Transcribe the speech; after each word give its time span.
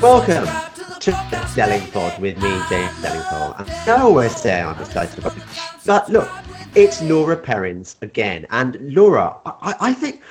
Welcome 0.00 0.44
to 1.00 1.10
Delingpod 1.56 2.20
with 2.20 2.36
me, 2.40 2.50
James 2.70 2.92
Delingpole. 3.02 3.58
And 3.58 3.90
I 3.90 4.00
always 4.00 4.36
say 4.36 4.60
I'm 4.62 4.80
excited 4.80 5.18
about 5.18 5.36
it. 5.36 5.42
But 5.84 6.08
look, 6.08 6.30
it's 6.76 7.02
Laura 7.02 7.36
Perrins 7.36 7.96
again. 8.00 8.46
And 8.50 8.76
Laura, 8.94 9.36
I, 9.44 9.74
I 9.80 9.92
think 9.92 10.22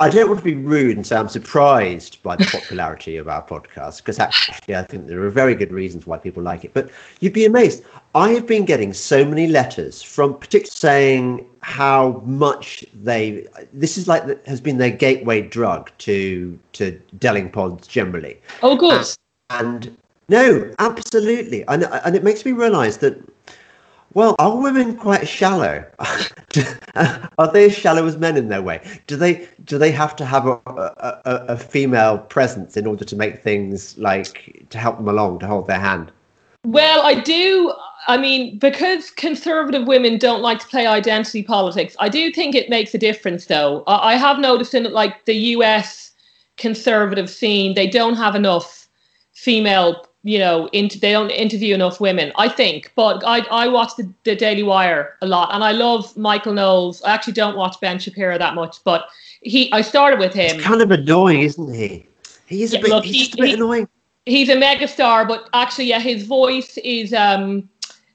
I 0.00 0.10
don't 0.10 0.28
want 0.28 0.40
to 0.40 0.44
be 0.44 0.54
rude 0.54 0.96
and 0.96 1.06
say 1.06 1.16
I'm 1.16 1.30
surprised 1.30 2.22
by 2.22 2.36
the 2.36 2.44
popularity 2.44 3.16
of 3.16 3.28
our 3.28 3.42
podcast 3.42 3.98
because 3.98 4.18
actually 4.18 4.76
I 4.76 4.82
think 4.82 5.06
there 5.06 5.22
are 5.22 5.30
very 5.30 5.54
good 5.54 5.72
reasons 5.72 6.06
why 6.06 6.18
people 6.18 6.42
like 6.42 6.66
it. 6.66 6.74
But 6.74 6.90
you'd 7.20 7.32
be 7.32 7.46
amazed. 7.46 7.84
I 8.14 8.30
have 8.32 8.46
been 8.46 8.66
getting 8.66 8.92
so 8.92 9.24
many 9.24 9.46
letters 9.46 10.02
from 10.02 10.34
particularly 10.34 10.70
saying 10.70 11.46
how 11.60 12.22
much 12.26 12.84
they 12.92 13.46
this 13.72 13.96
is 13.96 14.06
like 14.06 14.26
the, 14.26 14.38
has 14.44 14.60
been 14.60 14.76
their 14.76 14.90
gateway 14.90 15.40
drug 15.40 15.90
to 15.98 16.58
to 16.72 17.00
Delingpods 17.18 17.88
generally. 17.88 18.38
Oh, 18.62 18.76
good. 18.76 19.06
And, 19.48 19.86
and 19.86 19.96
no, 20.28 20.74
absolutely, 20.78 21.64
and 21.68 21.84
and 21.84 22.14
it 22.14 22.22
makes 22.22 22.44
me 22.44 22.52
realise 22.52 22.98
that 22.98 23.18
well, 24.14 24.34
are 24.38 24.56
women 24.56 24.96
quite 24.96 25.28
shallow? 25.28 25.84
are 27.38 27.52
they 27.52 27.66
as 27.66 27.76
shallow 27.76 28.06
as 28.06 28.16
men 28.16 28.36
in 28.36 28.48
their 28.48 28.62
way? 28.62 28.80
Do 29.06 29.16
they 29.16 29.48
do 29.64 29.78
they 29.78 29.92
have 29.92 30.16
to 30.16 30.24
have 30.24 30.46
a, 30.46 30.60
a, 30.66 31.20
a, 31.24 31.56
female 31.56 32.18
presence 32.18 32.76
in 32.76 32.86
order 32.86 33.04
to 33.04 33.16
make 33.16 33.42
things 33.42 33.96
like 33.98 34.66
to 34.70 34.78
help 34.78 34.96
them 34.96 35.08
along, 35.08 35.38
to 35.40 35.46
hold 35.46 35.68
their 35.68 35.78
hand? 35.78 36.10
Well, 36.66 37.02
I 37.02 37.14
do. 37.14 37.72
I 38.08 38.16
mean, 38.16 38.58
because 38.58 39.10
conservative 39.10 39.86
women 39.86 40.18
don't 40.18 40.42
like 40.42 40.58
to 40.60 40.66
play 40.66 40.86
identity 40.86 41.42
politics, 41.42 41.94
I 42.00 42.08
do 42.08 42.32
think 42.32 42.54
it 42.54 42.68
makes 42.68 42.94
a 42.94 42.98
difference, 42.98 43.46
though. 43.46 43.84
I, 43.86 44.12
I 44.12 44.14
have 44.16 44.38
noticed 44.38 44.74
in 44.74 44.90
like 44.92 45.24
the 45.26 45.34
U.S. 45.54 46.12
conservative 46.56 47.30
scene, 47.30 47.74
they 47.74 47.86
don't 47.86 48.16
have 48.16 48.34
enough 48.34 48.88
female 49.34 50.04
you 50.22 50.38
know, 50.38 50.68
into, 50.72 50.98
they 50.98 51.12
don't 51.12 51.30
interview 51.30 51.74
enough 51.74 52.00
women, 52.00 52.32
I 52.36 52.48
think. 52.48 52.92
But 52.94 53.22
I, 53.26 53.40
I 53.50 53.68
watch 53.68 53.96
the, 53.96 54.12
the 54.24 54.36
Daily 54.36 54.62
Wire 54.62 55.16
a 55.22 55.26
lot, 55.26 55.54
and 55.54 55.64
I 55.64 55.72
love 55.72 56.14
Michael 56.16 56.52
Knowles. 56.52 57.02
I 57.02 57.12
actually 57.12 57.32
don't 57.32 57.56
watch 57.56 57.80
Ben 57.80 57.98
Shapiro 57.98 58.36
that 58.36 58.54
much, 58.54 58.84
but 58.84 59.08
he, 59.42 59.72
I 59.72 59.80
started 59.80 60.18
with 60.18 60.34
him. 60.34 60.56
He's 60.56 60.64
kind 60.64 60.82
of 60.82 60.90
annoying, 60.90 61.40
isn't 61.40 61.72
he? 61.72 62.06
He's 62.46 62.72
yeah, 62.72 62.80
a 62.80 62.82
bit, 62.82 62.90
look, 62.90 63.04
he's 63.04 63.28
he, 63.28 63.32
a 63.32 63.36
bit 63.36 63.48
he, 63.48 63.54
annoying. 63.54 63.88
He's 64.26 64.48
a 64.50 64.56
megastar, 64.56 65.26
but 65.26 65.48
actually, 65.54 65.86
yeah, 65.86 66.00
his 66.00 66.26
voice 66.26 66.76
is 66.78 67.14
um 67.14 67.68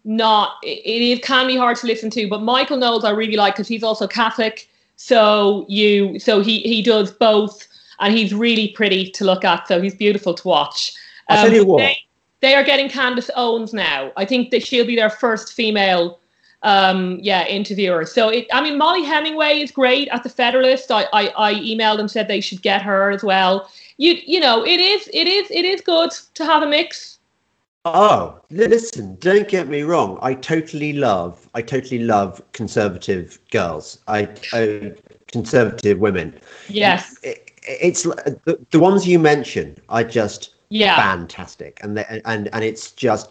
not. 0.03 0.57
It, 0.61 1.01
it 1.01 1.23
can 1.23 1.47
be 1.47 1.57
hard 1.57 1.77
to 1.77 1.87
listen 1.87 2.09
to, 2.11 2.27
but 2.29 2.41
Michael 2.41 2.77
Knowles 2.77 3.03
I 3.03 3.09
really 3.09 3.37
like 3.37 3.55
because 3.55 3.67
he's 3.67 3.83
also 3.83 4.07
Catholic. 4.07 4.69
So 4.97 5.65
you, 5.67 6.19
so 6.19 6.41
he 6.41 6.59
he 6.59 6.83
does 6.83 7.11
both, 7.11 7.67
and 7.99 8.15
he's 8.15 8.33
really 8.33 8.67
pretty 8.69 9.09
to 9.11 9.25
look 9.25 9.43
at. 9.43 9.67
So 9.67 9.81
he's 9.81 9.95
beautiful 9.95 10.35
to 10.35 10.47
watch. 10.47 10.93
I'll 11.29 11.45
tell 11.45 11.53
you 11.53 11.61
um, 11.61 11.67
what. 11.67 11.77
They, 11.79 11.97
they, 12.41 12.55
are 12.55 12.63
getting 12.63 12.89
Candace 12.89 13.29
Owens 13.35 13.73
now. 13.73 14.11
I 14.17 14.25
think 14.25 14.51
that 14.51 14.65
she'll 14.65 14.85
be 14.85 14.95
their 14.95 15.09
first 15.09 15.53
female, 15.53 16.19
um, 16.63 17.19
yeah, 17.21 17.45
interviewer. 17.47 18.05
So 18.05 18.29
it, 18.29 18.47
I 18.53 18.61
mean, 18.61 18.77
Mollie 18.77 19.03
Hemingway 19.03 19.59
is 19.59 19.71
great 19.71 20.07
at 20.09 20.23
the 20.23 20.29
Federalist. 20.29 20.91
I, 20.91 21.07
I, 21.13 21.33
I 21.37 21.53
emailed 21.55 21.99
and 21.99 22.09
said 22.09 22.27
they 22.27 22.41
should 22.41 22.61
get 22.61 22.81
her 22.81 23.11
as 23.11 23.23
well. 23.23 23.69
You, 23.97 24.15
you 24.25 24.39
know, 24.39 24.65
it 24.65 24.79
is, 24.79 25.09
it 25.13 25.27
is, 25.27 25.49
it 25.51 25.65
is 25.65 25.81
good 25.81 26.11
to 26.11 26.45
have 26.45 26.63
a 26.63 26.67
mix. 26.67 27.19
Oh, 27.87 28.39
listen, 28.49 29.15
don't 29.19 29.47
get 29.47 29.67
me 29.67 29.83
wrong. 29.83 30.17
I 30.21 30.33
totally 30.33 30.93
love, 30.93 31.47
I 31.53 31.61
totally 31.61 31.99
love 31.99 32.41
conservative 32.51 33.39
girls. 33.51 33.99
I, 34.07 34.27
I 34.53 34.93
conservative 35.27 35.99
women. 35.99 36.39
Yes. 36.67 37.15
It, 37.21 37.51
it's 37.67 38.03
the, 38.03 38.59
the 38.71 38.79
ones 38.79 39.07
you 39.07 39.19
mentioned. 39.19 39.81
I 39.89 40.03
just 40.03 40.54
yeah. 40.75 40.95
Fantastic. 40.97 41.79
And 41.81 41.99
and 41.99 42.49
and 42.53 42.63
it's 42.63 42.91
just 42.91 43.29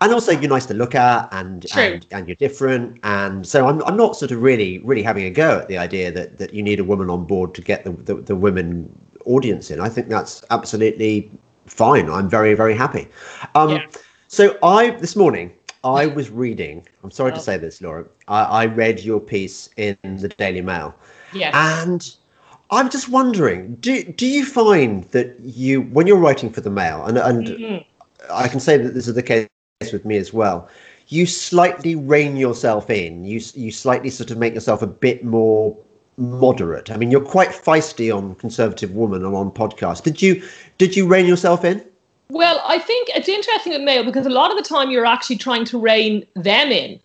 and 0.00 0.12
also 0.12 0.32
you're 0.32 0.48
nice 0.48 0.66
to 0.66 0.74
look 0.74 0.94
at 0.94 1.28
and 1.32 1.66
and, 1.76 2.06
and 2.10 2.26
you're 2.26 2.36
different. 2.36 2.98
And 3.02 3.46
so 3.46 3.68
I'm, 3.68 3.82
I'm 3.84 3.96
not 3.96 4.16
sort 4.16 4.30
of 4.30 4.42
really 4.42 4.78
really 4.78 5.02
having 5.02 5.24
a 5.24 5.30
go 5.30 5.58
at 5.58 5.68
the 5.68 5.76
idea 5.76 6.10
that 6.12 6.38
that 6.38 6.54
you 6.54 6.62
need 6.62 6.80
a 6.80 6.84
woman 6.84 7.10
on 7.10 7.24
board 7.24 7.54
to 7.56 7.62
get 7.62 7.84
the, 7.84 7.92
the, 7.92 8.14
the 8.14 8.36
women 8.36 8.90
audience 9.26 9.70
in. 9.70 9.80
I 9.80 9.90
think 9.90 10.08
that's 10.08 10.42
absolutely 10.50 11.30
fine. 11.66 12.08
I'm 12.08 12.28
very 12.28 12.54
very 12.54 12.74
happy. 12.74 13.06
Um 13.54 13.70
yeah. 13.70 13.84
so 14.28 14.56
i 14.62 14.90
this 14.90 15.16
morning 15.16 15.52
i 15.84 16.04
was 16.04 16.28
reading 16.28 16.84
i'm 17.02 17.10
sorry 17.10 17.30
oh. 17.30 17.34
to 17.36 17.40
say 17.40 17.56
this 17.56 17.80
laura 17.80 18.04
I, 18.26 18.42
I 18.42 18.66
read 18.66 19.00
your 19.00 19.20
piece 19.20 19.70
in 19.76 19.96
the 20.02 20.28
daily 20.28 20.60
mail. 20.60 20.94
Yes. 21.32 21.54
and 21.54 22.16
I'm 22.70 22.90
just 22.90 23.08
wondering, 23.08 23.76
do 23.76 24.04
do 24.04 24.26
you 24.26 24.44
find 24.44 25.04
that 25.10 25.38
you, 25.40 25.82
when 25.82 26.06
you're 26.06 26.18
writing 26.18 26.50
for 26.50 26.60
the 26.60 26.70
Mail, 26.70 27.04
and 27.04 27.18
and 27.18 27.46
mm-hmm. 27.46 28.32
I 28.32 28.48
can 28.48 28.60
say 28.60 28.76
that 28.76 28.94
this 28.94 29.08
is 29.08 29.14
the 29.14 29.22
case 29.22 29.46
with 29.92 30.04
me 30.04 30.16
as 30.16 30.32
well, 30.32 30.68
you 31.08 31.24
slightly 31.26 31.94
rein 31.94 32.36
yourself 32.36 32.90
in. 32.90 33.24
You 33.24 33.40
you 33.54 33.72
slightly 33.72 34.10
sort 34.10 34.30
of 34.30 34.38
make 34.38 34.54
yourself 34.54 34.82
a 34.82 34.86
bit 34.86 35.24
more 35.24 35.76
moderate. 36.18 36.90
I 36.90 36.96
mean, 36.96 37.10
you're 37.10 37.24
quite 37.24 37.50
feisty 37.50 38.14
on 38.14 38.34
Conservative 38.34 38.90
Woman 38.92 39.24
and 39.24 39.34
on 39.34 39.50
podcast. 39.50 40.02
Did 40.02 40.20
you 40.20 40.42
did 40.76 40.96
you 40.96 41.06
rein 41.06 41.26
yourself 41.26 41.64
in? 41.64 41.84
Well, 42.30 42.60
I 42.66 42.78
think 42.78 43.08
it's 43.14 43.28
interesting 43.28 43.72
with 43.72 43.82
Mail 43.82 44.04
because 44.04 44.26
a 44.26 44.30
lot 44.30 44.50
of 44.50 44.58
the 44.58 44.62
time 44.62 44.90
you're 44.90 45.06
actually 45.06 45.36
trying 45.36 45.64
to 45.66 45.78
rein 45.78 46.26
them 46.34 46.70
in 46.70 47.00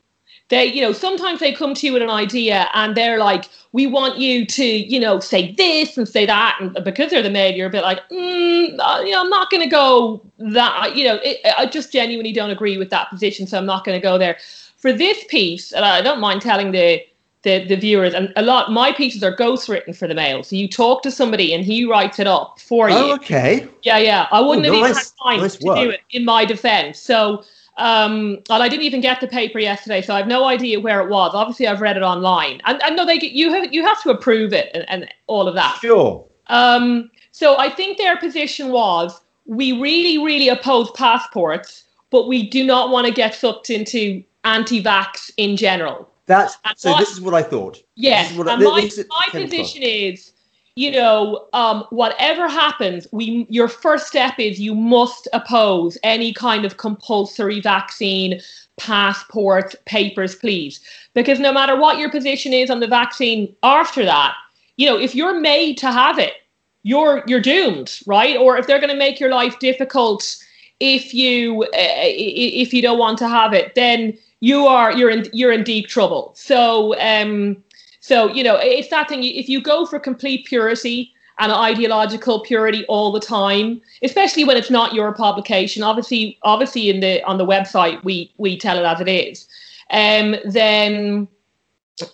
they 0.49 0.65
you 0.65 0.81
know 0.81 0.91
sometimes 0.91 1.39
they 1.39 1.53
come 1.53 1.73
to 1.73 1.87
you 1.87 1.93
with 1.93 2.01
an 2.01 2.09
idea 2.09 2.69
and 2.73 2.95
they're 2.95 3.19
like 3.19 3.45
we 3.71 3.87
want 3.87 4.17
you 4.17 4.45
to 4.45 4.65
you 4.65 4.99
know 4.99 5.19
say 5.19 5.51
this 5.53 5.97
and 5.97 6.07
say 6.07 6.25
that 6.25 6.57
and 6.59 6.77
because 6.83 7.11
they're 7.11 7.21
the 7.21 7.29
maid 7.29 7.55
you're 7.55 7.67
a 7.67 7.71
bit 7.71 7.83
like 7.83 7.99
mm, 8.09 8.75
uh, 8.79 9.01
you 9.01 9.11
know 9.11 9.21
i'm 9.21 9.29
not 9.29 9.49
going 9.49 9.63
to 9.63 9.69
go 9.69 10.21
that 10.37 10.95
you 10.95 11.03
know 11.03 11.19
it, 11.23 11.39
i 11.57 11.65
just 11.65 11.91
genuinely 11.91 12.33
don't 12.33 12.49
agree 12.49 12.77
with 12.77 12.89
that 12.89 13.09
position 13.09 13.47
so 13.47 13.57
i'm 13.57 13.65
not 13.65 13.85
going 13.85 13.99
to 13.99 14.03
go 14.03 14.17
there. 14.17 14.37
For 14.77 14.91
this 14.91 15.23
piece 15.29 15.71
and 15.71 15.85
i 15.85 16.01
don't 16.01 16.19
mind 16.19 16.41
telling 16.41 16.71
the 16.71 17.01
the, 17.43 17.65
the 17.65 17.75
viewers 17.75 18.13
and 18.13 18.31
a 18.35 18.41
lot 18.41 18.71
my 18.71 18.91
pieces 18.93 19.23
are 19.23 19.31
ghost 19.31 19.67
written 19.67 19.93
for 19.93 20.07
the 20.07 20.13
mail 20.13 20.43
so 20.43 20.55
you 20.55 20.67
talk 20.67 21.01
to 21.03 21.11
somebody 21.11 21.53
and 21.53 21.63
he 21.65 21.85
writes 21.85 22.19
it 22.19 22.27
up 22.27 22.59
for 22.59 22.89
oh, 22.89 23.07
you. 23.07 23.13
okay. 23.13 23.67
Yeah 23.83 23.97
yeah. 23.97 24.27
I 24.31 24.39
wouldn't 24.39 24.65
oh, 24.67 24.73
have 24.73 24.81
nice, 24.81 24.91
even 24.91 24.97
had 24.97 25.31
time 25.31 25.41
nice 25.41 25.55
to 25.57 25.65
work. 25.65 25.77
do 25.77 25.89
it 25.89 26.01
in 26.11 26.25
my 26.25 26.45
defense. 26.45 26.99
So 26.99 27.43
um, 27.77 28.39
well, 28.49 28.61
I 28.61 28.69
didn't 28.69 28.83
even 28.83 29.01
get 29.01 29.19
the 29.21 29.27
paper 29.27 29.59
yesterday, 29.59 30.01
so 30.01 30.13
I 30.13 30.17
have 30.17 30.27
no 30.27 30.45
idea 30.45 30.79
where 30.79 31.01
it 31.01 31.09
was. 31.09 31.31
Obviously, 31.33 31.67
I've 31.67 31.81
read 31.81 31.97
it 31.97 32.03
online, 32.03 32.61
and 32.65 32.81
I 32.83 32.89
know 32.89 33.05
they 33.05 33.17
get, 33.17 33.31
you 33.31 33.51
have 33.53 33.73
you 33.73 33.85
have 33.85 34.01
to 34.03 34.09
approve 34.11 34.53
it 34.53 34.69
and, 34.73 34.85
and 34.89 35.09
all 35.27 35.47
of 35.47 35.55
that. 35.55 35.77
Sure. 35.81 36.25
Um, 36.47 37.09
so 37.31 37.57
I 37.57 37.69
think 37.69 37.97
their 37.97 38.17
position 38.17 38.69
was 38.69 39.19
we 39.45 39.71
really, 39.81 40.23
really 40.23 40.49
oppose 40.49 40.91
passports, 40.91 41.85
but 42.11 42.27
we 42.27 42.47
do 42.47 42.63
not 42.63 42.89
want 42.89 43.07
to 43.07 43.13
get 43.13 43.33
sucked 43.33 43.69
into 43.69 44.23
anti-vax 44.43 45.31
in 45.37 45.57
general. 45.57 46.09
That's 46.25 46.57
and 46.65 46.77
so. 46.77 46.95
This 46.97 47.11
is 47.11 47.21
what 47.21 47.33
I 47.33 47.41
thought. 47.41 47.81
Yes, 47.95 48.31
and 48.37 48.49
I, 48.49 48.55
my, 48.57 48.89
my 49.09 49.27
position 49.31 49.81
is 49.81 50.32
you 50.75 50.91
know, 50.91 51.47
um, 51.53 51.85
whatever 51.91 52.47
happens, 52.47 53.07
we 53.11 53.45
your 53.49 53.67
first 53.67 54.07
step 54.07 54.39
is 54.39 54.59
you 54.59 54.73
must 54.73 55.27
oppose 55.33 55.97
any 56.03 56.33
kind 56.33 56.65
of 56.65 56.77
compulsory 56.77 57.59
vaccine, 57.59 58.41
passport, 58.77 59.75
papers, 59.85 60.35
please. 60.35 60.79
Because 61.13 61.39
no 61.39 61.53
matter 61.53 61.75
what 61.75 61.99
your 61.99 62.09
position 62.09 62.53
is 62.53 62.69
on 62.71 62.79
the 62.79 62.87
vaccine 62.87 63.55
after 63.61 64.03
that, 64.03 64.33
you 64.77 64.87
know, 64.87 64.99
if 64.99 65.13
you're 65.13 65.39
made 65.39 65.77
to 65.77 65.91
have 65.91 66.17
it, 66.17 66.33
you're 66.81 67.23
you're 67.27 67.39
doomed, 67.39 67.99
right? 68.07 68.35
Or 68.35 68.57
if 68.57 68.65
they're 68.65 68.79
going 68.79 68.89
to 68.89 68.97
make 68.97 69.19
your 69.19 69.29
life 69.29 69.59
difficult 69.59 70.37
if 70.79 71.13
you 71.13 71.63
uh, 71.63 71.69
if 71.73 72.73
you 72.73 72.81
don't 72.81 72.99
want 72.99 73.17
to 73.19 73.27
have 73.27 73.53
it, 73.53 73.75
then 73.75 74.17
you 74.41 74.67
are 74.67 74.91
you're 74.91 75.09
in 75.09 75.25
you're 75.33 75.51
in 75.51 75.63
deep 75.63 75.87
trouble. 75.87 76.33
So 76.35 76.99
um 76.99 77.63
so, 78.03 78.27
you 78.27 78.43
know, 78.43 78.57
it's 78.57 78.89
that 78.89 79.07
thing. 79.07 79.23
If 79.23 79.47
you 79.47 79.61
go 79.61 79.85
for 79.85 79.97
complete 79.97 80.45
purity 80.45 81.13
and 81.39 81.53
ideological 81.53 82.41
purity 82.41 82.85
all 82.87 83.13
the 83.13 83.19
time, 83.21 83.81
especially 84.01 84.43
when 84.43 84.57
it's 84.57 84.69
not 84.69 84.93
your 84.93 85.13
publication, 85.13 85.83
obviously, 85.83 86.37
obviously 86.43 86.89
in 86.89 86.99
the 86.99 87.23
on 87.23 87.37
the 87.37 87.45
website 87.45 88.03
we 88.03 88.29
we 88.35 88.57
tell 88.57 88.77
it 88.77 88.83
as 88.83 88.99
it 88.99 89.07
is. 89.07 89.47
Um, 89.89 90.35
then 90.43 91.29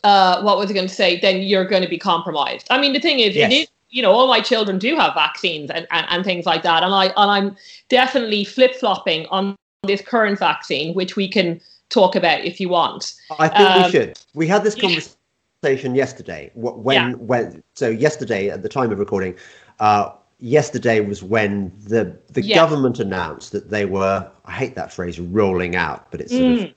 uh, 0.03 0.43
what 0.43 0.59
was 0.59 0.69
I 0.69 0.75
going 0.75 0.87
to 0.87 0.93
say? 0.93 1.19
Then 1.19 1.41
you're 1.41 1.65
going 1.65 1.81
to 1.81 1.89
be 1.89 1.97
compromised. 1.97 2.67
I 2.69 2.79
mean, 2.79 2.93
the 2.93 2.99
thing 2.99 3.17
is, 3.19 3.35
yes. 3.35 3.51
it 3.51 3.55
is 3.55 3.67
you 3.89 4.03
know, 4.03 4.11
all 4.11 4.27
my 4.27 4.41
children 4.41 4.77
do 4.77 4.95
have 4.95 5.15
vaccines 5.15 5.71
and, 5.71 5.87
and, 5.89 6.05
and 6.11 6.23
things 6.23 6.45
like 6.45 6.61
that. 6.61 6.83
And 6.83 6.93
I 6.93 7.05
and 7.05 7.31
I'm 7.31 7.57
definitely 7.89 8.43
flip 8.43 8.75
flopping 8.75 9.25
on 9.31 9.55
this 9.81 10.03
current 10.03 10.37
vaccine, 10.37 10.93
which 10.93 11.15
we 11.15 11.27
can 11.27 11.59
talk 11.89 12.15
about 12.15 12.41
if 12.45 12.59
you 12.59 12.69
want. 12.69 13.15
I 13.39 13.47
think 13.47 13.67
um, 13.67 13.83
we 13.83 13.89
should. 13.89 14.19
We 14.35 14.45
had 14.45 14.63
this 14.63 14.75
conversation 14.75 15.13
conversation 15.61 15.95
yesterday. 15.95 16.51
When 16.55 16.95
yeah. 16.95 17.13
when 17.13 17.63
so 17.75 17.89
yesterday 17.89 18.49
at 18.49 18.61
the 18.61 18.69
time 18.69 18.91
of 18.91 18.99
recording, 18.99 19.35
uh, 19.79 20.11
yesterday 20.39 20.99
was 21.01 21.23
when 21.23 21.71
the 21.79 22.17
the 22.29 22.41
yeah. 22.41 22.55
government 22.55 22.99
announced 22.99 23.51
that 23.51 23.69
they 23.69 23.85
were 23.85 24.29
I 24.45 24.51
hate 24.51 24.75
that 24.75 24.93
phrase 24.93 25.19
rolling 25.19 25.75
out, 25.75 26.11
but 26.11 26.21
it's 26.21 26.31
sort 26.31 26.43
mm. 26.43 26.69
of 26.69 26.73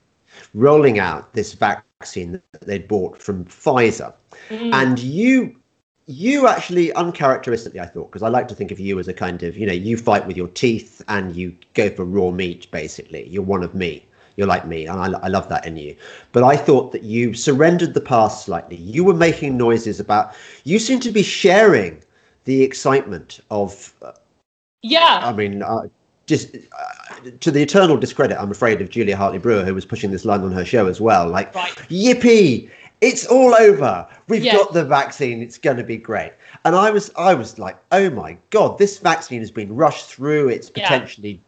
rolling 0.53 0.99
out 0.99 1.33
this 1.33 1.53
vaccine 1.53 2.41
that 2.51 2.61
they'd 2.61 2.87
bought 2.87 3.17
from 3.17 3.45
Pfizer. 3.45 4.13
Mm. 4.49 4.73
And 4.73 4.99
you 4.99 5.55
you 6.05 6.47
actually 6.47 6.91
uncharacteristically 6.95 7.79
i 7.79 7.85
thought 7.85 8.11
because 8.11 8.23
i 8.23 8.27
like 8.27 8.45
to 8.49 8.53
think 8.53 8.71
of 8.71 8.77
you 8.77 8.99
as 8.99 9.07
a 9.07 9.13
kind 9.13 9.41
of 9.41 9.57
you 9.57 9.65
know 9.65 9.71
you 9.71 9.95
fight 9.95 10.27
with 10.27 10.35
your 10.35 10.49
teeth 10.49 11.01
and 11.07 11.33
you 11.33 11.55
go 11.75 11.89
for 11.89 12.03
raw 12.03 12.29
meat 12.29 12.69
basically 12.71 13.25
you're 13.29 13.41
one 13.41 13.63
of 13.63 13.73
me 13.73 14.05
you're 14.35 14.47
like 14.47 14.65
me 14.65 14.85
and 14.85 14.99
I, 14.99 15.19
I 15.19 15.27
love 15.27 15.49
that 15.49 15.65
in 15.65 15.77
you 15.77 15.95
but 16.31 16.43
i 16.43 16.55
thought 16.55 16.91
that 16.91 17.03
you 17.03 17.33
surrendered 17.33 17.93
the 17.93 18.01
past 18.01 18.45
slightly 18.45 18.77
you 18.77 19.03
were 19.03 19.13
making 19.13 19.57
noises 19.57 19.99
about 19.99 20.33
you 20.63 20.79
seem 20.79 20.99
to 21.01 21.11
be 21.11 21.23
sharing 21.23 22.01
the 22.45 22.61
excitement 22.61 23.39
of 23.51 23.93
uh, 24.01 24.11
yeah 24.81 25.21
i 25.23 25.31
mean 25.33 25.61
uh, 25.61 25.83
just 26.25 26.55
uh, 26.55 27.29
to 27.39 27.51
the 27.51 27.61
eternal 27.61 27.97
discredit 27.97 28.37
i'm 28.39 28.51
afraid 28.51 28.81
of 28.81 28.89
julia 28.89 29.15
hartley 29.15 29.39
brewer 29.39 29.63
who 29.63 29.73
was 29.73 29.85
pushing 29.85 30.11
this 30.11 30.25
line 30.25 30.41
on 30.41 30.51
her 30.51 30.65
show 30.65 30.87
as 30.87 30.99
well 30.99 31.27
like 31.27 31.53
right. 31.55 31.75
yippee 31.89 32.69
it's 33.03 33.25
all 33.25 33.53
over. 33.59 34.07
We've 34.29 34.45
yes. 34.45 34.57
got 34.57 34.71
the 34.71 34.85
vaccine. 34.85 35.41
It's 35.41 35.57
going 35.57 35.75
to 35.75 35.83
be 35.83 35.97
great. 35.97 36.31
And 36.63 36.73
I 36.73 36.89
was, 36.89 37.11
I 37.17 37.33
was 37.33 37.59
like, 37.59 37.77
oh 37.91 38.09
my 38.09 38.37
god, 38.49 38.77
this 38.77 38.97
vaccine 38.97 39.41
has 39.41 39.51
been 39.51 39.75
rushed 39.75 40.05
through. 40.05 40.47
It's 40.47 40.69
potentially 40.69 41.31
yeah. 41.31 41.39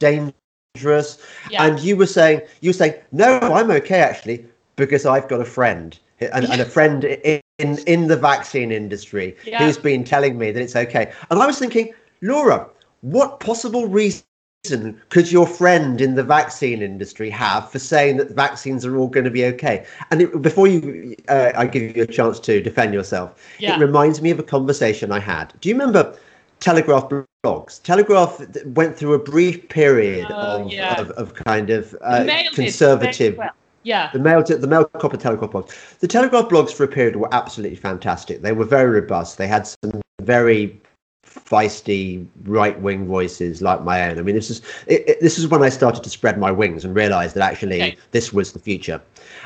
Dangerous. 0.76 1.18
Yeah. 1.50 1.66
And 1.66 1.80
you 1.80 1.98
were 1.98 2.06
saying, 2.06 2.42
you 2.62 2.70
were 2.70 2.74
saying, 2.74 2.96
no, 3.12 3.40
I'm 3.40 3.72
okay 3.72 4.02
actually 4.02 4.46
because 4.76 5.06
I've 5.06 5.28
got 5.28 5.42
a 5.42 5.46
friend 5.46 5.98
and, 6.20 6.46
and 6.46 6.62
a 6.62 6.66
friend 6.66 7.04
in, 7.06 7.42
in 7.60 7.78
in 7.88 8.08
the 8.08 8.18
vaccine 8.18 8.72
industry 8.72 9.36
yeah. 9.46 9.60
who's 9.60 9.78
been 9.78 10.04
telling 10.04 10.38
me 10.38 10.52
that 10.52 10.62
it's 10.62 10.76
okay. 10.76 11.12
And 11.30 11.42
I 11.42 11.46
was 11.46 11.60
thinking, 11.60 11.94
Laura, 12.22 12.68
what 13.02 13.40
possible 13.40 13.88
reason 13.88 14.24
reason 14.66 15.00
could 15.10 15.32
your 15.32 15.46
friend 15.46 16.02
in 16.02 16.16
the 16.16 16.24
vaccine 16.24 16.82
industry 16.82 17.30
have 17.30 17.72
for 17.72 17.80
saying 17.80 18.18
that 18.18 18.30
the 18.30 18.34
vaccines 18.34 18.86
are 18.86 18.98
all 18.98 19.08
going 19.08 19.24
to 19.24 19.30
be 19.30 19.46
okay? 19.46 19.86
And 20.12 20.24
it, 20.24 20.42
before 20.42 20.68
you, 20.68 21.16
uh, 21.28 21.52
I 21.56 21.68
give 21.68 21.96
you 21.96 22.04
a 22.04 22.08
chance 22.08 22.40
to 22.42 22.62
defend 22.62 22.94
yourself. 22.94 23.40
Yeah. 23.60 23.76
It 23.76 23.80
reminds 23.80 24.22
me 24.22 24.32
of 24.32 24.40
a 24.40 24.44
conversation 24.44 25.12
I 25.12 25.20
had. 25.20 25.54
Do 25.62 25.70
you 25.70 25.76
remember 25.76 26.18
Telegraph 26.60 27.10
blogs? 27.46 27.82
Telegraph 27.84 28.42
went 28.66 28.98
through 28.98 29.14
a 29.14 29.20
brief 29.20 29.70
period 29.70 30.28
oh, 30.30 30.64
of, 30.64 30.72
yeah. 30.72 31.00
of, 31.00 31.12
of, 31.12 31.34
kind 31.34 31.70
of 31.70 31.96
uh, 32.02 32.26
conservative. 32.54 33.38
Well. 33.38 33.52
Yeah. 33.84 34.10
The 34.12 34.20
mail, 34.20 34.42
the 34.42 34.68
mail 34.68 34.86
copper 34.86 35.18
Telegraph 35.18 35.52
blogs. 35.52 36.00
The 36.00 36.08
Telegraph 36.08 36.50
blogs 36.50 36.72
for 36.72 36.84
a 36.84 36.88
period 36.88 37.18
were 37.18 37.32
absolutely 37.32 37.78
fantastic. 37.78 38.42
They 38.42 38.52
were 38.52 38.66
very 38.66 38.90
robust. 38.90 39.38
They 39.38 39.48
had 39.48 39.68
some 39.68 40.02
very 40.22 40.82
feisty 41.24 42.26
right 42.46 42.80
wing 42.82 43.06
voices 43.06 43.62
like 43.62 43.84
my 43.84 44.10
own. 44.10 44.18
I 44.18 44.24
mean, 44.24 44.36
this 44.36 44.50
is 44.50 44.62
it, 44.88 45.08
it, 45.08 45.22
this 45.22 45.38
is 45.38 45.48
when 45.48 45.62
I 45.62 45.70
started 45.70 46.04
to 46.04 46.10
spread 46.10 46.40
my 46.40 46.52
wings 46.52 46.84
and 46.84 46.96
realize 46.96 47.34
that 47.34 47.44
actually 47.44 47.82
okay. 47.82 47.98
this 48.12 48.34
was 48.34 48.54
the 48.54 48.60
future. 48.60 49.00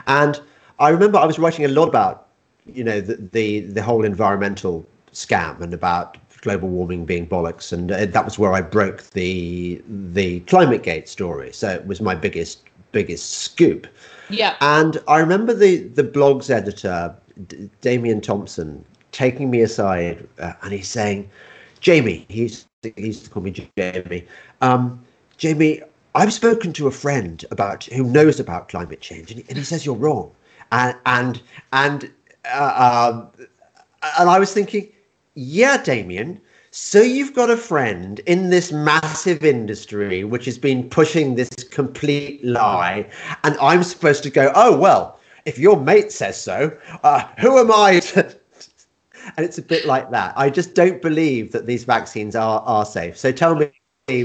And 0.07 0.39
I 0.79 0.89
remember 0.89 1.17
I 1.17 1.25
was 1.25 1.37
writing 1.37 1.65
a 1.65 1.67
lot 1.67 1.89
about 1.89 2.27
you 2.65 2.83
know 2.83 3.01
the 3.01 3.15
the, 3.15 3.61
the 3.61 3.83
whole 3.83 4.05
environmental 4.05 4.85
scam 5.11 5.59
and 5.59 5.73
about 5.73 6.17
global 6.41 6.69
warming 6.69 7.05
being 7.05 7.27
bollocks, 7.27 7.71
and 7.71 7.91
uh, 7.91 8.05
that 8.05 8.25
was 8.25 8.39
where 8.39 8.53
I 8.53 8.61
broke 8.61 9.03
the 9.11 9.81
the 9.87 10.41
Climategate 10.41 11.07
story. 11.07 11.51
So 11.53 11.69
it 11.69 11.85
was 11.85 12.01
my 12.01 12.15
biggest 12.15 12.63
biggest 12.91 13.31
scoop. 13.31 13.87
Yeah. 14.29 14.55
And 14.61 15.01
I 15.07 15.19
remember 15.19 15.53
the 15.53 15.77
the 15.77 16.03
blog's 16.03 16.49
editor, 16.49 17.15
D- 17.47 17.69
Damian 17.81 18.21
Thompson, 18.21 18.83
taking 19.11 19.49
me 19.49 19.61
aside 19.61 20.27
uh, 20.39 20.53
and 20.61 20.73
he's 20.73 20.87
saying 20.87 21.29
Jamie, 21.79 22.25
he's 22.29 22.65
he 22.81 22.93
used 22.97 23.25
to 23.25 23.29
call 23.29 23.43
me 23.43 23.69
Jamie. 23.77 24.25
Um, 24.61 25.03
Jamie, 25.37 25.81
I've 26.15 26.33
spoken 26.33 26.73
to 26.73 26.87
a 26.87 26.91
friend 26.91 27.43
about 27.51 27.85
who 27.85 28.03
knows 28.03 28.39
about 28.39 28.69
climate 28.69 29.01
change, 29.01 29.31
and 29.31 29.41
he, 29.41 29.45
and 29.49 29.57
he 29.57 29.63
says 29.63 29.85
you're 29.85 29.95
wrong. 29.95 30.31
And 30.71 30.95
and 31.05 31.41
and 31.73 32.11
uh, 32.45 33.11
um, 33.11 33.47
and 34.19 34.29
I 34.29 34.39
was 34.39 34.53
thinking, 34.53 34.91
yeah, 35.35 35.81
Damian. 35.81 36.41
So 36.71 37.01
you've 37.01 37.33
got 37.33 37.49
a 37.49 37.57
friend 37.57 38.19
in 38.27 38.51
this 38.51 38.71
massive 38.71 39.43
industry 39.43 40.23
which 40.23 40.45
has 40.45 40.57
been 40.59 40.87
pushing 40.87 41.35
this 41.35 41.49
complete 41.71 42.43
lie, 42.45 43.09
and 43.43 43.57
I'm 43.59 43.83
supposed 43.83 44.21
to 44.23 44.29
go, 44.29 44.51
oh 44.53 44.77
well, 44.77 45.19
if 45.45 45.57
your 45.57 45.79
mate 45.79 46.11
says 46.11 46.39
so, 46.39 46.77
uh, 47.03 47.23
who 47.39 47.57
am 47.57 47.71
I 47.71 47.99
to, 47.99 48.25
and 49.37 49.45
it's 49.45 49.57
a 49.57 49.63
bit 49.63 49.85
like 49.85 50.11
that. 50.11 50.33
I 50.37 50.51
just 50.51 50.75
don't 50.75 51.01
believe 51.01 51.51
that 51.53 51.65
these 51.65 51.85
vaccines 51.85 52.35
are 52.35 52.61
are 52.61 52.85
safe. 52.85 53.17
So 53.17 53.31
tell 53.31 53.55
me 53.55 53.71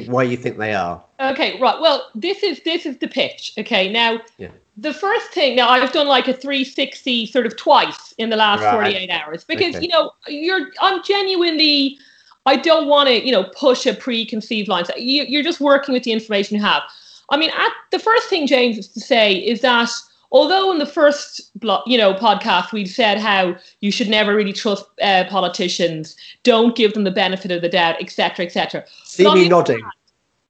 why 0.06 0.24
you 0.24 0.36
think 0.36 0.58
they 0.58 0.74
are. 0.74 1.02
Okay, 1.20 1.58
right. 1.60 1.80
Well, 1.80 2.10
this 2.14 2.42
is 2.42 2.60
this 2.64 2.84
is 2.84 2.98
the 2.98 3.08
pitch. 3.08 3.54
Okay, 3.56 3.90
now 3.90 4.20
yeah. 4.36 4.50
The 4.76 4.92
first 4.92 5.30
thing. 5.30 5.56
Now 5.56 5.68
I've 5.68 5.92
done 5.92 6.08
like 6.08 6.28
a 6.28 6.32
360 6.32 7.26
sort 7.26 7.46
of 7.46 7.56
twice 7.56 8.12
in 8.18 8.30
the 8.30 8.36
last 8.36 8.62
right. 8.62 8.72
48 8.72 9.10
hours 9.10 9.44
because 9.44 9.76
okay. 9.76 9.84
you 9.84 9.88
know 9.88 10.12
you're 10.26 10.70
I'm 10.80 11.02
genuinely. 11.02 11.98
I 12.46 12.56
don't 12.56 12.88
want 12.88 13.08
to, 13.08 13.24
you 13.24 13.32
know, 13.32 13.44
push 13.56 13.86
a 13.86 13.94
preconceived 13.94 14.68
line. 14.68 14.84
So 14.84 14.94
you, 14.98 15.24
you're 15.26 15.42
just 15.42 15.62
working 15.62 15.94
with 15.94 16.02
the 16.02 16.12
information 16.12 16.58
you 16.58 16.62
have. 16.62 16.82
I 17.30 17.38
mean, 17.38 17.48
at, 17.48 17.72
the 17.90 17.98
first 17.98 18.28
thing 18.28 18.46
James 18.46 18.76
is 18.76 18.88
to 18.88 19.00
say 19.00 19.34
is 19.34 19.62
that 19.62 19.88
although 20.30 20.70
in 20.70 20.78
the 20.78 20.84
first 20.84 21.40
you 21.86 21.96
know 21.96 22.12
podcast 22.12 22.72
we 22.72 22.84
said 22.84 23.18
how 23.18 23.56
you 23.80 23.90
should 23.90 24.08
never 24.08 24.34
really 24.34 24.52
trust 24.52 24.84
uh, 25.00 25.24
politicians 25.30 26.16
don't 26.42 26.76
give 26.76 26.92
them 26.92 27.04
the 27.04 27.10
benefit 27.10 27.50
of 27.50 27.62
the 27.62 27.68
doubt 27.68 27.96
etc 28.00 28.44
etc 28.44 28.84
see 29.04 29.32
me 29.32 29.48
nodding 29.48 29.80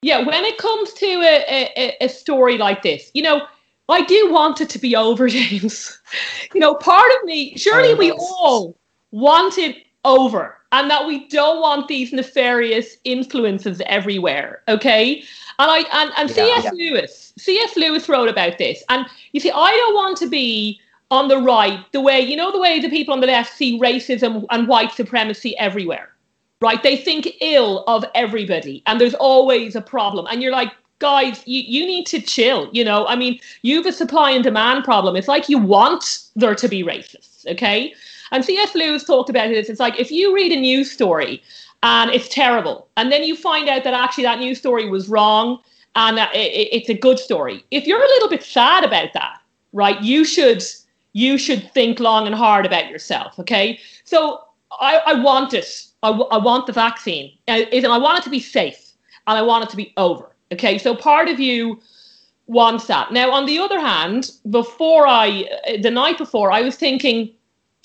yeah 0.03 0.25
when 0.25 0.45
it 0.45 0.57
comes 0.59 0.93
to 0.95 1.07
a, 1.07 1.69
a, 1.77 1.97
a 2.01 2.09
story 2.09 2.57
like 2.57 2.83
this 2.83 3.11
you 3.15 3.23
know 3.23 3.47
i 3.89 4.03
do 4.03 4.33
want 4.33 4.61
it 4.61 4.69
to 4.69 4.79
be 4.79 4.95
over 4.97 5.29
james 5.39 6.01
you 6.55 6.61
know 6.61 6.75
part 6.75 7.11
of 7.19 7.25
me 7.25 7.57
surely 7.57 7.93
oh, 7.93 7.97
we 7.97 8.11
all 8.13 8.77
want 9.11 9.59
it 9.59 9.87
over 10.05 10.59
and 10.73 10.91
that 10.91 11.07
we 11.07 11.27
don't 11.29 11.61
want 11.61 11.89
these 11.89 12.13
nefarious 12.13 12.97
influences 13.05 13.81
everywhere 13.87 14.63
okay 14.69 15.23
and 15.59 15.71
I 15.71 15.79
and, 15.93 16.13
and 16.17 16.29
yeah, 16.31 16.35
C.S. 16.35 16.65
Yeah. 16.65 16.71
Lewis, 16.73 17.33
C.S. 17.39 17.77
Lewis 17.77 18.09
wrote 18.09 18.29
about 18.29 18.59
this. 18.59 18.83
And 18.89 19.07
you 19.33 19.41
see, 19.41 19.51
I 19.51 19.71
don't 19.71 19.95
want 19.95 20.17
to 20.19 20.29
be 20.29 20.81
on 21.11 21.29
the 21.29 21.39
right 21.39 21.85
the 21.93 22.01
way 22.01 22.21
you 22.21 22.37
know 22.37 22.51
the 22.51 22.61
way 22.61 22.81
the 22.81 22.89
people 22.89 23.15
on 23.15 23.21
the 23.21 23.27
left 23.27 23.53
see 23.53 23.79
racism 23.79 24.45
and 24.51 24.67
white 24.67 24.93
supremacy 24.93 25.57
everywhere. 25.59 26.11
Right? 26.61 26.83
They 26.83 26.97
think 26.97 27.29
ill 27.41 27.85
of 27.87 28.05
everybody, 28.15 28.83
and 28.87 29.01
there's 29.01 29.15
always 29.15 29.77
a 29.77 29.83
problem. 29.83 30.27
And 30.31 30.43
you're 30.43 30.53
like, 30.53 30.73
guys, 31.05 31.43
you, 31.47 31.61
you 31.61 31.87
need 31.87 32.07
to 32.07 32.19
chill. 32.21 32.71
You 32.73 32.83
know, 32.83 33.07
I 33.07 33.15
mean, 33.15 33.39
you 33.61 33.77
have 33.77 33.85
a 33.85 33.93
supply 33.93 34.31
and 34.31 34.43
demand 34.43 34.85
problem. 34.85 35.17
It's 35.17 35.29
like 35.29 35.51
you 35.51 35.59
want 35.59 36.21
there 36.35 36.55
to 36.55 36.67
be 36.67 36.83
racists, 36.83 37.47
okay? 37.47 37.95
And 38.33 38.43
C.S. 38.43 38.75
Lewis 38.75 39.05
talked 39.05 39.29
about 39.29 39.49
this. 39.49 39.69
It's 39.69 39.81
like 39.81 40.01
if 40.01 40.11
you 40.11 40.35
read 40.35 40.51
a 40.51 40.57
news 40.59 40.91
story 40.91 41.43
and 41.83 42.11
it's 42.11 42.29
terrible. 42.29 42.89
And 42.97 43.13
then 43.13 43.23
you 43.23 43.37
find 43.37 43.69
out 43.69 43.85
that 43.85 43.93
actually 43.93 44.25
that 44.25 44.39
news 44.39 44.59
story 44.59 44.89
was 44.89 45.11
wrong 45.11 45.59
and 45.95 46.19
it's 46.33 46.89
a 46.89 46.95
good 46.95 47.19
story. 47.19 47.63
If 47.71 47.87
you're 47.87 48.03
a 48.03 48.13
little 48.15 48.31
bit 48.31 48.43
sad 48.43 48.83
about 48.83 49.13
that, 49.13 49.41
right, 49.73 50.01
you 50.03 50.25
should 50.25 50.65
you 51.13 51.39
should 51.39 51.71
think 51.73 52.01
long 52.01 52.27
and 52.27 52.35
hard 52.35 52.65
about 52.67 52.89
yourself. 52.89 53.39
Okay, 53.39 53.79
so 54.05 54.41
I, 54.81 55.01
I 55.07 55.15
want 55.23 55.53
it. 55.53 55.69
I, 56.03 56.09
I 56.09 56.39
want 56.39 56.67
the 56.67 56.73
vaccine, 56.73 57.31
and 57.47 57.87
I 57.87 57.99
want 57.99 58.19
it 58.19 58.25
to 58.25 58.31
be 58.31 58.41
safe, 58.41 58.93
and 59.27 59.39
I 59.39 59.43
want 59.43 59.65
it 59.65 59.71
to 59.71 59.77
be 59.77 59.93
over. 59.97 60.34
Okay, 60.55 60.79
so 60.79 60.95
part 60.95 61.29
of 61.29 61.41
you 61.41 61.81
wants 62.47 62.87
that. 62.87 63.13
Now, 63.13 63.31
on 63.33 63.47
the 63.47 63.59
other 63.59 63.81
hand, 63.81 64.31
before 64.51 65.07
I, 65.07 65.49
uh, 65.67 65.83
the 65.83 65.91
night 65.91 66.17
before, 66.17 66.53
I 66.53 66.61
was 66.61 66.77
thinking 66.77 67.31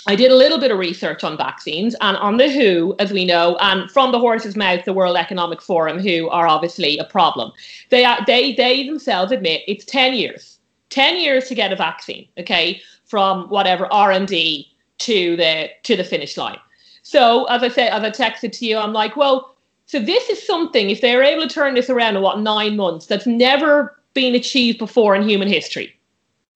I 0.08 0.16
did 0.16 0.32
a 0.32 0.36
little 0.36 0.60
bit 0.60 0.72
of 0.72 0.78
research 0.78 1.24
on 1.24 1.36
vaccines 1.36 1.96
and 2.00 2.16
on 2.18 2.38
the 2.38 2.50
WHO, 2.50 2.96
as 3.00 3.12
we 3.12 3.26
know, 3.26 3.58
and 3.60 3.90
from 3.90 4.12
the 4.12 4.20
horse's 4.20 4.56
mouth, 4.56 4.86
the 4.86 4.94
World 4.94 5.18
Economic 5.18 5.62
Forum, 5.62 6.00
who 6.00 6.30
are 6.30 6.48
obviously 6.48 6.98
a 7.00 7.04
problem. 7.06 7.52
They 7.90 8.06
are, 8.06 8.20
they 8.26 8.54
they 8.54 8.86
themselves 8.86 9.32
admit 9.32 9.64
it's 9.68 9.86
ten 9.86 10.14
years, 10.14 10.60
ten 10.90 11.18
years 11.20 11.48
to 11.48 11.56
get 11.56 11.74
a 11.74 11.76
vaccine. 11.76 12.28
Okay, 12.38 12.82
from 13.06 13.50
whatever 13.50 13.92
R 13.92 14.12
and 14.12 14.28
D 14.28 14.68
to 15.00 15.36
the 15.36 15.70
to 15.84 15.96
the 15.96 16.04
finish 16.04 16.38
line. 16.38 16.60
So 17.02 17.46
as 17.46 17.64
I 17.64 17.70
said, 17.70 17.90
as 17.90 18.04
I 18.04 18.12
texted 18.12 18.52
to 18.54 18.66
you, 18.66 18.78
I'm 18.78 18.94
like, 18.94 19.16
well, 19.16 19.56
so 19.90 20.00
this 20.00 20.30
is 20.30 20.46
something. 20.46 20.92
If 20.92 21.02
they're 21.02 21.24
able 21.24 21.48
to 21.48 21.50
turn 21.52 21.74
this 21.74 21.90
around 21.90 22.16
in 22.16 22.22
what 22.22 22.40
nine 22.42 22.76
months, 22.76 23.08
that's 23.08 23.26
never 23.26 24.00
been 24.14 24.36
achieved 24.36 24.78
before 24.78 25.16
in 25.16 25.28
human 25.28 25.48
history. 25.48 26.00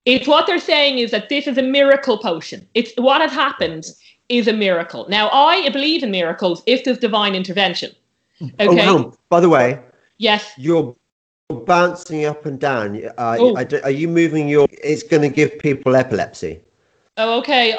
It's 0.05 0.27
what 0.27 0.45
they're 0.45 0.59
saying 0.59 0.99
is 0.99 1.09
that 1.09 1.29
this 1.29 1.47
is 1.47 1.57
a 1.57 1.63
miracle 1.63 2.19
potion. 2.19 2.67
It's 2.75 2.93
what 2.95 3.21
has 3.21 3.31
happened 3.31 3.85
is 4.29 4.47
a 4.47 4.53
miracle. 4.53 5.07
Now, 5.09 5.29
I 5.31 5.67
believe 5.69 6.03
in 6.03 6.11
miracles 6.11 6.61
if 6.67 6.83
there's 6.83 6.99
divine 6.99 7.33
intervention. 7.33 7.89
Oh, 8.59 8.71
okay. 8.71 8.87
Oh, 8.87 9.15
by 9.29 9.39
the 9.39 9.49
way, 9.49 9.79
yes, 10.19 10.51
you're 10.55 10.95
bouncing 11.49 12.25
up 12.25 12.45
and 12.45 12.59
down. 12.59 13.03
Uh, 13.17 13.37
oh. 13.39 13.55
are 13.83 13.89
you 13.89 14.07
moving 14.07 14.47
your? 14.47 14.67
It's 14.69 15.01
going 15.01 15.23
to 15.23 15.29
give 15.29 15.57
people 15.57 15.95
epilepsy. 15.95 16.61
Oh, 17.17 17.39
okay. 17.39 17.73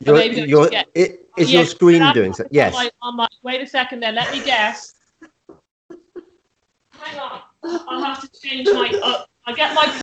You're, 0.00 0.14
maybe 0.14 0.42
you're, 0.42 0.70
it, 0.94 1.28
is 1.36 1.50
yes, 1.50 1.52
your 1.52 1.64
screen 1.66 2.12
doing 2.12 2.32
so? 2.32 2.46
Yes. 2.50 2.74
On 2.74 2.84
my, 2.84 2.90
on 3.02 3.16
my, 3.16 3.28
wait 3.42 3.60
a 3.60 3.66
second, 3.66 4.00
then. 4.00 4.14
Let 4.14 4.32
me 4.32 4.44
guess. 4.44 4.94
Hang 6.92 7.18
on. 7.18 7.40
I'll 7.62 8.02
have 8.02 8.20
to 8.20 8.40
change 8.40 8.66
my. 8.66 8.92
Uh, 9.02 9.24
I'll 9.46 9.54
get 9.54 9.74
my 9.74 10.00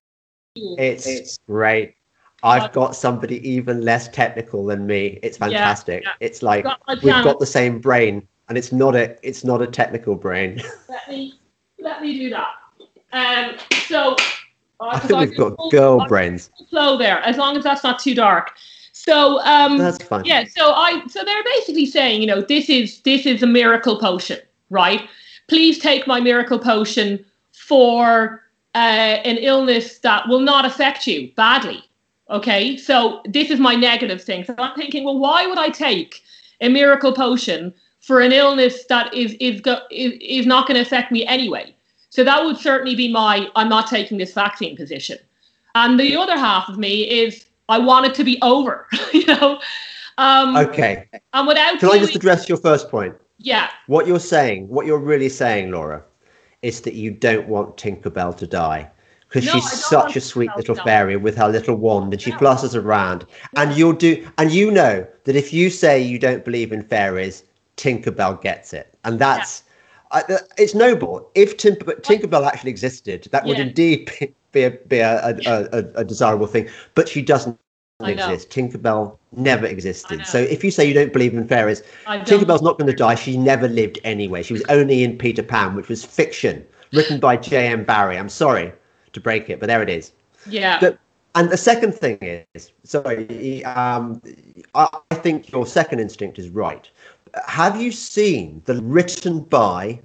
it's, 0.56 1.08
it's 1.08 1.38
great. 1.48 1.96
I've 2.44 2.72
got 2.72 2.96
somebody 2.96 3.48
even 3.50 3.82
less 3.82 4.08
technical 4.10 4.66
than 4.66 4.86
me. 4.86 5.20
It's 5.24 5.38
fantastic. 5.38 6.04
Yeah, 6.04 6.10
yeah. 6.10 6.28
It's 6.28 6.44
like 6.44 6.64
got 6.64 6.80
we've 7.04 7.24
got 7.24 7.40
the 7.40 7.46
same 7.46 7.80
brain, 7.80 8.28
and 8.50 8.58
it's 8.58 8.72
not 8.72 8.96
a 8.96 9.18
it's 9.28 9.44
not 9.44 9.62
a 9.62 9.68
technical 9.68 10.16
brain. 10.16 10.62
Let 10.90 11.10
me 11.10 11.40
let 11.80 12.02
me 12.02 12.18
do 12.18 12.30
that. 12.30 12.48
Um, 13.14 13.58
so 13.88 14.16
uh, 14.80 14.90
I 14.92 15.00
think 15.00 15.20
we've 15.20 15.38
got 15.38 15.58
girl 15.72 16.06
brains. 16.08 16.52
Flow 16.70 16.98
there, 16.98 17.20
as 17.20 17.38
long 17.38 17.58
as 17.58 17.64
that's 17.64 17.84
not 17.84 18.00
too 18.00 18.14
dark. 18.14 18.54
So 18.98 19.42
um, 19.42 19.78
that's 19.78 20.02
fine. 20.02 20.24
Yeah. 20.24 20.46
So 20.46 20.72
I 20.72 21.06
so 21.08 21.22
they're 21.25 21.44
basically 21.44 21.86
saying, 21.86 22.22
you 22.22 22.28
know, 22.28 22.40
this 22.40 22.70
is 22.70 23.02
this 23.02 23.25
is 23.25 23.44
a 23.44 23.46
miracle 23.46 24.00
potion, 24.00 24.40
right? 24.70 25.02
Please 25.50 25.80
take 25.80 26.08
my 26.08 26.22
miracle 26.22 26.58
potion 26.58 27.24
for 27.52 28.42
uh, 28.74 28.78
an 28.78 29.38
illness 29.38 30.00
that 30.00 30.30
will 30.30 30.40
not 30.40 30.66
affect 30.66 31.08
you 31.08 31.30
badly. 31.36 31.84
Okay. 32.30 32.78
So 32.78 33.22
this 33.25 33.52
is 33.52 33.60
my 33.60 33.75
negative 33.75 34.24
thing. 34.24 34.46
So 34.46 34.56
I'm 34.58 34.75
thinking, 34.78 35.04
well, 35.04 35.20
why 35.20 35.46
would 35.46 35.60
I 35.60 35.70
take 35.70 36.24
a 36.62 36.70
miracle 36.70 37.12
potion 37.12 37.74
for 38.00 38.22
an 38.22 38.32
illness 38.32 38.86
that 38.86 39.14
is 39.14 39.34
is 39.42 39.60
go- 39.60 39.86
is, 39.92 40.14
is 40.22 40.46
not 40.46 40.68
going 40.70 40.75
to 40.75 40.82
affect 40.82 41.12
me 41.12 41.25
anyway? 41.25 41.75
So 42.12 42.24
that 42.24 42.46
would 42.46 42.58
certainly 42.58 42.96
be 42.96 43.12
my 43.12 43.50
I'm 43.58 43.68
not 43.68 43.88
taking 43.88 44.20
this 44.20 44.34
vaccine 44.34 44.78
position. 44.78 45.18
And 45.75 46.00
the 46.00 46.16
other 46.16 46.38
half 46.38 46.70
of 46.70 46.78
me 46.78 47.04
is 47.04 47.46
I 47.69 47.79
want 47.79 48.05
it 48.05 48.15
to 48.15 48.24
be 48.24 48.38
over, 48.41 48.88
you 49.13 49.25
know. 49.25 49.60
Um, 50.17 50.55
okay. 50.55 51.07
And 51.34 51.48
without 51.48 51.79
can 51.79 51.89
doing, 51.89 52.01
I 52.01 52.05
just 52.05 52.15
address 52.15 52.48
your 52.48 52.57
first 52.57 52.89
point? 52.89 53.15
Yeah. 53.38 53.69
What 53.88 54.07
you're 54.07 54.19
saying, 54.19 54.67
what 54.69 54.86
you're 54.86 55.00
really 55.00 55.29
saying, 55.29 55.72
Laura, 55.72 56.03
is 56.62 56.81
that 56.81 56.93
you 56.93 57.12
don't 57.12 57.48
want 57.48 57.77
Tinkerbell 57.77 58.36
to 58.38 58.48
die 58.48 58.89
because 59.27 59.45
no, 59.45 59.53
she's 59.53 59.86
such 59.86 60.15
a 60.15 60.22
sweet 60.22 60.50
little 60.55 60.75
fairy 60.75 61.17
with 61.17 61.36
her 61.36 61.50
little 61.50 61.75
wand 61.75 62.13
and 62.13 62.22
she 62.22 62.31
no. 62.31 62.38
flutters 62.38 62.75
around. 62.75 63.25
Yeah. 63.53 63.63
And 63.63 63.77
you'll 63.77 63.93
do, 63.93 64.25
and 64.38 64.51
you 64.51 64.72
know 64.72 65.05
that 65.25 65.36
if 65.36 65.51
you 65.51 65.69
say 65.69 66.01
you 66.01 66.17
don't 66.17 66.45
believe 66.45 66.72
in 66.72 66.84
fairies, 66.84 67.43
Tinkerbell 67.77 68.41
gets 68.41 68.74
it, 68.74 68.98
and 69.03 69.19
that's. 69.19 69.63
It's 70.57 70.74
noble. 70.75 71.29
If 71.36 71.57
Tinkerbell 71.57 72.45
actually 72.45 72.72
existed, 72.72 73.27
that 73.31 73.45
would 73.45 73.57
yeah. 73.57 73.65
indeed 73.65 74.12
be, 74.19 74.34
be 74.51 74.63
a 74.63 74.72
be 74.72 75.00
a, 75.00 75.38
a, 75.45 75.84
a, 75.95 76.03
desirable 76.03 76.48
thing. 76.48 76.69
But 76.93 77.10
she 77.10 77.22
doesn't 77.22 77.60
exist. 78.03 78.50
Tinkerbell 78.50 79.17
never 79.31 79.65
existed. 79.65 80.25
So 80.25 80.39
if 80.39 80.63
you 80.63 80.72
say 80.72 80.88
you 80.88 80.93
don't 80.93 81.13
believe 81.13 81.34
in 81.34 81.48
fairies, 81.48 81.81
Tinkerbell's 82.05 82.62
not 82.62 82.77
going 82.77 82.89
to 82.89 82.95
die. 82.95 83.15
She 83.15 83.38
never 83.38 83.67
lived 83.67 84.00
anyway. 84.03 84.43
She 84.43 84.53
was 84.53 84.63
only 84.69 85.03
in 85.03 85.17
Peter 85.17 85.43
Pan, 85.43 85.75
which 85.75 85.88
was 85.88 86.03
fiction 86.03 86.65
written 86.93 87.19
by 87.19 87.38
J.M. 87.38 87.84
Barrie. 87.84 88.17
I'm 88.17 88.29
sorry 88.29 88.72
to 89.13 89.19
break 89.19 89.50
it, 89.50 89.60
but 89.60 89.67
there 89.67 89.81
it 89.81 89.89
is. 89.89 90.12
Yeah. 90.48 90.91
And 91.36 91.50
the 91.50 91.57
second 91.57 91.93
thing 91.93 92.45
is, 92.53 92.72
sorry, 92.84 93.63
um, 93.65 94.22
I 94.74 94.88
think 95.15 95.51
your 95.51 95.67
second 95.67 96.00
instinct 96.00 96.39
is 96.39 96.48
right. 96.50 96.89
Have 97.48 97.82
you 97.82 97.92
seen 97.92 98.62
the 98.65 98.82
written 98.82 99.42
by 99.42 100.00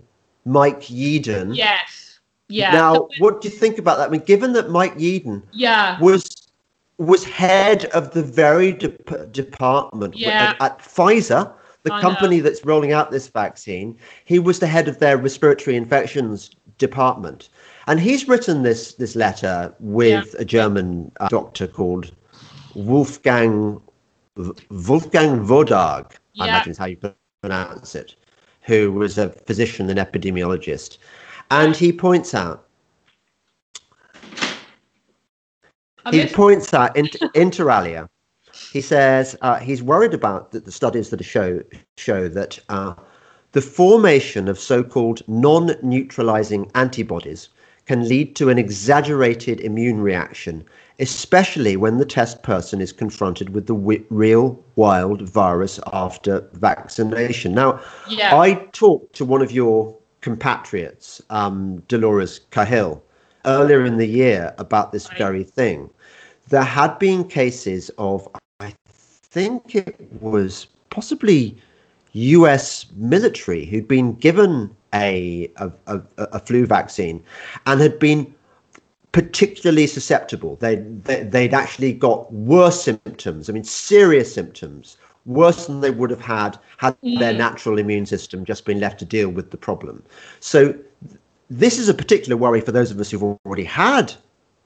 Mike 0.45 0.83
Yeadon? 0.83 1.57
Yes 1.57 2.11
yeah. 2.51 2.73
Now, 2.73 3.09
what 3.19 3.41
do 3.41 3.49
you 3.49 3.55
think 3.55 3.79
about 3.79 3.99
that? 3.99 4.09
I 4.09 4.11
mean, 4.11 4.23
given 4.23 4.53
that 4.55 4.71
Mike 4.71 4.97
Yeadon 4.99 5.43
yeah. 5.53 5.99
was 6.01 6.49
was 6.99 7.25
head 7.25 7.87
of 7.87 8.13
the 8.13 8.23
very 8.23 8.73
de- 8.73 9.27
department 9.29 10.19
yeah. 10.19 10.55
at, 10.61 10.73
at, 10.73 10.79
Pfizer, 10.81 11.51
the 11.85 11.95
I 11.95 12.01
company 12.03 12.39
know. 12.39 12.43
that's 12.43 12.63
rolling 12.67 12.93
out 12.93 13.11
this 13.11 13.29
vaccine, 13.29 13.97
he 14.27 14.39
was 14.39 14.59
the 14.59 14.67
head 14.67 14.87
of 14.87 14.99
their 14.99 15.17
respiratory 15.17 15.77
infections 15.77 16.51
department. 16.77 17.49
And 17.87 17.99
he's 18.01 18.29
written 18.29 18.65
this 18.65 18.95
this 18.95 19.17
letter 19.17 19.73
with 19.79 20.35
yeah. 20.35 20.41
a 20.41 20.45
German 20.45 21.11
uh, 21.21 21.29
doctor 21.29 21.67
called 21.67 22.13
Wolfgang 22.75 23.81
Wolfgang 24.37 25.47
Wodarg, 25.47 26.13
yeah. 26.35 26.45
I 26.45 26.49
imagine 26.49 26.73
is 26.73 26.79
how 26.79 26.87
you 26.87 26.99
pronounce 27.43 27.95
it, 27.95 28.15
who 28.63 28.93
was 28.93 29.19
a 29.19 29.31
physician 29.31 29.91
and 29.91 29.99
epidemiologist. 29.99 30.99
And 31.51 31.77
he 31.77 31.93
points 31.93 32.35
out 32.35 32.67
he 36.11 36.27
points 36.27 36.73
out 36.73 36.97
inter, 36.97 37.29
inter 37.35 37.71
alia. 37.71 38.09
He 38.73 38.81
says 38.81 39.37
uh, 39.43 39.59
he's 39.59 39.83
worried 39.83 40.15
about 40.15 40.53
the, 40.53 40.61
the, 40.61 40.73
studies 40.73 41.11
that 41.11 41.23
show 41.25 41.63
show 41.99 42.29
that 42.29 42.59
uh, 42.69 42.95
the 43.53 43.61
formation 43.61 44.49
of 44.49 44.59
so-called 44.59 45.23
non-neutralizing 45.29 46.71
antibodies 46.75 47.51
can 47.87 48.09
lead 48.09 48.37
to 48.37 48.49
an 48.49 48.59
exaggerated 48.59 49.61
immune 49.61 50.01
reaction, 50.01 50.65
especially 51.01 51.77
when 51.77 51.97
the 51.97 52.05
test 52.05 52.43
person 52.43 52.81
is 52.81 52.93
confronted 52.93 53.51
with 53.51 53.67
the 53.67 53.75
w- 53.75 54.05
real 54.11 54.63
wild 54.77 55.23
virus 55.23 55.81
after 55.93 56.47
vaccination. 56.53 57.55
Now, 57.55 57.81
yeah. 58.09 58.39
I 58.39 58.55
talked 58.73 59.15
to 59.17 59.25
one 59.25 59.41
of 59.43 59.51
your 59.51 59.97
compatriots, 60.21 61.23
um, 61.31 61.79
Dolores 61.89 62.41
Cahill, 62.51 63.03
earlier 63.47 63.85
in 63.85 63.97
the 63.97 64.07
year 64.07 64.55
about 64.59 64.93
this 64.93 65.09
very 65.17 65.43
thing. 65.43 65.89
There 66.49 66.63
had 66.63 66.99
been 66.99 67.25
cases 67.25 67.91
of, 67.97 68.29
I 68.61 68.75
think 68.87 69.75
it 69.75 69.97
was 70.21 70.67
possibly 70.91 71.57
US 72.13 72.87
military 72.97 73.65
who'd 73.65 73.89
been 73.89 74.15
given 74.17 74.75
a, 74.93 75.51
a, 75.57 75.71
a, 75.87 76.01
a 76.19 76.39
flu 76.41 76.67
vaccine 76.67 77.23
and 77.67 77.81
had 77.81 77.99
been 77.99 78.35
particularly 79.13 79.87
susceptible. 79.87 80.57
They, 80.57 80.77
they, 80.77 81.25
they'd 81.25 81.55
actually 81.55 81.93
got 81.93 82.33
worse 82.33 82.83
symptoms, 82.83 83.51
I 83.51 83.53
mean, 83.53 83.65
serious 83.65 84.33
symptoms 84.33 84.97
worse 85.27 85.67
than 85.67 85.81
they 85.81 85.91
would 85.91 86.11
have 86.11 86.21
had 86.21 86.59
had 86.79 86.97
mm. 87.03 87.19
their 87.19 87.33
natural 87.33 87.79
immune 87.79 88.07
system 88.07 88.45
just 88.45 88.65
been 88.65 88.81
left 88.81 88.99
to 88.99 89.05
deal 89.05 89.29
with 89.29 89.51
the 89.51 89.57
problem. 89.57 90.03
So 90.41 90.75
this 91.49 91.79
is 91.79 91.89
a 91.89 91.95
particular 91.95 92.37
worry 92.37 92.61
for 92.61 92.73
those 92.73 92.91
of 92.91 92.99
us 93.01 93.11
who've 93.11 93.23
already 93.45 93.65
had 93.65 94.13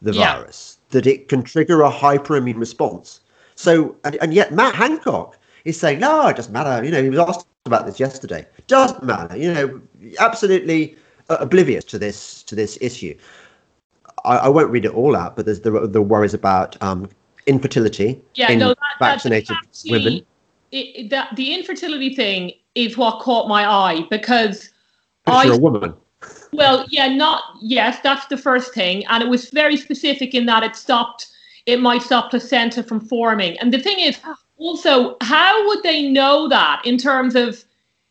the 0.03 0.13
yeah. 0.13 0.37
virus 0.37 0.79
that 0.91 1.07
it 1.07 1.29
can 1.29 1.43
trigger 1.43 1.83
a 1.83 1.91
hyperimmune 1.91 2.59
response. 2.59 3.21
So 3.57 3.97
and, 4.05 4.17
and 4.17 4.35
yet 4.35 4.53
Matt 4.53 4.75
Hancock 4.75 5.39
is 5.65 5.79
saying 5.79 6.01
no, 6.01 6.29
it 6.29 6.37
doesn't 6.37 6.53
matter. 6.53 6.85
You 6.85 6.91
know, 6.91 7.03
he 7.03 7.11
was 7.11 7.19
asked 7.19 7.47
about 7.67 7.87
this 7.87 7.99
yesterday. 7.99 8.47
Doesn't 8.67 9.03
matter. 9.03 9.37
You 9.37 9.55
know, 9.55 9.81
absolutely 10.19 10.97
uh, 11.31 11.39
oblivious 11.41 11.85
to 11.87 11.99
this 11.99 12.43
to 12.45 12.55
this 12.55 12.79
issue. 12.81 13.17
I, 14.25 14.37
I, 14.37 14.49
won't 14.49 14.71
read 14.71 14.85
it 14.85 14.93
all 14.93 15.17
out, 15.17 15.37
but 15.37 15.45
there's 15.45 15.61
the 15.61 15.87
the 15.87 16.03
worries 16.03 16.35
about 16.35 16.81
um, 16.83 17.09
infertility 17.47 18.21
yeah, 18.35 18.51
in 18.51 18.59
no, 18.59 18.69
that, 18.69 18.77
vaccinated 18.99 19.57
women 19.89 20.25
it, 20.75 21.11
that 21.11 21.35
the 21.37 21.55
infertility 21.55 22.15
thing 22.15 22.53
is 22.75 22.97
what 22.97 23.21
caught 23.21 23.49
my 23.49 23.65
eye 23.65 24.07
because 24.11 24.71
I, 25.27 25.45
you're 25.45 25.55
a 25.55 25.59
woman. 25.59 25.95
Well, 26.53 26.87
yeah, 26.89 27.09
not 27.09 27.43
yes, 27.61 28.01
that's 28.03 28.27
the 28.27 28.37
first 28.37 28.75
thing, 28.75 29.07
and 29.07 29.23
it 29.23 29.29
was 29.29 29.51
very 29.51 29.77
specific 29.77 30.35
in 30.35 30.47
that 30.47 30.63
it 30.63 30.77
stopped. 30.77 31.29
It 31.67 31.81
might 31.81 32.03
stop 32.03 32.31
placenta 32.31 32.83
from 32.83 33.01
forming, 33.01 33.59
and 33.59 33.73
the 33.73 33.79
thing 33.79 34.01
is, 34.01 34.19
also, 34.59 35.17
how 35.21 35.67
would 35.69 35.83
they 35.83 36.09
know 36.11 36.49
that 36.49 36.83
in 36.85 36.99
terms 36.99 37.35
of, 37.35 37.65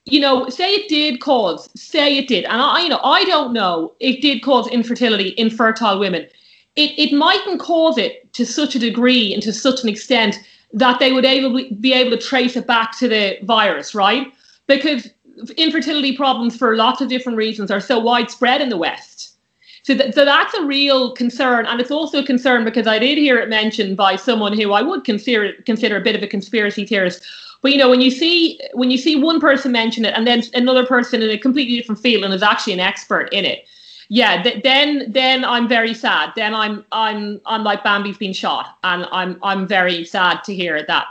you 0.05 0.19
know, 0.19 0.49
say 0.49 0.71
it 0.71 0.89
did 0.89 1.21
cause, 1.21 1.69
say 1.79 2.17
it 2.17 2.27
did, 2.27 2.43
and 2.45 2.61
I, 2.61 2.81
you 2.81 2.89
know, 2.89 2.99
I 3.03 3.23
don't 3.25 3.53
know, 3.53 3.93
it 3.99 4.21
did 4.21 4.41
cause 4.41 4.67
infertility 4.67 5.29
in 5.29 5.49
fertile 5.49 5.99
women. 5.99 6.27
It 6.75 6.91
it 6.97 7.15
mightn't 7.15 7.59
cause 7.59 7.97
it 7.97 8.31
to 8.33 8.45
such 8.45 8.75
a 8.75 8.79
degree 8.79 9.33
and 9.33 9.41
to 9.43 9.53
such 9.53 9.83
an 9.83 9.89
extent 9.89 10.39
that 10.73 10.99
they 10.99 11.11
would 11.11 11.25
able, 11.25 11.61
be 11.79 11.93
able 11.93 12.11
to 12.11 12.17
trace 12.17 12.55
it 12.55 12.65
back 12.65 12.97
to 12.97 13.07
the 13.07 13.37
virus, 13.43 13.93
right? 13.93 14.33
Because 14.67 15.09
infertility 15.57 16.17
problems 16.17 16.57
for 16.57 16.75
lots 16.75 16.99
of 16.99 17.09
different 17.09 17.37
reasons 17.37 17.71
are 17.71 17.79
so 17.79 17.99
widespread 17.99 18.61
in 18.61 18.69
the 18.69 18.77
West. 18.77 19.35
So, 19.83 19.95
th- 19.95 20.13
so 20.13 20.25
that's 20.25 20.53
a 20.53 20.63
real 20.63 21.13
concern, 21.13 21.65
and 21.65 21.79
it's 21.79 21.91
also 21.91 22.19
a 22.19 22.25
concern 22.25 22.63
because 22.63 22.87
I 22.87 22.99
did 22.99 23.17
hear 23.17 23.37
it 23.37 23.49
mentioned 23.49 23.97
by 23.97 24.15
someone 24.15 24.57
who 24.57 24.71
I 24.71 24.81
would 24.81 25.03
consider 25.03 25.53
consider 25.65 25.97
a 25.97 26.01
bit 26.01 26.15
of 26.15 26.23
a 26.23 26.27
conspiracy 26.27 26.85
theorist. 26.85 27.23
But 27.63 27.71
you 27.71 27.77
know, 27.77 27.89
when 27.89 28.01
you 28.01 28.11
see 28.11 28.59
when 28.73 28.91
you 28.91 28.97
see 28.97 29.15
one 29.15 29.39
person 29.39 29.71
mention 29.71 30.03
it, 30.03 30.13
and 30.15 30.27
then 30.27 30.43
another 30.53 30.85
person 30.85 31.21
in 31.21 31.29
a 31.29 31.37
completely 31.37 31.77
different 31.77 32.01
field 32.01 32.25
and 32.25 32.33
is 32.33 32.43
actually 32.43 32.73
an 32.73 32.81
expert 32.81 33.29
in 33.31 33.45
it, 33.45 33.65
yeah, 34.09 34.43
th- 34.43 34.61
then 34.63 35.09
then 35.09 35.45
I'm 35.45 35.69
very 35.69 35.93
sad. 35.93 36.33
Then 36.35 36.53
I'm 36.53 36.85
I'm 36.91 37.39
I'm 37.45 37.63
like 37.63 37.81
Bambi's 37.81 38.17
been 38.17 38.33
shot, 38.33 38.77
and 38.83 39.07
I'm 39.13 39.39
I'm 39.41 39.65
very 39.65 40.03
sad 40.03 40.43
to 40.43 40.53
hear 40.53 40.85
that. 40.85 41.07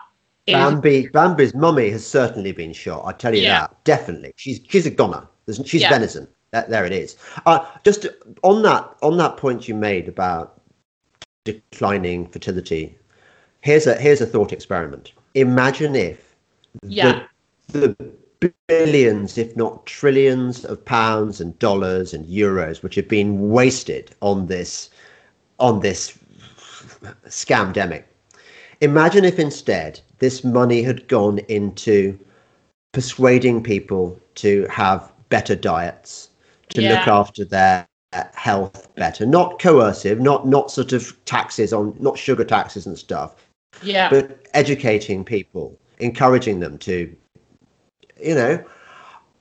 Bambi 0.47 1.09
Bambi's 1.09 1.54
mummy 1.54 1.88
has 1.88 2.06
certainly 2.06 2.52
been 2.52 2.75
shot. 2.75 3.02
I 3.06 3.12
tell 3.12 3.35
you 3.35 3.42
yeah. 3.42 3.62
that 3.62 3.85
definitely. 3.85 4.35
She's 4.37 4.61
she's 4.68 4.85
a 4.85 4.90
goner. 4.90 5.26
She's 5.64 5.80
yeah. 5.80 5.88
venison. 5.88 6.28
That, 6.50 6.68
there 6.68 6.85
it 6.85 6.92
is. 6.92 7.16
Uh, 7.47 7.64
just 7.82 8.06
on 8.42 8.61
that 8.62 8.94
on 9.00 9.16
that 9.16 9.38
point 9.38 9.68
you 9.68 9.75
made 9.75 10.06
about 10.06 10.61
declining 11.44 12.26
fertility. 12.26 12.99
Here's 13.62 13.87
a 13.87 13.94
here's 13.94 14.21
a 14.21 14.26
thought 14.26 14.52
experiment. 14.52 15.12
Imagine 15.35 15.97
if 15.97 16.31
yeah. 16.82 17.24
the, 17.68 17.96
the 18.40 18.52
billions, 18.68 19.38
if 19.38 19.56
not 19.56 19.86
trillions, 19.86 20.64
of 20.64 20.84
pounds 20.84 21.40
and 21.40 21.58
dollars 21.58 22.14
and 22.14 22.26
euros, 22.26 22.82
which 22.82 22.94
have 22.94 23.08
been 23.08 23.50
wasted 23.50 24.14
on 24.20 24.46
this 24.46 24.90
on 25.58 25.80
this 25.80 26.18
scamdemic. 27.26 28.04
Imagine 28.80 29.24
if 29.24 29.38
instead 29.38 30.00
this 30.18 30.42
money 30.42 30.82
had 30.82 31.06
gone 31.08 31.38
into 31.48 32.18
persuading 32.92 33.62
people 33.62 34.18
to 34.36 34.66
have 34.68 35.12
better 35.28 35.54
diets, 35.54 36.30
to 36.70 36.82
Yeah. 36.82 36.98
look 36.98 37.08
after 37.08 37.44
their 37.44 37.86
health 38.34 38.94
better, 38.96 39.24
not 39.24 39.58
coercive, 39.58 40.20
not 40.20 40.46
not 40.46 40.70
sort 40.70 40.92
of 40.92 41.16
taxes 41.24 41.72
on, 41.72 41.96
not 42.00 42.18
sugar 42.18 42.44
taxes 42.44 42.86
and 42.86 42.98
stuff, 42.98 43.36
Yeah. 43.82 44.10
but 44.10 44.46
educating 44.52 45.24
people, 45.24 45.78
encouraging 46.02 46.61
them 46.61 46.78
to, 46.78 47.14
you 48.21 48.35
know, 48.35 48.62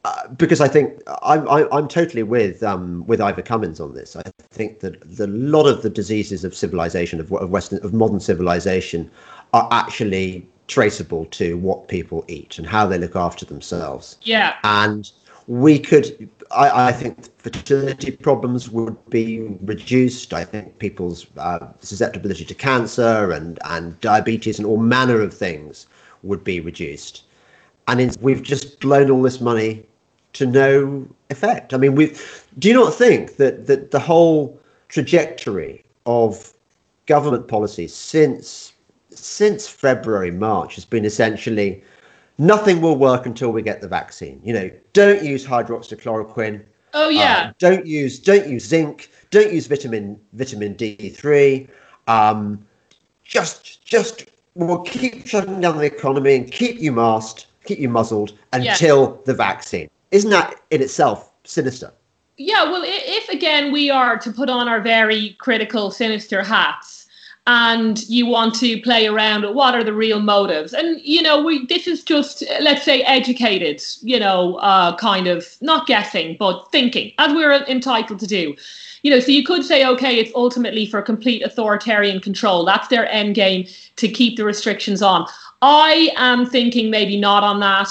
uh, 0.04 0.28
because 0.30 0.62
I 0.62 0.68
think 0.68 1.00
I'm 1.22 1.48
I'm, 1.48 1.68
I'm 1.72 1.88
totally 1.88 2.24
with 2.24 2.64
um, 2.64 3.06
with 3.06 3.22
Ivor 3.22 3.42
Cummins 3.42 3.80
on 3.80 3.94
this. 3.94 4.16
I 4.16 4.24
think 4.50 4.80
that 4.80 5.00
the 5.18 5.28
lot 5.28 5.68
of 5.68 5.84
the 5.84 5.90
diseases 5.90 6.44
of 6.44 6.56
civilization 6.56 7.20
of, 7.20 7.32
of 7.34 7.50
Western 7.50 7.84
of 7.86 7.94
modern 7.94 8.20
civilization 8.20 9.12
are 9.54 9.68
actually 9.72 10.48
traceable 10.72 11.26
to 11.26 11.58
what 11.58 11.90
people 11.90 12.24
eat 12.30 12.58
and 12.58 12.66
how 12.66 12.88
they 12.88 12.98
look 12.98 13.14
after 13.14 13.46
themselves 13.46 14.18
yeah. 14.22 14.56
and 14.64 15.12
we 15.48 15.78
could 15.78 16.30
I, 16.50 16.88
I 16.88 16.92
think 16.94 17.38
fertility 17.40 18.12
problems 18.12 18.70
would 18.70 18.96
be 19.10 19.42
reduced 19.64 20.34
i 20.34 20.46
think 20.46 20.80
people's 20.80 21.28
uh, 21.36 21.68
susceptibility 21.82 22.46
to 22.46 22.54
cancer 22.54 23.32
and 23.34 23.60
and 23.66 24.00
diabetes 24.00 24.60
and 24.60 24.66
all 24.66 24.78
manner 24.78 25.20
of 25.20 25.34
things 25.34 25.88
would 26.24 26.44
be 26.44 26.60
reduced 26.60 27.24
and 27.88 28.18
we've 28.22 28.44
just 28.44 28.80
blown 28.80 29.10
all 29.10 29.22
this 29.22 29.42
money 29.42 29.86
to 30.34 30.46
no 30.46 31.08
effect 31.30 31.74
i 31.74 31.78
mean 31.78 31.96
we 31.96 32.16
do 32.60 32.68
you 32.68 32.74
not 32.74 32.94
think 32.94 33.38
that 33.38 33.68
that 33.68 33.92
the 33.92 34.00
whole 34.00 34.60
trajectory 34.90 35.84
of 36.06 36.54
government 37.06 37.48
policies 37.48 37.94
since 37.94 38.74
since 39.10 39.68
february 39.68 40.32
march 40.32 40.76
has 40.76 40.86
been 40.86 41.06
essentially 41.06 41.84
nothing 42.42 42.82
will 42.82 42.98
work 42.98 43.26
until 43.26 43.52
we 43.52 43.62
get 43.62 43.82
the 43.82 43.88
vaccine. 43.88 44.42
You 44.44 44.54
know, 44.54 44.72
don't 44.94 45.24
use 45.24 45.46
hydroxychloroquine. 45.46 46.64
Oh 46.94 47.10
yeah. 47.10 47.50
Uh, 47.50 47.54
don't 47.60 47.86
use 47.86 48.20
don't 48.20 48.48
use 48.48 48.66
zinc. 48.66 49.10
Don't 49.30 49.54
use 49.54 49.68
vitamin 49.68 50.20
vitamin 50.34 50.74
D 50.74 51.10
three. 51.10 51.68
Um, 52.08 52.66
just 53.24 53.86
just 53.86 54.26
we'll 54.56 54.82
keep 54.82 55.28
shutting 55.28 55.62
down 55.62 55.78
the 55.78 55.86
economy 55.86 56.36
and 56.36 56.52
keep 56.52 56.80
you 56.80 56.92
masked, 56.92 57.48
keep 57.66 57.80
you 57.80 57.90
muzzled 57.90 58.32
Yeah. 58.32 58.74
until 58.74 59.22
the 59.26 59.34
vaccine. 59.34 59.90
Isn't 60.12 60.32
that 60.32 60.56
in 60.72 60.82
itself 60.82 61.32
sinister? 61.44 61.92
Yeah, 62.38 62.64
well, 62.64 62.84
if 62.86 63.30
again 63.30 63.72
we 63.72 63.90
are 63.90 64.18
to 64.18 64.32
put 64.32 64.50
on 64.50 64.68
our 64.68 64.82
very 64.82 65.36
critical, 65.40 65.92
sinister 65.92 66.42
hats, 66.42 67.06
and 67.48 68.08
you 68.10 68.26
want 68.26 68.56
to 68.56 68.82
play 68.82 69.08
around 69.08 69.44
with 69.44 69.54
what 69.56 69.76
are 69.76 69.84
the 69.84 69.94
real 69.94 70.20
motives, 70.20 70.74
and 70.74 71.00
you 71.02 71.22
know, 71.22 71.42
we 71.44 71.66
this 71.68 71.88
is 71.88 72.04
just 72.04 72.44
let's 72.60 72.84
say 72.84 73.04
educated, 73.04 73.82
you 74.02 74.20
know, 74.20 74.56
uh, 74.56 74.96
kind 74.98 75.28
of 75.28 75.56
not 75.62 75.88
guessing 75.88 76.36
but 76.40 76.72
thinking, 76.72 77.12
as 77.20 77.34
we're 77.34 77.54
entitled 77.54 78.20
to 78.20 78.28
do. 78.28 78.56
You 79.04 79.12
know, 79.12 79.20
so 79.20 79.32
you 79.32 79.44
could 79.44 79.64
say, 79.64 79.86
okay, 79.86 80.20
it's 80.20 80.32
ultimately 80.36 80.86
for 80.86 81.02
complete 81.02 81.44
authoritarian 81.44 82.20
control. 82.20 82.66
That's 82.66 82.88
their 82.88 83.10
end 83.10 83.36
game 83.36 83.68
to 83.96 84.08
keep 84.08 84.38
the 84.38 84.46
restrictions 84.46 85.02
on. 85.02 85.28
I 85.62 86.12
am 86.16 86.46
thinking 86.46 86.90
maybe 86.90 87.20
not 87.20 87.44
on 87.44 87.60
that. 87.62 87.90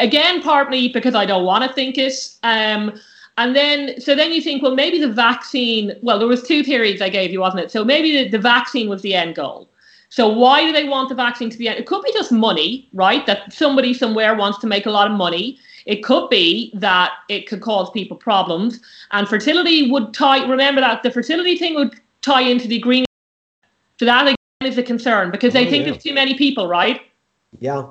Again, 0.00 0.42
partly 0.42 0.88
because 0.88 1.14
I 1.14 1.26
don't 1.26 1.44
want 1.44 1.64
to 1.64 1.72
think 1.72 1.98
it. 1.98 2.14
Um, 2.42 3.00
and 3.38 3.56
then, 3.56 4.00
so 4.00 4.14
then 4.14 4.32
you 4.32 4.42
think, 4.42 4.62
well, 4.62 4.74
maybe 4.74 5.00
the 5.00 5.08
vaccine. 5.08 5.96
Well, 6.02 6.18
there 6.18 6.28
was 6.28 6.42
two 6.42 6.62
theories 6.62 7.00
I 7.00 7.08
gave 7.08 7.32
you, 7.32 7.40
wasn't 7.40 7.62
it? 7.62 7.70
So 7.70 7.84
maybe 7.84 8.24
the, 8.24 8.28
the 8.28 8.38
vaccine 8.38 8.88
was 8.88 9.02
the 9.02 9.14
end 9.14 9.36
goal. 9.36 9.68
So 10.10 10.28
why 10.28 10.62
do 10.66 10.72
they 10.72 10.84
want 10.84 11.08
the 11.08 11.14
vaccine 11.14 11.48
to 11.48 11.56
be? 11.56 11.68
It 11.68 11.86
could 11.86 12.02
be 12.02 12.12
just 12.12 12.30
money, 12.30 12.86
right? 12.92 13.24
That 13.26 13.50
somebody 13.50 13.94
somewhere 13.94 14.34
wants 14.34 14.58
to 14.58 14.66
make 14.66 14.84
a 14.84 14.90
lot 14.90 15.10
of 15.10 15.16
money. 15.16 15.58
It 15.86 16.02
could 16.04 16.28
be 16.30 16.70
that 16.74 17.12
it 17.28 17.48
could 17.48 17.60
cause 17.60 17.90
people 17.90 18.16
problems, 18.16 18.80
and 19.10 19.28
fertility 19.28 19.90
would 19.90 20.14
tie. 20.14 20.46
Remember 20.48 20.80
that 20.80 21.02
the 21.02 21.10
fertility 21.10 21.56
thing 21.56 21.74
would 21.74 22.00
tie 22.20 22.42
into 22.42 22.68
the 22.68 22.78
green. 22.78 23.04
So 23.98 24.04
that 24.06 24.22
again 24.26 24.36
is 24.62 24.78
a 24.78 24.82
concern 24.82 25.30
because 25.30 25.52
they 25.52 25.66
Oh, 25.66 25.70
think 25.70 25.84
yeah. 25.84 25.92
there's 25.92 26.02
too 26.02 26.14
many 26.14 26.34
people, 26.34 26.66
right? 26.66 27.02
Yeah. 27.60 27.84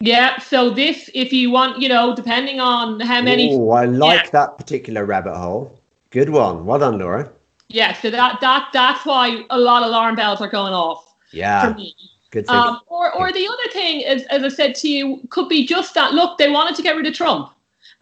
Yeah. 0.00 0.38
So 0.38 0.70
this, 0.70 1.08
if 1.14 1.32
you 1.32 1.50
want, 1.50 1.80
you 1.80 1.88
know, 1.88 2.14
depending 2.14 2.60
on 2.60 3.00
how 3.00 3.22
many 3.22 3.52
Oh, 3.52 3.70
I 3.70 3.86
like 3.86 4.24
Yeah. 4.24 4.30
that 4.32 4.58
particular 4.58 5.04
rabbit 5.04 5.36
hole. 5.36 5.80
Good 6.10 6.30
one. 6.30 6.66
Well 6.66 6.78
done, 6.78 6.98
Laura. 6.98 7.30
Yeah, 7.68 7.94
so 7.94 8.10
that 8.10 8.40
that 8.40 8.68
that's 8.72 9.04
why 9.04 9.44
a 9.50 9.58
lot 9.58 9.82
of 9.82 9.88
alarm 9.88 10.14
bells 10.14 10.40
are 10.40 10.48
going 10.48 10.72
off 10.72 11.04
for 11.30 11.36
Yeah. 11.36 11.74
me. 11.76 11.94
Good. 12.36 12.50
Um, 12.50 12.80
or 12.86 13.14
or 13.14 13.32
the 13.32 13.46
other 13.46 13.72
thing, 13.72 14.02
is, 14.02 14.24
as 14.24 14.42
I 14.42 14.48
said 14.48 14.74
to 14.76 14.88
you, 14.88 15.22
could 15.30 15.48
be 15.48 15.66
just 15.66 15.94
that. 15.94 16.12
Look, 16.12 16.36
they 16.36 16.50
wanted 16.50 16.76
to 16.76 16.82
get 16.82 16.96
rid 16.96 17.06
of 17.06 17.14
Trump, 17.14 17.50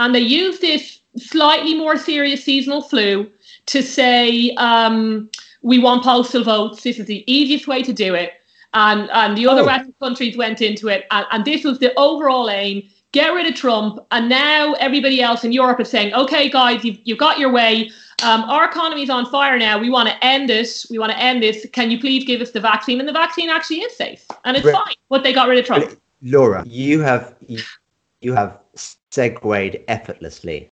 and 0.00 0.12
they 0.12 0.20
used 0.20 0.60
this 0.60 0.98
slightly 1.16 1.74
more 1.76 1.96
serious 1.96 2.42
seasonal 2.42 2.82
flu 2.82 3.30
to 3.66 3.80
say 3.80 4.50
um, 4.56 5.30
we 5.62 5.78
want 5.78 6.02
postal 6.02 6.42
votes. 6.42 6.82
This 6.82 6.98
is 6.98 7.06
the 7.06 7.22
easiest 7.32 7.68
way 7.68 7.82
to 7.84 7.92
do 7.92 8.14
it, 8.14 8.32
and 8.72 9.08
and 9.10 9.36
the 9.36 9.46
other 9.46 9.62
Oh. 9.62 9.66
Western 9.66 9.94
countries 10.02 10.36
went 10.36 10.60
into 10.60 10.88
it, 10.88 11.06
and, 11.12 11.26
and 11.30 11.44
this 11.44 11.62
was 11.62 11.78
the 11.78 11.96
overall 11.96 12.50
aim. 12.50 12.82
Get 13.14 13.32
rid 13.32 13.46
of 13.46 13.54
Trump, 13.54 14.04
and 14.10 14.28
now 14.28 14.72
everybody 14.80 15.22
else 15.22 15.44
in 15.44 15.52
Europe 15.52 15.78
is 15.78 15.88
saying, 15.88 16.12
"Okay, 16.14 16.50
guys, 16.50 16.84
you've, 16.84 16.98
you've 17.04 17.18
got 17.18 17.38
your 17.38 17.52
way. 17.52 17.88
Um, 18.24 18.42
our 18.50 18.64
economy's 18.64 19.08
on 19.08 19.24
fire 19.26 19.56
now. 19.56 19.78
We 19.78 19.88
want 19.88 20.08
to 20.08 20.24
end 20.24 20.48
this. 20.48 20.84
We 20.90 20.98
want 20.98 21.12
to 21.12 21.18
end 21.18 21.40
this. 21.40 21.64
Can 21.72 21.92
you 21.92 22.00
please 22.00 22.24
give 22.24 22.40
us 22.40 22.50
the 22.50 22.58
vaccine?" 22.60 22.98
And 22.98 23.08
the 23.08 23.12
vaccine 23.12 23.50
actually 23.50 23.82
is 23.82 23.96
safe, 23.96 24.26
and 24.44 24.56
it's 24.56 24.68
fine. 24.68 24.96
But 25.10 25.22
they 25.22 25.32
got 25.32 25.46
rid 25.48 25.60
of 25.60 25.64
Trump. 25.64 25.96
Laura, 26.22 26.64
you 26.66 27.02
have 27.02 27.36
you 28.20 28.34
have 28.34 28.58
segued 28.74 29.78
effortlessly 29.86 30.68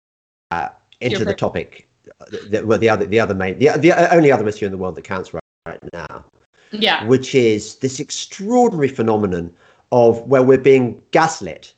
uh, 0.51 0.71
into 1.03 1.19
You're 1.19 1.27
the 1.27 1.35
topic. 1.35 1.89
The, 2.31 2.63
well, 2.65 2.79
the 2.79 2.89
other, 2.89 3.05
the 3.05 3.21
other 3.21 3.35
main, 3.35 3.59
the, 3.59 3.69
the 3.77 3.93
only 4.15 4.33
other 4.33 4.49
issue 4.49 4.65
in 4.65 4.73
the 4.73 4.79
world 4.79 4.95
that 4.95 5.05
counts 5.05 5.35
right, 5.35 5.43
right 5.67 5.79
now, 5.93 6.25
Yeah, 6.71 7.05
which 7.05 7.35
is 7.35 7.77
this 7.77 8.01
extraordinary 8.01 8.89
phenomenon 8.89 9.55
of 9.93 10.23
where 10.23 10.43
we're 10.43 10.59
being 10.59 11.03
gaslit 11.11 11.75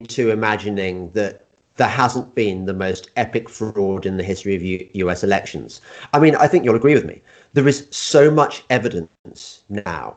into 0.00 0.30
imagining 0.30 1.10
that 1.12 1.44
there 1.76 1.88
hasn't 1.88 2.34
been 2.34 2.64
the 2.64 2.74
most 2.74 3.10
epic 3.16 3.48
fraud 3.48 4.06
in 4.06 4.16
the 4.16 4.22
history 4.22 4.54
of 4.54 4.62
U- 4.62 4.88
US 4.94 5.22
elections. 5.22 5.80
I 6.14 6.18
mean, 6.18 6.34
I 6.36 6.46
think 6.46 6.64
you'll 6.64 6.76
agree 6.76 6.94
with 6.94 7.04
me. 7.04 7.20
There 7.52 7.68
is 7.68 7.86
so 7.90 8.30
much 8.30 8.64
evidence 8.70 9.62
now 9.68 10.16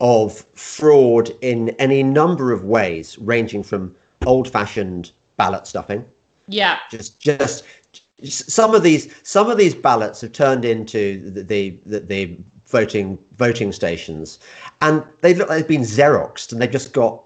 of 0.00 0.44
fraud 0.54 1.30
in 1.40 1.70
any 1.78 2.02
number 2.02 2.52
of 2.52 2.64
ways, 2.64 3.18
ranging 3.18 3.62
from 3.62 3.94
old-fashioned 4.26 5.12
ballot 5.36 5.66
stuffing, 5.66 6.04
yeah, 6.48 6.78
just 6.90 7.20
just 7.20 7.64
some 8.22 8.74
of 8.74 8.82
these 8.82 9.12
some 9.22 9.50
of 9.50 9.58
these 9.58 9.74
ballots 9.74 10.20
have 10.20 10.32
turned 10.32 10.64
into 10.64 11.30
the 11.30 11.42
the, 11.42 11.78
the, 11.86 12.00
the 12.00 12.36
voting 12.66 13.18
voting 13.36 13.72
stations, 13.72 14.38
and 14.80 15.04
they 15.22 15.34
look 15.34 15.48
like 15.48 15.58
they've 15.58 15.68
been 15.68 15.82
xeroxed, 15.82 16.52
and 16.52 16.60
they've 16.60 16.70
just 16.70 16.92
got 16.92 17.22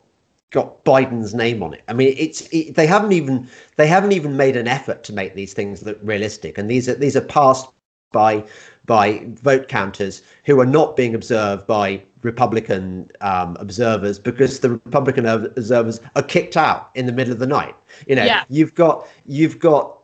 got 0.50 0.84
Biden's 0.84 1.34
name 1.34 1.62
on 1.62 1.74
it. 1.74 1.82
I 1.88 1.92
mean, 1.92 2.14
it's 2.18 2.48
it, 2.52 2.74
they 2.74 2.86
haven't 2.86 3.12
even 3.12 3.48
they 3.76 3.86
haven't 3.86 4.12
even 4.12 4.36
made 4.36 4.56
an 4.56 4.68
effort 4.68 5.04
to 5.04 5.12
make 5.12 5.34
these 5.34 5.52
things 5.52 5.82
look 5.82 5.98
realistic, 6.02 6.58
and 6.58 6.68
these 6.70 6.88
are 6.88 6.94
these 6.94 7.16
are 7.16 7.22
passed 7.22 7.68
by 8.12 8.44
by 8.86 9.24
vote 9.42 9.68
counters 9.68 10.22
who 10.44 10.60
are 10.60 10.66
not 10.66 10.96
being 10.96 11.14
observed 11.14 11.66
by 11.66 12.02
Republican 12.22 13.10
um, 13.20 13.56
observers 13.60 14.18
because 14.18 14.60
the 14.60 14.70
Republican 14.70 15.26
observers 15.26 16.00
are 16.16 16.22
kicked 16.22 16.56
out 16.56 16.90
in 16.94 17.06
the 17.06 17.12
middle 17.12 17.32
of 17.32 17.38
the 17.38 17.46
night. 17.46 17.74
You 18.06 18.16
know, 18.16 18.24
Yeah. 18.24 18.44
you've 18.48 18.74
got 18.74 19.06
you've 19.26 19.58
got 19.58 19.98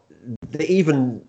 the 0.50 0.70
even 0.70 1.22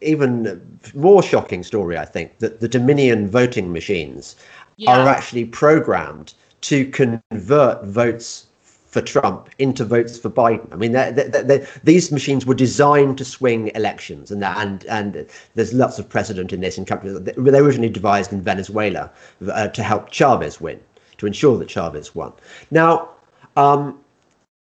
even 0.00 0.78
more 0.94 1.22
shocking 1.22 1.62
story. 1.62 1.98
I 1.98 2.04
think 2.04 2.38
that 2.38 2.60
the 2.60 2.68
Dominion 2.68 3.28
voting 3.28 3.72
machines 3.72 4.36
yeah. 4.76 4.96
are 4.96 5.08
actually 5.08 5.46
programmed 5.46 6.34
to 6.66 6.86
convert 6.86 7.84
votes 7.84 8.46
for 8.62 9.02
Trump 9.02 9.50
into 9.58 9.84
votes 9.84 10.18
for 10.18 10.30
Biden. 10.30 10.72
I 10.72 10.76
mean, 10.76 10.92
they're, 10.92 11.12
they're, 11.12 11.42
they're, 11.42 11.66
these 11.84 12.10
machines 12.10 12.46
were 12.46 12.54
designed 12.54 13.18
to 13.18 13.24
swing 13.24 13.70
elections, 13.74 14.30
and 14.30 14.42
that, 14.42 14.56
and 14.58 14.84
and 14.86 15.26
there's 15.54 15.72
lots 15.74 15.98
of 15.98 16.08
precedent 16.08 16.52
in 16.52 16.60
this 16.60 16.78
in 16.78 16.84
countries. 16.84 17.20
They 17.20 17.32
were 17.36 17.52
originally 17.62 17.90
devised 17.90 18.32
in 18.32 18.40
Venezuela 18.40 19.10
uh, 19.52 19.68
to 19.68 19.82
help 19.82 20.10
Chavez 20.10 20.60
win, 20.60 20.80
to 21.18 21.26
ensure 21.26 21.58
that 21.58 21.68
Chavez 21.68 22.14
won. 22.14 22.32
Now, 22.70 23.10
um, 23.56 24.00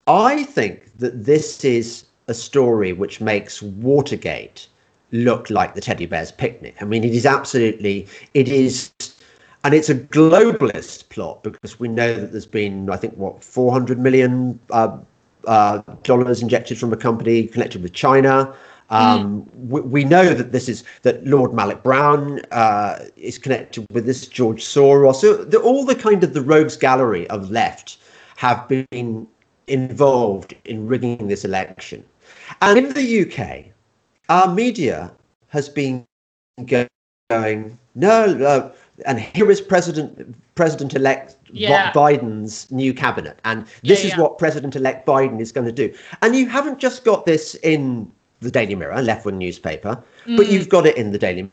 I 0.07 0.45
think 0.45 0.99
that 0.99 1.25
this 1.25 1.65
is 1.65 2.05
a 2.29 2.35
story 2.35 2.93
which 2.93 3.21
makes 3.21 3.63
Watergate 3.63 4.67
look 5.13 5.51
like 5.51 5.75
the 5.75 5.81
teddy 5.81 6.07
bear's 6.07 6.33
picnic. 6.33 6.75
I 6.81 6.85
mean, 6.85 7.05
it 7.05 7.15
is 7.15 7.27
absolutely, 7.27 8.07
it 8.35 8.49
is, 8.49 8.91
and 9.67 9.75
it's 9.75 9.89
a 9.89 9.97
globalist 9.97 11.09
plot 11.09 11.43
because 11.43 11.81
we 11.81 11.89
know 11.89 12.15
that 12.15 12.31
there's 12.31 12.47
been, 12.47 12.89
I 12.89 12.97
think, 12.97 13.15
what, 13.15 13.43
400 13.43 13.99
million 13.99 14.61
uh, 14.71 14.97
uh, 15.49 15.83
dollars 16.05 16.41
injected 16.41 16.79
from 16.79 16.93
a 16.93 16.97
company 16.97 17.49
connected 17.49 17.83
with 17.83 17.93
China. 17.93 18.55
Um, 18.91 19.43
mm. 19.43 19.67
we, 19.67 19.81
we, 19.81 20.05
know 20.05 20.35
that 20.35 20.53
this 20.53 20.69
is 20.69 20.85
that 21.03 21.27
Lord 21.27 21.51
Malloch 21.51 21.83
Brown 21.83 22.43
uh, 22.53 23.07
is 23.17 23.39
connected 23.39 23.85
with 23.91 24.07
this 24.07 24.29
George 24.29 24.65
Soros. 24.65 25.17
So 25.17 25.35
the, 25.35 25.59
all 25.59 25.85
the 25.85 25.97
kind 25.97 26.23
of 26.23 26.33
the 26.33 26.43
rogues 26.43 26.77
gallery 26.77 27.29
of 27.29 27.51
left 27.51 27.99
have 28.37 28.69
been 28.69 29.27
involved 29.67 30.55
in 30.65 30.87
rigging 30.87 31.27
this 31.27 31.45
election. 31.45 32.05
And 32.63 32.79
in 32.79 32.93
the 32.93 33.23
UK, 33.23 33.73
our 34.29 34.55
media 34.55 35.11
has 35.49 35.69
been 35.69 36.05
going, 36.65 37.77
no, 37.97 38.47
uh, 38.47 38.71
and 39.05 39.21
here 39.21 39.51
is 39.51 39.61
President 39.61 40.35
President 40.55 40.95
elect 40.95 41.37
yeah. 41.53 41.93
Biden's 41.93 42.71
new 42.71 42.95
cabinet, 42.95 43.39
and 43.45 43.67
this 43.83 44.03
yeah, 44.03 44.09
yeah. 44.09 44.15
is 44.15 44.19
what 44.19 44.39
President 44.39 44.77
elect 44.77 45.07
Biden 45.07 45.41
is 45.41 45.53
going 45.53 45.67
to 45.67 45.73
do. 45.73 45.95
And 46.23 46.35
you 46.35 46.49
haven't 46.49 46.79
just 46.79 47.05
got 47.05 47.27
this 47.27 47.55
in 47.57 48.11
the 48.41 48.51
Daily 48.51 48.75
Mirror, 48.75 49.03
left 49.03 49.27
wing 49.27 49.39
newspaper, 49.39 50.03
mm. 50.27 50.37
but 50.37 50.49
you've 50.49 50.69
got 50.69 50.87
it 50.87 50.97
in 50.97 51.13
the 51.13 51.19
Daily 51.19 51.51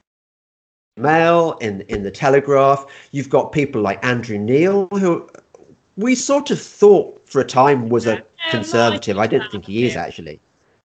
Mail, 0.97 1.57
in 1.59 1.81
in 1.81 2.03
the 2.03 2.11
Telegraph. 2.11 2.85
You've 3.11 3.29
got 3.29 3.51
people 3.51 3.81
like 3.81 4.03
Andrew 4.05 4.37
Neil, 4.37 4.87
who 4.91 5.29
we 5.97 6.15
sort 6.15 6.51
of 6.51 6.61
thought 6.61 7.21
for 7.25 7.41
a 7.41 7.45
time 7.45 7.89
was 7.89 8.07
a 8.07 8.23
conservative. 8.51 9.17
I 9.17 9.27
don't 9.27 9.51
think 9.51 9.65
he 9.65 9.85
is 9.85 9.95
actually. 9.95 10.39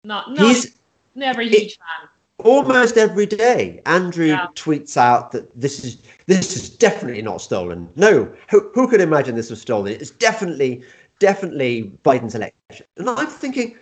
Not, 0.05 0.31
not 0.31 0.38
he's 0.38 0.79
never 1.14 1.40
a 1.40 1.44
huge 1.44 1.73
it, 1.73 1.79
fan 1.79 2.09
almost 2.44 2.96
every 2.96 3.27
day 3.27 3.83
andrew 3.85 4.27
yeah. 4.27 4.46
tweets 4.55 4.96
out 4.96 5.33
that 5.33 5.48
this 5.61 5.85
is 5.85 5.98
this 6.27 6.57
is 6.57 6.70
definitely 6.70 7.22
not 7.22 7.40
stolen. 7.40 7.88
No 7.96 8.33
who, 8.48 8.70
who 8.74 8.87
could 8.87 9.01
imagine 9.01 9.35
this 9.35 9.51
was 9.51 9.61
stolen? 9.61 9.92
It's 9.92 10.11
definitely 10.11 10.83
definitely 11.18 11.92
biden's 12.05 12.35
election. 12.35 12.87
And 12.96 13.11
i'm 13.11 13.27
thinking 13.27 13.77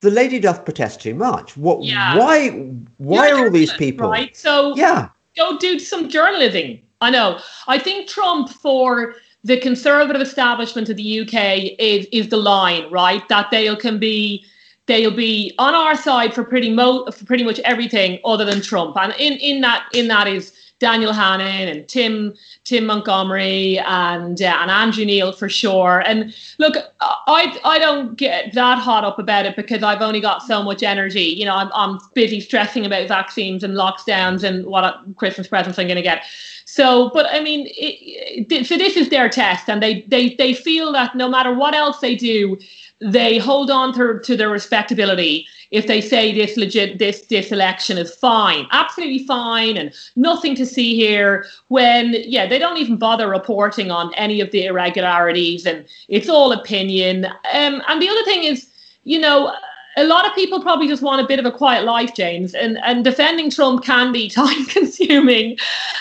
the 0.00 0.10
lady 0.10 0.38
doth 0.38 0.64
protest 0.64 1.00
too 1.00 1.14
much. 1.14 1.56
What 1.56 1.82
yeah. 1.82 2.16
why 2.16 2.50
why 2.98 3.28
You're 3.28 3.38
are 3.38 3.44
all 3.46 3.50
these 3.50 3.72
people? 3.74 4.08
Right 4.08 4.34
so 4.36 4.74
yeah. 4.76 5.08
go 5.36 5.58
do 5.58 5.78
some 5.78 6.08
journalism. 6.08 6.80
I 7.00 7.10
know. 7.10 7.38
I 7.66 7.78
think 7.78 8.08
trump 8.08 8.48
for 8.48 9.16
the 9.42 9.58
conservative 9.60 10.22
establishment 10.22 10.88
of 10.88 10.96
the 10.96 11.20
uk 11.20 11.34
is 11.78 12.06
is 12.12 12.28
the 12.28 12.38
line 12.38 12.90
right? 12.90 13.28
That 13.28 13.50
they 13.50 13.74
can 13.76 13.98
be 13.98 14.46
they'll 14.86 15.10
be 15.10 15.54
on 15.58 15.74
our 15.74 15.96
side 15.96 16.34
for 16.34 16.44
pretty 16.44 16.70
mo 16.72 17.06
for 17.10 17.24
pretty 17.24 17.44
much 17.44 17.58
everything 17.60 18.20
other 18.24 18.44
than 18.44 18.60
Trump. 18.60 18.96
And 18.96 19.14
in, 19.18 19.34
in 19.34 19.60
that 19.62 19.86
in 19.94 20.08
that 20.08 20.26
is 20.26 20.52
Daniel 20.80 21.12
Hannan 21.12 21.68
and 21.68 21.88
Tim 21.88 22.34
Tim 22.64 22.86
Montgomerie 22.86 23.78
and 23.78 24.40
uh, 24.42 24.58
and 24.60 24.70
Andrew 24.70 25.04
Neil 25.04 25.32
for 25.32 25.48
sure. 25.48 26.02
And 26.04 26.34
look, 26.58 26.74
I 27.00 27.58
I 27.64 27.78
don't 27.78 28.16
get 28.16 28.52
that 28.54 28.78
hot 28.78 29.04
up 29.04 29.18
about 29.18 29.46
it 29.46 29.56
because 29.56 29.82
I've 29.82 30.02
only 30.02 30.20
got 30.20 30.42
so 30.42 30.62
much 30.62 30.82
energy. 30.82 31.22
You 31.22 31.46
know, 31.46 31.54
I'm 31.54 31.70
I'm 31.72 31.98
busy 32.14 32.40
stressing 32.40 32.84
about 32.84 33.08
vaccines 33.08 33.62
and 33.62 33.74
lockdowns 33.74 34.42
and 34.42 34.66
what 34.66 35.00
Christmas 35.16 35.48
presents 35.48 35.78
I'm 35.78 35.86
going 35.86 35.96
to 35.96 36.02
get. 36.02 36.24
So, 36.64 37.10
but 37.12 37.26
I 37.30 37.40
mean, 37.40 37.66
it, 37.66 38.50
it, 38.50 38.66
so 38.66 38.76
this 38.76 38.96
is 38.96 39.08
their 39.08 39.28
test, 39.28 39.68
and 39.68 39.82
they 39.82 40.02
they 40.02 40.34
they 40.34 40.54
feel 40.54 40.92
that 40.92 41.14
no 41.14 41.28
matter 41.28 41.52
what 41.54 41.74
else 41.74 42.00
they 42.00 42.14
do, 42.14 42.58
they 43.00 43.38
hold 43.38 43.70
on 43.70 43.92
to, 43.94 44.18
to 44.20 44.36
their 44.36 44.48
respectability. 44.48 45.46
If 45.70 45.86
they 45.86 46.00
say 46.00 46.32
this 46.32 46.56
legit 46.56 46.98
this 46.98 47.22
this 47.22 47.50
election 47.50 47.98
is 47.98 48.14
fine 48.14 48.66
absolutely 48.70 49.26
fine 49.26 49.76
and 49.76 49.92
nothing 50.14 50.54
to 50.54 50.64
see 50.64 50.94
here 50.94 51.46
when 51.68 52.14
yeah 52.26 52.46
they 52.46 52.58
don't 52.58 52.78
even 52.78 52.96
bother 52.96 53.28
reporting 53.28 53.90
on 53.90 54.14
any 54.14 54.40
of 54.40 54.52
the 54.52 54.66
irregularities 54.66 55.66
and 55.66 55.84
it's 56.08 56.28
all 56.28 56.52
opinion. 56.52 57.26
Um, 57.52 57.82
and 57.88 58.00
the 58.00 58.08
other 58.08 58.24
thing 58.24 58.44
is 58.44 58.68
you 59.02 59.18
know 59.18 59.52
a 59.96 60.04
lot 60.04 60.26
of 60.26 60.34
people 60.34 60.60
probably 60.60 60.88
just 60.88 61.02
want 61.02 61.20
a 61.20 61.26
bit 61.26 61.38
of 61.38 61.46
a 61.46 61.52
quiet 61.52 61.84
life, 61.84 62.14
James, 62.14 62.54
and 62.54 62.78
and 62.78 63.04
defending 63.04 63.50
Trump 63.50 63.84
can 63.84 64.12
be 64.12 64.28
time 64.40 64.64
consuming, 64.66 65.56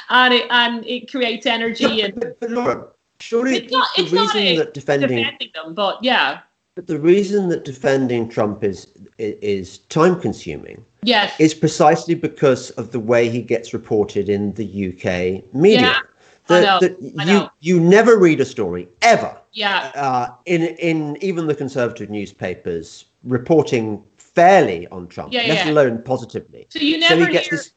and 0.09 0.33
it 0.33 0.47
and 0.49 0.85
it 0.85 1.09
creates 1.09 1.45
energy 1.45 2.01
and. 2.01 2.15
But, 2.15 2.39
but 2.39 2.51
Laura, 2.51 2.87
surely 3.19 3.57
it's 3.57 3.71
not, 3.71 3.87
it's 3.97 4.11
the 4.11 4.17
reason 4.17 4.55
that 4.57 4.73
defending, 4.73 5.09
defending 5.09 5.49
them, 5.53 5.73
but 5.73 6.03
yeah. 6.03 6.39
But 6.75 6.87
the 6.87 6.99
reason 6.99 7.49
that 7.49 7.65
defending 7.65 8.29
Trump 8.29 8.63
is 8.63 8.87
is 9.19 9.79
time 9.89 10.19
consuming 10.19 10.83
yes. 11.03 11.39
is 11.39 11.53
precisely 11.53 12.15
because 12.15 12.71
of 12.71 12.91
the 12.91 12.99
way 12.99 13.29
he 13.29 13.41
gets 13.41 13.73
reported 13.73 14.29
in 14.29 14.53
the 14.53 14.65
UK 14.65 15.53
media. 15.53 15.81
Yeah. 15.81 15.99
That, 16.47 16.81
that 16.81 17.01
you 17.01 17.47
you 17.61 17.79
never 17.79 18.17
read 18.17 18.41
a 18.41 18.45
story 18.45 18.89
ever. 19.01 19.37
Yeah. 19.53 19.91
Uh, 19.95 20.27
in 20.45 20.63
in 20.63 21.17
even 21.21 21.47
the 21.47 21.55
conservative 21.55 22.09
newspapers 22.09 23.05
reporting 23.23 24.03
fairly 24.17 24.87
on 24.87 25.07
Trump, 25.07 25.33
yeah, 25.33 25.41
let 25.41 25.65
yeah. 25.65 25.71
alone 25.71 26.01
positively. 26.03 26.67
So 26.69 26.79
you 26.79 26.97
never 26.97 27.25
so 27.25 27.31
hear. 27.31 27.43
This, 27.51 27.71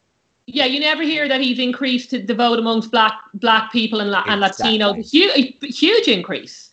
yeah, 0.46 0.64
you 0.64 0.78
never 0.78 1.02
hear 1.02 1.26
that 1.28 1.40
he's 1.40 1.58
increased 1.58 2.10
the 2.10 2.34
vote 2.34 2.58
amongst 2.58 2.90
black 2.90 3.14
black 3.34 3.72
people 3.72 4.00
and, 4.00 4.14
and 4.14 4.44
exactly. 4.44 4.78
Latinos. 4.78 5.10
Huge, 5.10 5.56
huge 5.60 6.08
increase 6.08 6.66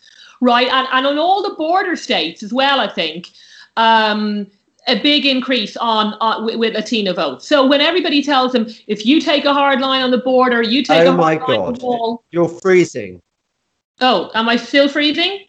right? 0.44 0.68
And, 0.68 0.86
and 0.92 1.06
on 1.06 1.18
all 1.18 1.42
the 1.42 1.54
border 1.54 1.96
states 1.96 2.42
as 2.42 2.52
well, 2.52 2.78
I 2.78 2.88
think. 2.88 3.30
Um, 3.76 4.46
a 4.86 5.00
big 5.00 5.24
increase 5.24 5.78
on, 5.78 6.12
on 6.20 6.44
with, 6.44 6.56
with, 6.56 6.74
Latino 6.74 7.14
votes. 7.14 7.48
So 7.48 7.66
when 7.66 7.80
everybody 7.80 8.22
tells 8.22 8.52
them, 8.52 8.66
if 8.86 9.06
you 9.06 9.18
take 9.18 9.46
a 9.46 9.54
hard 9.54 9.80
line 9.80 10.02
on 10.02 10.10
the 10.10 10.18
border, 10.18 10.60
you 10.60 10.82
take 10.82 11.06
oh 11.06 11.14
a 11.14 11.16
hard 11.16 11.40
line 11.40 11.58
on 11.58 11.72
the 11.72 11.84
wall. 11.84 12.22
You're 12.30 12.50
freezing. 12.50 13.22
Oh, 14.02 14.30
am 14.34 14.46
I 14.46 14.56
still 14.56 14.86
freezing? 14.90 15.46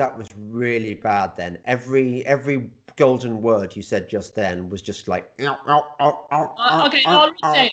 That 0.00 0.16
was 0.16 0.28
really 0.34 0.94
bad. 0.94 1.36
Then 1.36 1.60
every 1.66 2.24
every 2.24 2.72
golden 2.96 3.42
word 3.42 3.76
you 3.76 3.82
said 3.82 4.08
just 4.08 4.34
then 4.34 4.70
was 4.70 4.80
just 4.80 5.08
like. 5.08 5.30
Uh, 5.38 6.86
okay, 6.86 7.04
I'll 7.04 7.34
say. 7.42 7.70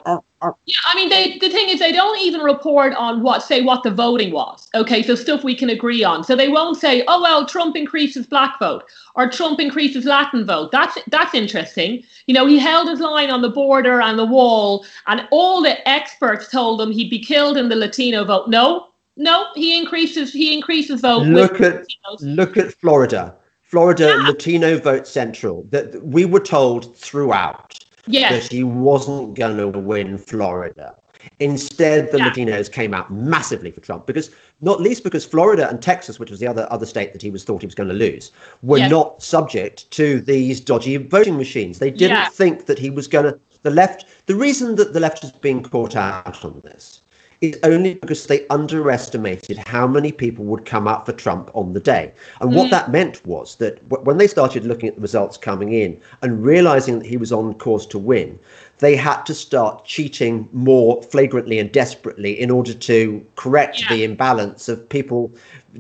Yeah, 0.66 0.78
I 0.86 0.94
mean, 0.94 1.10
they, 1.10 1.38
the 1.40 1.50
thing 1.50 1.70
is, 1.70 1.80
they 1.80 1.92
don't 1.92 2.20
even 2.20 2.42
report 2.42 2.94
on 2.94 3.24
what, 3.24 3.42
say, 3.42 3.62
what 3.62 3.82
the 3.82 3.90
voting 3.90 4.32
was. 4.32 4.70
Okay, 4.76 5.02
so 5.02 5.16
stuff 5.16 5.44
we 5.44 5.56
can 5.56 5.70
agree 5.70 6.04
on. 6.04 6.24
So 6.24 6.36
they 6.36 6.50
won't 6.50 6.78
say, 6.78 7.04
oh 7.08 7.22
well, 7.22 7.46
Trump 7.46 7.76
increases 7.78 8.28
black 8.28 8.60
vote 8.60 8.84
or 9.16 9.30
Trump 9.30 9.60
increases 9.60 10.04
Latin 10.04 10.46
vote. 10.46 10.72
That's 10.72 10.98
that's 11.08 11.34
interesting. 11.34 12.04
You 12.28 12.34
know, 12.34 12.46
he 12.46 12.60
held 12.60 12.90
his 12.90 13.00
line 13.00 13.30
on 13.30 13.42
the 13.42 13.50
border 13.50 14.02
and 14.02 14.20
the 14.20 14.26
wall, 14.26 14.86
and 15.08 15.26
all 15.32 15.62
the 15.62 15.88
experts 15.88 16.52
told 16.52 16.82
him 16.82 16.92
he'd 16.92 17.10
be 17.10 17.20
killed 17.20 17.56
in 17.56 17.70
the 17.70 17.76
Latino 17.78 18.26
vote. 18.26 18.50
No, 18.50 18.87
no, 19.18 19.48
he 19.56 19.78
increases 19.78 20.32
he 20.32 20.54
increases 20.54 21.02
vote. 21.02 21.24
Look 21.24 21.60
at 21.60 21.86
Latinos. 21.86 22.20
look 22.22 22.56
at 22.58 22.74
Florida. 22.74 23.36
Florida 23.64 24.16
yeah. 24.18 24.28
Latino 24.28 24.78
vote 24.78 25.08
central. 25.08 25.66
That 25.70 26.02
we 26.06 26.24
were 26.24 26.40
told 26.40 26.96
throughout 26.96 27.84
yes. 28.06 28.32
that 28.32 28.52
he 28.52 28.64
wasn't 28.64 29.36
going 29.36 29.58
to 29.58 29.80
win 29.80 30.18
Florida. 30.18 30.96
Instead, 31.40 32.12
the 32.12 32.20
yeah. 32.20 32.30
Latinos 32.30 32.72
came 32.72 32.94
out 32.94 33.12
massively 33.12 33.72
for 33.72 33.82
Trump 33.82 34.06
because, 34.06 34.32
not 34.62 34.80
least 34.80 35.04
because 35.04 35.26
Florida 35.26 35.68
and 35.68 35.82
Texas, 35.82 36.20
which 36.20 36.30
was 36.30 36.40
the 36.40 36.48
other 36.48 36.68
other 36.72 36.86
state 36.86 37.12
that 37.12 37.22
he 37.22 37.32
was 37.32 37.44
thought 37.44 37.62
he 37.62 37.68
was 37.68 37.76
going 37.76 37.90
to 37.90 37.96
lose, 37.96 38.32
were 38.62 38.78
yes. 38.78 38.92
not 38.92 39.22
subject 39.22 39.90
to 39.92 40.22
these 40.22 40.62
dodgy 40.62 40.96
voting 40.98 41.38
machines. 41.38 41.80
They 41.80 41.92
didn't 41.92 42.18
yeah. 42.18 42.30
think 42.30 42.68
that 42.68 42.80
he 42.80 42.90
was 42.90 43.08
going 43.08 43.26
to. 43.26 43.40
The 43.64 43.72
left. 43.72 44.06
The 44.28 44.36
reason 44.36 44.76
that 44.76 44.94
the 44.94 45.00
left 45.00 45.24
has 45.24 45.32
been 45.32 45.64
caught 45.64 45.96
out 45.96 46.46
on 46.46 46.62
this 46.64 47.02
is 47.42 47.60
only 47.64 47.96
because 47.96 48.26
they 48.26 48.48
underestimated 48.48 49.58
how 49.68 49.86
many 49.86 50.12
people 50.12 50.44
would 50.46 50.66
come 50.66 50.88
out 50.88 51.06
for 51.06 51.14
Trump 51.14 51.52
on 51.54 51.74
the 51.74 51.80
day. 51.80 52.12
And 52.42 52.52
mm. 52.52 52.56
what 52.56 52.72
that 52.72 52.92
meant 52.92 53.24
was 53.26 53.56
that 53.58 53.88
w- 53.90 54.04
when 54.04 54.18
they 54.18 54.28
started 54.28 54.66
looking 54.66 54.90
at 54.90 54.96
the 54.96 55.02
results 55.02 55.38
coming 55.38 55.74
in 55.74 56.00
and 56.22 56.44
realizing 56.44 57.00
that 57.00 57.08
he 57.08 57.18
was 57.18 57.32
on 57.32 57.54
course 57.56 57.86
to 57.88 58.00
win, 58.00 58.40
they 58.80 58.96
had 58.96 59.24
to 59.24 59.36
start 59.36 59.86
cheating 59.86 60.50
more 60.52 61.02
flagrantly 61.04 61.60
and 61.60 61.72
desperately 61.72 62.40
in 62.40 62.50
order 62.50 62.74
to 62.74 63.26
correct 63.36 63.82
yeah. 63.82 63.90
the 63.90 64.04
imbalance 64.04 64.68
of 64.68 64.88
people 64.90 65.32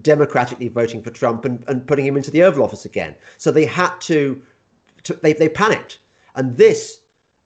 democratically 0.01 0.67
voting 0.67 1.01
for 1.03 1.09
Trump 1.09 1.43
and, 1.43 1.63
and 1.67 1.87
putting 1.87 2.05
him 2.05 2.17
into 2.17 2.29
the 2.29 2.43
Oval 2.43 2.63
Office 2.63 2.85
again. 2.85 3.15
So 3.37 3.51
they 3.51 3.65
had 3.65 3.97
to, 4.01 4.45
to 5.03 5.15
they, 5.15 5.33
they 5.33 5.49
panicked. 5.49 5.99
And 6.35 6.55
this 6.55 7.01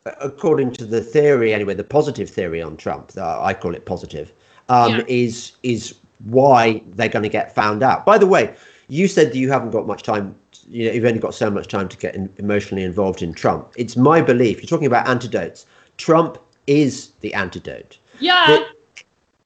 according 0.06 0.72
to 0.74 0.86
the 0.86 1.02
theory 1.02 1.54
anyway, 1.54 1.74
the 1.74 1.84
positive 1.84 2.30
theory 2.30 2.62
on 2.62 2.78
Trump, 2.78 3.12
uh, 3.18 3.42
I 3.42 3.54
call 3.54 3.76
it 3.76 3.86
positive, 3.86 4.32
um, 4.70 4.96
yeah. 4.96 5.04
is 5.08 5.54
is 5.64 5.96
why 6.26 6.82
they're 6.96 7.10
going 7.10 7.24
to 7.24 7.30
get 7.30 7.54
found 7.54 7.84
out. 7.84 8.06
By 8.06 8.18
the 8.18 8.28
way, 8.28 8.56
you 8.88 9.08
said 9.08 9.32
that 9.32 9.38
you 9.38 9.50
haven't 9.52 9.72
got 9.72 9.88
much 9.88 10.04
time. 10.04 10.36
You 10.68 10.88
know, 10.88 10.94
you've 10.94 11.06
only 11.06 11.20
got 11.20 11.34
so 11.34 11.50
much 11.50 11.68
time 11.68 11.90
to 11.90 11.98
get 11.98 12.16
in, 12.16 12.32
emotionally 12.38 12.84
involved 12.84 13.22
in 13.22 13.34
Trump. 13.34 13.74
It's 13.76 13.98
my 13.98 14.22
belief. 14.22 14.58
You're 14.58 14.68
talking 14.68 14.88
about 14.88 15.08
antidotes. 15.08 15.66
Trump 15.98 16.38
is 16.68 17.12
the 17.22 17.34
antidote. 17.34 17.98
Yeah. 18.20 18.66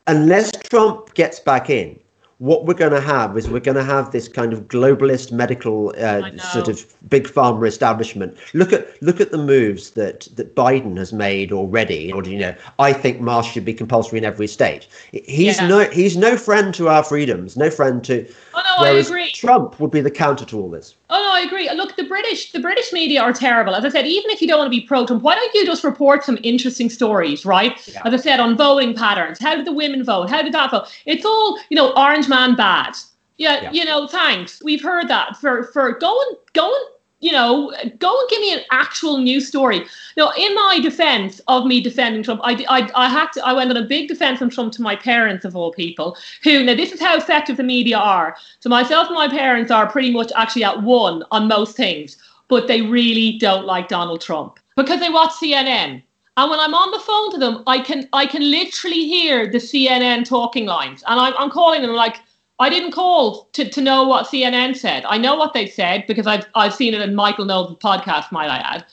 unless 0.07 0.51
Trump 0.51 1.13
gets 1.13 1.39
back 1.39 1.69
in, 1.69 1.97
what 2.39 2.65
we're 2.65 2.73
going 2.73 2.91
to 2.91 3.01
have 3.01 3.37
is 3.37 3.49
we're 3.49 3.59
going 3.59 3.77
to 3.77 3.83
have 3.83 4.11
this 4.11 4.27
kind 4.27 4.51
of 4.51 4.67
globalist 4.67 5.31
medical 5.31 5.93
uh, 5.97 6.35
sort 6.37 6.67
of 6.67 6.85
big 7.09 7.27
pharma 7.27 7.67
establishment. 7.67 8.37
Look 8.53 8.73
at 8.73 9.01
look 9.01 9.21
at 9.21 9.31
the 9.31 9.37
moves 9.37 9.91
that 9.91 10.27
that 10.35 10.55
Biden 10.55 10.97
has 10.97 11.13
made 11.13 11.53
already. 11.53 12.11
Or 12.11 12.23
you 12.23 12.37
know, 12.37 12.55
I 12.77 12.91
think 12.91 13.21
masks 13.21 13.53
should 13.53 13.65
be 13.65 13.73
compulsory 13.73 14.17
in 14.17 14.25
every 14.25 14.47
state. 14.47 14.87
He's 15.11 15.57
yeah. 15.57 15.67
no 15.67 15.79
he's 15.89 16.17
no 16.17 16.35
friend 16.35 16.73
to 16.73 16.89
our 16.89 17.03
freedoms, 17.03 17.55
no 17.55 17.69
friend 17.69 18.03
to. 18.05 18.27
Oh 18.53 18.61
no, 18.79 18.85
I 18.85 18.89
agree. 18.89 19.31
Trump 19.31 19.79
would 19.79 19.91
be 19.91 20.01
the 20.01 20.11
counter 20.11 20.45
to 20.45 20.59
all 20.59 20.69
this. 20.69 20.95
Oh 21.09 21.21
no, 21.21 21.31
I 21.31 21.45
agree. 21.45 21.71
Look, 21.73 21.95
the 21.95 22.03
British 22.03 22.51
the 22.51 22.59
British 22.59 22.91
media 22.91 23.21
are 23.21 23.31
terrible. 23.31 23.75
As 23.75 23.85
I 23.85 23.89
said, 23.89 24.07
even 24.07 24.29
if 24.31 24.41
you 24.41 24.47
don't 24.47 24.57
want 24.57 24.71
to 24.71 24.77
be 24.77 24.85
pro 24.85 25.05
Trump, 25.05 25.23
why 25.23 25.35
don't 25.35 25.53
you 25.53 25.65
just 25.65 25.85
report 25.85 26.25
some 26.25 26.37
interesting 26.43 26.89
stories, 26.89 27.45
right? 27.45 27.75
Yeah. 27.87 28.01
As 28.03 28.13
I 28.13 28.17
said, 28.17 28.39
on 28.41 28.57
voting 28.57 28.93
patterns. 28.93 29.39
How 29.39 29.55
did 29.55 29.65
the 29.65 29.71
women 29.71 30.03
vote? 30.03 30.29
How 30.29 30.41
did 30.41 30.53
that 30.53 30.71
vote? 30.71 30.87
It's 31.05 31.23
all 31.23 31.57
you 31.69 31.75
know, 31.75 31.93
orange 31.95 32.24
man 32.27 32.55
bad. 32.55 32.95
Yeah, 33.37 33.63
yeah, 33.63 33.71
you 33.71 33.85
know, 33.85 34.07
thanks. 34.07 34.61
We've 34.63 34.81
heard 34.81 35.07
that 35.09 35.37
for 35.37 35.65
for 35.65 35.91
go 35.93 36.21
and 36.21 36.37
go 36.53 36.67
and 36.73 36.95
you 37.25 37.31
know, 37.31 37.73
go 37.97 38.19
and 38.19 38.29
give 38.29 38.39
me 38.39 38.53
an 38.53 38.59
actual 38.71 39.17
news 39.17 39.47
story. 39.47 39.83
Now, 40.15 40.31
in 40.37 40.53
my 40.53 40.79
defense 40.79 41.41
of 41.47 41.65
me 41.65 41.81
defending 41.81 42.21
Trump, 42.21 42.41
I, 42.43 42.63
I, 42.69 42.91
I 42.93 43.09
had 43.09 43.31
to, 43.33 43.45
I 43.45 43.51
went 43.53 43.71
on 43.71 43.77
a 43.77 43.83
big 43.83 44.07
defense 44.07 44.43
on 44.43 44.51
Trump 44.51 44.73
to 44.73 44.83
my 44.83 44.95
parents 44.95 45.43
of 45.43 45.55
all 45.55 45.71
people, 45.71 46.17
who 46.43 46.63
now 46.63 46.75
this 46.75 46.91
is 46.91 46.99
how 46.99 47.17
effective 47.17 47.57
the 47.57 47.63
media 47.63 47.97
are. 47.97 48.35
So 48.59 48.69
myself 48.69 49.07
and 49.07 49.15
my 49.15 49.27
parents 49.27 49.71
are 49.71 49.89
pretty 49.89 50.11
much 50.11 50.31
actually 50.35 50.65
at 50.65 50.83
one 50.83 51.23
on 51.31 51.47
most 51.47 51.75
things, 51.75 52.17
but 52.47 52.67
they 52.67 52.83
really 52.83 53.39
don't 53.39 53.65
like 53.65 53.87
Donald 53.87 54.21
Trump 54.21 54.59
because 54.75 54.99
they 54.99 55.09
watch 55.09 55.31
CNN. 55.31 56.03
And 56.37 56.51
when 56.51 56.59
I'm 56.59 56.73
on 56.73 56.91
the 56.91 56.99
phone 56.99 57.31
to 57.31 57.37
them, 57.37 57.63
I 57.65 57.79
can 57.79 58.09
I 58.11 58.25
can 58.25 58.49
literally 58.49 59.07
hear 59.07 59.49
the 59.49 59.57
CNN 59.57 60.25
talking 60.27 60.65
lines, 60.65 61.03
and 61.07 61.19
I'm, 61.19 61.33
I'm 61.37 61.49
calling 61.49 61.81
them 61.81 61.93
like 61.93 62.17
I 62.59 62.69
didn't 62.69 62.91
call 62.91 63.45
to, 63.53 63.69
to 63.69 63.81
know 63.81 64.03
what 64.03 64.27
CNN 64.27 64.75
said. 64.75 65.05
I 65.05 65.17
know 65.17 65.35
what 65.35 65.53
they 65.53 65.67
said 65.67 66.05
because 66.07 66.27
I've 66.27 66.45
I've 66.55 66.73
seen 66.73 66.93
it 66.93 67.01
in 67.01 67.15
Michael 67.15 67.45
Knowles' 67.45 67.77
podcast, 67.79 68.31
might 68.31 68.49
I 68.49 68.57
add. 68.57 68.85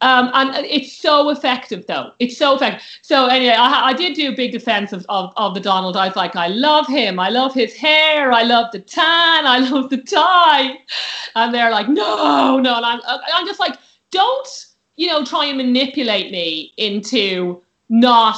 Um, 0.00 0.30
and 0.32 0.64
it's 0.64 0.96
so 0.96 1.30
effective, 1.30 1.86
though. 1.86 2.12
It's 2.20 2.36
so 2.36 2.54
effective. 2.54 2.86
So 3.02 3.26
anyway, 3.26 3.54
I, 3.54 3.88
I 3.88 3.92
did 3.92 4.14
do 4.14 4.28
a 4.30 4.34
big 4.34 4.52
defense 4.52 4.92
of, 4.92 5.04
of, 5.08 5.32
of 5.36 5.54
the 5.54 5.60
Donald. 5.60 5.96
I 5.96 6.06
was 6.06 6.14
like, 6.14 6.36
I 6.36 6.46
love 6.46 6.86
him. 6.86 7.18
I 7.18 7.30
love 7.30 7.52
his 7.52 7.74
hair. 7.74 8.32
I 8.32 8.44
love 8.44 8.70
the 8.70 8.78
tan. 8.78 9.46
I 9.46 9.58
love 9.70 9.90
the 9.90 9.96
tie. 9.96 10.78
And 11.34 11.52
they're 11.52 11.70
like, 11.70 11.88
no, 11.88 12.60
no. 12.60 12.76
And 12.76 12.86
I'm, 12.86 13.00
I'm 13.06 13.46
just 13.46 13.58
like, 13.58 13.76
don't, 14.12 14.66
you 14.98 15.06
know, 15.06 15.24
try 15.24 15.46
and 15.46 15.56
manipulate 15.56 16.32
me 16.32 16.74
into 16.76 17.62
not 17.88 18.36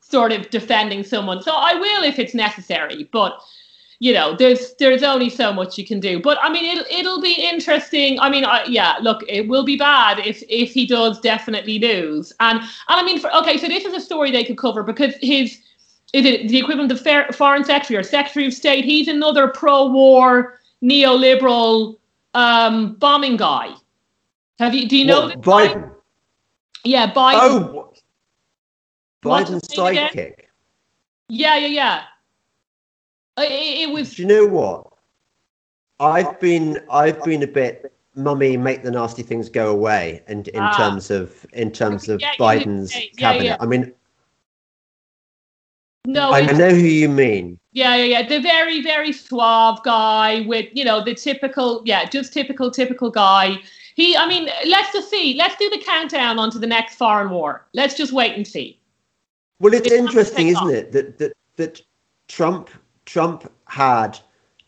sort 0.00 0.32
of 0.32 0.50
defending 0.50 1.04
someone. 1.04 1.40
So 1.40 1.52
I 1.54 1.74
will 1.74 2.02
if 2.02 2.18
it's 2.18 2.34
necessary, 2.34 3.08
but 3.12 3.40
you 4.00 4.12
know, 4.12 4.34
there's 4.34 4.74
there's 4.80 5.04
only 5.04 5.30
so 5.30 5.52
much 5.52 5.78
you 5.78 5.86
can 5.86 6.00
do. 6.00 6.20
But 6.20 6.38
I 6.42 6.50
mean, 6.50 6.64
it'll 6.64 6.84
it'll 6.90 7.20
be 7.20 7.34
interesting. 7.34 8.18
I 8.18 8.28
mean, 8.28 8.44
I, 8.44 8.64
yeah, 8.64 8.96
look, 9.00 9.22
it 9.28 9.46
will 9.46 9.64
be 9.64 9.76
bad 9.76 10.18
if 10.26 10.42
if 10.48 10.72
he 10.72 10.84
does 10.84 11.20
definitely 11.20 11.78
lose. 11.78 12.32
And 12.40 12.58
and 12.58 12.68
I 12.88 13.04
mean, 13.04 13.20
for, 13.20 13.32
okay, 13.36 13.56
so 13.56 13.68
this 13.68 13.84
is 13.84 13.94
a 13.94 14.00
story 14.00 14.32
they 14.32 14.42
could 14.44 14.58
cover 14.58 14.82
because 14.82 15.14
his 15.20 15.58
is 16.12 16.24
it 16.26 16.48
the 16.48 16.58
equivalent 16.58 16.90
of 16.90 17.36
foreign 17.36 17.64
secretary 17.64 18.00
or 18.00 18.02
secretary 18.02 18.46
of 18.46 18.54
state? 18.54 18.84
He's 18.84 19.06
another 19.06 19.46
pro-war 19.46 20.58
neoliberal 20.82 21.98
um, 22.34 22.94
bombing 22.94 23.36
guy. 23.36 23.74
Have 24.58 24.74
you? 24.74 24.88
Do 24.88 24.96
you 24.96 25.04
know? 25.04 25.30
Guy? 25.36 25.90
Yeah, 26.84 27.12
Biden. 27.12 27.38
Oh, 27.40 27.92
Biden's 29.22 29.68
sidekick. 29.68 30.46
Yeah, 31.28 31.56
yeah, 31.56 31.66
yeah. 31.66 32.02
It, 33.38 33.88
it 33.88 33.92
was. 33.92 34.14
Do 34.14 34.22
you 34.22 34.28
know 34.28 34.46
what? 34.46 34.86
I've 36.00 36.40
been 36.40 36.78
I've 36.90 37.22
been 37.24 37.42
a 37.42 37.46
bit 37.46 37.92
mummy 38.16 38.56
make 38.56 38.82
the 38.82 38.90
nasty 38.90 39.22
things 39.22 39.48
go 39.48 39.70
away 39.70 40.22
and 40.26 40.48
in 40.48 40.60
ah. 40.60 40.76
terms 40.76 41.10
of 41.10 41.46
in 41.52 41.70
terms 41.70 42.08
of 42.08 42.20
yeah, 42.20 42.32
Biden's 42.38 42.94
yeah, 42.94 43.02
cabinet. 43.16 43.44
Yeah. 43.44 43.56
I 43.60 43.66
mean 43.66 43.92
no, 46.06 46.32
I 46.32 46.46
know 46.52 46.70
who 46.70 46.78
you 46.78 47.08
mean. 47.08 47.58
Yeah, 47.72 47.94
yeah, 47.96 48.04
yeah. 48.04 48.28
The 48.28 48.40
very, 48.40 48.82
very 48.82 49.12
suave 49.12 49.82
guy 49.84 50.40
with, 50.46 50.66
you 50.72 50.84
know, 50.84 51.04
the 51.04 51.14
typical, 51.14 51.82
yeah, 51.84 52.06
just 52.06 52.32
typical, 52.32 52.70
typical 52.70 53.10
guy. 53.10 53.58
He, 54.00 54.16
I 54.16 54.26
mean, 54.26 54.48
let's 54.66 54.94
just 54.94 55.10
see. 55.10 55.34
Let's 55.34 55.56
do 55.56 55.68
the 55.68 55.82
countdown 55.84 56.38
onto 56.38 56.58
the 56.58 56.66
next 56.66 56.94
foreign 56.94 57.28
war. 57.28 57.66
Let's 57.74 57.94
just 57.94 58.14
wait 58.14 58.34
and 58.34 58.48
see. 58.48 58.80
Well, 59.60 59.74
it's, 59.74 59.86
it's 59.86 59.94
interesting, 59.94 60.48
isn't 60.48 60.62
off. 60.62 60.70
it, 60.70 60.92
that 60.92 61.18
that 61.18 61.32
that 61.56 61.82
Trump 62.26 62.70
Trump 63.04 63.52
had 63.66 64.18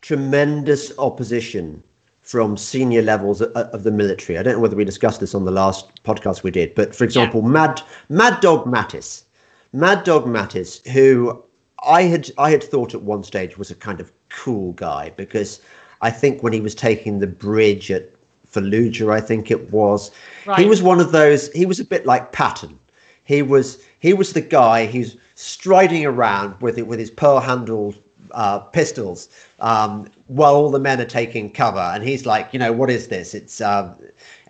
tremendous 0.03 0.93
opposition 0.99 1.83
from 2.21 2.59
senior 2.59 3.01
levels 3.01 3.41
of 3.41 3.85
the 3.85 3.91
military. 3.91 4.39
I 4.39 4.43
don't 4.43 4.55
know 4.57 4.61
whether 4.61 4.77
we 4.77 4.85
discussed 4.85 5.21
this 5.21 5.35
on 5.35 5.47
the 5.47 5.51
last 5.51 6.03
podcast 6.05 6.43
we 6.43 6.51
did, 6.51 6.75
but 6.75 6.95
for 6.95 7.05
example, 7.05 7.41
yeah. 7.41 7.49
Mad 7.49 7.83
Mad 8.11 8.41
Dog 8.43 8.67
Mattis, 8.67 9.25
Mad 9.73 10.05
Dog 10.05 10.27
Mattis, 10.27 10.87
who 10.87 11.43
I 11.87 12.03
had 12.03 12.31
I 12.37 12.51
had 12.51 12.63
thought 12.63 12.93
at 12.93 13.01
one 13.01 13.25
stage 13.25 13.57
was 13.57 13.71
a 13.71 13.75
kind 13.75 13.99
of 13.99 14.13
cool 14.29 14.73
guy 14.75 15.09
because 15.17 15.63
I 16.03 16.11
think 16.11 16.43
when 16.43 16.53
he 16.53 16.61
was 16.61 16.75
taking 16.75 17.19
the 17.19 17.27
bridge 17.27 17.91
at 17.91 18.13
Fallujah, 18.53 19.13
I 19.13 19.21
think 19.21 19.51
it 19.51 19.73
was, 19.73 20.11
right. 20.47 20.59
he 20.59 20.67
was 20.67 20.83
one 20.83 21.01
of 21.01 21.13
those. 21.13 21.51
He 21.53 21.67
was 21.67 21.81
a 21.81 21.85
bit 21.85 22.07
like 22.07 22.33
Patton. 22.33 22.79
He 23.25 23.43
was 23.43 23.83
he 24.01 24.13
was 24.13 24.33
the 24.33 24.41
guy 24.41 24.87
who's 24.87 25.17
striding 25.37 26.05
around 26.05 26.61
with 26.61 26.77
it 26.77 26.87
with 26.87 26.99
his 26.99 27.11
pearl 27.11 27.41
handled 27.41 27.99
uh, 28.33 28.59
pistols 28.59 29.29
um, 29.61 30.09
while 30.27 30.55
all 30.55 30.71
the 30.71 30.79
men 30.79 31.01
are 31.01 31.07
taking 31.07 31.51
cover, 31.51 31.79
and 31.79 32.03
he's 32.03 32.27
like, 32.27 32.49
you 32.53 32.59
know, 32.59 32.73
what 32.73 32.91
is 32.91 33.09
this? 33.09 33.35
It's 33.35 33.61
uh, 33.61 33.95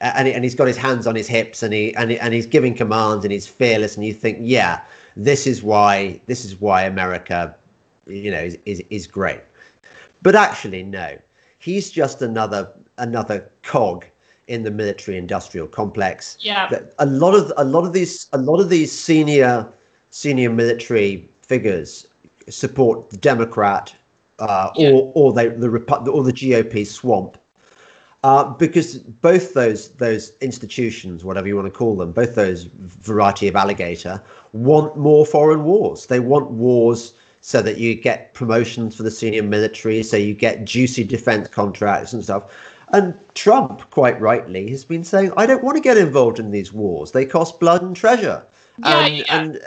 and 0.01 0.27
and 0.27 0.45
he's 0.45 0.55
got 0.55 0.67
his 0.67 0.77
hands 0.77 1.07
on 1.07 1.15
his 1.15 1.29
hips, 1.29 1.63
and 1.63 1.73
he 1.75 1.95
and 1.97 2.11
he, 2.11 2.19
and 2.19 2.33
he's 2.35 2.47
giving 2.47 2.75
commands, 2.75 3.25
and 3.25 3.33
he's 3.33 3.47
fearless, 3.47 3.97
and 3.97 4.05
you 4.05 4.15
think, 4.15 4.39
yeah, 4.41 4.83
this 5.17 5.47
is 5.47 5.63
why 5.63 6.21
this 6.27 6.45
is 6.45 6.61
why 6.61 6.83
America, 6.83 7.55
you 8.07 8.31
know, 8.31 8.43
is 8.43 8.59
is, 8.65 8.83
is 8.91 9.07
great. 9.07 9.41
But 10.23 10.35
actually, 10.35 10.83
no, 10.83 11.19
he's 11.59 11.91
just 11.91 12.23
another 12.23 12.73
another 12.99 13.51
cog 13.63 14.05
in 14.49 14.65
the 14.65 14.71
military 14.71 15.17
industrial 15.17 15.67
complex. 15.67 16.37
Yeah. 16.41 16.81
A 16.99 17.07
lot 17.07 17.35
of 17.35 17.53
a 17.57 17.65
lot 17.65 17.85
of 17.85 17.93
these 17.93 18.29
a 18.33 18.39
lot 18.39 18.61
of 18.61 18.69
these 18.69 18.93
senior 18.93 19.73
senior 20.11 20.51
military 20.51 21.29
figures 21.43 22.07
support 22.49 23.11
the 23.11 23.17
Democrat 23.17 23.95
uh, 24.39 24.71
yeah. 24.77 24.91
or 24.91 25.13
or 25.15 25.33
they, 25.33 25.49
the 25.49 25.69
or 26.11 26.23
the 26.23 26.33
GOP 26.33 26.87
swamp. 26.87 27.39
Uh, 28.25 28.45
because 28.55 28.99
both 28.99 29.55
those 29.55 29.91
those 29.95 30.37
institutions, 30.41 31.25
whatever 31.25 31.49
you 31.49 31.57
want 31.57 31.67
to 31.67 31.77
call 31.77 31.97
them, 31.97 32.13
both 32.13 32.37
those 32.37 32.65
variety 32.65 33.49
of 33.49 33.57
alligator, 33.57 34.23
want 34.53 34.97
more 34.97 35.27
foreign 35.27 35.65
wars. 35.65 36.07
They 36.07 36.21
want 36.21 36.51
wars 36.51 37.15
so 37.41 37.61
that 37.63 37.79
you 37.79 37.97
get 37.97 38.33
promotions 38.35 38.95
for 38.97 39.03
the 39.03 39.11
senior 39.11 39.43
military, 39.43 40.05
so 40.05 40.17
you 40.17 40.35
get 40.35 40.65
juicy 40.65 41.03
defense 41.03 41.49
contracts 41.49 42.13
and 42.13 42.23
stuff. 42.23 42.55
And 42.93 43.15
Trump, 43.35 43.89
quite 43.91 44.21
rightly, 44.21 44.71
has 44.71 44.85
been 44.85 45.03
saying, 45.03 45.33
"I 45.37 45.47
don't 45.47 45.65
want 45.65 45.77
to 45.77 45.83
get 45.83 45.97
involved 45.97 46.39
in 46.39 46.51
these 46.51 46.73
wars. 46.73 47.13
They 47.13 47.25
cost 47.25 47.59
blood 47.59 47.83
and 47.83 47.97
treasure." 47.97 48.45
Yeah, 48.79 48.99
and, 48.99 49.17
yeah. 49.17 49.25
and 49.29 49.57
uh, 49.57 49.61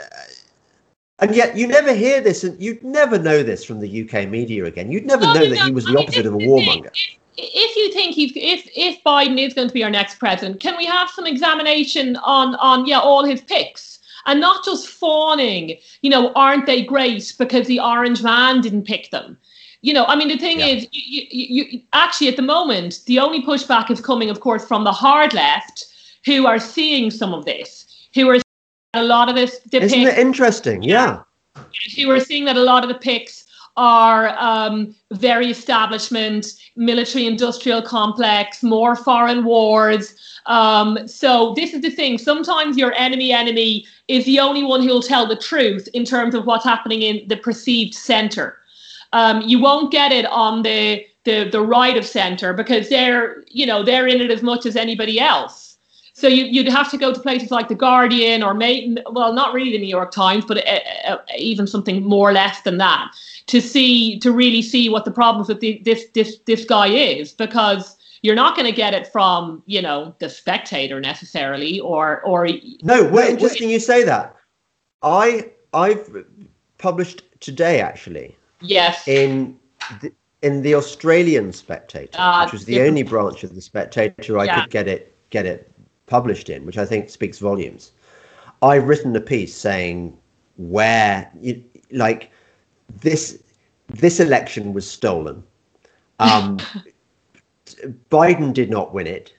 and 1.18 1.34
yet 1.34 1.56
you 1.56 1.66
never 1.66 1.94
hear 1.94 2.20
this, 2.20 2.44
and 2.44 2.60
you'd 2.60 2.82
never 2.84 3.18
know 3.18 3.42
this 3.42 3.64
from 3.64 3.80
the 3.80 4.02
UK 4.02 4.28
media 4.28 4.64
again. 4.64 4.92
You'd 4.92 5.06
never 5.06 5.24
no, 5.24 5.34
know 5.34 5.48
that 5.48 5.58
he 5.58 5.72
was 5.72 5.86
the 5.86 5.98
opposite 5.98 6.26
of 6.26 6.34
a 6.34 6.38
warmonger. 6.38 6.90
If 7.38 7.76
you 7.76 7.92
think 7.92 8.14
he's 8.14 8.32
if 8.36 8.68
if 8.76 9.02
Biden 9.02 9.44
is 9.44 9.54
going 9.54 9.68
to 9.68 9.74
be 9.74 9.82
our 9.82 9.90
next 9.90 10.18
president, 10.18 10.60
can 10.60 10.76
we 10.76 10.86
have 10.86 11.10
some 11.10 11.26
examination 11.26 12.16
on 12.16 12.54
on 12.56 12.86
yeah 12.86 13.00
all 13.00 13.24
his 13.24 13.40
picks 13.40 13.98
and 14.26 14.40
not 14.40 14.64
just 14.64 14.88
fawning? 14.88 15.78
You 16.02 16.10
know, 16.10 16.32
aren't 16.34 16.66
they 16.66 16.82
great 16.82 17.34
because 17.38 17.66
the 17.66 17.80
orange 17.80 18.22
man 18.22 18.60
didn't 18.60 18.84
pick 18.84 19.10
them? 19.10 19.38
You 19.86 19.92
know, 19.92 20.04
I 20.06 20.16
mean, 20.16 20.26
the 20.26 20.36
thing 20.36 20.58
yeah. 20.58 20.66
is, 20.66 20.88
you, 20.90 21.22
you, 21.30 21.64
you 21.70 21.80
actually 21.92 22.26
at 22.26 22.34
the 22.34 22.42
moment 22.42 23.02
the 23.06 23.20
only 23.20 23.40
pushback 23.40 23.88
is 23.88 24.00
coming, 24.00 24.30
of 24.30 24.40
course, 24.40 24.66
from 24.66 24.82
the 24.82 24.90
hard 24.90 25.32
left 25.32 25.86
who 26.24 26.44
are 26.44 26.58
seeing 26.58 27.08
some 27.08 27.32
of 27.32 27.44
this, 27.44 27.86
who 28.12 28.28
are 28.28 28.40
a 28.94 29.04
lot 29.04 29.28
of 29.28 29.36
this 29.36 29.60
depicts, 29.60 29.94
Isn't 29.94 30.08
it 30.08 30.18
interesting? 30.18 30.82
Yeah. 30.82 31.20
You 31.90 32.08
were 32.08 32.18
seeing 32.18 32.46
that 32.46 32.56
a 32.56 32.64
lot 32.64 32.82
of 32.82 32.88
the 32.88 32.96
pics 32.96 33.44
are 33.76 34.36
um, 34.40 34.92
very 35.12 35.52
establishment, 35.52 36.54
military 36.74 37.26
industrial 37.26 37.80
complex, 37.80 38.64
more 38.64 38.96
foreign 38.96 39.44
wars. 39.44 40.16
Um, 40.46 41.06
so 41.06 41.54
this 41.54 41.72
is 41.74 41.82
the 41.82 41.90
thing. 41.90 42.18
Sometimes 42.18 42.76
your 42.76 42.92
enemy 42.94 43.30
enemy 43.30 43.86
is 44.08 44.24
the 44.24 44.40
only 44.40 44.64
one 44.64 44.82
who 44.82 44.88
will 44.88 45.02
tell 45.02 45.28
the 45.28 45.36
truth 45.36 45.88
in 45.94 46.04
terms 46.04 46.34
of 46.34 46.44
what's 46.44 46.64
happening 46.64 47.02
in 47.02 47.28
the 47.28 47.36
perceived 47.36 47.94
center. 47.94 48.58
Um, 49.12 49.42
you 49.42 49.60
won't 49.60 49.92
get 49.92 50.12
it 50.12 50.26
on 50.26 50.62
the, 50.62 51.06
the 51.24 51.48
the 51.50 51.60
right 51.60 51.96
of 51.96 52.06
center 52.06 52.52
because 52.52 52.88
they're 52.88 53.44
you 53.48 53.66
know 53.66 53.82
they're 53.82 54.06
in 54.06 54.20
it 54.20 54.30
as 54.30 54.42
much 54.42 54.66
as 54.66 54.76
anybody 54.76 55.20
else. 55.20 55.76
So 56.14 56.28
you, 56.28 56.46
you'd 56.46 56.68
have 56.68 56.90
to 56.92 56.96
go 56.96 57.12
to 57.12 57.20
places 57.20 57.50
like 57.50 57.68
the 57.68 57.74
Guardian 57.74 58.42
or 58.42 58.54
may, 58.54 58.96
well, 59.10 59.34
not 59.34 59.52
really 59.52 59.72
the 59.72 59.78
New 59.78 59.86
York 59.86 60.12
Times, 60.12 60.46
but 60.46 60.66
uh, 60.66 60.80
uh, 61.06 61.18
even 61.36 61.66
something 61.66 62.02
more 62.02 62.32
less 62.32 62.62
than 62.62 62.78
that 62.78 63.14
to 63.48 63.60
see 63.60 64.18
to 64.20 64.32
really 64.32 64.62
see 64.62 64.88
what 64.88 65.04
the 65.04 65.10
problems 65.10 65.48
with 65.48 65.60
the, 65.60 65.80
this 65.84 66.06
this 66.14 66.38
this 66.46 66.64
guy 66.64 66.88
is 66.88 67.32
because 67.32 67.96
you're 68.22 68.34
not 68.34 68.56
going 68.56 68.66
to 68.66 68.74
get 68.74 68.94
it 68.94 69.06
from 69.06 69.62
you 69.66 69.80
know 69.80 70.14
the 70.18 70.28
spectator 70.28 71.00
necessarily 71.00 71.80
or 71.80 72.22
or 72.22 72.48
no 72.82 73.08
well 73.08 73.28
interesting 73.28 73.70
you 73.70 73.78
say 73.78 74.02
that 74.02 74.34
i 75.02 75.48
i've 75.74 76.24
published 76.78 77.22
today 77.40 77.80
actually 77.80 78.35
yes 78.60 79.06
in 79.06 79.58
the, 80.00 80.12
in 80.42 80.62
the 80.62 80.74
australian 80.74 81.52
spectator 81.52 82.18
uh, 82.18 82.44
which 82.44 82.52
was 82.52 82.64
the 82.64 82.80
only 82.80 83.02
branch 83.02 83.44
of 83.44 83.54
the 83.54 83.60
spectator 83.60 84.38
i 84.38 84.44
yeah. 84.44 84.60
could 84.60 84.70
get 84.70 84.88
it 84.88 85.14
get 85.30 85.46
it 85.46 85.70
published 86.06 86.48
in 86.48 86.64
which 86.64 86.78
i 86.78 86.84
think 86.84 87.10
speaks 87.10 87.38
volumes 87.38 87.92
i've 88.62 88.84
written 88.88 89.14
a 89.16 89.20
piece 89.20 89.54
saying 89.54 90.16
where 90.56 91.30
you, 91.40 91.62
like 91.92 92.30
this 93.00 93.42
this 93.88 94.20
election 94.20 94.72
was 94.72 94.88
stolen 94.88 95.42
um 96.18 96.58
Biden 98.10 98.52
did 98.52 98.70
not 98.70 98.94
win 98.94 99.06
it. 99.06 99.34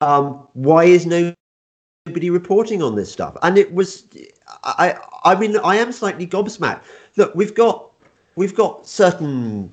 Um, 0.00 0.46
why 0.54 0.84
is 0.84 1.06
nobody 1.06 2.30
reporting 2.30 2.82
on 2.82 2.94
this 2.94 3.10
stuff? 3.10 3.36
And 3.42 3.58
it 3.58 3.72
was, 3.74 4.06
I, 4.62 4.96
I 5.24 5.34
mean, 5.34 5.56
I 5.58 5.76
am 5.76 5.92
slightly 5.92 6.26
gobsmacked. 6.26 6.82
Look, 7.16 7.34
we've 7.34 7.54
got, 7.54 7.90
we've 8.36 8.54
got 8.54 8.86
certain 8.86 9.72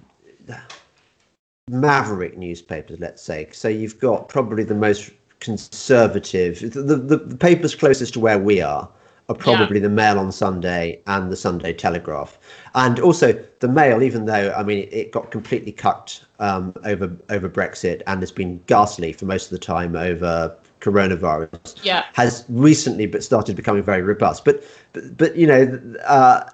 maverick 1.70 2.38
newspapers, 2.38 3.00
let's 3.00 3.22
say. 3.22 3.48
So 3.52 3.68
you've 3.68 4.00
got 4.00 4.30
probably 4.30 4.64
the 4.64 4.76
most 4.76 5.12
conservative, 5.40 6.60
the, 6.74 6.96
the, 6.96 7.18
the 7.18 7.38
papers 7.38 7.76
closest 7.76 8.14
to 8.14 8.20
where 8.20 8.38
we 8.40 8.62
are 8.62 8.88
are 9.30 9.36
probably 9.36 9.78
yeah. 9.78 9.84
the 9.84 9.90
Mail 9.90 10.20
on 10.20 10.32
Sunday 10.32 11.02
and 11.08 11.32
the 11.32 11.36
Sunday 11.36 11.74
Telegraph, 11.74 12.38
and 12.76 13.00
also 13.00 13.34
the 13.60 13.68
Mail. 13.68 14.04
Even 14.04 14.26
though 14.26 14.54
I 14.58 14.64
mean 14.64 14.90
it 14.92 15.12
got 15.12 15.32
completely 15.32 15.72
cut 15.72 16.22
um, 16.40 16.74
over 16.84 17.16
over 17.30 17.48
Brexit 17.48 18.02
and 18.08 18.22
has 18.22 18.32
been 18.32 18.62
ghastly 18.68 19.14
for 19.14 19.26
most 19.26 19.46
of 19.46 19.52
the 19.52 19.66
time 19.66 19.96
over 19.96 20.56
coronavirus. 20.82 21.80
Yeah, 21.84 22.06
has 22.14 22.46
recently 22.50 23.06
but 23.06 23.24
started 23.24 23.56
becoming 23.56 23.84
very 23.84 24.02
robust. 24.02 24.44
But 24.44 24.64
but, 24.92 25.18
but 25.18 25.36
you 25.36 25.48
know 25.48 25.80
uh, 26.06 26.50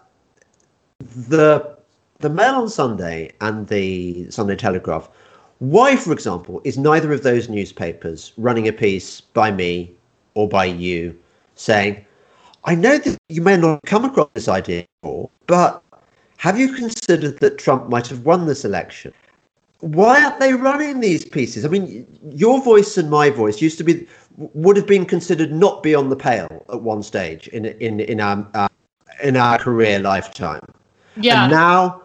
the 0.99 1.76
the 2.19 2.30
Mail 2.30 2.56
on 2.56 2.69
Sunday 2.69 3.32
and 3.41 3.67
the 3.67 4.30
Sunday 4.32 4.56
Telegraph. 4.56 5.10
Why, 5.60 5.95
for 5.95 6.13
example, 6.13 6.62
is 6.63 6.77
neither 6.77 7.12
of 7.12 7.23
those 7.23 7.49
newspapers 7.49 8.34
running 8.38 8.67
a 8.67 8.73
piece 8.73 9.21
by 9.21 9.51
me 9.51 9.91
or 10.36 10.47
by 10.47 10.65
you 10.65 11.17
saying 11.56 12.06
I 12.67 12.75
know 12.75 12.97
that 12.97 13.17
you 13.30 13.41
may 13.41 13.56
not 13.56 13.80
come 13.86 14.03
across 14.03 14.30
this 14.34 14.49
idea 14.49 14.86
before, 15.01 15.30
but 15.47 15.82
have 16.36 16.60
you 16.60 16.73
considered 16.73 17.39
that 17.39 17.58
Trump 17.58 17.89
might 17.89 18.08
have 18.08 18.25
won 18.25 18.45
this 18.45 18.65
election? 18.65 19.13
Why 19.80 20.23
aren't 20.23 20.39
they 20.39 20.53
running 20.53 20.99
these 20.99 21.23
pieces? 21.23 21.63
I 21.63 21.69
mean, 21.69 22.06
your 22.32 22.62
voice 22.62 22.97
and 22.97 23.10
my 23.10 23.30
voice 23.30 23.62
used 23.62 23.77
to 23.77 23.84
be 23.84 24.06
would 24.36 24.75
have 24.75 24.86
been 24.86 25.06
considered 25.06 25.51
not 25.51 25.82
beyond 25.82 26.12
the 26.12 26.15
pale 26.15 26.65
at 26.69 26.82
one 26.82 27.03
stage 27.03 27.47
in 27.49 27.65
in 27.65 28.01
in 28.01 28.19
our 28.19 28.45
uh, 28.53 28.67
in 29.23 29.38
our 29.38 29.58
career 29.58 29.99
lifetime. 29.99 30.62
Yeah. 31.15 31.43
And 31.43 31.51
now, 31.51 32.01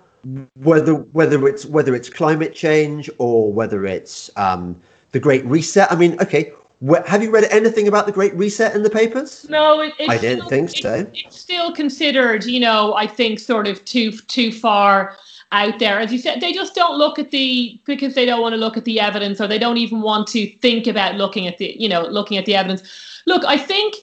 whether 0.57 0.95
whether 0.95 1.47
it's 1.49 1.67
whether 1.67 1.95
it's 1.95 2.09
climate 2.09 2.55
change 2.55 3.11
or 3.19 3.53
whether 3.53 3.87
it's 3.87 4.31
um, 4.37 4.81
the 5.13 5.21
Great 5.21 5.45
Reset. 5.45 5.91
I 5.91 5.97
mean, 5.97 6.21
okay, 6.21 6.53
have 7.07 7.23
you 7.23 7.31
read 7.31 7.45
anything 7.45 7.89
about 7.89 8.07
the 8.07 8.13
Great 8.13 8.35
Reset 8.35 8.75
in 8.75 8.83
the 8.83 8.91
papers? 8.91 9.49
No, 9.49 9.81
it, 9.81 9.95
I 10.09 10.19
didn't 10.19 10.49
think 10.49 10.71
so. 10.71 10.95
It, 10.95 11.11
it's 11.13 11.39
still 11.39 11.73
considered, 11.73 12.45
you 12.45 12.61
know, 12.61 12.95
I 12.95 13.07
think 13.07 13.39
sort 13.39 13.67
of 13.67 13.85
too 13.85 14.13
too 14.13 14.53
far 14.53 15.17
out 15.53 15.79
there. 15.79 15.99
As 15.99 16.13
you 16.13 16.19
said, 16.19 16.41
they 16.41 16.53
just 16.53 16.75
don't 16.75 16.99
look 16.99 17.19
at 17.19 17.31
the 17.31 17.81
because 17.85 18.15
they 18.15 18.25
don't 18.25 18.41
want 18.41 18.53
to 18.55 18.59
look 18.59 18.77
at 18.77 18.85
the 18.85 19.01
evidence, 19.01 19.41
or 19.41 19.47
they 19.47 19.59
don't 19.59 19.79
even 19.79 20.01
want 20.01 20.27
to 20.29 20.47
think 20.59 20.87
about 20.87 21.17
looking 21.17 21.47
at 21.47 21.59
the, 21.59 21.77
you 21.79 21.89
know, 21.89 22.03
looking 22.03 22.39
at 22.39 22.47
the 22.47 22.55
evidence. 22.55 22.83
Look, 23.27 23.45
I 23.45 23.59
think. 23.59 23.97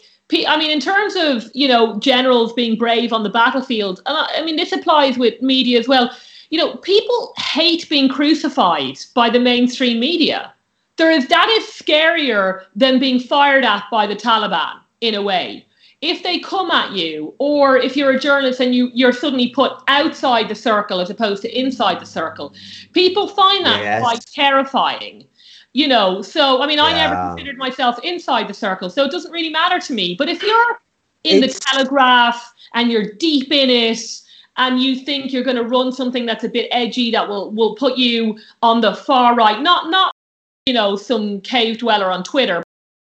I 0.48 0.58
mean, 0.58 0.72
in 0.72 0.80
terms 0.80 1.15
of 1.15 1.50
you 1.54 1.68
know 1.68 2.00
generals 2.00 2.54
being 2.54 2.78
brave 2.78 3.12
on 3.13 3.24
the 3.24 3.30
battlefield, 3.30 4.02
and 4.06 4.18
I, 4.18 4.30
I 4.38 4.46
mean 4.46 4.56
this 4.56 4.72
applies 4.72 5.18
with 5.18 5.42
media 5.42 5.80
as 5.80 5.88
well. 5.88 6.12
You 6.50 6.58
know, 6.58 6.78
people 6.78 7.34
hate 7.38 7.88
being 7.89 8.10
crucified 8.10 8.98
by 9.13 9.30
the 9.30 9.39
mainstream 9.39 10.00
media 10.00 10.52
there 11.00 11.10
is 11.10 11.28
that 11.30 11.50
is 11.50 11.63
scarier 11.65 12.65
than 12.76 13.00
being 13.00 13.20
fired 13.20 13.65
at 13.65 13.86
by 13.89 14.06
the 14.06 14.15
Taliban 14.15 14.80
in 15.02 15.15
a 15.15 15.22
way. 15.22 15.65
If 16.02 16.24
they 16.24 16.39
come 16.39 16.70
at 16.72 16.92
you, 16.92 17.34
or 17.39 17.78
if 17.78 17.98
you're 17.98 18.12
a 18.12 18.20
journalist 18.20 18.60
and 18.60 18.76
you, 18.76 18.89
you're 18.94 19.12
suddenly 19.12 19.50
put 19.50 19.72
outside 19.88 20.48
the 20.48 20.56
circle 20.56 21.02
as 21.02 21.10
opposed 21.10 21.42
to 21.42 21.60
inside 21.60 22.00
the 22.00 22.06
circle, 22.06 22.54
people 22.94 23.28
find 23.28 23.65
that 23.65 23.82
yes. 23.82 24.02
quite 24.02 24.26
terrifying. 24.26 25.26
You 25.73 25.88
know, 25.88 26.21
so 26.21 26.62
I 26.62 26.67
mean, 26.67 26.79
I 26.79 26.93
never 26.93 27.15
considered 27.15 27.58
myself 27.58 27.99
inside 28.03 28.47
the 28.47 28.53
circle, 28.53 28.89
so 28.89 29.03
it 29.03 29.12
doesn't 29.12 29.32
really 29.32 29.51
matter 29.51 29.79
to 29.79 29.93
me. 29.93 30.15
But 30.15 30.29
if 30.29 30.41
you're 30.41 30.79
in 31.23 31.43
it's... 31.43 31.55
the 31.55 31.60
Telegraph 31.71 32.53
and 32.73 32.91
you're 32.91 33.13
deep 33.13 33.51
in 33.51 33.69
it, 33.69 34.21
and 34.58 34.82
you 34.82 34.95
think 34.95 35.32
you're 35.32 35.43
going 35.43 35.58
to 35.58 35.63
run 35.63 35.91
something 35.91 36.25
that's 36.25 36.43
a 36.43 36.49
bit 36.49 36.67
edgy 36.71 37.12
that 37.12 37.29
will 37.29 37.51
will 37.51 37.75
put 37.75 37.97
you 37.97 38.39
on 38.63 38.82
the 38.82 38.95
far 38.95 39.36
right 39.36 39.62
not 39.62 39.89
not 39.89 40.13
you 40.69 40.73
know, 40.73 40.95
some 40.95 41.41
cave 41.41 41.79
dweller 41.79 42.12
on 42.12 42.23
Twitter, 42.23 42.62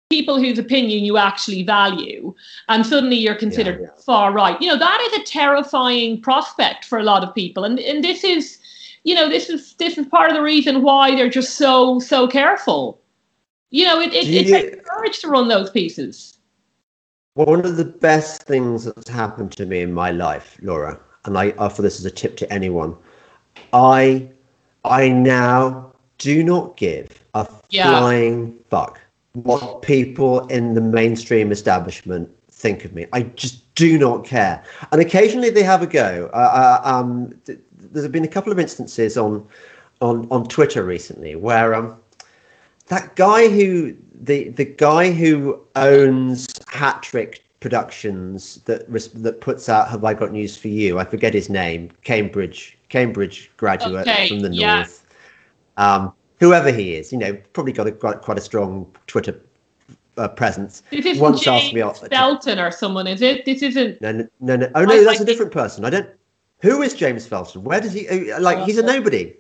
people 0.10 0.38
whose 0.38 0.60
opinion 0.60 1.06
you 1.06 1.15
actually 1.17 1.63
value, 1.63 2.36
and 2.67 2.86
suddenly 2.86 3.15
you're 3.15 3.36
considered 3.36 3.80
yeah, 3.80 3.88
yeah. 3.88 4.02
far 4.06 4.34
right. 4.34 4.62
You 4.62 4.67
know, 4.67 4.78
that 4.78 4.99
is 5.08 5.21
a 5.21 5.23
terrifying 5.23 6.19
prospect 6.19 6.84
for 6.84 6.99
a 6.99 7.04
lot 7.04 7.23
of 7.23 7.34
people. 7.34 7.63
And 7.63 7.80
and 7.80 8.04
this 8.04 8.26
is, 8.26 8.60
you 9.04 9.16
know, 9.16 9.30
this 9.30 9.50
is 9.50 9.74
this 9.76 9.98
is 9.98 10.06
part 10.08 10.30
of 10.30 10.36
the 10.36 10.42
reason 10.42 10.82
why 10.82 11.16
they're 11.16 11.30
just 11.30 11.56
so 11.56 12.00
so 12.00 12.28
careful. 12.28 13.00
You 13.70 13.86
know, 13.86 14.00
it, 14.00 14.13
it, 14.13 14.28
it 14.28 14.48
takes 14.48 14.88
courage 14.88 15.20
to 15.20 15.28
run 15.30 15.48
those 15.48 15.70
pieces. 15.70 16.38
One 17.34 17.66
of 17.66 17.78
the 17.78 17.86
best 17.86 18.44
things 18.44 18.86
that's 18.86 19.10
happened 19.10 19.52
to 19.54 19.66
me 19.66 19.82
in 19.82 19.92
my 19.92 20.12
life, 20.12 20.58
Laura, 20.62 21.00
and 21.26 21.38
I 21.38 21.52
offer 21.58 21.82
this 21.82 22.00
as 22.00 22.06
a 22.06 22.12
tip 22.12 22.38
to 22.38 22.54
anyone. 22.54 22.96
I 23.74 24.30
I 24.86 25.10
now 25.10 25.92
do 26.20 26.44
not 26.44 26.78
give 26.78 27.24
a 27.34 27.48
yeah. 27.70 27.89
flying 27.89 28.58
fuck 28.70 29.00
what 29.34 29.82
people 29.82 30.46
in 30.48 30.76
the 30.76 30.82
mainstream 30.82 31.52
establishment 31.52 32.30
think 32.52 32.86
of 32.86 32.94
me. 32.94 33.08
I 33.12 33.24
just 33.24 33.74
do 33.76 33.98
not 33.98 34.26
care. 34.26 34.63
And 34.92 35.02
occasionally 35.02 35.50
they 35.50 35.63
have 35.63 35.82
a 35.82 35.88
go. 35.88 36.30
Uh, 36.34 36.38
uh, 36.84 36.88
um, 36.88 37.34
there's 37.93 38.08
been 38.08 38.25
a 38.25 38.29
couple 38.29 38.51
of 38.51 38.60
instances 38.60 39.17
on 39.17 39.45
on 40.01 40.27
on 40.32 40.45
Twitter 40.47 40.84
recently 40.84 41.36
where 41.36 41.73
um, 41.73 41.97
that 42.88 43.15
guy 43.15 43.47
who 43.47 43.95
the 44.13 44.49
the 44.49 44.65
guy 44.65 45.12
who 45.12 45.60
owns 45.75 46.47
Hat 46.67 47.01
Trick 47.03 47.43
Productions 47.60 48.60
that 48.65 48.91
that 48.91 49.39
puts 49.39 49.69
out 49.69 49.89
Have 49.89 50.03
I 50.03 50.13
Got 50.13 50.32
News 50.34 50.58
for 50.58 50.67
You? 50.67 50.99
I 50.99 51.06
forget 51.06 51.34
his 51.34 51.49
name. 51.49 51.91
Cambridge 52.03 52.77
Cambridge 52.89 53.49
graduate 53.58 54.08
okay, 54.08 54.27
from 54.27 54.39
the 54.39 54.49
yeah. 54.49 54.75
north. 54.75 55.06
Um, 55.77 56.13
whoever 56.39 56.71
he 56.71 56.95
is, 56.95 57.12
you 57.12 57.17
know, 57.17 57.34
probably 57.53 57.71
got 57.71 57.88
a 57.88 57.91
got 57.91 58.21
quite 58.21 58.38
a 58.38 58.41
strong 58.41 58.93
Twitter 59.08 59.39
uh, 60.17 60.27
presence. 60.27 60.84
This 60.91 61.06
isn't 61.06 61.21
Once 61.21 61.41
James 61.41 61.63
asked 61.63 61.73
me 61.73 61.82
off, 61.82 61.99
Felton 62.10 62.60
or 62.60 62.69
someone, 62.69 63.08
is 63.08 63.21
it? 63.21 63.45
This 63.45 63.62
isn't. 63.62 64.01
No, 64.01 64.12
no, 64.12 64.27
no. 64.41 64.56
no. 64.58 64.71
Oh 64.75 64.84
no, 64.84 64.93
I, 64.93 65.03
that's 65.03 65.19
I 65.21 65.23
a 65.23 65.25
different 65.25 65.51
person. 65.51 65.86
I 65.86 65.89
don't. 65.89 66.10
Who 66.63 66.82
is 66.82 66.93
James 66.93 67.28
Felton? 67.28 67.63
Where 67.63 67.82
does 67.82 67.91
he? 67.91 68.08
Uh, 68.08 68.39
like, 68.39 68.65
he's 68.65 68.78
a 68.78 68.84
nobody. 68.84 69.36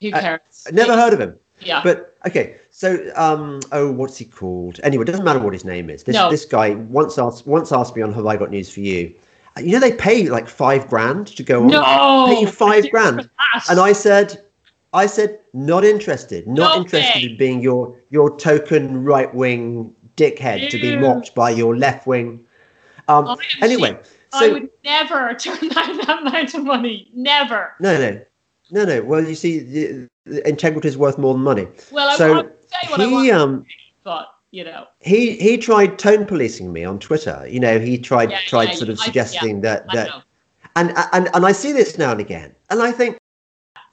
Who 0.00 0.12
uh, 0.12 0.20
cares? 0.20 0.64
Uh, 0.64 0.70
never 0.70 0.94
heard 0.94 1.12
of 1.12 1.20
him. 1.20 1.36
Yeah. 1.60 1.82
But 1.82 2.16
okay, 2.24 2.56
so 2.70 3.10
um, 3.16 3.58
oh, 3.72 3.90
what's 3.90 4.16
he 4.16 4.24
called? 4.24 4.78
Anyway, 4.84 5.02
it 5.02 5.06
doesn't 5.06 5.24
matter 5.24 5.40
what 5.40 5.52
his 5.52 5.64
name 5.64 5.90
is. 5.90 6.04
This 6.04 6.14
no. 6.14 6.30
this 6.30 6.44
guy 6.44 6.70
once 6.70 7.18
asked 7.18 7.48
once 7.48 7.72
asked 7.72 7.96
me 7.96 8.02
on 8.02 8.12
Have 8.12 8.26
I 8.26 8.36
Got 8.36 8.50
News 8.50 8.70
for 8.70 8.78
You. 8.78 9.12
Uh, 9.56 9.60
you 9.60 9.72
know 9.72 9.80
they 9.80 9.92
pay 9.92 10.28
like 10.28 10.48
five 10.48 10.86
grand 10.86 11.26
to 11.26 11.42
go 11.42 11.62
on. 11.62 11.66
No, 11.66 12.26
pay 12.28 12.42
you 12.42 12.46
five 12.46 12.88
grand, 12.92 13.28
and 13.68 13.80
I 13.80 13.92
said 13.92 14.40
I 14.92 15.06
said 15.06 15.40
not 15.52 15.84
interested, 15.84 16.46
not 16.46 16.70
okay. 16.70 16.78
interested 16.78 17.32
in 17.32 17.36
being 17.36 17.60
your 17.60 17.96
your 18.10 18.36
token 18.36 19.02
right 19.02 19.34
wing 19.34 19.92
dickhead 20.16 20.60
Ew. 20.60 20.70
to 20.70 20.78
be 20.78 20.96
mocked 20.96 21.34
by 21.34 21.50
your 21.50 21.76
left 21.76 22.06
wing. 22.06 22.44
Um, 23.08 23.36
anyway, 23.62 23.98
so, 24.32 24.46
I 24.46 24.48
would 24.52 24.68
never 24.84 25.34
turn 25.38 25.68
down 25.68 25.96
that 25.98 26.18
amount 26.20 26.54
of 26.54 26.64
money. 26.64 27.10
Never. 27.14 27.74
No, 27.80 27.98
no, 27.98 28.20
no, 28.70 28.84
no. 28.84 29.02
Well, 29.02 29.26
you 29.26 29.34
see, 29.34 29.58
the, 29.58 30.08
the 30.24 30.48
integrity 30.48 30.88
is 30.88 30.96
worth 30.98 31.18
more 31.18 31.34
than 31.34 31.42
money. 31.42 31.68
Well, 31.90 32.08
I 32.08 32.16
so 32.16 32.42
say 32.42 32.96
he, 32.96 33.02
I 33.02 33.06
want, 33.06 33.30
um, 33.30 33.66
but 34.04 34.34
you 34.50 34.64
know, 34.64 34.86
he 35.00 35.36
he 35.36 35.58
tried 35.58 35.98
tone 35.98 36.26
policing 36.26 36.72
me 36.72 36.84
on 36.84 36.98
Twitter. 36.98 37.46
You 37.48 37.60
know, 37.60 37.78
he 37.78 37.98
tried 37.98 38.30
yeah, 38.30 38.40
tried 38.46 38.70
yeah, 38.70 38.74
sort 38.74 38.90
of 38.90 39.00
I, 39.00 39.04
suggesting 39.04 39.56
yeah, 39.56 39.62
that 39.62 39.92
that, 39.92 40.22
and 40.76 40.92
and 41.12 41.28
and 41.34 41.46
I 41.46 41.52
see 41.52 41.72
this 41.72 41.98
now 41.98 42.12
and 42.12 42.20
again, 42.20 42.54
and 42.70 42.82
I 42.82 42.92
think 42.92 43.18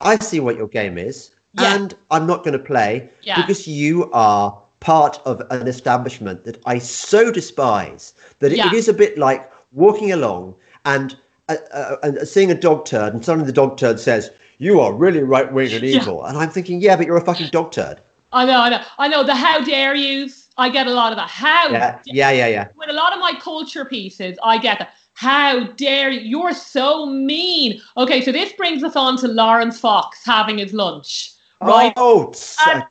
I 0.02 0.18
see 0.18 0.40
what 0.40 0.56
your 0.56 0.68
game 0.68 0.98
is, 0.98 1.32
and 1.58 1.94
I'm 2.12 2.28
not 2.28 2.44
going 2.44 2.58
to 2.58 2.64
play 2.64 3.10
because 3.24 3.68
you 3.68 4.12
are 4.12 4.62
part 4.80 5.20
of 5.26 5.42
an 5.50 5.68
establishment 5.68 6.44
that 6.44 6.62
I 6.66 6.78
so 6.78 7.32
despise 7.32 8.14
that 8.40 8.52
it, 8.52 8.60
it 8.60 8.74
is 8.74 8.88
a 8.88 8.94
bit 8.94 9.18
like 9.18 9.52
walking 9.76 10.12
along 10.12 10.56
and 10.86 11.16
uh, 11.50 11.58
uh, 11.72 11.98
and 12.02 12.28
seeing 12.28 12.50
a 12.50 12.56
dog 12.56 12.86
turd, 12.86 13.14
and 13.14 13.24
suddenly 13.24 13.46
the 13.46 13.54
dog 13.54 13.78
turd 13.78 14.00
says, 14.00 14.32
"You 14.58 14.80
are 14.80 14.92
really 14.94 15.22
right 15.22 15.52
wing 15.54 15.72
and 15.74 15.84
Yeah. 15.84 16.02
evil," 16.02 16.26
and 16.26 16.38
I'm 16.38 16.50
thinking, 16.50 16.82
"Yeah, 16.82 16.96
but 16.96 17.06
you're 17.06 17.18
a 17.18 17.22
fucking 17.22 17.50
dog 17.52 17.72
turd." 17.72 18.00
I 18.34 18.46
know, 18.46 18.60
I 18.60 18.70
know, 18.70 18.82
I 18.98 19.08
know. 19.08 19.24
The 19.24 19.36
how 19.36 19.60
dare 19.64 19.94
yous. 19.96 20.50
I 20.58 20.70
get 20.70 20.88
a 20.88 20.92
lot 20.92 21.12
of 21.12 21.18
that. 21.18 21.30
How 21.30 21.70
Yeah, 21.70 22.00
yeah, 22.06 22.32
yeah, 22.32 22.48
yeah. 22.48 22.68
with 22.76 22.90
a 22.90 22.94
lot 22.94 23.14
of 23.14 23.20
my 23.20 23.34
culture 23.40 23.86
pieces, 23.86 24.38
I 24.44 24.58
get 24.58 24.80
that. 24.80 24.94
How 25.14 25.66
dare 25.74 26.10
you? 26.10 26.22
You're 26.22 26.54
so 26.54 27.06
mean. 27.06 27.82
Okay, 27.98 28.22
so 28.22 28.32
this 28.32 28.52
brings 28.54 28.84
us 28.84 28.96
on 28.96 29.18
to 29.18 29.28
Laurence 29.28 29.80
Fox 29.80 30.26
having 30.26 30.58
his 30.58 30.74
lunch, 30.74 31.32
right? 31.62 31.94
Oh, 31.98 32.34
And- 32.68 32.84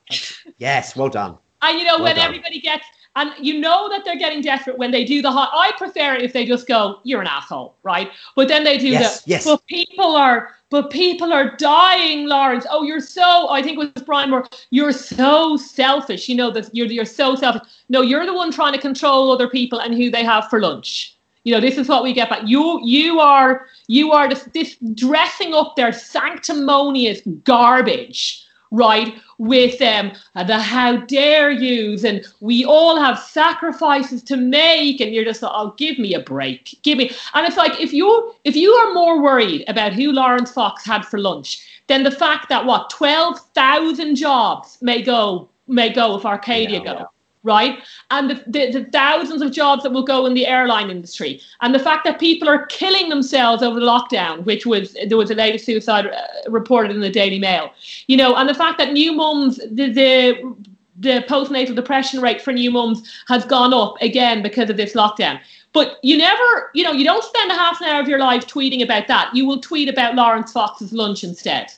yes, 0.59 0.95
well 0.97 1.09
done. 1.09 1.37
And 1.63 1.79
you 1.79 1.85
know, 1.87 1.95
Well 1.97 2.05
when 2.05 2.17
done. 2.17 2.25
everybody 2.27 2.61
gets, 2.61 2.85
and 3.17 3.33
you 3.39 3.61
know 3.61 3.89
that 3.89 4.05
they're 4.05 4.19
getting 4.19 4.41
desperate 4.41 4.77
when 4.79 4.91
they 4.91 5.05
do 5.05 5.23
the 5.23 5.31
hot. 5.31 5.51
I 5.53 5.73
prefer 5.79 6.15
it 6.15 6.23
if 6.23 6.33
they 6.33 6.45
just 6.45 6.67
go, 6.67 6.99
"You're 7.05 7.21
an 7.21 7.27
asshole," 7.27 7.77
right? 7.83 8.11
But 8.35 8.49
then 8.49 8.65
they 8.65 8.79
do 8.79 8.89
Yes, 8.89 9.23
the. 9.23 9.31
yes. 9.31 9.45
But 9.45 9.65
people 9.67 10.17
are, 10.17 10.51
but 10.71 10.91
people 10.91 11.33
are 11.33 11.57
dying, 11.57 12.27
Laurence. 12.27 12.67
Oh, 12.71 12.83
you're 12.83 13.01
so. 13.01 13.49
I 13.51 13.63
think 13.63 13.79
it 13.81 13.95
was 13.95 14.05
Brian 14.05 14.31
Moore. 14.31 14.47
You're 14.71 14.93
so 14.93 15.57
selfish. 15.57 16.29
You 16.29 16.35
know 16.35 16.51
that 16.51 16.75
you're 16.75 16.87
you're 16.89 17.05
so 17.05 17.37
selfish. 17.37 17.63
No, 17.89 18.03
you're 18.03 18.27
the 18.27 18.35
one 18.35 18.51
trying 18.51 18.73
to 18.73 18.81
control 18.81 19.31
other 19.31 19.49
people 19.49 19.79
and 19.81 19.95
who 19.95 20.11
they 20.11 20.25
have 20.25 20.49
for 20.49 20.61
lunch. 20.61 21.17
You 21.45 21.55
know, 21.55 21.61
this 21.61 21.77
is 21.77 21.89
what 21.89 22.03
we 22.03 22.13
get 22.13 22.31
back. 22.31 22.43
You 22.47 22.81
you 22.85 23.21
are 23.21 23.67
you 23.87 24.13
are 24.13 24.29
this, 24.29 24.45
this 24.55 24.77
dressing 24.95 25.55
up 25.55 25.77
their 25.77 25.93
sanctimonious 25.93 27.21
garbage 27.45 28.44
right 28.75 29.15
with 29.39 29.81
um 29.83 30.13
the 30.47 30.59
how 30.59 30.97
dare 30.97 31.51
yous? 31.51 32.05
And 32.05 32.25
we 32.41 32.65
all 32.65 32.99
have 33.01 33.19
sacrifices 33.19 34.23
to 34.25 34.37
make. 34.37 35.01
And 35.01 35.15
you're 35.15 35.25
just 35.25 35.43
like 35.43 35.53
oh 35.55 35.75
give 35.77 35.99
me 35.99 36.15
a 36.15 36.21
break. 36.21 36.79
Give 36.83 36.99
me 36.99 37.11
and 37.35 37.47
it's 37.47 37.57
like 37.57 37.81
if 37.81 37.93
you 37.93 38.35
if 38.45 38.57
you 38.57 38.73
are 38.73 38.93
more 38.95 39.23
worried 39.23 39.65
about 39.69 39.93
who 39.93 40.13
laurence 40.13 40.51
fox 40.51 40.85
had 40.85 41.05
for 41.07 41.19
lunch 41.19 41.67
than 41.87 42.03
the 42.03 42.11
fact 42.11 42.49
that 42.49 42.65
what 42.65 42.91
12,000 42.91 44.15
jobs 44.17 44.79
may 44.81 45.03
go 45.03 45.49
may 45.69 45.91
go 45.91 46.17
if 46.17 46.25
arcadia 46.27 46.79
Yeah, 46.79 46.85
go. 46.85 46.93
yeah. 47.01 47.05
Right? 47.45 47.79
And 48.11 48.31
the, 48.31 48.43
the, 48.47 48.71
the 48.71 48.85
thousands 48.91 49.43
of 49.43 49.53
jobs 49.53 49.83
that 49.83 49.93
will 49.93 50.03
go 50.03 50.27
in 50.27 50.35
the 50.35 50.47
airline 50.47 50.91
industry. 50.91 51.41
And 51.61 51.75
the 51.75 51.79
fact 51.79 52.05
that 52.05 52.19
people 52.19 52.49
are 52.49 52.67
killing 52.67 53.11
themselves 53.11 53.63
over 53.63 53.79
the 53.79 53.87
lockdown 53.87 54.45
which 54.45 54.67
was 54.67 54.97
there 55.09 55.19
was 55.19 55.31
a 55.31 55.35
latest 55.35 55.67
suicide 55.67 56.07
uh, 56.07 56.51
reported 56.51 56.91
in 56.91 57.01
the 57.01 57.11
daily 57.11 57.39
mail. 57.39 57.71
You 58.07 58.17
know 58.17 58.35
and 58.35 58.49
the 58.49 58.55
fact 58.55 58.79
that 58.79 58.93
new 58.93 59.13
mums 59.13 59.59
the, 59.71 59.93
the 59.93 60.57
the 60.97 61.25
postnatal 61.29 61.75
depression 61.75 62.21
rate 62.21 62.41
for 62.41 62.53
new 62.53 62.71
mums 62.71 63.11
has 63.29 63.45
gone 63.45 63.75
up 63.75 63.97
again 64.01 64.43
because 64.43 64.71
of 64.71 64.77
this 64.77 64.95
lockdown. 64.95 65.39
But 65.73 65.99
you 66.03 66.17
never 66.17 66.71
you 66.75 66.83
know 66.83 66.93
you 66.93 67.05
don't 67.05 67.25
spend 67.25 67.51
a 67.51 67.55
half 67.55 67.81
an 67.81 67.89
hour 67.89 68.01
of 68.01 68.09
your 68.09 68.21
life 68.21 68.47
tweeting 68.47 68.83
about 68.83 69.07
that. 69.09 69.35
You 69.35 69.47
will 69.47 69.61
tweet 69.61 69.89
about 69.89 70.15
laurence 70.15 70.53
fox's 70.53 70.93
lunch 70.93 71.25
instead. 71.25 71.73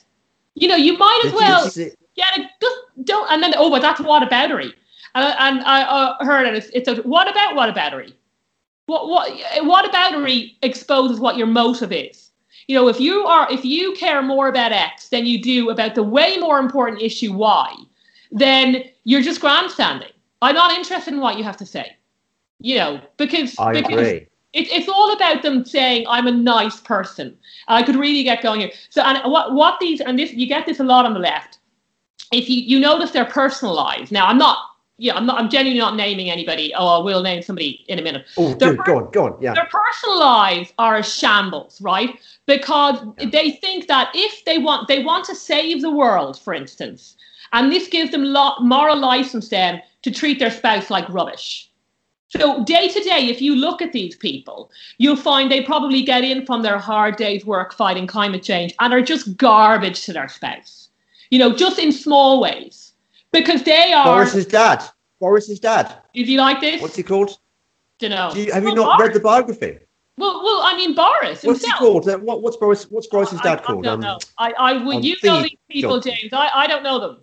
You 0.55 0.67
know 0.69 0.75
you 0.75 0.97
might 0.97 1.21
as 1.25 1.33
well 1.33 1.69
it 2.37 2.49
just 2.61 2.77
don't. 3.03 3.31
And 3.31 3.41
then, 3.41 3.53
oh, 3.57 3.69
but 3.69 3.81
that's 3.81 4.01
what 4.01 4.27
aboutery. 4.27 4.73
And, 5.17 5.61
I- 5.63 5.81
I 5.81 5.83
uh, 5.83 6.25
heard 6.25 6.47
it. 6.47 6.55
It's, 6.55 6.67
it's 6.73 6.87
a 6.87 6.95
what 7.03 7.29
about 7.29 7.55
what 7.55 7.73
aboutery? 7.73 8.13
What 8.87 9.09
what 9.09 9.33
whataboutery 9.57 10.55
exposes 10.61 11.19
what 11.19 11.37
your 11.37 11.47
motive 11.47 11.91
is. 11.91 12.31
You 12.67 12.75
know, 12.75 12.87
if 12.87 12.99
you 12.99 13.25
are 13.25 13.51
if 13.51 13.63
you 13.65 13.93
care 13.93 14.21
more 14.21 14.47
about 14.47 14.71
X 14.71 15.09
than 15.09 15.25
you 15.25 15.41
do 15.41 15.69
about 15.69 15.95
the 15.95 16.03
way 16.03 16.37
more 16.37 16.59
important 16.59 17.01
issue 17.01 17.33
Y, 17.33 17.75
then 18.31 18.83
you're 19.03 19.21
just 19.21 19.41
grandstanding. 19.41 20.11
I'm 20.41 20.55
not 20.55 20.71
interested 20.71 21.13
in 21.13 21.19
what 21.19 21.37
you 21.37 21.43
have 21.43 21.57
to 21.57 21.65
say. 21.65 21.97
You 22.59 22.77
know, 22.77 23.01
because 23.17 23.57
I 23.59 23.73
because 23.73 24.07
agree. 24.07 24.27
it, 24.53 24.67
it's 24.71 24.87
all 24.87 25.13
about 25.13 25.43
them 25.43 25.65
saying 25.65 26.05
I'm 26.07 26.27
a 26.27 26.31
nice 26.31 26.79
person. 26.79 27.37
I 27.67 27.83
could 27.83 27.95
really 27.95 28.23
get 28.23 28.41
going 28.41 28.61
here. 28.61 28.71
So 28.89 29.01
and 29.01 29.31
what 29.31 29.53
what 29.53 29.79
these 29.79 29.99
and 30.01 30.17
this 30.17 30.31
you 30.33 30.47
get 30.47 30.65
this 30.65 30.79
a 30.79 30.83
lot 30.83 31.05
on 31.05 31.13
the 31.13 31.19
left. 31.19 31.59
If 32.31 32.49
you 32.49 32.61
you 32.61 32.79
notice 32.79 33.11
their 33.11 33.25
personal 33.25 33.73
lives. 33.73 34.11
Now 34.11 34.27
I'm 34.27 34.37
not 34.37 34.57
yeah 34.97 35.15
I'm 35.15 35.25
not 35.25 35.39
I'm 35.39 35.49
genuinely 35.49 35.79
not 35.79 35.95
naming 35.95 36.29
anybody. 36.29 36.73
Oh 36.75 36.87
I 36.87 37.03
will 37.03 37.21
name 37.21 37.41
somebody 37.41 37.85
in 37.87 37.99
a 37.99 38.01
minute. 38.01 38.25
Oh, 38.37 38.53
They're 38.55 38.75
good. 38.75 38.85
Go 38.85 38.97
on, 38.97 39.11
go 39.11 39.25
on. 39.25 39.37
Yeah. 39.41 39.53
Their 39.53 39.65
personal 39.71 40.19
lives 40.19 40.73
are 40.79 40.97
a 40.97 41.03
shambles, 41.03 41.79
right? 41.81 42.19
Because 42.45 42.99
Yeah. 43.19 43.29
they 43.29 43.51
think 43.51 43.87
that 43.87 44.09
if 44.13 44.43
they 44.45 44.57
want 44.57 44.87
they 44.87 45.03
want 45.03 45.25
to 45.25 45.35
save 45.35 45.81
the 45.81 45.91
world, 45.91 46.39
for 46.39 46.53
instance, 46.53 47.15
and 47.53 47.71
this 47.71 47.87
gives 47.87 48.11
them 48.11 48.23
lo- 48.23 48.59
moral 48.59 48.97
license 48.97 49.49
then 49.49 49.81
to 50.03 50.11
treat 50.11 50.39
their 50.39 50.51
spouse 50.51 50.89
like 50.89 51.07
rubbish. 51.09 51.69
So 52.29 52.63
day 52.65 52.89
to 52.89 52.99
day, 53.03 53.27
if 53.29 53.41
you 53.41 53.55
look 53.55 53.81
at 53.81 53.93
these 53.93 54.15
people, 54.17 54.69
you'll 54.97 55.15
find 55.15 55.49
they 55.49 55.61
probably 55.63 56.03
get 56.03 56.25
in 56.25 56.45
from 56.45 56.61
their 56.61 56.77
hard 56.77 57.15
day's 57.15 57.45
work 57.45 57.73
fighting 57.73 58.05
climate 58.05 58.43
change 58.43 58.73
and 58.81 58.93
are 58.93 59.01
just 59.01 59.37
garbage 59.37 60.03
to 60.05 60.11
their 60.13 60.27
spouse. 60.27 60.89
You 61.29 61.39
know, 61.39 61.55
just 61.55 61.79
in 61.79 61.91
small 61.93 62.41
ways. 62.41 62.86
Because 63.31 63.63
they 63.63 63.93
are 63.93 64.05
Boris's 64.05 64.45
dad. 64.45 64.83
Boris's 65.19 65.59
dad. 65.59 66.01
is 66.13 66.27
he 66.27 66.37
like 66.37 66.61
this? 66.61 66.81
What's 66.81 66.95
he 66.95 67.03
called? 67.03 67.37
Don't 67.99 68.11
know. 68.11 68.31
Do 68.33 68.41
you, 68.41 68.51
have 68.51 68.63
you 68.63 68.75
not 68.75 68.97
Boris- 68.97 69.07
read 69.07 69.15
the 69.15 69.19
biography? 69.19 69.79
Well, 70.19 70.43
well, 70.43 70.61
I 70.63 70.75
mean 70.75 70.95
Boris 70.95 71.43
What's 71.43 71.63
he 71.63 71.71
called? 71.73 72.09
Uh, 72.09 72.17
What, 72.17 72.41
what's 72.41 72.57
Boris? 72.57 72.89
What's 72.89 73.05
Boris's 73.07 73.39
dad 73.41 73.59
I 73.59 73.61
called? 73.61 73.83
don't 73.83 73.99
know. 73.99 74.17
I, 74.39 74.51
I 74.53 74.73
would 74.83 74.97
um, 74.97 75.03
you 75.03 75.15
know 75.23 75.43
these 75.43 75.57
people, 75.69 75.95
Johnson. 75.97 76.13
James? 76.21 76.33
I, 76.33 76.49
I 76.55 76.67
don't 76.67 76.81
know 76.81 76.99
them. 76.99 77.19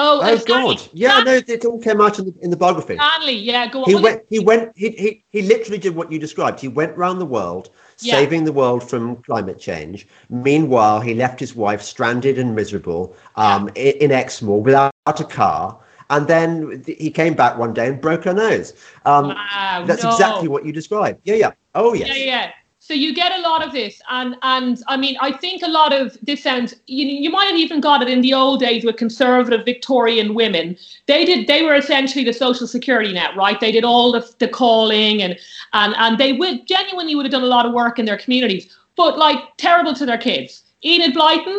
Oh, 0.00 0.20
Oh 0.22 0.36
Stanley. 0.36 0.76
God! 0.76 0.88
Yeah, 0.92 1.20
Stan- 1.20 1.24
no, 1.26 1.32
it 1.54 1.64
all 1.64 1.80
came 1.80 2.00
out 2.00 2.18
in 2.18 2.26
the, 2.26 2.34
in 2.42 2.50
the 2.50 2.56
biography. 2.56 2.94
Stanley. 2.96 3.32
Yeah, 3.34 3.66
go 3.70 3.82
on. 3.82 3.88
He 3.90 3.94
went. 3.96 4.22
He 4.30 4.38
went. 4.38 4.72
He, 4.76 4.90
he 4.90 5.24
he 5.30 5.42
literally 5.42 5.78
did 5.78 5.94
what 5.94 6.10
you 6.12 6.18
described. 6.18 6.60
He 6.60 6.68
went 6.68 6.96
round 6.96 7.20
the 7.20 7.26
world, 7.26 7.70
Yeah. 8.00 8.14
saving 8.14 8.44
the 8.44 8.52
world 8.52 8.88
from 8.88 9.16
climate 9.24 9.58
change. 9.58 10.06
Meanwhile, 10.30 11.00
he 11.00 11.14
left 11.14 11.40
his 11.40 11.54
wife 11.54 11.82
stranded 11.82 12.38
and 12.38 12.54
miserable 12.54 13.14
um, 13.36 13.68
in, 13.74 13.94
in 14.04 14.10
Exmoor 14.12 14.62
without 14.62 14.92
a 15.06 15.24
car. 15.24 15.78
And 16.10 16.26
then 16.26 16.82
he 16.86 17.10
came 17.10 17.34
back 17.34 17.58
one 17.58 17.74
day 17.74 17.88
and 17.88 18.00
broke 18.00 18.24
her 18.24 18.32
nose. 18.32 18.72
Um, 19.04 19.28
Wow, 19.28 19.84
that's 19.86 20.02
no. 20.04 20.10
exactly 20.10 20.48
what 20.48 20.64
you 20.64 20.72
described. 20.72 21.20
Yeah, 21.24 21.34
yeah. 21.34 21.50
Oh 21.74 21.92
yes. 21.92 22.08
Yeah, 22.08 22.24
yeah. 22.24 22.50
So 22.88 22.94
you 22.94 23.12
get 23.14 23.38
a 23.38 23.42
lot 23.42 23.62
of 23.62 23.72
this, 23.72 24.00
and 24.08 24.34
and 24.40 24.82
I 24.88 24.96
mean, 24.96 25.18
I 25.20 25.30
think 25.30 25.62
a 25.62 25.68
lot 25.68 25.92
of 25.92 26.16
this 26.22 26.42
sounds. 26.42 26.74
You 26.86 27.06
you 27.06 27.28
might 27.28 27.44
have 27.44 27.56
even 27.56 27.82
got 27.82 28.00
it 28.00 28.08
in 28.08 28.22
the 28.22 28.32
old 28.32 28.60
days 28.60 28.82
with 28.82 28.96
conservative 28.96 29.66
Victorian 29.66 30.32
women. 30.32 30.74
They 31.04 31.26
did. 31.26 31.46
They 31.48 31.62
were 31.64 31.74
essentially 31.74 32.24
the 32.24 32.32
social 32.32 32.66
security 32.66 33.12
net, 33.12 33.36
right? 33.36 33.60
They 33.60 33.72
did 33.72 33.84
all 33.84 34.10
the 34.10 34.26
the 34.38 34.48
calling, 34.48 35.20
and 35.20 35.38
and 35.74 35.94
and 35.98 36.16
they 36.16 36.32
would 36.32 36.66
genuinely 36.66 37.14
would 37.14 37.26
have 37.26 37.32
done 37.32 37.42
a 37.42 37.54
lot 37.56 37.66
of 37.66 37.74
work 37.74 37.98
in 37.98 38.06
their 38.06 38.16
communities, 38.16 38.74
but 38.96 39.18
like 39.18 39.38
terrible 39.58 39.92
to 39.92 40.06
their 40.06 40.16
kids. 40.16 40.62
Enid 40.82 41.12
Blyton, 41.14 41.58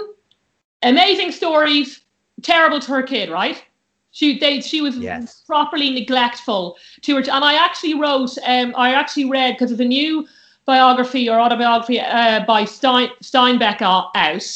amazing 0.81 1.31
stories, 1.31 2.01
terrible 2.41 2.79
to 2.79 2.91
her 2.91 3.03
kid, 3.03 3.29
right? 3.29 3.63
She 4.09 4.39
they 4.39 4.61
she 4.61 4.81
was 4.81 4.97
Yes. 4.97 5.43
properly 5.45 5.91
neglectful 5.91 6.75
to 7.03 7.17
her. 7.17 7.19
And 7.19 7.45
I 7.45 7.53
actually 7.53 7.93
wrote, 7.93 8.35
um, 8.47 8.73
I 8.75 8.93
actually 8.95 9.29
read 9.29 9.53
because 9.53 9.69
there's 9.69 9.79
a 9.79 9.85
new 9.85 10.27
biography 10.73 11.23
or 11.29 11.39
autobiography 11.39 11.99
uh, 11.99 12.45
by 12.45 12.61
Stein, 12.65 13.09
Steinbeck 13.23 13.81
out, 13.81 14.05
out, 14.15 14.49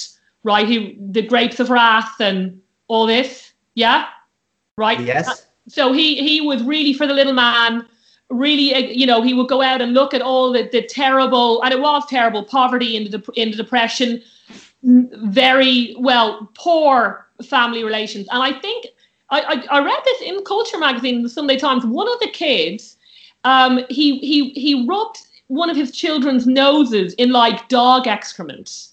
right? 0.44 0.68
He 0.68 0.78
the 1.18 1.24
Grapes 1.32 1.60
of 1.60 1.70
Wrath 1.70 2.16
and 2.20 2.62
all 2.88 3.06
this, 3.08 3.54
yeah, 3.74 4.00
right. 4.78 5.00
Yes. 5.00 5.48
So 5.68 5.84
he 6.00 6.08
he 6.28 6.36
was 6.50 6.62
really 6.74 6.94
for 6.94 7.08
the 7.08 7.18
little 7.22 7.34
man. 7.34 7.88
Really, 8.30 8.74
uh, 8.74 8.80
you 9.02 9.06
know, 9.06 9.22
he 9.22 9.34
would 9.34 9.50
go 9.56 9.62
out 9.62 9.82
and 9.82 9.94
look 9.94 10.14
at 10.14 10.22
all 10.22 10.54
the, 10.54 10.64
the 10.72 10.82
terrible, 10.82 11.62
and 11.64 11.74
it 11.74 11.80
was 11.80 12.04
terrible 12.10 12.44
poverty 12.44 12.96
into 12.98 13.12
the 13.18 13.22
into 13.42 13.58
depression, 13.58 14.22
very 14.84 15.96
well 16.10 16.50
poor 16.66 17.28
family 17.56 17.84
relations, 17.84 18.28
and 18.32 18.42
I 18.50 18.52
think 18.64 18.86
I, 19.30 19.40
I, 19.54 19.78
I 19.78 19.80
read 19.84 20.02
this 20.06 20.22
in 20.22 20.44
Culture 20.44 20.78
magazine, 20.78 21.24
the 21.24 21.30
Sunday 21.30 21.58
Times. 21.58 21.86
One 21.86 22.08
of 22.08 22.20
the 22.20 22.30
kids, 22.30 22.98
um, 23.44 23.80
he 23.90 24.20
he 24.20 24.50
he 24.52 24.86
rubbed 24.88 25.20
one 25.54 25.70
of 25.70 25.76
his 25.78 25.92
children's 25.92 26.46
noses 26.48 27.14
in 27.16 27.32
like 27.32 27.68
dog 27.70 28.08
excrement. 28.08 28.88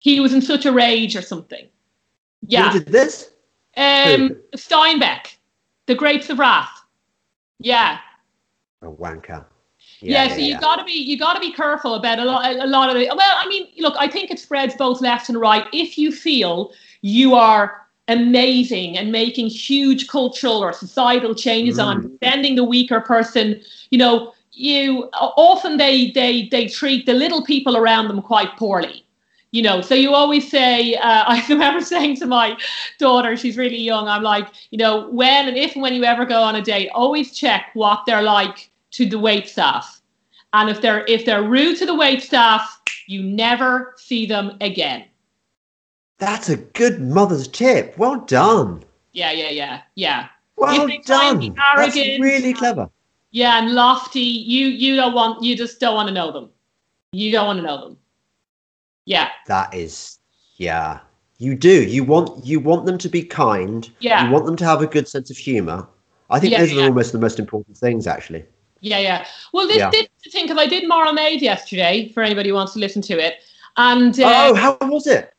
He 0.00 0.20
was 0.20 0.32
in 0.34 0.42
such 0.42 0.64
a 0.66 0.72
rage 0.72 1.16
or 1.16 1.22
something. 1.22 1.66
Yeah, 2.46 2.70
Who 2.72 2.78
did 2.80 2.88
this? 2.92 3.30
um, 3.76 4.36
Steinbeck, 4.56 5.36
The 5.86 5.94
Grapes 5.94 6.30
of 6.30 6.38
Wrath. 6.38 6.70
Yeah, 7.58 7.98
A 8.82 8.86
wanker. 8.86 9.44
yeah. 10.00 10.28
so 10.28 10.36
you 10.38 10.58
got 10.58 10.76
to 10.76 10.84
be 10.84 10.92
you 10.92 11.18
got 11.18 11.34
to 11.34 11.40
be 11.40 11.52
careful 11.52 11.94
about 11.94 12.18
a 12.18 12.24
lot 12.24 12.50
a 12.56 12.66
lot 12.66 12.88
of 12.90 12.96
it. 12.96 13.08
Well, 13.14 13.36
I 13.38 13.46
mean, 13.48 13.68
look, 13.78 13.94
I 13.98 14.08
think 14.08 14.30
it 14.30 14.38
spreads 14.38 14.74
both 14.74 15.00
left 15.02 15.28
and 15.28 15.38
right. 15.38 15.66
If 15.72 15.98
you 15.98 16.10
feel 16.12 16.72
you 17.02 17.34
are 17.34 17.86
amazing 18.08 18.96
and 18.98 19.12
making 19.12 19.46
huge 19.48 20.08
cultural 20.08 20.58
or 20.64 20.72
societal 20.72 21.34
changes 21.34 21.78
on 21.78 22.02
Mm. 22.02 22.10
defending 22.12 22.54
the 22.56 22.64
weaker 22.64 23.00
person, 23.00 23.60
you 23.90 23.98
know, 23.98 24.32
you 24.60 25.08
often 25.14 25.78
they 25.78 26.10
they 26.10 26.46
they 26.48 26.68
treat 26.68 27.06
the 27.06 27.14
little 27.14 27.42
people 27.42 27.76
around 27.76 28.08
them 28.08 28.20
quite 28.20 28.56
poorly. 28.56 29.04
you 29.52 29.62
know. 29.62 29.80
So 29.80 29.94
you 29.94 30.14
always 30.14 30.48
say 30.50 30.94
uh, 30.96 31.24
i 31.34 31.44
remember 31.48 31.80
saying 31.80 32.16
to 32.16 32.26
my 32.26 32.56
daughter 32.98 33.36
she's 33.36 33.56
really 33.56 33.78
young 33.78 34.06
i'm 34.06 34.22
like 34.22 34.48
you 34.70 34.78
know 34.78 35.08
when 35.08 35.48
and 35.48 35.56
if 35.56 35.72
and 35.74 35.82
when 35.82 35.94
you 35.94 36.04
ever 36.04 36.24
go 36.24 36.42
on 36.42 36.56
a 36.56 36.62
date 36.62 36.90
always 36.94 37.34
check 37.36 37.70
what 37.74 38.04
they're 38.06 38.22
like 38.22 38.70
to 38.92 39.06
the 39.06 39.18
wait 39.18 39.48
staff. 39.48 40.02
And 40.52 40.68
if 40.68 40.80
they're 40.82 41.04
if 41.06 41.24
they're 41.24 41.42
rude 41.42 41.78
to 41.78 41.86
the 41.86 41.94
wait 41.94 42.22
staff 42.22 42.80
you 43.06 43.22
never 43.22 43.94
see 43.96 44.26
them 44.26 44.56
again. 44.60 45.04
That's 46.18 46.50
a 46.50 46.56
good 46.56 47.00
mother's 47.00 47.48
tip. 47.48 47.96
Well 47.96 48.20
done. 48.20 48.84
Yeah 49.12 49.32
yeah 49.32 49.50
yeah 49.50 49.80
yeah. 49.94 50.28
Well 50.56 50.86
done. 51.06 51.56
That's 51.76 51.96
really 51.96 52.52
clever 52.52 52.90
yeah 53.30 53.58
and 53.58 53.72
lofty 53.72 54.20
you 54.20 54.66
you 54.66 54.96
don't 54.96 55.14
want 55.14 55.42
you 55.42 55.56
just 55.56 55.80
don't 55.80 55.94
want 55.94 56.08
to 56.08 56.14
know 56.14 56.32
them 56.32 56.50
you 57.12 57.30
don't 57.32 57.46
want 57.46 57.58
to 57.58 57.64
know 57.64 57.80
them 57.80 57.96
yeah. 59.10 59.30
That 59.46 59.74
is 59.74 60.18
yeah. 60.56 61.00
You 61.38 61.56
do. 61.56 61.84
You 61.84 62.04
want 62.04 62.44
you 62.46 62.60
want 62.60 62.86
them 62.86 62.96
to 62.98 63.08
be 63.08 63.22
kind. 63.22 63.90
Yeah. 63.98 64.24
You 64.24 64.30
want 64.30 64.46
them 64.46 64.56
to 64.56 64.64
have 64.64 64.82
a 64.82 64.86
good 64.86 65.08
sense 65.08 65.30
of 65.30 65.36
humor. 65.36 65.86
I 66.28 66.38
think 66.38 66.52
Yeah, 66.52 66.60
those 66.60 66.72
yeah. 66.72 66.82
are 66.82 66.86
almost 66.86 67.12
the 67.12 67.18
most 67.18 67.40
important 67.40 67.76
things 67.76 68.06
actually. 68.06 68.44
Yeah, 68.82 68.98
yeah. 68.98 69.26
Well, 69.52 69.66
this, 69.66 69.78
Yeah. 69.78 69.90
this 69.90 70.02
is 70.02 70.08
the 70.24 70.30
thing 70.30 70.44
because 70.46 70.58
I 70.58 70.66
did 70.66 70.88
Moral 70.88 71.12
Maze 71.12 71.42
yesterday 71.42 72.10
for 72.14 72.22
anybody 72.22 72.50
who 72.50 72.54
wants 72.54 72.72
to 72.74 72.78
listen 72.78 73.02
to 73.02 73.18
it, 73.18 73.40
and 73.76 74.18
uh, 74.20 74.50
oh, 74.50 74.54
how 74.54 74.78
was 74.82 75.06
it? 75.06 75.32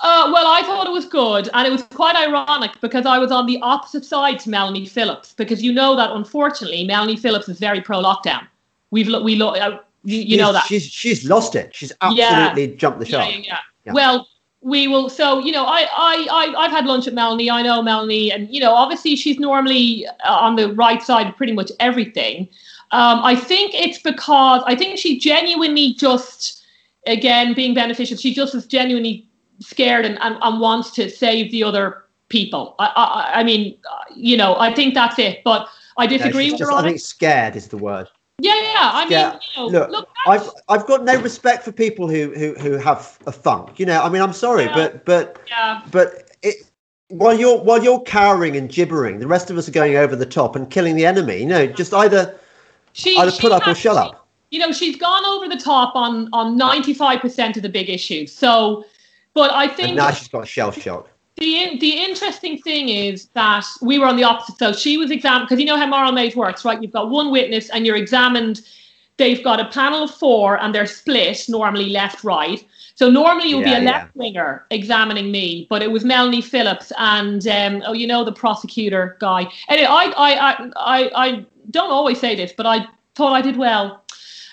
Uh, 0.00 0.30
well, 0.32 0.46
I 0.46 0.62
thought 0.62 0.86
it 0.86 0.92
was 0.92 1.06
good, 1.06 1.48
and 1.52 1.66
it 1.66 1.70
was 1.70 1.82
quite 1.82 2.14
ironic 2.14 2.72
because 2.80 3.04
I 3.04 3.18
was 3.18 3.32
on 3.32 3.46
the 3.46 3.58
opposite 3.62 4.04
side 4.04 4.38
to 4.40 4.50
Melanie 4.50 4.86
Phillips 4.86 5.32
because 5.32 5.62
you 5.62 5.72
know 5.72 5.96
that 5.96 6.12
unfortunately 6.12 6.84
Melanie 6.84 7.16
Phillips 7.16 7.48
is 7.48 7.58
very 7.58 7.80
pro 7.80 8.00
lockdown. 8.02 8.46
We've 8.90 9.08
lo- 9.08 9.22
we 9.22 9.34
lo- 9.36 9.54
uh, 9.54 9.80
you, 10.04 10.18
you 10.18 10.36
know 10.36 10.52
that. 10.52 10.64
She's 10.66 10.84
she's 10.84 11.24
lost 11.24 11.54
it. 11.56 11.74
She's 11.74 11.92
Yeah. 12.12 12.28
absolutely 12.30 12.76
jumped 12.76 13.00
the 13.00 13.06
shark. 13.06 13.28
yeah, 13.32 13.38
yeah. 13.38 13.58
Yeah. 13.84 13.92
Well, 13.92 14.28
we 14.60 14.86
will. 14.88 15.08
So 15.08 15.40
you 15.40 15.52
know, 15.52 15.64
I, 15.64 15.80
I, 15.92 16.26
I, 16.30 16.64
I've 16.64 16.70
had 16.70 16.86
lunch 16.86 17.06
at 17.08 17.14
Melanie. 17.14 17.50
I 17.50 17.62
know 17.62 17.82
Melanie, 17.82 18.30
and 18.32 18.52
you 18.52 18.60
know, 18.60 18.74
obviously 18.74 19.16
she's 19.16 19.38
normally 19.38 20.06
uh, 20.06 20.32
on 20.32 20.56
the 20.56 20.72
right 20.74 21.02
side 21.02 21.26
of 21.26 21.36
pretty 21.36 21.52
much 21.52 21.70
everything. 21.80 22.48
Um, 22.90 23.20
I 23.22 23.34
think 23.36 23.74
it's 23.74 23.98
because 23.98 24.62
I 24.66 24.74
think 24.74 24.98
she 24.98 25.18
genuinely 25.18 25.92
just, 25.94 26.64
again, 27.06 27.52
being 27.52 27.74
beneficial. 27.74 28.16
She 28.16 28.32
just 28.32 28.54
is 28.54 28.66
genuinely 28.66 29.26
scared 29.60 30.04
and, 30.04 30.18
and, 30.22 30.36
and 30.42 30.60
wants 30.60 30.90
to 30.92 31.08
save 31.10 31.50
the 31.52 31.62
other 31.64 32.04
people. 32.28 32.74
I, 32.78 32.92
I, 33.34 33.40
I 33.40 33.44
mean, 33.44 33.76
you 34.14 34.36
know, 34.36 34.56
I 34.58 34.72
think 34.74 34.94
that's 34.94 35.18
it. 35.18 35.42
But 35.44 35.68
I 35.96 36.06
disagree 36.06 36.44
she's 36.44 36.52
with 36.52 36.58
just, 36.60 36.70
her 36.70 36.76
I 36.76 36.78
on 36.80 36.84
it. 36.84 36.88
think 36.90 37.00
scared 37.00 37.56
is 37.56 37.68
the 37.68 37.76
word. 37.78 38.08
Yeah, 38.40 38.54
yeah. 38.54 38.90
I 38.94 39.02
mean, 39.04 39.10
Yeah. 39.12 39.38
you 39.56 39.62
know, 39.72 39.78
Look, 39.80 39.90
look, 39.90 40.08
I've 40.28 40.48
I've 40.68 40.86
got 40.86 41.04
no 41.04 41.20
respect 41.20 41.64
for 41.64 41.72
people 41.72 42.06
who 42.08 42.32
who 42.34 42.54
who 42.54 42.72
have 42.78 43.18
a 43.26 43.32
funk. 43.32 43.80
You 43.80 43.86
know, 43.86 44.00
I 44.00 44.08
mean, 44.08 44.22
I'm 44.22 44.32
sorry, 44.32 44.64
Yeah. 44.64 44.74
but 44.74 45.04
but 45.04 45.40
yeah. 45.48 45.82
but 45.90 46.30
it, 46.42 46.56
while 47.08 47.36
you're 47.36 47.58
while 47.58 47.82
you're 47.82 48.00
cowering 48.02 48.54
and 48.56 48.68
gibbering, 48.68 49.18
the 49.18 49.26
rest 49.26 49.50
of 49.50 49.58
us 49.58 49.68
are 49.68 49.72
going 49.72 49.96
over 49.96 50.14
the 50.14 50.26
top 50.26 50.54
and 50.54 50.70
killing 50.70 50.94
the 50.94 51.04
enemy. 51.06 51.38
You 51.38 51.46
know, 51.46 51.66
just 51.66 51.92
either 51.92 52.38
She, 52.92 53.16
either 53.18 53.32
she 53.32 53.40
put 53.40 53.50
up 53.50 53.66
or 53.66 53.74
shut 53.74 53.96
up. 53.96 54.28
you 54.50 54.60
know 54.60 54.70
she's 54.70 54.94
gone 54.96 55.24
over 55.26 55.48
the 55.48 55.60
top 55.60 55.96
on 55.96 56.28
on 56.32 56.56
95% 56.58 57.56
of 57.56 57.62
the 57.62 57.68
big 57.68 57.88
issues 57.90 58.32
so 58.32 58.84
but 59.38 59.50
i 59.52 59.66
And 59.80 59.94
think 59.94 59.96
now 59.96 60.10
she's 60.12 60.28
got 60.28 60.46
shell 60.46 60.70
shock. 60.72 61.08
the 61.36 61.78
the 61.80 61.92
interesting 62.04 62.58
thing 62.58 62.88
is 62.88 63.28
that 63.34 63.64
we 63.82 63.98
were 63.98 64.06
on 64.06 64.16
the 64.16 64.24
opposite. 64.24 64.58
So 64.58 64.72
she 64.72 64.96
was 64.98 65.10
examined 65.10 65.48
because 65.48 65.60
you 65.60 65.66
know 65.66 65.76
how 65.76 65.86
moral 65.86 66.12
maze 66.12 66.36
works 66.36 66.64
right? 66.64 66.80
You've 66.82 66.92
got 66.92 67.10
one 67.10 67.30
witness 67.30 67.70
and 67.70 67.86
you're 67.86 67.96
examined. 67.96 68.62
They've 69.18 69.42
got 69.42 69.60
a 69.60 69.66
panel 69.66 70.04
of 70.04 70.10
four 70.12 70.60
and 70.60 70.74
they're 70.74 70.86
split 70.86 71.44
normally 71.48 71.90
left 71.90 72.24
right. 72.24 72.64
So 72.96 73.10
normally 73.10 73.52
it 73.52 73.54
would 73.54 73.64
Yeah, 73.64 73.72
be 73.72 73.74
a 73.74 73.80
left 73.80 74.08
winger 74.14 74.66
examining 74.70 75.30
me 75.30 75.66
but 75.70 75.82
it 75.82 75.90
was 75.92 76.04
melanie 76.04 76.42
phillips 76.42 76.92
and 76.98 77.46
um, 77.48 77.82
oh 77.86 77.92
you 77.92 78.06
know 78.06 78.24
the 78.24 78.32
prosecutor 78.32 79.16
guy. 79.20 79.46
Anyway 79.68 79.88
I, 79.88 80.04
I 80.16 80.30
i 80.54 80.70
i 80.76 81.10
i 81.26 81.46
don't 81.70 81.90
always 81.92 82.18
say 82.20 82.34
this 82.34 82.52
but 82.56 82.66
i 82.66 82.86
thought 83.14 83.32
i 83.34 83.42
did 83.42 83.56
well 83.56 84.02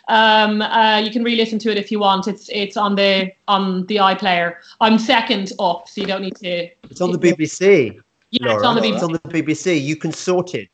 um, 0.08 0.62
uh, 0.62 0.98
you 1.00 1.12
can 1.12 1.24
re-listen 1.24 1.60
to 1.60 1.72
it 1.72 1.78
if 1.78 1.92
you 1.92 2.00
want. 2.00 2.28
It's 2.28 2.50
it's 2.52 2.78
on 2.78 2.96
the 2.96 3.32
on 3.48 3.86
the 3.88 3.98
iPlayer. 3.98 4.58
I'm 4.82 5.00
second 5.00 5.52
up, 5.60 5.88
so 5.90 6.02
you 6.02 6.08
don't 6.08 6.22
need 6.22 6.36
to. 6.38 6.70
It's 6.90 7.02
on 7.02 7.12
the 7.12 7.18
BBC. 7.18 8.00
Yeah, 8.32 8.48
Laura. 8.48 8.56
it's 8.58 8.66
on 8.66 8.76
the 8.76 8.84
It's 8.84 8.98
BBC. 8.98 9.04
on 9.04 9.12
the 9.14 9.20
BBC. 9.20 9.82
You 9.84 9.96
consorted. 9.96 10.70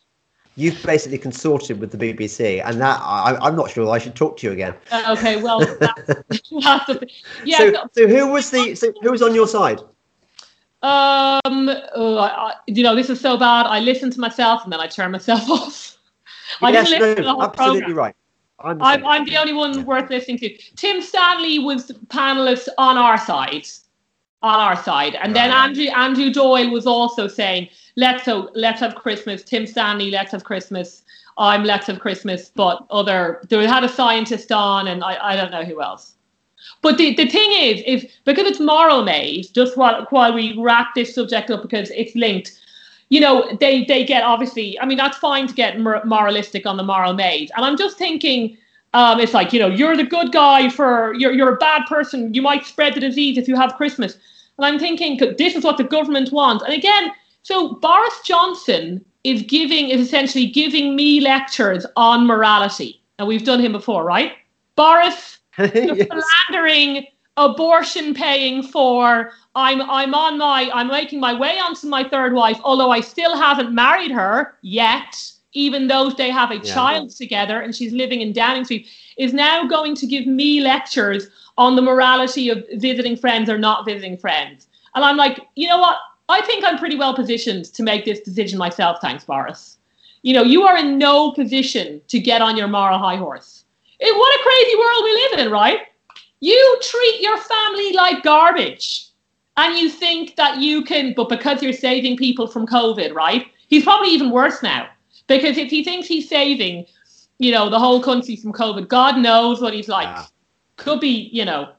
You've 0.56 0.82
basically 0.84 1.18
consorted 1.18 1.80
with 1.80 1.92
the 1.92 1.98
BBC, 1.98 2.62
and 2.66 2.82
that 2.82 3.00
I, 3.02 3.38
I'm 3.42 3.56
not 3.56 3.72
sure 3.72 3.90
I 3.90 4.00
should 4.00 4.16
talk 4.16 4.36
to 4.38 4.48
you 4.48 4.54
again. 4.54 4.74
Uh, 4.92 5.16
okay, 5.18 5.42
well, 5.42 5.60
that's, 5.80 6.04
that's 6.08 6.86
the, 6.88 7.08
yeah. 7.46 7.58
so, 7.58 7.74
so- 7.74 7.90
so 7.94 8.08
who 8.08 8.28
was 8.28 8.52
the 8.52 8.76
so 8.76 8.92
who 9.02 9.12
was 9.12 9.22
on 9.22 9.34
your 9.34 9.48
side? 9.48 9.80
Um, 10.84 11.70
oh, 11.96 12.18
I, 12.18 12.56
you 12.68 12.84
know, 12.84 12.96
this 12.96 13.10
is 13.10 13.20
so 13.22 13.38
bad. 13.38 13.68
I 13.68 13.80
listen 13.80 14.10
to 14.12 14.20
myself 14.20 14.64
and 14.64 14.74
then 14.74 14.80
I 14.80 14.88
turn 14.88 15.12
myself 15.12 15.48
off. 15.50 15.98
I 16.62 16.72
yes, 16.72 16.90
didn't 16.90 17.02
listen 17.02 17.16
to 17.18 17.22
the 17.22 17.28
no, 17.28 17.34
whole 17.36 17.44
absolutely 17.44 17.80
program. 17.82 17.98
right. 17.98 18.16
I'm, 18.64 18.78
the 18.78 18.84
I'm. 18.84 19.06
I'm 19.06 19.26
the 19.26 19.38
only 19.38 19.54
one 19.54 19.86
worth 19.86 20.10
listening 20.10 20.38
to. 20.40 20.58
Tim 20.76 21.02
Stanley 21.02 21.60
was 21.60 21.92
panelist 22.08 22.68
on 22.78 22.98
our 22.98 23.18
side, 23.18 23.68
on 24.42 24.60
our 24.60 24.82
side, 24.82 25.16
and 25.16 25.36
then 25.36 25.52
Andrew 25.52 25.86
Andrew 25.86 26.32
Doyle 26.32 26.70
was 26.70 26.88
also 26.88 27.28
saying, 27.28 27.70
"Let's 27.96 28.24
so 28.24 28.50
let's 28.54 28.80
have 28.80 28.96
Christmas." 28.96 29.44
Tim 29.44 29.66
Stanley, 29.68 30.12
let's 30.12 30.32
have 30.32 30.44
Christmas. 30.44 31.04
I'm 31.38 31.64
let's 31.64 31.88
have 31.88 32.00
Christmas, 32.00 32.52
but 32.54 32.86
other 32.90 33.42
they 33.50 33.66
had 33.66 33.84
a 33.84 33.90
scientist 33.90 34.52
on, 34.52 34.88
and 34.88 35.04
I, 35.04 35.32
I 35.32 35.36
don't 35.36 35.52
know 35.52 35.64
who 35.64 35.82
else. 35.82 36.16
But 36.82 36.98
the, 36.98 37.16
the 37.16 37.28
thing 37.28 37.52
is, 37.52 37.82
is 37.86 38.12
because 38.26 38.46
it's 38.46 38.60
moral 38.60 39.04
maze, 39.04 39.50
just 39.50 39.78
while 39.78 40.06
while 40.10 40.34
we 40.34 40.56
wrap 40.60 40.94
this 40.96 41.16
subject 41.16 41.50
up 41.50 41.62
because 41.62 41.90
it's 41.92 42.16
linked, 42.16 42.60
you 43.12 43.20
know, 43.20 43.56
they 43.60 43.84
they 43.84 44.06
get 44.06 44.24
obviously. 44.24 44.80
I 44.80 44.86
mean, 44.86 44.98
that's 44.98 45.18
fine 45.18 45.46
to 45.48 45.54
get 45.54 45.78
moralistic 45.80 46.66
on 46.66 46.78
the 46.78 46.84
moral 46.84 47.14
maze, 47.14 47.52
and 47.58 47.66
I'm 47.66 47.78
just 47.78 47.98
thinking, 47.98 48.58
um, 48.94 49.20
it's 49.20 49.34
like 49.34 49.52
you 49.52 49.60
know, 49.60 49.68
you're 49.68 49.98
the 49.98 50.06
good 50.06 50.32
guy 50.32 50.70
for 50.70 51.14
you're 51.16 51.34
you're 51.34 51.54
a 51.54 51.58
bad 51.58 51.86
person. 51.88 52.34
You 52.34 52.42
might 52.42 52.66
spread 52.66 52.96
the 52.96 53.02
disease 53.02 53.38
if 53.38 53.50
you 53.50 53.58
have 53.58 53.76
Christmas, 53.76 54.14
and 54.58 54.66
I'm 54.66 54.80
thinking 54.80 55.20
this 55.38 55.56
is 55.56 55.64
what 55.66 55.76
the 55.78 55.84
government 55.84 56.32
wants. 56.32 56.64
And 56.64 56.74
again, 56.74 57.12
so 57.44 57.74
Boris 57.76 58.22
Johnson 58.24 59.04
is 59.26 59.42
giving 59.42 59.90
is 59.90 60.00
essentially 60.00 60.46
giving 60.48 60.96
me 60.96 61.20
lectures 61.20 61.86
on 61.98 62.26
morality, 62.26 63.02
and 63.20 63.28
we've 63.28 63.44
done 63.44 63.60
him 63.60 63.74
before, 63.74 64.06
right? 64.06 64.32
Boris 64.78 65.40
Yes. 65.58 66.08
philandering 66.08 67.06
abortion 67.38 68.14
paying 68.14 68.64
for. 68.64 69.32
I'm 69.54 69.82
i'm 69.82 70.14
on 70.16 70.38
my 70.38 70.72
i'm 70.74 70.88
making 70.88 71.20
my 71.20 71.34
way 71.38 71.60
onto 71.60 71.88
my 71.88 72.04
third 72.08 72.32
wife 72.32 72.58
although 72.64 72.90
i 72.90 73.02
still 73.02 73.36
haven't 73.36 73.76
married 73.76 74.12
her 74.12 74.56
yet 74.62 75.14
even 75.52 75.88
though 75.88 76.10
they 76.10 76.30
have 76.30 76.52
a 76.52 76.56
Yeah. 76.56 76.74
child 76.74 77.10
together 77.10 77.60
and 77.60 77.76
she's 77.76 77.92
living 77.92 78.22
in 78.22 78.32
downing 78.32 78.64
street 78.64 78.88
is 79.18 79.34
now 79.34 79.66
going 79.68 79.94
to 79.96 80.08
give 80.08 80.26
me 80.26 80.62
lectures 80.62 81.28
on 81.58 81.76
the 81.76 81.82
morality 81.82 82.50
of 82.50 82.64
visiting 82.76 83.18
friends 83.18 83.50
or 83.50 83.58
not 83.58 83.86
visiting 83.86 84.18
friends. 84.18 84.68
And 84.96 85.04
i'm 85.04 85.18
like 85.18 85.42
you 85.56 85.68
know 85.68 85.80
what? 85.80 85.98
I 86.30 86.40
think 86.42 86.64
i'm 86.64 86.78
pretty 86.78 86.96
well 86.96 87.14
positioned 87.14 87.66
to 87.74 87.84
make 87.84 88.06
this 88.06 88.22
decision 88.22 88.58
myself 88.58 89.00
thanks 89.02 89.26
boris. 89.26 89.78
You 90.24 90.34
know 90.36 90.44
you 90.44 90.64
are 90.64 90.78
in 90.78 90.98
no 90.98 91.34
position 91.34 92.00
to 92.08 92.20
get 92.20 92.42
on 92.42 92.56
your 92.56 92.70
moral 92.70 93.00
high 93.00 93.18
horse. 93.18 93.66
It, 94.00 94.16
what 94.18 94.40
a 94.40 94.44
crazy 94.44 94.76
world 94.78 95.04
we 95.04 95.14
live 95.14 95.46
in, 95.46 95.52
right? 95.52 95.80
You 96.42 96.80
treat 96.82 97.22
your 97.22 97.38
family 97.38 97.94
like 97.94 98.24
garbage 98.24 99.08
and 99.58 99.78
you 99.78 99.90
think 99.90 100.36
that 100.36 100.60
you 100.60 100.84
can, 100.84 101.14
but 101.16 101.30
because 101.30 101.62
you're 101.62 101.72
saving 101.72 102.18
people 102.18 102.48
from 102.48 102.66
COVID, 102.68 103.14
right? 103.14 103.46
He's 103.68 103.84
probably 103.84 104.10
even 104.10 104.32
worse 104.32 104.62
now 104.62 104.90
because 105.28 105.58
if 105.58 105.70
he 105.70 105.84
thinks 105.84 106.08
he's 106.08 106.28
saving, 106.28 106.86
you 107.38 107.52
know, 107.52 107.70
the 107.70 107.80
whole 107.80 108.02
country 108.02 108.36
from 108.36 108.54
COVID, 108.54 108.88
God 108.88 109.18
knows 109.18 109.62
what 109.62 109.74
he's 109.74 109.88
like. 109.88 110.08
Yeah. 110.08 110.26
Could 110.78 111.00
be, 111.00 111.30
you 111.32 111.46
know, 111.46 111.74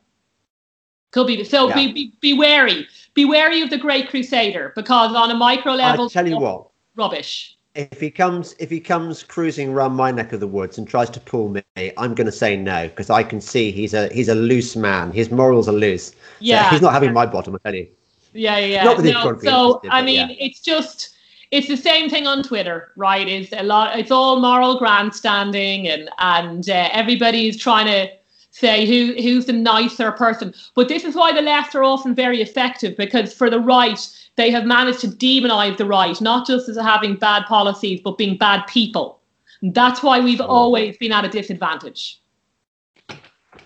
could 1.11 1.27
be. 1.27 1.43
So 1.45 1.69
Yeah. 1.69 1.75
be, 1.75 1.93
be, 1.93 2.13
be 2.21 2.35
wary. 2.35 2.87
Be 3.15 3.25
wary 3.25 3.63
of 3.63 3.71
the 3.71 3.79
Great 3.79 4.09
Crusader 4.09 4.73
because 4.77 5.15
on 5.15 5.31
a 5.31 5.35
micro 5.35 5.75
level, 5.75 6.07
I 6.07 6.09
tell 6.09 6.29
you 6.29 6.39
what, 6.39 6.69
rubbish. 6.97 7.59
If 7.75 8.01
he 8.01 8.11
comes 8.11 8.55
if 8.59 8.71
he 8.71 8.81
comes 8.81 9.23
cruising 9.23 9.71
around 9.71 9.93
my 9.93 10.11
neck 10.11 10.33
of 10.33 10.41
the 10.41 10.47
woods 10.47 10.79
and 10.79 10.87
tries 10.87 11.09
to 11.11 11.21
pull 11.21 11.49
me, 11.49 11.63
I'm 11.77 12.15
going 12.15 12.27
to 12.27 12.33
say 12.33 12.57
no 12.57 12.89
because 12.89 13.09
I 13.11 13.23
can 13.23 13.41
see 13.41 13.71
he's 13.71 13.95
a 13.95 14.09
he's 14.13 14.29
a 14.29 14.35
loose 14.35 14.77
man. 14.77 15.13
His 15.13 15.31
morals 15.31 15.69
are 15.69 15.73
loose. 15.73 16.09
So 16.09 16.17
Yeah. 16.41 16.71
he's 16.71 16.83
not 16.83 16.93
having 16.93 17.13
my 17.13 17.27
bottom. 17.27 17.55
I 17.55 17.59
tell 17.65 17.75
you. 17.75 17.89
Yeah, 18.35 18.59
yeah, 18.59 18.67
yeah. 18.67 18.85
Not 18.85 19.05
no, 19.05 19.39
so 19.43 19.81
I 19.91 20.03
mean, 20.03 20.31
yeah. 20.31 20.37
it's 20.39 20.61
just 20.61 21.15
it's 21.51 21.69
the 21.69 21.77
same 21.77 22.09
thing 22.09 22.27
on 22.27 22.43
Twitter, 22.43 22.93
right? 22.97 23.29
It's 23.29 23.53
a 23.53 23.63
lot. 23.63 23.99
It's 23.99 24.11
all 24.11 24.41
moral 24.41 24.79
grandstanding, 24.79 25.89
and 25.89 26.09
and 26.19 26.69
uh, 26.69 26.89
everybody's 26.93 27.59
trying 27.59 27.87
to 27.87 28.11
say 28.53 28.87
who 28.87 29.21
who's 29.21 29.47
the 29.47 29.53
nicer 29.53 30.13
person. 30.13 30.55
But 30.75 30.89
this 30.89 31.05
is 31.05 31.17
why 31.17 31.33
the 31.33 31.43
left 31.43 31.75
are 31.75 31.83
often 31.83 32.15
very 32.15 32.41
effective 32.41 32.97
because 32.97 33.35
for 33.35 33.51
the 33.51 33.59
right, 33.59 33.99
they 34.37 34.51
have 34.51 34.65
managed 34.65 35.01
to 35.01 35.09
demonize 35.09 35.77
the 35.77 35.87
right, 35.87 36.19
not 36.21 36.47
just 36.47 36.69
as 36.69 36.77
having 36.77 37.17
bad 37.17 37.45
policies, 37.47 38.01
but 38.05 38.19
being 38.19 38.37
bad 38.39 38.67
people. 38.67 39.21
And 39.63 39.75
that's 39.75 40.03
why 40.03 40.21
we've 40.21 40.41
always 40.41 40.97
been 40.99 41.13
at 41.13 41.25
a 41.25 41.29
disadvantage. 41.29 42.21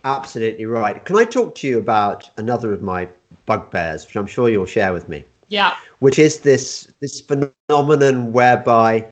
absolutely 0.04 0.66
right. 0.66 1.04
Can 1.04 1.16
I 1.16 1.24
talk 1.24 1.54
to 1.56 1.68
you 1.68 1.78
about 1.78 2.30
another 2.36 2.72
of 2.72 2.80
my 2.80 3.08
bugbears, 3.44 4.06
which 4.06 4.16
I'm 4.16 4.26
sure 4.26 4.48
you'll 4.48 4.66
share 4.66 4.92
with 4.92 5.08
me? 5.08 5.24
Yeah. 5.48 5.76
Which 5.98 6.18
is 6.18 6.40
this 6.40 6.92
this 7.00 7.20
phenomenon 7.20 8.32
whereby 8.32 9.06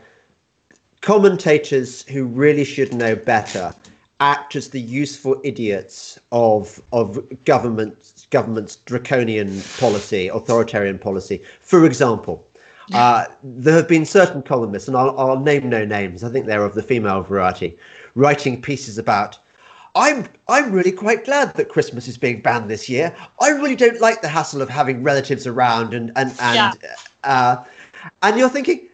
commentators 1.01 2.03
who 2.03 2.27
really 2.27 2.65
should 2.65 2.93
know 2.95 3.15
better 3.15 3.75
act 4.21 4.55
as 4.57 4.71
the 4.71 4.81
useful 4.81 5.41
idiots 5.45 6.19
of 6.33 6.83
of 6.93 7.21
government 7.45 8.27
government's 8.31 8.77
draconian 8.77 9.61
policy, 9.79 10.29
authoritarian 10.29 10.99
policy. 10.99 11.43
For 11.61 11.85
example, 11.85 12.47
uh, 12.93 13.27
there 13.43 13.75
have 13.75 13.89
been 13.89 14.05
certain 14.05 14.43
columnists, 14.43 14.89
and 14.89 14.97
I'll, 14.97 15.19
I'll 15.19 15.41
name 15.41 15.69
no 15.69 15.85
names. 15.85 16.23
I 16.23 16.31
think 16.31 16.47
they're 16.47 16.65
of 16.65 16.75
the 16.75 16.83
female 16.83 17.23
variety, 17.23 17.77
writing 18.15 18.61
pieces 18.61 18.99
about. 18.99 19.39
I'm 19.97 20.27
I'm 20.49 20.73
really 20.73 20.93
quite 20.93 21.25
glad 21.25 21.55
that 21.55 21.69
Christmas 21.69 22.09
is 22.09 22.19
being 22.19 22.41
banned 22.43 22.69
this 22.69 22.89
year. 22.89 23.15
I 23.41 23.51
really 23.51 23.77
don't 23.77 24.01
like 24.01 24.23
the 24.23 24.29
hassle 24.29 24.61
of 24.61 24.69
having 24.69 25.03
relatives 25.03 25.47
around 25.47 25.95
and 25.95 26.11
and 26.17 26.35
and 26.41 26.79
Yeah. 26.83 26.95
uh, 27.23 27.65
and 28.23 28.37
you're 28.37 28.49
thinking 28.49 28.89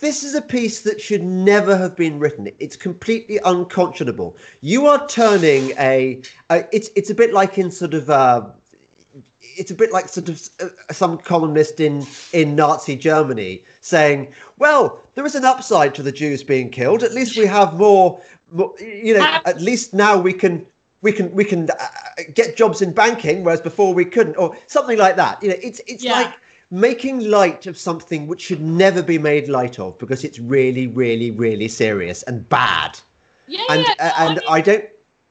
this 0.00 0.24
is 0.24 0.34
a 0.34 0.42
piece 0.42 0.82
that 0.82 1.00
should 1.00 1.22
never 1.22 1.76
have 1.76 1.94
been 1.96 2.18
written. 2.18 2.50
It's 2.58 2.76
completely 2.76 3.38
unconscionable. 3.44 4.36
You 4.60 4.86
are 4.86 5.06
turning 5.08 5.70
a, 5.78 6.22
a 6.50 6.66
it's 6.74 6.90
it's 6.96 7.10
a 7.10 7.14
bit 7.14 7.32
like 7.32 7.58
in 7.58 7.70
sort 7.70 7.94
of 7.94 8.10
uh, 8.10 8.48
it's 9.40 9.70
a 9.70 9.74
bit 9.74 9.92
like 9.92 10.08
sort 10.08 10.28
of 10.28 10.48
uh, 10.60 10.92
some 10.92 11.18
columnist 11.18 11.78
in 11.78 12.04
in 12.32 12.56
Nazi 12.56 12.96
Germany 12.96 13.64
saying, 13.80 14.34
"Well, 14.58 15.00
there 15.14 15.24
is 15.24 15.36
an 15.36 15.44
upside 15.44 15.94
to 15.96 16.02
the 16.02 16.12
Jews 16.12 16.42
being 16.42 16.70
killed. 16.70 17.02
At 17.04 17.12
least 17.12 17.36
we 17.36 17.46
have 17.46 17.74
more, 17.74 18.20
more 18.50 18.74
you 18.80 19.14
know. 19.14 19.40
At 19.44 19.60
least 19.60 19.94
now 19.94 20.18
we 20.18 20.32
can." 20.32 20.66
We 21.00 21.12
can 21.12 21.30
we 21.30 21.44
can 21.44 21.70
uh, 21.70 21.76
get 22.34 22.56
jobs 22.56 22.82
in 22.82 22.92
banking, 22.92 23.44
whereas 23.44 23.60
before 23.60 23.94
we 23.94 24.04
couldn't, 24.04 24.34
or 24.34 24.56
something 24.66 24.98
like 24.98 25.14
that. 25.14 25.40
You 25.40 25.50
know, 25.50 25.54
it's 25.62 25.80
it's 25.86 26.02
Yeah. 26.02 26.14
like 26.14 26.34
making 26.70 27.20
light 27.20 27.66
of 27.66 27.78
something 27.78 28.26
which 28.26 28.42
should 28.42 28.60
never 28.60 29.02
be 29.02 29.18
made 29.18 29.48
light 29.48 29.78
of 29.78 29.98
because 29.98 30.24
it's 30.24 30.38
really, 30.38 30.86
really, 30.86 31.30
really 31.30 31.68
serious 31.68 32.22
and 32.24 32.48
bad. 32.48 32.98
Yeah, 33.46 33.64
And 33.70 33.82
yeah. 33.82 33.94
uh, 33.98 34.12
and 34.18 34.30
I, 34.30 34.34
mean, 34.34 34.40
I 34.48 34.60
don't. 34.60 34.84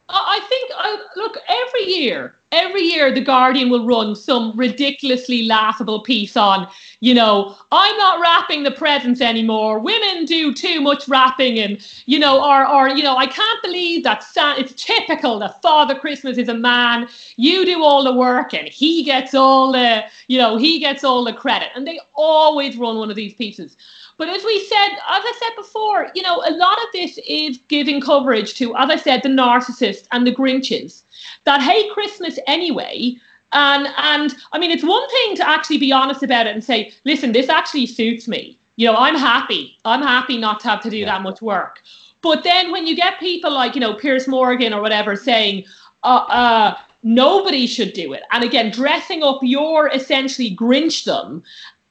I 0.09 0.39
think, 0.47 0.71
I, 0.75 1.03
look, 1.15 1.37
every 1.47 1.83
year, 1.83 2.35
every 2.51 2.81
year, 2.81 3.13
The 3.13 3.21
Guardian 3.21 3.69
will 3.69 3.85
run 3.85 4.15
some 4.15 4.53
ridiculously 4.55 5.43
laughable 5.43 6.01
piece 6.01 6.37
on, 6.37 6.67
you 6.99 7.13
know, 7.13 7.55
I'm 7.71 7.97
not 7.97 8.19
wrapping 8.19 8.63
the 8.63 8.71
presents 8.71 9.21
anymore. 9.21 9.79
Women 9.79 10.25
do 10.25 10.53
too 10.53 10.81
much 10.81 11.07
wrapping, 11.07 11.59
and 11.59 11.85
you 12.05 12.17
know, 12.19 12.43
or 12.43 12.67
or 12.67 12.89
you 12.89 13.03
know, 13.03 13.15
I 13.15 13.27
can't 13.27 13.61
believe 13.61 14.03
that 14.03 14.23
San- 14.23 14.59
it's 14.59 14.73
typical 14.73 15.39
that 15.39 15.61
Father 15.61 15.95
Christmas 15.95 16.37
is 16.37 16.49
a 16.49 16.53
man. 16.53 17.07
You 17.35 17.65
do 17.65 17.83
all 17.83 18.03
the 18.03 18.13
work, 18.13 18.53
and 18.53 18.67
he 18.67 19.03
gets 19.03 19.33
all 19.33 19.71
the, 19.71 20.05
you 20.27 20.37
know, 20.37 20.57
he 20.57 20.79
gets 20.79 21.03
all 21.03 21.23
the 21.23 21.33
credit. 21.33 21.69
And 21.75 21.85
they 21.85 21.99
always 22.15 22.77
run 22.77 22.97
one 22.97 23.09
of 23.09 23.15
these 23.15 23.33
pieces. 23.33 23.77
But 24.17 24.29
as 24.29 24.43
we 24.43 24.65
said, 24.65 24.89
as 24.93 25.23
I 25.23 25.33
said 25.39 25.55
before, 25.55 26.09
you 26.15 26.23
know, 26.23 26.37
a 26.37 26.51
lot 26.51 26.77
of 26.79 26.87
this 26.91 27.19
is 27.27 27.59
giving 27.67 28.01
coverage 28.01 28.55
to, 28.55 28.75
as 28.75 28.89
I 28.89 28.95
said, 28.95 29.21
the 29.21 29.29
narcissists 29.29 30.07
and 30.11 30.25
the 30.25 30.33
Grinches 30.33 31.03
that 31.43 31.61
hate 31.61 31.91
Christmas 31.91 32.39
anyway. 32.47 33.17
And 33.53 33.87
and 33.97 34.35
I 34.51 34.59
mean, 34.59 34.71
it's 34.71 34.83
one 34.83 35.07
thing 35.09 35.35
to 35.37 35.47
actually 35.47 35.77
be 35.77 35.91
honest 35.91 36.23
about 36.23 36.47
it 36.47 36.53
and 36.53 36.63
say, 36.63 36.93
listen, 37.05 37.31
this 37.31 37.49
actually 37.49 37.85
suits 37.85 38.27
me. 38.27 38.59
You 38.75 38.87
know, 38.87 38.95
I'm 38.95 39.15
happy. 39.15 39.77
I'm 39.85 40.01
happy 40.01 40.37
not 40.37 40.59
to 40.61 40.69
have 40.69 40.81
to 40.83 40.89
do 40.89 41.05
that 41.05 41.21
much 41.23 41.41
work. 41.41 41.81
But 42.21 42.43
then 42.43 42.71
when 42.71 42.85
you 42.85 42.95
get 42.95 43.19
people 43.19 43.51
like, 43.51 43.73
you 43.75 43.81
know, 43.81 43.93
Piers 43.93 44.27
Morgan 44.27 44.73
or 44.73 44.81
whatever 44.81 45.15
saying, 45.15 45.65
uh, 46.03 46.25
uh, 46.27 46.77
nobody 47.03 47.67
should 47.67 47.93
do 47.93 48.13
it. 48.13 48.23
And 48.31 48.43
again, 48.43 48.71
dressing 48.71 49.23
up 49.23 49.39
your 49.41 49.87
essentially 49.89 50.55
Grinchdom 50.55 51.41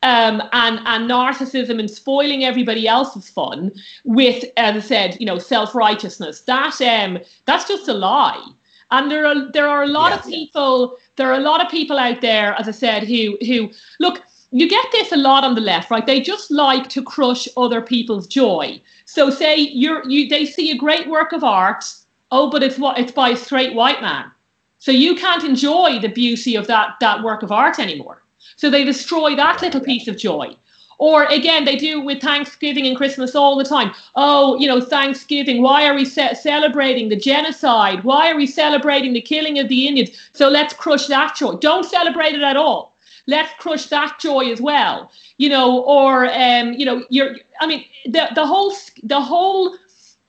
um, 0.02 0.42
and 0.52 0.78
and 0.84 1.10
narcissism 1.10 1.80
and 1.80 1.90
spoiling 1.90 2.44
everybody 2.44 2.86
else's 2.86 3.30
fun 3.30 3.72
with, 4.04 4.44
as 4.56 4.76
I 4.76 4.86
said, 4.86 5.16
you 5.18 5.26
know, 5.26 5.38
self 5.38 5.74
righteousness. 5.74 6.42
That 6.42 6.80
um, 6.82 7.18
that's 7.46 7.66
just 7.66 7.88
a 7.88 7.94
lie. 7.94 8.44
And 8.90 9.10
there 9.10 9.26
are 9.26 9.50
there 9.52 9.68
are 9.68 9.82
a 9.82 9.88
lot 9.88 10.12
of 10.12 10.20
Yeah. 10.24 10.36
people. 10.36 10.96
There 11.16 11.28
are 11.30 11.38
a 11.40 11.48
lot 11.50 11.64
of 11.64 11.70
people 11.70 11.98
out 11.98 12.20
there, 12.20 12.54
as 12.58 12.68
I 12.68 12.72
said, 12.72 13.04
who 13.04 13.36
who 13.46 13.70
look. 14.00 14.22
You 14.52 14.68
get 14.68 14.86
this 14.92 15.10
a 15.12 15.16
lot 15.16 15.44
on 15.44 15.54
the 15.56 15.60
left, 15.60 15.90
right? 15.90 16.06
They 16.06 16.20
just 16.20 16.50
like 16.50 16.88
to 16.90 17.02
crush 17.02 17.48
other 17.56 17.80
people's 17.82 18.26
joy. 18.28 18.80
So, 19.04 19.28
say 19.28 19.56
you're 19.56 20.08
you, 20.08 20.28
they 20.28 20.46
see 20.46 20.70
a 20.70 20.76
great 20.76 21.08
work 21.08 21.32
of 21.32 21.42
art. 21.42 21.84
Oh, 22.30 22.48
but 22.50 22.62
it's 22.62 22.78
what 22.78 22.98
it's 22.98 23.12
by 23.12 23.30
a 23.30 23.36
straight 23.36 23.74
white 23.74 24.00
man. 24.00 24.30
So 24.78 24.92
you 24.92 25.16
can't 25.16 25.42
enjoy 25.44 25.98
the 26.00 26.08
beauty 26.08 26.54
of 26.54 26.66
that 26.68 26.96
that 27.00 27.22
work 27.24 27.42
of 27.42 27.50
art 27.50 27.78
anymore. 27.78 28.22
So 28.56 28.70
they 28.70 28.84
destroy 28.84 29.34
that 29.34 29.60
little 29.62 29.80
piece 29.80 30.06
of 30.06 30.16
joy. 30.16 30.56
Or 30.98 31.24
again, 31.24 31.64
they 31.64 31.76
do 31.76 32.00
with 32.00 32.22
Thanksgiving 32.22 32.86
and 32.86 32.96
Christmas 32.96 33.34
all 33.34 33.56
the 33.56 33.64
time. 33.64 33.92
Oh, 34.14 34.58
you 34.58 34.66
know, 34.66 34.80
Thanksgiving. 34.80 35.62
Why 35.62 35.86
are 35.86 35.94
we 35.94 36.04
ce- 36.04 36.40
celebrating 36.40 37.08
the 37.08 37.16
genocide? 37.16 38.02
Why 38.04 38.30
are 38.30 38.36
we 38.36 38.46
celebrating 38.46 39.12
the 39.12 39.20
killing 39.20 39.58
of 39.58 39.68
the 39.68 39.86
Indians? 39.86 40.10
So 40.32 40.48
let's 40.48 40.72
crush 40.74 41.06
that 41.08 41.36
joy. 41.36 41.54
Don't 41.56 41.84
celebrate 41.84 42.34
it 42.34 42.42
at 42.42 42.56
all. 42.56 42.94
Let's 43.26 43.52
crush 43.58 43.86
that 43.86 44.18
joy 44.20 44.50
as 44.52 44.60
well. 44.60 45.10
You 45.36 45.48
know, 45.48 45.82
or 45.82 46.26
um, 46.32 46.72
you 46.72 46.86
know, 46.86 47.04
you're. 47.10 47.36
I 47.60 47.66
mean, 47.66 47.84
the 48.04 48.28
the 48.34 48.46
whole 48.46 48.72
the 49.02 49.20
whole 49.20 49.76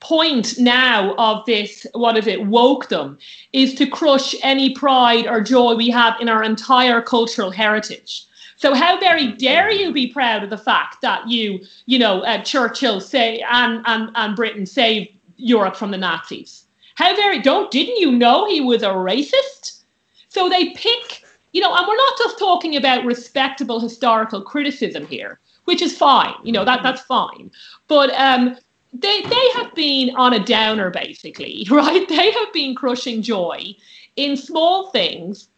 point 0.00 0.58
now 0.58 1.14
of 1.16 1.44
this, 1.46 1.86
what 1.94 2.16
is 2.16 2.26
it, 2.26 2.46
woke 2.46 2.88
them, 2.88 3.18
is 3.52 3.74
to 3.74 3.86
crush 3.86 4.34
any 4.42 4.74
pride 4.74 5.26
or 5.26 5.40
joy 5.40 5.74
we 5.74 5.90
have 5.90 6.20
in 6.20 6.28
our 6.28 6.42
entire 6.42 7.00
cultural 7.00 7.50
heritage. 7.50 8.24
So 8.58 8.74
how 8.74 8.98
very 8.98 9.28
dare 9.32 9.70
you 9.70 9.92
be 9.92 10.08
proud 10.08 10.42
of 10.42 10.50
the 10.50 10.58
fact 10.58 11.00
that 11.00 11.28
you, 11.28 11.60
you 11.86 11.96
know, 11.96 12.22
uh, 12.22 12.42
Churchill 12.42 13.00
say 13.00 13.38
and, 13.48 13.82
and 13.86 14.10
and 14.16 14.34
Britain 14.34 14.66
saved 14.66 15.10
Europe 15.36 15.76
from 15.76 15.92
the 15.92 15.96
Nazis? 15.96 16.64
How 16.96 17.14
very 17.14 17.38
don't 17.40 17.70
didn't 17.70 18.00
you 18.00 18.10
know 18.10 18.48
he 18.48 18.60
was 18.60 18.82
a 18.82 18.88
racist? 18.88 19.84
So 20.28 20.48
they 20.48 20.70
pick, 20.70 21.22
you 21.52 21.60
know, 21.60 21.72
and 21.72 21.86
we're 21.86 21.96
not 21.96 22.18
just 22.18 22.40
talking 22.40 22.74
about 22.74 23.04
respectable 23.04 23.78
historical 23.78 24.42
criticism 24.42 25.06
here, 25.06 25.38
which 25.66 25.80
is 25.80 25.96
fine, 25.96 26.34
you 26.42 26.50
know, 26.50 26.64
that 26.64 26.82
that's 26.82 27.02
fine. 27.02 27.52
But 27.86 28.10
um, 28.14 28.56
they 28.92 29.22
they 29.22 29.48
have 29.54 29.72
been 29.76 30.16
on 30.16 30.34
a 30.34 30.44
downer 30.44 30.90
basically, 30.90 31.64
right? 31.70 32.08
They 32.08 32.32
have 32.32 32.52
been 32.52 32.74
crushing 32.74 33.22
joy 33.22 33.76
in 34.16 34.36
small 34.36 34.90
things 34.90 35.48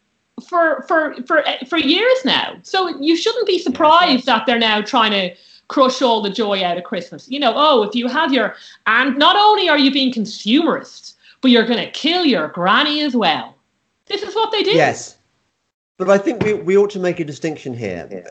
for 0.40 0.82
for 0.88 1.14
for 1.26 1.42
for 1.68 1.78
years 1.78 2.24
now. 2.24 2.56
So 2.62 2.88
you 3.00 3.16
shouldn't 3.16 3.46
be 3.46 3.58
surprised 3.58 4.26
that 4.26 4.46
they're 4.46 4.58
now 4.58 4.80
trying 4.80 5.12
to 5.12 5.34
crush 5.68 6.02
all 6.02 6.20
the 6.20 6.30
joy 6.30 6.64
out 6.64 6.76
of 6.78 6.84
Christmas. 6.84 7.28
You 7.28 7.38
know, 7.40 7.52
oh, 7.54 7.82
if 7.82 7.94
you 7.94 8.08
have 8.08 8.32
your 8.32 8.54
and 8.86 9.16
not 9.18 9.36
only 9.36 9.68
are 9.68 9.78
you 9.78 9.90
being 9.92 10.12
consumerist, 10.12 11.14
but 11.40 11.50
you're 11.50 11.66
going 11.66 11.84
to 11.84 11.90
kill 11.92 12.24
your 12.24 12.48
granny 12.48 13.02
as 13.02 13.14
well. 13.14 13.56
This 14.06 14.22
is 14.22 14.34
what 14.34 14.50
they 14.50 14.62
do. 14.62 14.72
Yes. 14.72 15.16
But 15.96 16.08
I 16.08 16.16
think 16.16 16.42
we, 16.42 16.54
we 16.54 16.78
ought 16.78 16.88
to 16.90 16.98
make 16.98 17.20
a 17.20 17.24
distinction 17.24 17.74
here. 17.74 18.24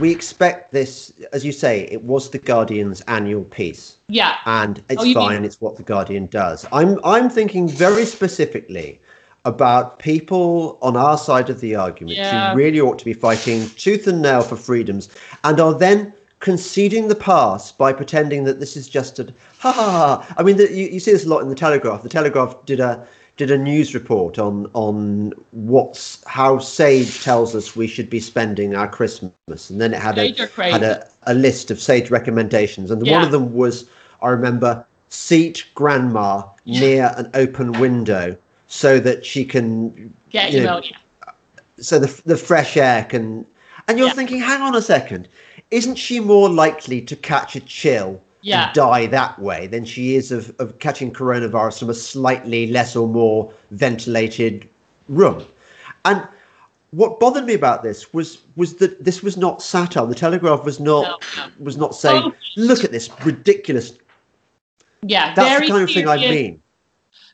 We 0.00 0.10
expect 0.10 0.72
this, 0.72 1.12
as 1.32 1.44
you 1.44 1.52
say, 1.52 1.82
it 1.82 2.02
was 2.02 2.30
the 2.30 2.38
Guardian's 2.38 3.00
annual 3.02 3.44
piece. 3.44 3.96
Yeah. 4.08 4.38
and 4.44 4.82
it's 4.88 5.00
Oh, 5.00 5.14
fine. 5.14 5.36
mean- 5.36 5.44
It's 5.44 5.60
what 5.60 5.76
the 5.76 5.84
Guardian 5.84 6.26
does. 6.26 6.66
I'm 6.72 6.98
I'm 7.04 7.30
thinking 7.30 7.68
very 7.68 8.04
specifically 8.04 9.00
about 9.44 9.98
people 9.98 10.78
on 10.82 10.96
our 10.96 11.16
side 11.16 11.48
of 11.48 11.60
the 11.60 11.74
argument 11.74 12.16
Yeah. 12.16 12.50
who 12.50 12.56
really 12.56 12.80
ought 12.80 12.98
to 12.98 13.04
be 13.04 13.14
fighting 13.14 13.68
tooth 13.76 14.06
and 14.06 14.20
nail 14.22 14.42
for 14.42 14.56
freedoms, 14.56 15.08
and 15.44 15.58
are 15.60 15.74
then 15.74 16.12
conceding 16.40 17.08
the 17.08 17.14
pass 17.14 17.70
by 17.70 17.92
pretending 17.92 18.44
that 18.44 18.60
this 18.60 18.76
is 18.76 18.88
just 18.88 19.18
a 19.18 19.32
ha 19.58 19.72
ha 19.72 19.90
ha. 19.90 20.34
I 20.36 20.42
mean, 20.42 20.56
the, 20.56 20.70
you, 20.72 20.86
you 20.88 21.00
see 21.00 21.12
this 21.12 21.24
a 21.26 21.28
lot 21.28 21.40
in 21.40 21.48
the 21.48 21.54
Telegraph. 21.54 22.02
The 22.02 22.08
Telegraph 22.08 22.56
did 22.66 22.80
a 22.80 23.06
did 23.36 23.50
a 23.50 23.56
news 23.56 23.94
report 23.94 24.38
on 24.38 24.70
on 24.74 25.32
what's 25.52 26.22
how 26.26 26.58
Sage 26.58 27.22
tells 27.22 27.54
us 27.54 27.74
we 27.76 27.86
should 27.86 28.10
be 28.10 28.20
spending 28.20 28.74
our 28.74 28.88
Christmas, 28.88 29.70
and 29.70 29.80
then 29.80 29.94
it 29.94 30.00
had 30.00 30.18
a 30.18 30.22
Sage 30.26 30.40
are 30.40 30.46
crazy. 30.48 30.72
had 30.72 30.82
a, 30.82 31.08
a 31.24 31.34
list 31.34 31.70
of 31.70 31.80
Sage 31.80 32.10
recommendations, 32.10 32.90
and 32.90 33.06
one 33.06 33.22
of 33.22 33.30
them 33.30 33.54
was 33.54 33.86
I 34.20 34.28
remember 34.28 34.84
seat 35.08 35.64
grandma 35.74 36.42
near 36.66 37.12
an 37.16 37.30
open 37.34 37.72
window 37.80 38.36
so 38.70 39.00
that 39.00 39.26
she 39.26 39.44
can 39.44 40.14
Get 40.30 40.52
you 40.52 40.60
you 40.60 40.64
know, 40.64 40.80
yeah. 40.80 40.96
so 41.80 41.98
the 41.98 42.22
the 42.24 42.36
fresh 42.36 42.76
air 42.76 43.04
can 43.04 43.44
and 43.88 43.98
you're 43.98 44.06
Yeah. 44.08 44.14
thinking 44.14 44.40
hang 44.40 44.62
on 44.62 44.76
a 44.76 44.80
second 44.82 45.28
isn't 45.72 45.96
she 45.96 46.20
more 46.20 46.48
likely 46.48 47.00
to 47.02 47.16
catch 47.16 47.56
a 47.56 47.60
chill 47.60 48.22
Yeah. 48.42 48.66
and 48.66 48.74
die 48.74 49.06
that 49.06 49.38
way 49.40 49.66
than 49.66 49.84
she 49.84 50.14
is 50.14 50.30
of, 50.30 50.54
of 50.60 50.78
catching 50.78 51.12
coronavirus 51.12 51.80
from 51.80 51.90
a 51.90 51.94
slightly 51.94 52.68
less 52.68 52.94
or 52.94 53.08
more 53.08 53.52
ventilated 53.72 54.68
room 55.08 55.44
and 56.04 56.22
what 56.92 57.18
bothered 57.18 57.46
me 57.46 57.54
about 57.54 57.82
this 57.82 58.12
was 58.14 58.42
was 58.54 58.74
that 58.76 59.02
this 59.04 59.20
was 59.20 59.36
not 59.36 59.60
satire 59.62 60.06
the 60.06 60.14
telegraph 60.14 60.64
was 60.64 60.78
not 60.78 61.02
No, 61.36 61.42
no. 61.44 61.50
was 61.58 61.76
not 61.76 61.92
saying 61.96 62.22
Oh. 62.24 62.32
look 62.56 62.84
at 62.84 62.92
this 62.92 63.10
ridiculous 63.24 63.98
Yeah, 65.02 65.34
that's 65.34 65.60
the 65.60 65.72
kind 65.72 65.82
of 65.82 65.90
thing 65.90 66.06
i 66.08 66.16
mean 66.16 66.62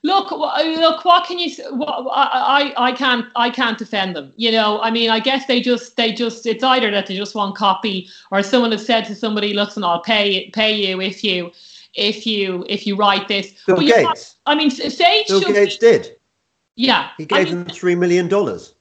look, 0.06 0.30
uh, 0.30 0.62
look, 0.62 1.04
what 1.04 1.26
can 1.26 1.38
you? 1.38 1.50
What, 1.70 2.06
I, 2.12 2.72
I 2.76 2.92
can't, 2.92 3.26
I 3.34 3.50
can't 3.50 3.76
defend 3.76 4.16
them. 4.16 4.32
You 4.36 4.52
know, 4.52 4.80
I 4.80 4.90
mean, 4.90 5.10
I 5.10 5.20
guess 5.20 5.46
they 5.46 5.60
just, 5.60 5.96
they 5.96 6.12
just, 6.12 6.46
it's 6.46 6.62
either 6.62 6.90
that 6.90 7.06
they 7.06 7.16
just 7.16 7.34
want 7.34 7.56
copy, 7.56 8.08
or 8.30 8.42
someone 8.42 8.72
has 8.72 8.86
said 8.86 9.04
to 9.06 9.14
somebody, 9.14 9.52
"Listen, 9.52 9.84
I'll 9.84 10.00
pay, 10.00 10.50
pay 10.50 10.72
you 10.74 11.00
if 11.00 11.24
you, 11.24 11.50
if 11.94 12.26
you, 12.26 12.64
if 12.68 12.86
you 12.86 12.96
write 12.96 13.28
this." 13.28 13.54
Bill 13.66 13.80
Gates. 13.80 14.06
Have, 14.06 14.18
I 14.46 14.54
mean, 14.54 14.70
Sage. 14.70 15.28
Bill 15.28 15.40
Gates 15.40 15.76
be, 15.76 15.86
did. 15.86 16.16
Yeah. 16.76 17.10
He 17.18 17.26
gave 17.26 17.48
I 17.48 17.50
mean, 17.50 17.64
them 17.64 17.74
three 17.74 17.94
million 17.94 18.28
dollars. 18.28 18.74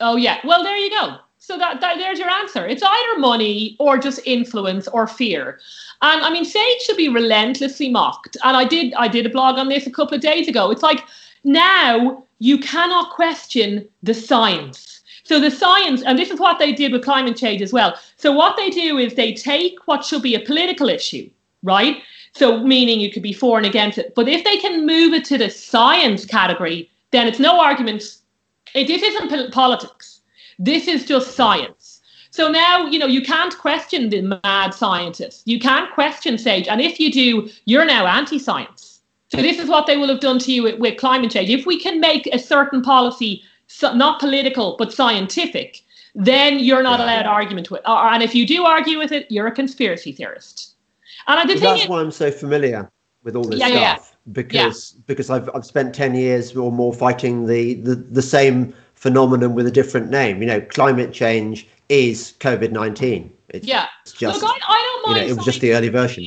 Oh 0.00 0.16
yeah. 0.16 0.38
Well, 0.44 0.64
there 0.64 0.76
you 0.76 0.90
go. 0.90 1.16
So 1.46 1.58
that, 1.58 1.82
that 1.82 1.98
there's 1.98 2.18
your 2.18 2.30
answer. 2.30 2.66
It's 2.66 2.82
either 2.82 3.18
money 3.18 3.76
or 3.78 3.98
just 3.98 4.18
influence 4.24 4.88
or 4.88 5.06
fear. 5.06 5.60
And 6.00 6.22
I 6.22 6.30
mean, 6.30 6.44
Sage 6.44 6.80
should 6.80 6.96
be 6.96 7.10
relentlessly 7.10 7.90
mocked. 7.90 8.38
And 8.42 8.56
I 8.56 8.64
did 8.64 8.94
I 8.94 9.08
did 9.08 9.26
a 9.26 9.28
blog 9.28 9.58
on 9.58 9.68
this 9.68 9.86
a 9.86 9.90
couple 9.90 10.14
of 10.14 10.22
days 10.22 10.48
ago. 10.48 10.70
It's 10.70 10.82
like 10.82 11.04
now 11.44 12.24
you 12.38 12.56
cannot 12.58 13.10
question 13.10 13.86
the 14.02 14.14
science. 14.14 15.02
So 15.24 15.38
the 15.38 15.50
science, 15.50 16.02
and 16.02 16.18
this 16.18 16.30
is 16.30 16.40
what 16.40 16.58
they 16.58 16.72
did 16.72 16.92
with 16.92 17.04
climate 17.04 17.36
change 17.36 17.60
as 17.60 17.74
well. 17.74 17.94
So 18.16 18.32
what 18.32 18.56
they 18.56 18.70
do 18.70 18.96
is 18.96 19.14
they 19.14 19.34
take 19.34 19.76
what 19.86 20.02
should 20.02 20.22
be 20.22 20.34
a 20.34 20.40
political 20.40 20.88
issue, 20.88 21.28
right? 21.62 21.98
So 22.32 22.58
meaning 22.58 23.00
you 23.00 23.10
could 23.12 23.22
be 23.22 23.34
for 23.34 23.58
and 23.58 23.66
against 23.66 23.98
it. 23.98 24.14
But 24.14 24.28
if 24.28 24.44
they 24.44 24.56
can 24.56 24.86
move 24.86 25.12
it 25.12 25.26
to 25.26 25.36
the 25.36 25.50
science 25.50 26.24
category, 26.24 26.90
then 27.10 27.28
it's 27.28 27.38
no 27.38 27.60
argument. 27.60 28.02
It, 28.74 28.86
this 28.86 29.02
isn't 29.02 29.52
politics. 29.52 30.13
This 30.58 30.88
is 30.88 31.04
just 31.04 31.34
science. 31.34 32.00
So 32.30 32.48
now, 32.48 32.86
you 32.86 32.98
know, 32.98 33.06
you 33.06 33.22
can't 33.22 33.56
question 33.58 34.10
the 34.10 34.38
mad 34.42 34.74
scientists. 34.74 35.42
You 35.44 35.60
can't 35.60 35.92
question 35.94 36.36
Sage. 36.36 36.66
And 36.66 36.80
if 36.80 36.98
you 36.98 37.12
do, 37.12 37.48
you're 37.64 37.84
now 37.84 38.06
anti 38.06 38.38
science. 38.38 39.00
So 39.28 39.38
this 39.38 39.58
is 39.58 39.68
what 39.68 39.86
they 39.86 39.96
will 39.96 40.08
have 40.08 40.20
done 40.20 40.38
to 40.40 40.52
you 40.52 40.64
with, 40.64 40.78
with 40.78 40.98
climate 40.98 41.30
change. 41.30 41.50
If 41.50 41.66
we 41.66 41.78
can 41.78 42.00
make 42.00 42.26
a 42.32 42.38
certain 42.38 42.82
policy 42.82 43.42
so, 43.66 43.94
not 43.94 44.20
political 44.20 44.76
but 44.78 44.92
scientific, 44.92 45.82
then 46.14 46.58
you're 46.58 46.82
not 46.82 46.98
yeah. 46.98 47.06
allowed 47.06 47.26
argument 47.26 47.70
with. 47.70 47.82
Uh, 47.84 48.10
and 48.12 48.22
if 48.22 48.34
you 48.34 48.46
do 48.46 48.64
argue 48.64 48.98
with 48.98 49.12
it, 49.12 49.30
you're 49.30 49.46
a 49.46 49.52
conspiracy 49.52 50.12
theorist. 50.12 50.74
And 51.26 51.48
the 51.48 51.54
that's 51.54 51.82
is, 51.82 51.88
why 51.88 52.00
I'm 52.00 52.10
so 52.10 52.30
familiar 52.30 52.90
with 53.22 53.36
all 53.36 53.44
this 53.44 53.58
yeah, 53.58 53.68
stuff 53.68 54.16
yeah, 54.26 54.32
because 54.32 54.92
because 55.06 55.30
I've 55.30 55.48
I've 55.54 55.64
spent 55.64 55.94
ten 55.94 56.14
years 56.14 56.54
or 56.56 56.70
more 56.70 56.92
fighting 56.92 57.46
the 57.46 57.74
the 57.74 57.94
the 57.94 58.22
same 58.22 58.74
phenomenon 59.04 59.54
with 59.54 59.66
a 59.66 59.70
different 59.70 60.08
name. 60.08 60.40
You 60.40 60.46
know, 60.46 60.60
climate 60.62 61.12
change 61.12 61.68
is 61.90 62.32
COVID 62.40 62.72
nineteen. 62.72 63.30
Yeah, 63.52 63.86
it's 64.02 64.12
just 64.12 64.40
Look, 64.40 64.50
I, 64.50 64.58
I, 64.66 64.82
don't 64.82 65.02
mind. 65.06 65.20
You 65.20 65.26
know, 65.26 65.32
it 65.32 65.36
was 65.36 65.44
just 65.44 65.60
the 65.60 65.74
early 65.74 65.90
version. 65.90 66.24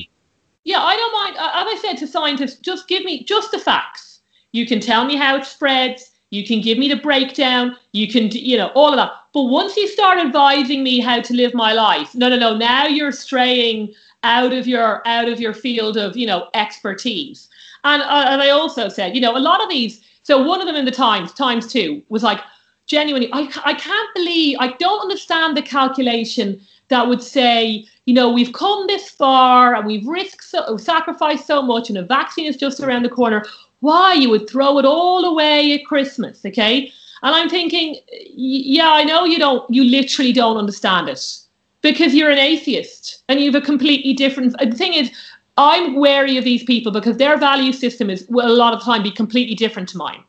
Yeah, 0.62 0.80
I 0.80 0.96
don't 0.96 1.12
mind. 1.12 1.34
As 1.36 1.66
I 1.74 1.78
said 1.82 1.96
to 1.98 2.06
scientists, 2.06 2.60
just 2.60 2.86
give 2.86 3.02
me 3.02 3.24
just 3.24 3.50
the 3.50 3.58
facts. 3.58 4.20
You 4.52 4.64
can 4.64 4.78
tell 4.80 5.04
me 5.04 5.16
how 5.16 5.36
it 5.36 5.44
spreads. 5.44 6.12
You 6.30 6.46
can 6.46 6.60
give 6.60 6.78
me 6.78 6.88
the 6.88 7.02
breakdown. 7.08 7.76
You 7.92 8.06
can, 8.06 8.30
you 8.30 8.56
know, 8.56 8.68
all 8.76 8.90
of 8.90 8.96
that. 8.96 9.12
But 9.34 9.44
once 9.44 9.76
you 9.76 9.88
start 9.88 10.18
advising 10.18 10.84
me 10.84 11.00
how 11.00 11.20
to 11.20 11.34
live 11.34 11.54
my 11.54 11.72
life, 11.72 12.14
no, 12.14 12.28
no, 12.28 12.36
no. 12.36 12.56
Now 12.56 12.86
you're 12.86 13.12
straying 13.12 13.92
out 14.22 14.52
of 14.52 14.68
your 14.68 15.02
out 15.06 15.28
of 15.28 15.40
your 15.40 15.54
field 15.54 15.96
of, 15.96 16.16
you 16.16 16.26
know, 16.26 16.48
expertise. 16.54 17.48
And 17.82 18.02
uh, 18.02 18.26
and 18.28 18.40
I 18.40 18.50
also 18.50 18.88
said, 18.88 19.16
you 19.16 19.20
know, 19.20 19.36
a 19.36 19.44
lot 19.50 19.60
of 19.62 19.68
these. 19.68 20.00
So 20.22 20.40
one 20.42 20.60
of 20.60 20.66
them 20.66 20.76
in 20.76 20.84
the 20.84 20.98
Times, 21.08 21.32
Times 21.32 21.66
Two, 21.66 22.02
was 22.08 22.22
like, 22.22 22.40
genuinely, 22.88 23.28
I, 23.32 23.48
I 23.64 23.74
can't 23.74 24.14
believe, 24.14 24.56
I 24.58 24.72
don't 24.72 25.00
understand 25.00 25.56
the 25.56 25.62
calculation 25.62 26.60
that 26.88 27.06
would 27.06 27.22
say, 27.22 27.86
you 28.06 28.14
know, 28.14 28.32
we've 28.32 28.52
come 28.52 28.86
this 28.86 29.10
far 29.10 29.74
and 29.74 29.86
we've 29.86 30.06
risked, 30.06 30.42
so, 30.42 30.76
sacrificed 30.78 31.46
so 31.46 31.62
much, 31.62 31.90
and 31.90 31.98
a 31.98 32.02
vaccine 32.02 32.46
is 32.46 32.56
just 32.56 32.80
around 32.80 33.04
the 33.04 33.10
corner. 33.10 33.44
Why 33.80 34.14
you 34.14 34.30
would 34.30 34.48
throw 34.48 34.78
it 34.78 34.84
all 34.84 35.24
away 35.24 35.74
at 35.74 35.86
Christmas, 35.86 36.44
okay? 36.44 36.90
And 37.22 37.34
I'm 37.34 37.48
thinking, 37.48 37.96
yeah, 38.10 38.90
I 38.90 39.04
know 39.04 39.24
you 39.24 39.38
don't, 39.38 39.68
you 39.72 39.84
literally 39.84 40.32
don't 40.32 40.56
understand 40.56 41.08
it 41.08 41.38
because 41.82 42.14
you're 42.14 42.30
an 42.30 42.38
atheist 42.38 43.22
and 43.28 43.38
you 43.38 43.52
have 43.52 43.62
a 43.62 43.64
completely 43.64 44.14
different. 44.14 44.56
The 44.58 44.74
thing 44.74 44.94
is, 44.94 45.10
I'm 45.58 45.96
wary 45.96 46.36
of 46.36 46.44
these 46.44 46.64
people 46.64 46.92
because 46.92 47.16
their 47.16 47.36
value 47.36 47.72
system 47.72 48.08
is 48.08 48.24
will 48.28 48.46
a 48.46 48.54
lot 48.54 48.72
of 48.72 48.82
time 48.82 49.02
be 49.02 49.10
completely 49.10 49.56
different 49.56 49.88
to 49.90 49.96
mine 49.96 50.22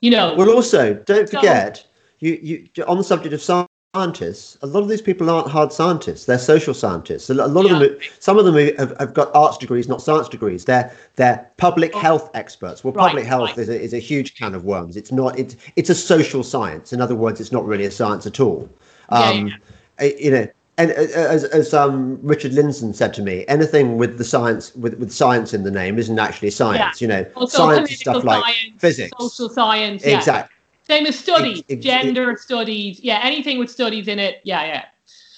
you 0.00 0.10
know. 0.10 0.34
Well, 0.34 0.50
also 0.50 0.94
don't 0.94 1.28
forget 1.28 1.86
you 2.20 2.38
you 2.42 2.84
on 2.84 2.98
the 2.98 3.04
subject 3.04 3.34
of 3.34 3.42
scientists. 3.42 4.56
A 4.62 4.66
lot 4.66 4.82
of 4.82 4.88
these 4.88 5.02
people 5.02 5.30
aren't 5.30 5.48
hard 5.48 5.72
scientists; 5.72 6.26
they're 6.26 6.38
social 6.38 6.74
scientists. 6.74 7.30
A 7.30 7.34
lot 7.34 7.66
yeah. 7.66 7.74
of 7.74 7.80
them, 7.80 7.98
some 8.18 8.38
of 8.38 8.44
them 8.44 8.54
have, 8.76 8.96
have, 8.98 9.14
got 9.14 9.34
arts 9.34 9.58
degrees, 9.58 9.88
not 9.88 10.02
science 10.02 10.28
degrees. 10.28 10.64
They're 10.64 10.94
they're 11.16 11.50
public 11.56 11.92
oh. 11.94 11.98
health 11.98 12.30
experts. 12.34 12.84
Well, 12.84 12.92
public 12.92 13.24
right, 13.24 13.26
health 13.26 13.50
right. 13.50 13.58
is 13.58 13.68
a, 13.68 13.80
is 13.80 13.92
a 13.92 13.98
huge 13.98 14.36
can 14.36 14.54
of 14.54 14.64
worms. 14.64 14.96
It's 14.96 15.12
not. 15.12 15.38
It's 15.38 15.56
it's 15.76 15.90
a 15.90 15.94
social 15.94 16.42
science. 16.42 16.92
In 16.92 17.00
other 17.00 17.16
words, 17.16 17.40
it's 17.40 17.52
not 17.52 17.64
really 17.64 17.84
a 17.84 17.90
science 17.90 18.26
at 18.26 18.40
all. 18.40 18.68
Um, 19.10 19.48
yeah, 19.48 19.54
yeah. 20.00 20.10
You 20.18 20.30
know, 20.30 20.46
and 20.80 20.90
uh, 20.92 21.34
as, 21.34 21.44
as 21.44 21.74
um, 21.74 22.18
Richard 22.22 22.52
Lindzen 22.52 22.94
said 22.94 23.12
to 23.14 23.22
me, 23.22 23.44
anything 23.48 23.98
with 23.98 24.18
the 24.18 24.24
science 24.24 24.74
with, 24.74 24.94
with 24.94 25.12
science 25.12 25.54
in 25.54 25.62
the 25.64 25.70
name 25.70 25.98
isn't 25.98 26.18
actually 26.18 26.50
science. 26.50 27.00
Yeah. 27.00 27.04
You 27.04 27.08
know, 27.12 27.30
also 27.34 27.58
science 27.58 27.98
stuff 27.98 28.24
like 28.24 28.44
physics, 28.78 29.12
social 29.18 29.48
science, 29.48 30.04
yeah. 30.04 30.18
exactly. 30.18 30.56
Same 30.82 31.06
as 31.06 31.18
studies, 31.18 31.58
it, 31.68 31.74
it, 31.74 31.80
gender 31.82 32.32
it, 32.32 32.40
studies, 32.40 33.00
yeah, 33.00 33.20
anything 33.22 33.58
with 33.58 33.70
studies 33.70 34.08
in 34.08 34.18
it, 34.18 34.40
yeah, 34.42 34.64
yeah. 34.64 34.84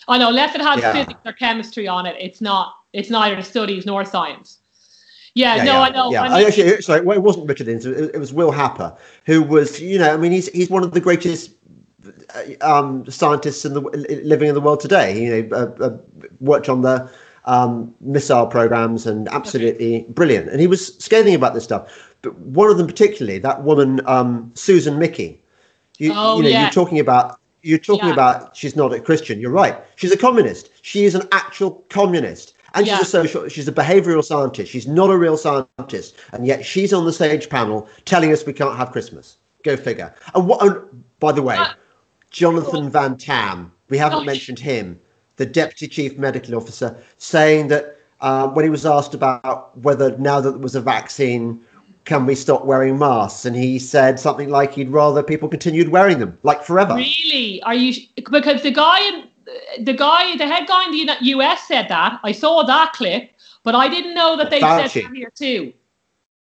I 0.08 0.18
know, 0.18 0.30
unless 0.30 0.54
it 0.54 0.60
has 0.60 0.80
yeah. 0.80 0.92
physics 0.92 1.20
or 1.24 1.32
chemistry 1.32 1.86
on 1.86 2.06
it, 2.06 2.16
it's 2.18 2.40
not. 2.40 2.74
It's 2.92 3.10
neither 3.10 3.42
studies 3.42 3.86
nor 3.86 4.04
science. 4.04 4.58
Yeah, 5.34 5.56
yeah 5.56 5.64
no, 5.64 5.72
yeah, 5.72 5.80
I 5.80 5.90
know. 5.90 6.10
Yeah, 6.10 6.22
I 6.22 6.38
mean, 6.38 6.46
actually, 6.46 6.82
sorry, 6.82 7.00
well, 7.00 7.16
it 7.16 7.22
wasn't 7.22 7.48
Richard 7.48 7.66
Lindzen. 7.66 8.14
It 8.14 8.18
was 8.18 8.32
Will 8.32 8.50
Happer, 8.50 8.94
who 9.24 9.42
was, 9.42 9.80
you 9.80 9.98
know, 9.98 10.12
I 10.12 10.16
mean, 10.16 10.32
he's 10.32 10.48
he's 10.48 10.68
one 10.68 10.84
of 10.84 10.92
the 10.92 11.00
greatest 11.00 11.50
uh, 11.50 11.52
um, 12.60 13.08
scientists 13.10 13.64
in 13.64 13.74
the 13.74 13.80
living 14.24 14.48
in 14.48 14.54
the 14.54 14.60
world 14.60 14.80
today. 14.80 15.22
You 15.22 15.42
know, 15.42 15.56
uh, 15.56 15.84
uh, 15.84 15.98
worked 16.40 16.68
on 16.68 16.82
the 16.82 17.10
um, 17.44 17.94
missile 18.00 18.46
programs 18.46 19.06
and 19.06 19.28
absolutely 19.28 20.02
okay. 20.02 20.06
brilliant. 20.10 20.48
And 20.48 20.60
he 20.60 20.66
was 20.66 20.96
scathing 20.98 21.34
about 21.34 21.54
this 21.54 21.64
stuff. 21.64 22.14
But 22.22 22.38
one 22.38 22.70
of 22.70 22.78
them 22.78 22.86
particularly, 22.86 23.38
that 23.38 23.62
woman 23.62 24.00
um, 24.06 24.50
Susan 24.54 24.98
Michie. 24.98 25.40
You, 25.98 26.12
oh, 26.14 26.38
you 26.38 26.44
know, 26.44 26.48
yeah. 26.48 26.62
you're 26.62 26.70
talking 26.70 26.98
about 26.98 27.38
you're 27.62 27.78
talking 27.78 28.08
yeah. 28.08 28.14
about 28.14 28.56
she's 28.56 28.74
not 28.74 28.92
a 28.92 29.00
Christian. 29.00 29.40
You're 29.40 29.50
right. 29.50 29.76
She's 29.96 30.12
a 30.12 30.16
communist. 30.16 30.70
She 30.82 31.04
is 31.04 31.14
an 31.14 31.28
actual 31.32 31.84
communist. 31.90 32.54
And 32.74 32.86
she's 32.86 33.00
a 33.00 33.04
social, 33.04 33.48
she's 33.48 33.68
a 33.68 33.72
behavioral 33.72 34.24
scientist. 34.24 34.72
She's 34.72 34.86
not 34.86 35.10
a 35.10 35.16
real 35.16 35.36
scientist. 35.36 36.16
And 36.32 36.46
yet 36.46 36.64
she's 36.64 36.92
on 36.92 37.04
the 37.04 37.12
Sage 37.12 37.48
panel 37.50 37.88
telling 38.06 38.32
us 38.32 38.46
we 38.46 38.54
can't 38.54 38.76
have 38.76 38.92
Christmas. 38.92 39.36
Go 39.62 39.76
figure. 39.76 40.14
And 40.34 40.48
what, 40.48 40.62
and 40.62 41.04
by 41.20 41.32
the 41.32 41.42
way, 41.42 41.56
uh, 41.56 41.74
Jonathan 42.32 42.90
Van 42.90 43.16
Tam, 43.16 43.70
we 43.88 43.98
haven't 43.98 44.26
mentioned 44.26 44.58
him, 44.58 44.98
the 45.36 45.46
Deputy 45.46 45.86
Chief 45.86 46.18
Medical 46.18 46.56
Officer, 46.56 46.96
saying 47.18 47.68
that 47.68 47.98
uh, 48.20 48.48
when 48.48 48.64
he 48.64 48.70
was 48.70 48.86
asked 48.86 49.14
about 49.14 49.76
whether 49.78 50.16
now 50.18 50.40
that 50.40 50.52
there 50.52 50.60
was 50.60 50.74
a 50.74 50.80
vaccine, 50.80 51.60
can 52.04 52.26
we 52.26 52.34
stop 52.34 52.64
wearing 52.64 52.98
masks? 52.98 53.44
And 53.44 53.54
he 53.54 53.78
said 53.78 54.18
something 54.18 54.48
like 54.48 54.72
he'd 54.72 54.88
rather 54.88 55.22
people 55.22 55.48
continued 55.48 55.90
wearing 55.90 56.18
them, 56.18 56.38
like 56.42 56.64
forever. 56.64 56.94
Really? 56.94 57.62
Are 57.62 57.74
you? 57.74 57.94
Because 58.30 58.62
the 58.62 58.70
guy 58.70 59.00
in 59.00 59.84
the 59.84 59.92
guy, 59.92 60.36
the 60.36 60.46
head 60.46 60.66
guy 60.66 60.84
in 60.86 61.06
the 61.06 61.16
U.S. 61.20 61.66
said 61.68 61.88
that. 61.88 62.20
I 62.22 62.32
saw 62.32 62.62
that 62.64 62.92
clip, 62.92 63.30
but 63.62 63.74
I 63.74 63.88
didn't 63.88 64.14
know 64.14 64.36
that 64.36 64.50
they 64.50 64.60
said 64.60 64.88
that 64.88 65.14
here 65.14 65.32
too. 65.34 65.72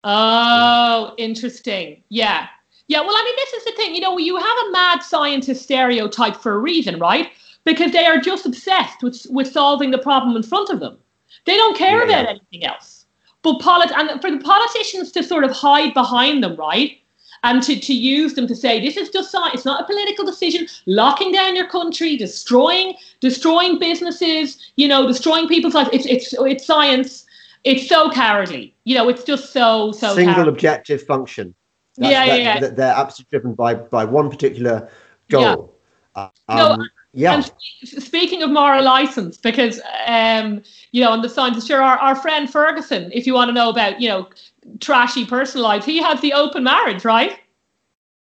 Oh, 0.04 1.14
interesting. 1.18 2.02
Yeah. 2.08 2.48
Yeah, 2.88 3.00
well, 3.00 3.14
I 3.16 3.24
mean, 3.24 3.36
this 3.36 3.52
is 3.54 3.64
the 3.64 3.72
thing. 3.72 3.94
You 3.94 4.00
know, 4.00 4.18
you 4.18 4.36
have 4.36 4.58
a 4.66 4.70
mad 4.70 5.02
scientist 5.02 5.62
stereotype 5.62 6.36
for 6.36 6.52
a 6.54 6.58
reason, 6.58 6.98
right? 6.98 7.30
Because 7.64 7.92
they 7.92 8.06
are 8.06 8.18
just 8.18 8.46
obsessed 8.46 9.02
with 9.02 9.26
with 9.30 9.52
solving 9.52 9.90
the 9.90 9.98
problem 9.98 10.36
in 10.36 10.42
front 10.42 10.70
of 10.70 10.80
them. 10.80 10.98
They 11.46 11.56
don't 11.56 11.76
care 11.76 11.98
yeah, 11.98 12.04
about 12.04 12.24
yeah. 12.24 12.30
anything 12.30 12.64
else. 12.64 13.06
But 13.42 13.60
polit- 13.60 13.92
and 13.92 14.20
for 14.20 14.30
the 14.30 14.38
politicians 14.38 15.10
to 15.12 15.22
sort 15.22 15.44
of 15.44 15.50
hide 15.50 15.94
behind 15.94 16.42
them, 16.42 16.56
right? 16.56 16.98
And 17.44 17.60
to, 17.64 17.78
to 17.78 17.92
use 17.92 18.34
them 18.34 18.46
to 18.46 18.54
say 18.54 18.80
this 18.80 18.96
is 18.96 19.10
just 19.10 19.32
science, 19.32 19.54
it's 19.54 19.64
not 19.64 19.80
a 19.80 19.84
political 19.84 20.24
decision, 20.24 20.68
locking 20.86 21.32
down 21.32 21.56
your 21.56 21.66
country, 21.66 22.16
destroying 22.16 22.94
destroying 23.18 23.80
businesses, 23.80 24.70
you 24.76 24.86
know, 24.86 25.06
destroying 25.08 25.48
people's 25.48 25.74
lives. 25.74 25.90
It's 25.92 26.06
it's 26.06 26.34
it's 26.38 26.64
science. 26.64 27.26
It's 27.64 27.88
so 27.88 28.10
cowardly. 28.10 28.74
You 28.84 28.96
know, 28.96 29.08
it's 29.08 29.24
just 29.24 29.52
so 29.52 29.90
so 29.92 30.14
single 30.14 30.34
cowardly. 30.34 30.52
objective 30.52 31.02
function. 31.02 31.54
That's, 31.97 32.11
yeah, 32.12 32.26
that, 32.26 32.40
yeah, 32.40 32.59
yeah. 32.61 32.68
They're 32.70 32.95
absolutely 32.95 33.38
driven 33.38 33.55
by 33.55 33.74
by 33.74 34.05
one 34.05 34.30
particular 34.30 34.88
goal. 35.28 35.78
Yeah. 36.16 36.28
Um, 36.49 36.78
no, 36.78 36.86
yeah. 37.12 37.34
And 37.34 37.53
speaking 37.84 38.43
of 38.43 38.51
moral 38.51 38.84
license, 38.84 39.36
because 39.36 39.80
um, 40.07 40.62
you 40.93 41.03
know, 41.03 41.11
on 41.11 41.22
the 41.22 41.28
signs, 41.28 41.66
sure, 41.66 41.82
our, 41.82 41.99
our 41.99 42.16
friend 42.16 42.51
Ferguson, 42.51 43.11
if 43.12 43.26
you 43.26 43.34
want 43.34 43.49
to 43.49 43.53
know 43.53 43.70
about, 43.70 44.01
you 44.01 44.09
know, 44.09 44.28
trashy 44.80 45.26
personal 45.26 45.64
life, 45.64 45.84
he 45.84 45.99
had 45.99 46.20
the 46.20 46.32
open 46.32 46.64
marriage, 46.64 47.05
right? 47.05 47.38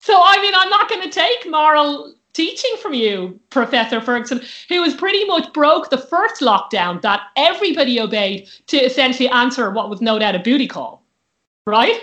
So 0.00 0.20
I 0.22 0.40
mean, 0.40 0.52
I'm 0.54 0.70
not 0.70 0.88
going 0.88 1.02
to 1.02 1.10
take 1.10 1.50
moral 1.50 2.14
teaching 2.32 2.72
from 2.82 2.94
you, 2.94 3.38
Professor 3.50 4.00
Ferguson, 4.00 4.42
who 4.68 4.80
was 4.82 4.94
pretty 4.94 5.24
much 5.24 5.52
broke 5.52 5.90
the 5.90 5.98
first 5.98 6.40
lockdown 6.40 7.00
that 7.02 7.22
everybody 7.36 8.00
obeyed 8.00 8.48
to 8.66 8.76
essentially 8.76 9.28
answer 9.28 9.70
what 9.70 9.88
was 9.88 10.00
no 10.00 10.18
doubt 10.18 10.34
a 10.34 10.40
booty 10.40 10.66
call, 10.66 11.04
right? 11.66 12.00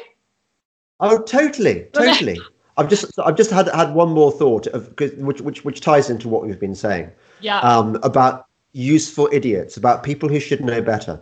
Oh, 1.02 1.22
totally, 1.24 1.88
totally. 1.94 2.40
I've 2.78 2.90
just 2.90 3.20
I've 3.20 3.36
just 3.36 3.52
had 3.52 3.68
had 3.70 3.94
one 3.94 4.10
more 4.10 4.32
thought 4.32 4.68
of 4.68 4.94
which 5.18 5.42
which 5.42 5.66
which 5.66 5.82
ties 5.82 6.10
into 6.10 6.30
what 6.30 6.46
we've 6.46 6.60
been 6.60 6.76
saying. 6.76 7.12
Yeah. 7.42 7.60
Um, 7.60 7.96
about 8.04 8.46
useful 8.74 9.28
idiots, 9.32 9.76
about 9.76 10.04
people 10.04 10.30
who 10.30 10.40
should 10.40 10.64
know 10.64 10.82
better. 10.82 11.20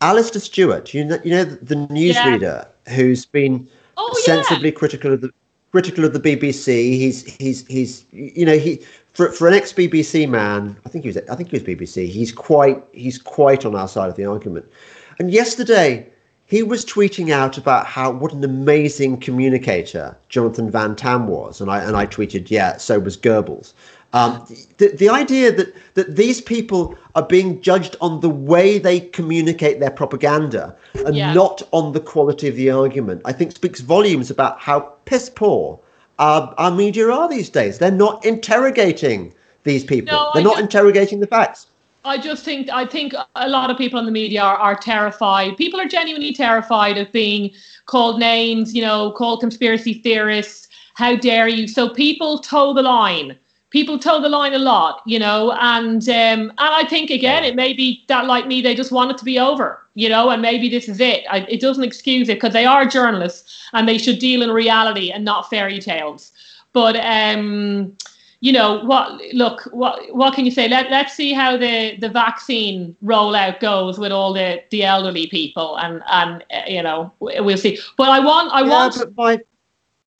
Alastair 0.00 0.40
Stewart, 0.40 0.92
you 0.92 1.04
know, 1.04 1.18
you 1.24 1.30
know 1.30 1.44
the 1.44 1.76
newsreader 1.76 2.66
yeah. 2.86 2.92
who's 2.94 3.24
been 3.24 3.66
oh, 3.96 4.20
sensibly 4.24 4.70
yeah. 4.70 4.74
critical 4.76 5.12
of 5.12 5.20
the 5.22 5.30
critical 5.72 6.04
of 6.04 6.12
the 6.12 6.20
BBC. 6.20 6.66
He's 6.66 7.24
he's 7.36 7.66
he's 7.66 8.04
you 8.12 8.44
know 8.44 8.58
he 8.58 8.82
for 9.14 9.30
for 9.32 9.48
an 9.48 9.54
ex 9.54 9.72
BBC 9.72 10.28
man. 10.28 10.76
I 10.84 10.88
think 10.88 11.04
he 11.04 11.08
was 11.08 11.16
I 11.16 11.34
think 11.34 11.50
he 11.50 11.56
was 11.56 11.62
BBC. 11.62 12.08
He's 12.08 12.32
quite 12.32 12.82
he's 12.92 13.18
quite 13.18 13.64
on 13.64 13.74
our 13.74 13.88
side 13.88 14.10
of 14.10 14.16
the 14.16 14.26
argument. 14.26 14.70
And 15.18 15.30
yesterday 15.30 16.06
he 16.46 16.62
was 16.62 16.84
tweeting 16.84 17.30
out 17.30 17.56
about 17.56 17.86
how 17.86 18.10
what 18.10 18.32
an 18.32 18.44
amazing 18.44 19.18
communicator 19.18 20.16
Jonathan 20.28 20.70
Van 20.70 20.94
Tam 20.94 21.26
was, 21.26 21.60
and 21.60 21.70
I 21.70 21.82
and 21.82 21.96
I 21.96 22.06
tweeted, 22.06 22.50
yeah, 22.50 22.76
so 22.76 22.98
was 22.98 23.16
Goebbels. 23.16 23.72
Um, 24.12 24.46
the, 24.78 24.94
the 24.94 25.08
idea 25.08 25.50
that, 25.50 25.74
that 25.94 26.14
these 26.14 26.40
people 26.40 26.96
are 27.16 27.24
being 27.24 27.60
judged 27.60 27.96
on 28.00 28.20
the 28.20 28.30
way 28.30 28.78
they 28.78 29.00
communicate 29.00 29.80
their 29.80 29.90
propaganda 29.90 30.76
and 31.04 31.16
yeah. 31.16 31.34
not 31.34 31.62
on 31.72 31.92
the 31.94 31.98
quality 31.98 32.46
of 32.46 32.54
the 32.54 32.70
argument, 32.70 33.22
I 33.24 33.32
think 33.32 33.50
speaks 33.50 33.80
volumes 33.80 34.30
about 34.30 34.60
how 34.60 34.92
piss 35.04 35.28
poor 35.28 35.80
our, 36.20 36.54
our 36.58 36.70
media 36.70 37.10
are 37.10 37.28
these 37.28 37.50
days. 37.50 37.78
They're 37.78 37.90
not 37.90 38.24
interrogating 38.24 39.34
these 39.64 39.82
people, 39.82 40.14
no, 40.14 40.30
they're 40.32 40.42
I 40.42 40.44
not 40.44 40.60
interrogating 40.60 41.18
the 41.18 41.26
facts. 41.26 41.66
I 42.04 42.18
just 42.18 42.44
think 42.44 42.68
I 42.70 42.84
think 42.84 43.14
a 43.34 43.48
lot 43.48 43.70
of 43.70 43.78
people 43.78 43.98
in 43.98 44.04
the 44.04 44.12
media 44.12 44.42
are, 44.42 44.56
are 44.56 44.76
terrified. 44.76 45.56
People 45.56 45.80
are 45.80 45.88
genuinely 45.88 46.32
terrified 46.34 46.98
of 46.98 47.10
being 47.12 47.50
called 47.86 48.18
names, 48.18 48.74
you 48.74 48.82
know, 48.82 49.12
called 49.12 49.40
conspiracy 49.40 49.94
theorists. 49.94 50.68
How 50.94 51.16
dare 51.16 51.48
you? 51.48 51.66
So 51.66 51.88
people 51.88 52.38
toe 52.40 52.74
the 52.74 52.82
line 52.82 53.36
people 53.74 53.98
toe 53.98 54.20
the 54.20 54.28
line 54.28 54.54
a 54.54 54.58
lot, 54.58 55.02
you 55.04 55.18
know, 55.18 55.50
and 55.60 56.08
um, 56.08 56.42
and 56.42 56.52
I 56.58 56.84
think 56.84 57.10
again 57.10 57.42
it 57.42 57.56
may 57.56 57.72
be 57.72 58.04
that 58.06 58.24
like 58.24 58.46
me 58.46 58.62
they 58.62 58.76
just 58.76 58.92
want 58.92 59.10
it 59.10 59.18
to 59.18 59.24
be 59.24 59.36
over, 59.40 59.84
you 59.94 60.08
know, 60.08 60.30
and 60.30 60.40
maybe 60.40 60.68
this 60.68 60.88
is 60.88 61.00
it. 61.00 61.24
I, 61.28 61.38
it 61.48 61.60
doesn't 61.60 61.82
excuse 61.82 62.28
it 62.28 62.36
because 62.36 62.52
they 62.52 62.66
are 62.66 62.86
journalists 62.86 63.68
and 63.72 63.88
they 63.88 63.98
should 63.98 64.20
deal 64.20 64.42
in 64.42 64.50
reality 64.52 65.10
and 65.10 65.24
not 65.24 65.50
fairy 65.50 65.80
tales. 65.80 66.30
But 66.72 66.94
um, 66.98 67.96
you 68.44 68.52
know 68.52 68.84
what? 68.84 69.22
Look, 69.32 69.62
what 69.72 70.14
what 70.14 70.34
can 70.34 70.44
you 70.44 70.50
say? 70.50 70.68
Let 70.68 70.90
let's 70.90 71.14
see 71.14 71.32
how 71.32 71.56
the 71.56 71.96
the 71.96 72.10
vaccine 72.10 72.94
rollout 73.02 73.58
goes 73.58 73.98
with 73.98 74.12
all 74.12 74.34
the 74.34 74.62
the 74.70 74.84
elderly 74.84 75.26
people, 75.28 75.78
and 75.78 76.02
and 76.08 76.44
uh, 76.52 76.60
you 76.66 76.82
know 76.82 77.10
we'll 77.20 77.56
see. 77.56 77.78
But 77.96 78.10
I 78.10 78.20
want 78.20 78.52
I 78.52 78.60
yeah, 78.60 78.68
want. 78.68 79.16
My... 79.16 79.40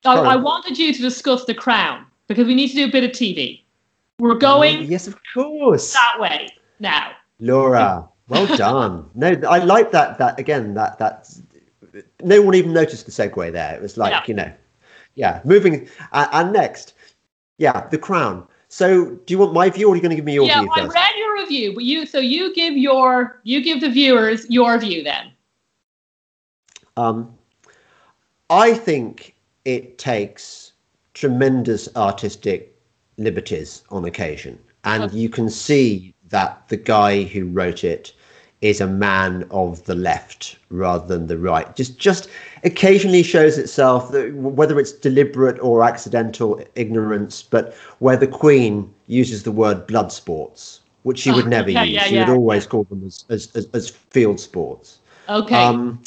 I, 0.07 0.15
I 0.15 0.37
wanted 0.37 0.79
you 0.79 0.95
to 0.95 1.03
discuss 1.03 1.45
the 1.45 1.53
crown 1.53 2.07
because 2.27 2.47
we 2.47 2.55
need 2.55 2.69
to 2.69 2.77
do 2.77 2.87
a 2.87 2.91
bit 2.91 3.05
of 3.05 3.11
TV. 3.11 3.63
We're 4.19 4.37
going. 4.37 4.79
Oh, 4.79 4.81
yes, 4.81 5.07
of 5.07 5.19
course. 5.35 5.93
That 5.93 6.17
way 6.19 6.49
now. 6.81 7.13
Laura, 7.41 8.09
well 8.31 8.47
done. 8.57 9.11
No, 9.15 9.29
I 9.47 9.59
like 9.59 9.91
that. 9.91 10.17
That 10.17 10.41
again. 10.41 10.73
That 10.73 10.97
that. 10.99 11.29
No 12.23 12.41
one 12.41 12.55
even 12.55 12.73
noticed 12.73 13.05
the 13.05 13.13
segue 13.13 13.53
there. 13.53 13.75
It 13.75 13.83
was 13.83 13.99
like 13.99 14.13
yeah. 14.13 14.23
you 14.27 14.33
know, 14.33 14.51
yeah. 15.15 15.43
Moving 15.45 15.87
uh, 16.13 16.27
and 16.33 16.55
next, 16.55 16.94
yeah, 17.59 17.89
The 17.89 17.99
Crown. 17.99 18.47
So, 18.69 19.07
do 19.07 19.33
you 19.33 19.39
want 19.39 19.53
my 19.53 19.71
view, 19.71 19.89
or 19.89 19.93
are 19.93 19.97
you 19.97 20.03
going 20.03 20.11
to 20.11 20.17
give 20.17 20.25
me 20.25 20.35
your 20.35 20.47
yeah, 20.47 20.61
view 20.61 20.71
first? 20.75 20.97
I 20.97 21.01
read 21.01 21.17
your 21.17 21.35
review, 21.35 21.75
but 21.75 21.85
you 21.85 22.07
so 22.07 22.19
you 22.19 22.53
give 22.55 22.77
your 22.77 23.41
you 23.45 23.63
give 23.63 23.81
the 23.81 23.91
viewers 23.91 24.47
your 24.51 24.79
view 24.79 25.05
then. 25.05 25.31
Um, 26.97 27.35
I 28.51 28.75
think 28.75 29.35
it 29.65 29.99
takes 29.99 30.73
tremendous 31.15 31.89
artistic 31.97 32.75
liberties 33.17 33.83
on 33.91 34.05
occasion. 34.05 34.59
And 34.85 35.11
you 35.13 35.29
can 35.29 35.49
see 35.49 36.15
that 36.29 36.69
the 36.69 36.77
guy 36.77 37.23
who 37.23 37.47
wrote 37.47 37.85
it 37.85 38.13
is 38.61 38.81
a 38.81 38.87
man 38.87 39.47
of 39.51 39.85
the 39.85 39.95
left 39.95 40.59
rather 40.69 41.07
than 41.07 41.27
the 41.27 41.39
right. 41.39 41.75
Just 41.75 41.99
just 41.99 42.29
occasionally 42.65 43.23
shows 43.23 43.59
itself 43.59 44.11
that 44.13 44.35
whether 44.35 44.81
it's 44.81 44.93
deliberate 44.93 45.59
or 45.61 45.85
accidental 45.85 46.61
ignorance, 46.75 47.43
but 47.43 47.75
where 47.99 48.17
the 48.17 48.27
Queen 48.27 48.93
uses 49.07 49.43
the 49.43 49.53
word 49.53 49.87
blood 49.87 50.11
sports, 50.11 50.81
which 51.03 51.19
she 51.19 51.31
would 51.31 51.47
never 51.47 51.71
yeah, 51.71 51.83
use. 51.83 51.95
Yeah, 51.95 52.05
she 52.05 52.15
yeah, 52.15 52.29
would 52.29 52.35
always 52.35 52.67
call 52.67 52.85
them 52.85 53.05
as, 53.07 53.25
as, 53.29 53.55
as, 53.55 53.69
as 53.75 53.91
field 53.91 54.41
sports. 54.41 54.99
Okay. 55.29 55.55
Um, 55.55 56.03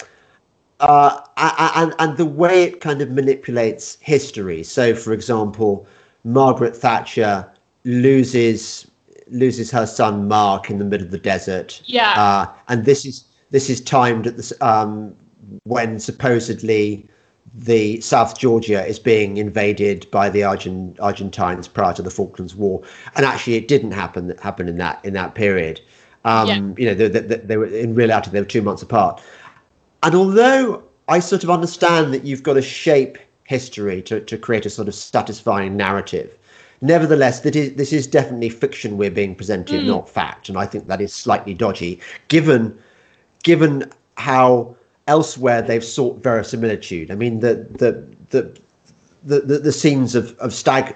uh, 0.80 1.22
and 1.38 1.93
and 1.97 2.18
the 2.18 2.26
way 2.26 2.64
it 2.64 2.82
kind 2.82 3.01
of 3.01 3.10
manipulates 3.10 3.97
history. 4.01 4.64
So, 4.64 4.93
for 4.93 5.12
example, 5.12 5.88
Margaret 6.24 6.76
Thatcher 6.76 7.49
loses 7.84 8.88
loses 9.30 9.72
her 9.72 9.86
son 9.86 10.28
Mark 10.28 10.70
in 10.70 10.78
the 10.78 10.86
middle 10.86 11.05
of 11.05 11.12
the 11.12 11.18
desert. 11.18 11.82
Yeah. 11.86 12.12
Uh, 12.12 12.53
and 12.68 12.86
this 12.86 13.05
is 13.05 13.24
this 13.49 13.70
is 13.70 13.82
timed 13.82 14.28
at 14.28 14.38
the 14.38 14.58
um, 14.62 15.16
when 15.64 16.00
supposedly 16.00 17.08
the 17.54 18.00
South 18.02 18.38
Georgia 18.38 18.86
is 18.86 19.00
being 19.00 19.38
invaded 19.38 20.10
by 20.12 20.30
the 20.30 20.43
Argent, 20.43 21.00
Argentines 21.00 21.68
prior 21.68 21.93
to 21.93 22.02
the 22.02 22.12
Falklands 22.12 22.56
War, 22.56 22.84
and 23.16 23.26
actually 23.26 23.56
it 23.56 23.68
didn't 23.68 23.91
happen 23.91 24.38
happen 24.41 24.68
in 24.68 24.78
that 24.78 25.04
in 25.04 25.14
that 25.14 25.36
period. 25.36 25.82
Um, 26.26 26.48
yeah. 26.48 26.74
You 26.78 26.86
know, 26.88 26.93
they, 26.93 27.08
they, 27.08 27.38
they, 27.38 27.58
were 27.58 27.66
in 27.66 27.95
reality 27.95 28.32
they 28.32 28.41
were 28.41 28.45
two 28.45 28.62
months 28.62 28.82
apart. 28.82 29.22
And 30.04 30.14
although 30.14 30.84
I 31.08 31.20
sort 31.20 31.43
of 31.43 31.50
understand 31.50 32.14
that 32.14 32.24
you've 32.24 32.43
got 32.43 32.54
to 32.54 32.62
shape 32.62 33.18
history 33.45 34.02
to, 34.04 34.20
to 34.20 34.38
create 34.38 34.66
a 34.66 34.70
sort 34.70 34.89
of 34.89 34.95
satisfying 34.95 35.78
narrative, 35.78 36.38
nevertheless, 36.82 37.39
that 37.41 37.56
is, 37.56 37.74
this 37.76 37.93
is 37.93 38.06
definitely 38.06 38.50
fiction 38.50 38.98
we're 38.98 39.10
being 39.10 39.36
presented, 39.36 39.82
mm. 39.82 39.88
not 39.88 40.10
fact. 40.10 40.50
And 40.50 40.58
I 40.58 40.66
think 40.66 40.88
that 40.88 41.02
is 41.02 41.14
slightly 41.14 41.54
dodgy, 41.54 42.00
given 42.28 42.78
given 43.43 43.89
how 44.18 44.76
elsewhere 45.08 45.62
they've 45.62 45.84
sought 45.84 46.22
verisimilitude. 46.22 47.12
I 47.12 47.16
mean, 47.16 47.39
the 47.39 47.55
the 47.72 48.05
the 48.30 48.58
the, 49.24 49.41
the, 49.41 49.58
the 49.60 49.72
scenes 49.72 50.16
of, 50.16 50.38
of 50.39 50.53
stag 50.53 50.95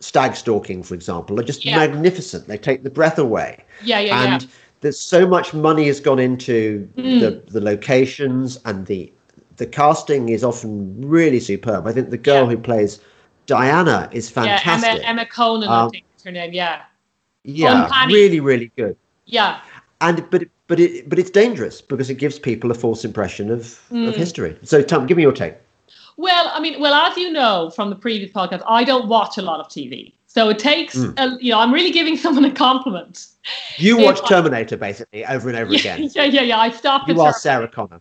stag 0.00 0.34
stalking, 0.36 0.82
for 0.82 0.94
example, 0.94 1.38
are 1.38 1.44
just 1.44 1.64
yeah. 1.64 1.76
magnificent. 1.76 2.48
They 2.48 2.58
take 2.58 2.82
the 2.82 2.90
breath 2.90 3.18
away. 3.18 3.64
Yeah, 3.82 4.00
yeah, 4.00 4.22
and 4.22 4.42
yeah 4.42 4.48
there's 4.82 5.00
so 5.00 5.26
much 5.26 5.54
money 5.54 5.86
has 5.86 6.00
gone 6.00 6.18
into 6.18 6.86
mm. 6.96 7.20
the 7.20 7.42
the 7.50 7.60
locations 7.60 8.58
and 8.66 8.86
the 8.86 9.10
the 9.56 9.66
casting 9.66 10.28
is 10.28 10.44
often 10.44 10.94
really 11.00 11.40
superb. 11.40 11.86
I 11.86 11.92
think 11.92 12.10
the 12.10 12.18
girl 12.18 12.44
yeah. 12.44 12.50
who 12.50 12.58
plays 12.58 13.00
Diana 13.46 14.08
is 14.12 14.28
fantastic. 14.28 14.82
Yeah, 14.82 14.90
Emma, 14.90 15.20
Emma 15.20 15.26
Conan, 15.26 15.68
um, 15.68 15.86
I 15.86 15.90
think 15.90 16.04
is 16.16 16.24
her 16.24 16.32
name. 16.32 16.52
Yeah. 16.52 16.82
Yeah, 17.44 18.06
really, 18.06 18.38
really 18.38 18.70
good. 18.76 18.96
Yeah. 19.26 19.60
And 20.00 20.28
but 20.30 20.44
but 20.72 20.80
it 20.80 21.06
but 21.06 21.18
it's 21.18 21.28
dangerous 21.28 21.82
because 21.82 22.08
it 22.08 22.14
gives 22.14 22.38
people 22.38 22.70
a 22.70 22.74
false 22.74 23.04
impression 23.04 23.50
of 23.50 23.78
mm. 23.90 24.08
of 24.08 24.16
history. 24.16 24.56
So 24.62 24.80
Tom, 24.80 25.04
give 25.04 25.18
me 25.18 25.22
your 25.22 25.32
take. 25.32 25.54
Well, 26.16 26.50
I 26.50 26.60
mean, 26.60 26.80
well, 26.80 26.94
as 26.94 27.14
you 27.18 27.30
know 27.30 27.70
from 27.76 27.90
the 27.90 27.96
previous 27.96 28.32
podcast, 28.32 28.62
I 28.66 28.82
don't 28.82 29.06
watch 29.06 29.36
a 29.36 29.42
lot 29.42 29.60
of 29.60 29.68
TV. 29.68 30.14
So 30.28 30.48
it 30.48 30.58
takes, 30.58 30.94
mm. 30.94 31.12
a, 31.18 31.36
you 31.44 31.52
know, 31.52 31.58
I'm 31.58 31.74
really 31.74 31.90
giving 31.90 32.16
someone 32.24 32.46
a 32.46 32.50
compliment. 32.50 33.26
You 33.76 33.98
watch 33.98 34.20
I, 34.24 34.28
Terminator 34.28 34.78
basically 34.78 35.26
over 35.26 35.50
and 35.50 35.58
over 35.58 35.74
yeah, 35.74 35.96
again. 35.96 36.10
Yeah, 36.14 36.24
yeah, 36.24 36.40
yeah. 36.40 36.58
I 36.58 36.70
stopped. 36.70 37.06
You 37.06 37.20
are 37.20 37.34
Sarah 37.34 37.68
Connor. 37.68 38.00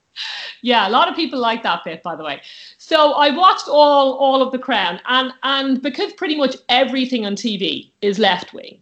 Yeah, 0.61 0.87
a 0.87 0.91
lot 0.91 1.09
of 1.09 1.15
people 1.17 1.39
like 1.39 1.63
that 1.63 1.83
bit, 1.83 2.01
by 2.01 2.15
the 2.15 2.23
way. 2.23 2.41
So 2.77 3.11
I 3.15 3.31
watched 3.31 3.67
all 3.67 4.13
all 4.13 4.41
of 4.41 4.53
The 4.53 4.59
Crown, 4.59 5.01
and 5.07 5.33
and 5.43 5.81
because 5.81 6.13
pretty 6.13 6.37
much 6.37 6.55
everything 6.69 7.25
on 7.25 7.35
TV 7.35 7.89
is 8.01 8.17
left 8.17 8.53
wing, 8.53 8.79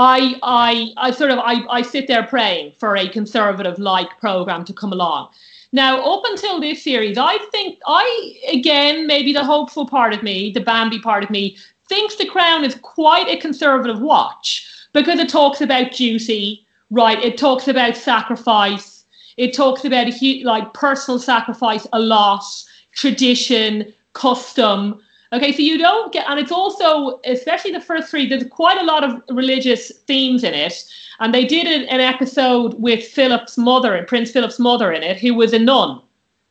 I 0.00 0.38
I 0.44 0.92
I 0.96 1.10
sort 1.10 1.32
of 1.32 1.40
I 1.40 1.64
I 1.68 1.82
sit 1.82 2.06
there 2.06 2.22
praying 2.22 2.72
for 2.78 2.96
a 2.96 3.08
conservative 3.08 3.80
like 3.80 4.08
program 4.20 4.64
to 4.66 4.72
come 4.72 4.92
along. 4.92 5.30
Now, 5.72 6.00
up 6.00 6.22
until 6.24 6.60
this 6.60 6.84
series, 6.84 7.18
I 7.18 7.36
think 7.50 7.80
I 7.84 8.34
again 8.52 9.08
maybe 9.08 9.32
the 9.32 9.44
hopeful 9.44 9.88
part 9.88 10.14
of 10.14 10.22
me, 10.22 10.52
the 10.52 10.60
Bambi 10.60 11.00
part 11.00 11.24
of 11.24 11.30
me, 11.30 11.56
thinks 11.88 12.14
The 12.14 12.26
Crown 12.26 12.64
is 12.64 12.76
quite 12.76 13.28
a 13.28 13.38
conservative 13.38 14.00
watch 14.00 14.70
because 14.92 15.18
it 15.18 15.28
talks 15.28 15.60
about 15.60 15.90
duty, 15.90 16.64
right? 16.90 17.20
It 17.20 17.36
talks 17.36 17.66
about 17.66 17.96
sacrifice. 17.96 19.04
It 19.36 19.52
talks 19.52 19.84
about 19.84 20.06
like 20.44 20.74
personal 20.74 21.18
sacrifice 21.18 21.88
a 21.92 21.98
lot, 21.98 22.44
tradition, 22.92 23.92
custom. 24.12 25.00
Okay, 25.32 25.52
so 25.52 25.60
you 25.60 25.76
don't 25.76 26.12
get, 26.12 26.26
and 26.28 26.40
it's 26.40 26.52
also, 26.52 27.20
especially 27.24 27.70
the 27.70 27.80
first 27.80 28.10
three, 28.10 28.26
there's 28.26 28.46
quite 28.48 28.78
a 28.78 28.84
lot 28.84 29.04
of 29.04 29.22
religious 29.28 29.92
themes 30.06 30.42
in 30.42 30.54
it. 30.54 30.84
And 31.20 31.34
they 31.34 31.44
did 31.44 31.66
an 31.66 32.00
episode 32.00 32.74
with 32.80 33.04
Philip's 33.04 33.58
mother, 33.58 34.02
Prince 34.04 34.30
Philip's 34.30 34.58
mother 34.58 34.92
in 34.92 35.02
it, 35.02 35.18
who 35.18 35.34
was 35.34 35.52
a 35.52 35.58
nun. 35.58 36.00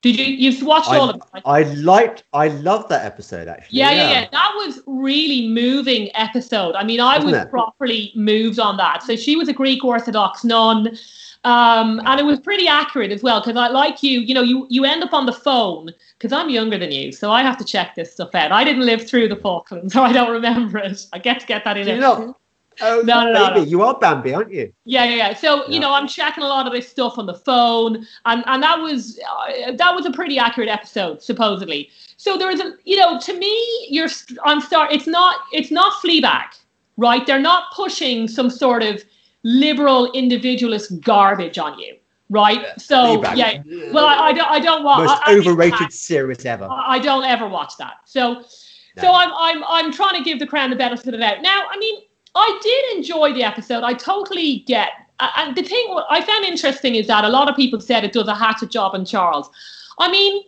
Did 0.03 0.19
you? 0.19 0.25
You've 0.25 0.61
watched 0.61 0.91
I, 0.91 0.97
all 0.97 1.09
of 1.09 1.15
it. 1.15 1.41
I 1.43 1.63
liked, 1.63 2.23
I 2.32 2.49
loved 2.49 2.89
that 2.89 3.03
episode 3.03 3.47
actually. 3.47 3.80
Yeah, 3.80 3.91
yeah, 3.91 4.11
yeah. 4.11 4.28
That 4.32 4.51
was 4.55 4.80
really 4.86 5.47
moving 5.47 6.15
episode. 6.15 6.75
I 6.75 6.84
mean, 6.84 6.99
I 6.99 7.17
Wasn't 7.17 7.32
was 7.32 7.41
it? 7.41 7.49
properly 7.49 8.11
moved 8.13 8.59
on 8.59 8.78
that. 8.78 9.01
So 9.01 9.15
she 9.15 9.36
was 9.36 9.47
a 9.47 9.53
Greek 9.53 9.84
Orthodox 9.84 10.43
nun. 10.43 10.95
Um, 11.48 12.02
and 12.04 12.20
it 12.20 12.26
was 12.26 12.41
pretty 12.41 12.68
accurate 12.68 13.10
as 13.10 13.24
well 13.24 13.39
because 13.39 13.56
I 13.56 13.70
like 13.70 14.04
you, 14.04 14.20
you 14.20 14.34
know, 14.34 14.41
you 14.41 14.68
you 14.70 14.84
end 14.84 15.02
up 15.02 15.14
on 15.14 15.26
the 15.26 15.32
phone 15.32 15.91
because 16.18 16.34
I'm 16.34 16.50
younger 16.50 16.78
than 16.78 16.91
you, 16.91 17.14
so 17.14 17.32
I 17.32 17.41
have 17.41 17.58
to 17.60 17.64
check 17.64 17.95
this 17.95 18.12
stuff 18.12 18.36
out. 18.36 18.52
I 18.52 18.66
didn't 18.66 18.86
live 18.86 19.08
through 19.08 19.30
the 19.30 19.38
Falklands, 19.38 19.93
so 19.93 20.04
I 20.04 20.12
don't 20.12 20.32
remember 20.32 20.78
it. 20.80 21.06
I 21.14 21.20
get 21.20 21.39
to 21.39 21.45
get 21.45 21.64
that 21.64 21.78
in. 21.78 21.88
You 21.88 22.02
not? 22.02 22.36
Oh, 22.82 23.02
No, 23.06 23.24
no, 23.24 23.32
no, 23.32 23.48
baby, 23.48 23.62
no. 23.62 23.66
you 23.66 23.82
are 23.82 23.98
Bambi, 23.98 24.34
aren't 24.34 24.52
you? 24.52 24.74
Yeah, 24.84 25.06
yeah, 25.06 25.16
yeah. 25.16 25.34
So 25.34 25.66
you 25.70 25.80
know, 25.80 25.93
I'm 25.93 26.06
checking 26.06 26.43
a 26.43 26.48
lot 26.48 26.68
of 26.68 26.74
this 26.74 26.89
stuff 26.89 27.18
on 27.18 27.28
the 27.28 27.34
phone, 27.34 28.06
and 28.26 28.43
and 28.45 28.62
that 28.62 28.82
was 28.82 29.18
uh, 29.18 29.72
that 29.72 29.95
was 29.95 30.06
a 30.06 30.12
pretty 30.12 30.38
accurate 30.38 30.68
episode, 30.68 31.24
supposedly. 31.24 31.89
So 32.18 32.38
there 32.38 32.50
was 32.50 32.60
a, 32.60 32.74
you 32.84 32.98
know, 32.98 33.22
to 33.22 33.34
me, 33.34 33.88
you're 33.89 34.10
I'm 34.43 34.60
start. 34.60 34.91
It's 34.91 35.08
not 35.08 35.39
it's 35.54 35.72
not 35.72 35.93
Fleabag, 36.04 36.50
right? 36.98 37.26
They're 37.26 37.39
not 37.39 37.72
pushing 37.74 38.28
some 38.28 38.50
sort 38.50 38.84
of 38.84 39.02
liberal 39.48 40.12
individualist 40.12 41.00
garbage 41.00 41.58
on 41.58 41.80
you, 41.80 41.95
right? 42.30 42.66
So 42.78 43.22
Fleabag. 43.22 43.38
yeah. 43.38 43.91
Well, 43.93 44.06
I, 44.06 44.28
I 44.28 44.34
don't 44.34 44.52
I 44.52 44.60
don't 44.60 44.84
want 44.84 45.06
Most 45.06 45.22
I, 45.26 45.38
overrated 45.38 45.93
series 45.93 46.45
ever. 46.45 46.68
I 46.70 47.00
don't 47.00 47.24
ever 47.24 47.48
watch 47.48 47.78
that. 47.78 47.95
So, 48.04 48.43
so 49.00 49.14
I'm 49.14 49.32
I'm 49.38 49.64
I'm 49.66 49.93
trying 49.93 50.18
to 50.18 50.24
give 50.24 50.39
the 50.39 50.48
crown 50.48 50.70
the 50.70 50.76
benefit 50.76 51.06
of 51.08 51.14
the 51.14 51.18
doubt. 51.20 51.41
Now, 51.41 51.64
I 51.72 51.78
mean, 51.78 52.02
I 52.36 52.60
did 52.62 52.98
enjoy 52.98 53.34
the 53.34 53.43
episode. 53.43 53.84
I 53.84 53.93
totally 53.93 54.60
get. 54.68 54.89
And 55.20 55.56
the 55.56 55.64
thing 55.64 55.98
I 56.10 56.22
found 56.22 56.43
interesting 56.45 56.95
is 56.95 57.08
that 57.08 57.24
a 57.24 57.30
lot 57.30 57.50
of 57.50 57.56
people 57.56 57.80
said 57.80 58.04
it 58.04 58.12
does 58.14 58.28
a 58.28 58.36
hatchet 58.36 58.70
job 58.70 58.93
on 58.93 59.04
Charles. 59.04 59.50
I 59.98 60.12
mean, 60.12 60.43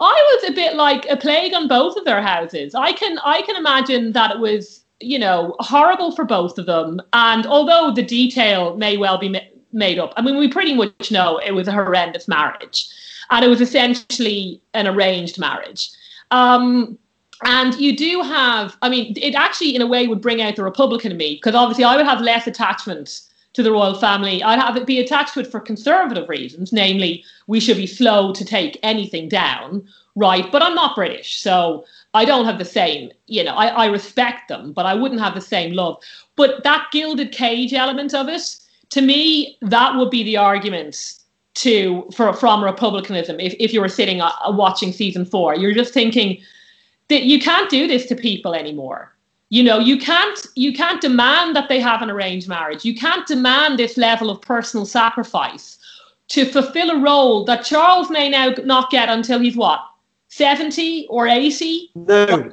I 0.00 0.38
was 0.40 0.50
a 0.50 0.54
bit 0.54 0.74
like 0.74 1.06
a 1.08 1.16
plague 1.16 1.54
on 1.54 1.68
both 1.68 1.96
of 1.96 2.04
their 2.04 2.22
houses. 2.22 2.74
I 2.74 2.92
can 2.92 3.18
I 3.24 3.42
can 3.42 3.56
imagine 3.56 4.12
that 4.12 4.30
it 4.32 4.38
was 4.38 4.84
you 5.00 5.18
know 5.18 5.54
horrible 5.60 6.12
for 6.14 6.24
both 6.24 6.58
of 6.58 6.66
them. 6.66 7.00
And 7.12 7.46
although 7.46 7.92
the 7.92 8.02
detail 8.02 8.76
may 8.76 8.96
well 8.96 9.18
be 9.18 9.28
ma- 9.28 9.40
made 9.72 9.98
up, 9.98 10.12
I 10.16 10.22
mean, 10.22 10.36
we 10.36 10.48
pretty 10.48 10.74
much 10.74 11.10
know 11.10 11.38
it 11.38 11.52
was 11.52 11.68
a 11.68 11.72
horrendous 11.72 12.28
marriage, 12.28 12.88
and 13.30 13.44
it 13.44 13.48
was 13.48 13.60
essentially 13.60 14.60
an 14.74 14.86
arranged 14.86 15.38
marriage. 15.38 15.90
Um, 16.30 16.98
and 17.44 17.74
you 17.76 17.96
do 17.96 18.22
have, 18.22 18.76
I 18.82 18.88
mean, 18.88 19.14
it 19.16 19.34
actually, 19.34 19.76
in 19.76 19.82
a 19.82 19.86
way, 19.86 20.08
would 20.08 20.20
bring 20.20 20.42
out 20.42 20.56
the 20.56 20.64
Republican 20.64 21.12
in 21.12 21.18
me 21.18 21.34
because 21.36 21.54
obviously 21.54 21.84
I 21.84 21.96
would 21.96 22.06
have 22.06 22.20
less 22.20 22.46
attachment 22.46 23.20
to 23.52 23.62
the 23.62 23.72
royal 23.72 23.94
family. 23.94 24.42
I'd 24.42 24.58
have 24.58 24.76
it 24.76 24.86
be 24.86 24.98
attached 24.98 25.34
to 25.34 25.40
it 25.40 25.46
for 25.46 25.60
conservative 25.60 26.28
reasons, 26.28 26.72
namely, 26.72 27.24
we 27.46 27.60
should 27.60 27.76
be 27.76 27.86
slow 27.86 28.32
to 28.32 28.44
take 28.44 28.78
anything 28.82 29.28
down, 29.28 29.86
right? 30.16 30.50
But 30.50 30.62
I'm 30.62 30.74
not 30.74 30.96
British, 30.96 31.40
so 31.40 31.84
I 32.18 32.24
don't 32.24 32.46
have 32.46 32.58
the 32.58 32.64
same, 32.64 33.12
you 33.28 33.44
know, 33.44 33.54
I, 33.54 33.66
I 33.84 33.86
respect 33.86 34.48
them, 34.48 34.72
but 34.72 34.86
I 34.86 34.94
wouldn't 34.94 35.20
have 35.20 35.36
the 35.36 35.40
same 35.40 35.72
love. 35.72 36.02
But 36.34 36.64
that 36.64 36.88
gilded 36.90 37.30
cage 37.30 37.72
element 37.72 38.12
of 38.12 38.28
it, 38.28 38.42
to 38.90 39.00
me, 39.00 39.56
that 39.62 39.94
would 39.94 40.10
be 40.10 40.24
the 40.24 40.36
argument 40.36 41.14
to 41.54 42.08
for 42.12 42.32
from 42.32 42.64
republicanism 42.64 43.38
if, 43.38 43.54
if 43.60 43.72
you 43.72 43.80
were 43.80 43.88
sitting 43.88 44.20
uh, 44.20 44.32
watching 44.48 44.90
season 44.90 45.24
four. 45.24 45.54
You're 45.54 45.74
just 45.74 45.94
thinking 45.94 46.42
that 47.06 47.22
you 47.22 47.38
can't 47.38 47.70
do 47.70 47.86
this 47.86 48.06
to 48.06 48.16
people 48.16 48.52
anymore. 48.52 49.14
You 49.50 49.62
know 49.62 49.78
you 49.78 49.96
can't 49.96 50.40
you 50.56 50.72
can't 50.72 51.00
demand 51.00 51.54
that 51.54 51.68
they 51.68 51.78
have 51.78 52.02
an 52.02 52.10
arranged 52.10 52.48
marriage. 52.48 52.84
You 52.84 52.96
can't 52.96 53.26
demand 53.28 53.78
this 53.78 53.96
level 53.96 54.28
of 54.28 54.42
personal 54.42 54.86
sacrifice 54.86 55.78
to 56.34 56.44
fulfill 56.46 56.90
a 56.90 56.98
role 56.98 57.44
that 57.44 57.64
charles 57.64 58.10
may 58.10 58.28
now 58.28 58.54
not 58.64 58.90
get 58.90 59.08
until 59.08 59.38
he's 59.38 59.56
what 59.56 59.80
70 60.28 61.06
or 61.08 61.26
80 61.26 61.90
No, 61.94 62.52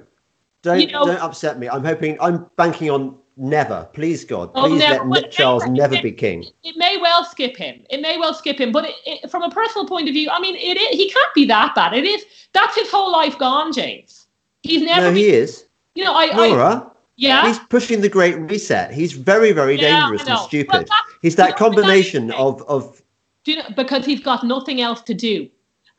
don't 0.62 0.80
You 0.80 0.88
know- 0.88 1.06
don't 1.06 1.22
upset 1.22 1.60
me. 1.60 1.70
I'm 1.70 1.84
hoping 1.84 2.18
I'm 2.20 2.48
banking 2.56 2.90
on 2.90 3.18
never. 3.38 3.88
Please 3.94 4.24
God, 4.24 4.50
Oh, 4.56 4.68
please 4.68 4.80
never. 4.80 5.06
let 5.06 5.32
Charles 5.32 5.66
never. 5.68 6.02
be 6.02 6.12
king. 6.12 6.46
it 6.64 6.76
may 6.78 6.98
well 6.98 7.24
skip 7.26 7.56
him. 7.58 7.84
It 7.90 8.02
may 8.02 8.18
well 8.18 8.34
skip 8.34 8.60
him, 8.60 8.72
but 8.72 8.86
it, 8.86 8.96
it, 9.06 9.32
from 9.32 9.44
a 9.44 9.50
personal 9.50 9.86
point 9.88 10.08
of 10.08 10.14
view, 10.14 10.30
I 10.32 10.40
mean, 10.40 10.56
it, 10.56 10.78
is 10.78 10.90
he 10.98 11.10
can't 11.12 11.34
be 11.34 11.46
that 11.46 11.76
bad. 11.76 11.94
It 11.94 12.06
is 12.06 12.26
that's 12.54 12.76
his 12.76 12.90
whole 12.90 13.12
life 13.12 13.38
gone, 13.38 13.74
James. 13.74 14.28
He's 14.64 14.82
never, 14.82 15.02
No, 15.02 15.08
been, 15.10 15.18
he 15.18 15.28
is. 15.28 15.66
you 15.96 16.04
know, 16.04 16.14
I, 16.14 16.30
I 16.32 16.48
Laura, 16.48 16.92
yeah, 17.18 17.46
he's 17.46 17.60
pushing 17.60 18.02
the 18.02 18.10
Great 18.10 18.36
Reset. 18.40 18.92
He's 18.92 19.12
very, 19.12 19.52
very 19.52 19.76
Yeah, 19.80 20.00
dangerous 20.00 20.22
and. 20.22 20.30
Well, 20.30 20.48
stupid. 20.48 20.90
He's 21.22 21.36
that 21.36 21.58
combination 21.58 22.32
of 22.32 22.62
of 22.64 23.02
do 23.44 23.52
you 23.52 23.58
know, 23.60 23.70
because 23.76 24.06
he's 24.06 24.22
got 24.22 24.44
nothing 24.44 24.82
else 24.82 25.02
to 25.02 25.14
do, 25.14 25.48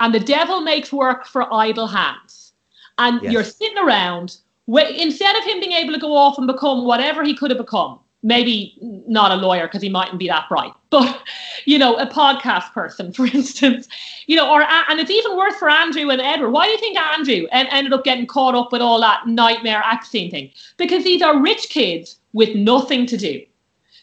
and 0.01 0.15
the 0.15 0.21
devil 0.21 0.61
makes 0.61 0.93
work 0.93 1.27
for 1.27 1.53
idle 1.53 1.87
hands, 1.87 2.53
and 2.99 3.23
Yes. 3.23 3.33
you're 3.33 3.45
sitting 3.45 3.79
around. 3.79 4.39
Instead 4.69 5.37
of 5.37 5.45
him 5.45 5.61
being 5.61 5.73
able 5.73 5.95
to 5.95 6.01
go 6.01 6.17
off 6.17 6.39
and 6.39 6.47
become 6.49 6.85
whatever 6.85 7.23
he 7.23 7.37
could 7.37 7.53
have 7.53 7.59
become, 7.59 8.01
maybe 8.25 8.77
not 9.07 9.31
a 9.31 9.37
lawyer 9.37 9.69
because 9.69 9.81
he 9.81 9.89
mightn't 9.89 10.19
be 10.19 10.27
that 10.27 10.49
bright, 10.49 10.73
but 10.91 11.23
you 11.67 11.79
know, 11.79 11.97
a 11.97 12.07
podcast 12.07 12.73
person, 12.73 13.13
for 13.19 13.27
instance, 13.27 13.87
you 14.27 14.35
know, 14.37 14.51
or 14.51 14.63
and 14.63 14.99
it's 14.99 15.11
even 15.11 15.37
worse 15.37 15.55
for 15.57 15.71
Andrew 15.71 16.11
and 16.11 16.21
Edward. 16.21 16.51
Why 16.51 16.67
do 16.67 16.73
you 16.73 16.79
think 16.79 16.99
Andrew 16.99 17.47
en- 17.53 17.69
ended 17.69 17.93
up 17.93 18.03
getting 18.03 18.27
caught 18.27 18.55
up 18.57 18.73
with 18.73 18.83
all 18.83 19.01
that 19.01 19.27
nightmare 19.27 19.83
acting 19.85 20.31
thing? 20.31 20.51
Because 20.77 21.05
these 21.05 21.23
are 21.23 21.41
rich 21.41 21.69
kids 21.69 22.19
with 22.33 22.57
nothing 22.57 23.07
to 23.07 23.17
do. 23.17 23.45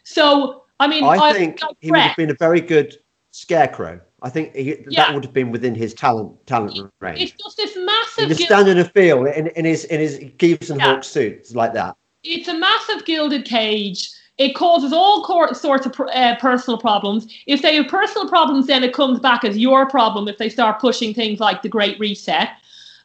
So 0.06 0.64
I 0.80 0.88
mean, 0.88 1.04
I 1.04 1.34
think 1.34 1.62
I 1.62 1.68
he 1.82 1.92
would 1.92 2.00
have 2.00 2.16
been 2.16 2.32
a 2.32 2.36
very 2.36 2.62
good 2.62 2.98
scarecrow. 3.32 4.00
I 4.24 4.30
think 4.30 4.56
he, 4.56 4.78
Yeah. 4.88 5.06
that 5.06 5.14
would 5.14 5.24
have 5.26 5.34
been 5.34 5.52
within 5.52 5.76
his 5.76 5.94
talent 5.94 6.32
talent 6.48 6.80
range. 7.02 7.22
It's 7.22 7.34
just 7.44 7.58
this 7.58 7.76
massive. 7.76 8.30
just 8.30 8.42
standing 8.42 8.46
stand 8.46 8.70
in 8.70 8.78
a 8.80 8.86
field 8.86 9.28
in, 9.28 9.48
in 9.48 9.66
his 9.66 9.84
in 9.86 10.00
his 10.00 10.20
Gieves 10.38 10.70
and 10.70 10.80
Yeah. 10.80 10.96
Hawk 10.96 11.04
suits 11.04 11.54
like 11.54 11.74
that. 11.74 11.96
it's 12.24 12.48
a 12.48 12.54
massive 12.54 13.04
gilded 13.06 13.44
cage. 13.46 14.10
It 14.40 14.56
causes 14.56 14.94
all 14.94 15.24
sorts 15.54 15.86
of 15.86 15.94
pr- 15.94 16.08
uh, 16.12 16.36
personal 16.38 16.80
problems. 16.80 17.28
If 17.46 17.62
they 17.62 17.76
have 17.76 17.88
personal 17.88 18.28
problems, 18.28 18.66
then 18.66 18.84
it 18.84 18.94
comes 18.94 19.20
back 19.20 19.44
as 19.44 19.58
your 19.58 19.88
problem 19.88 20.28
if 20.28 20.38
they 20.40 20.50
start 20.50 20.80
pushing 20.80 21.14
things 21.14 21.40
like 21.40 21.62
the 21.62 21.70
Great 21.70 22.00
Reset. 22.00 22.50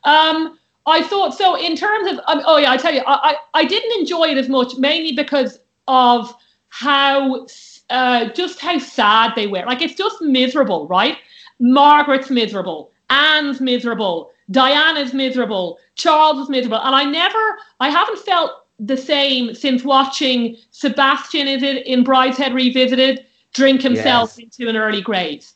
Um, 0.04 0.56
I 0.86 1.02
thought 1.02 1.34
so. 1.34 1.54
In 1.56 1.76
terms 1.76 2.10
of, 2.12 2.18
um, 2.28 2.40
oh 2.46 2.56
yeah, 2.56 2.70
I 2.72 2.78
tell 2.78 2.94
you, 2.94 3.02
I, 3.06 3.32
I, 3.32 3.36
I 3.60 3.64
didn't 3.64 4.00
enjoy 4.00 4.28
it 4.28 4.38
as 4.38 4.48
much, 4.48 4.76
mainly 4.78 5.12
because 5.12 5.58
of 5.86 6.32
how 6.70 7.44
uh, 7.91 8.28
just 8.30 8.61
how 8.61 8.78
sad 8.78 9.32
they 9.34 9.47
were. 9.47 9.64
Like 9.66 9.82
it's 9.82 9.95
just 9.95 10.20
miserable, 10.22 10.86
right? 10.89 11.18
Margaret's 11.61 12.30
miserable, 12.30 12.93
Anne's 13.11 13.61
miserable, 13.61 14.30
Diana's 14.51 15.12
miserable, 15.12 15.78
Charles 15.97 16.39
is 16.41 16.49
miserable, 16.49 16.80
and 16.82 16.95
I 16.95 17.05
never, 17.05 17.59
I 17.80 17.91
haven't 17.91 18.18
felt 18.20 18.53
the 18.78 18.97
same 18.97 19.55
since 19.55 19.82
watching 19.82 20.57
Sebastian. 20.70 21.49
Is 21.49 21.62
it 21.62 21.84
in 21.86 22.05
Brideshead 22.05 22.55
Revisited? 22.55 23.24
Drink 23.55 23.82
himself 23.82 24.34
Yes. 24.36 24.45
into 24.45 24.68
an 24.70 24.76
early 24.76 25.01
grave, 25.01 25.51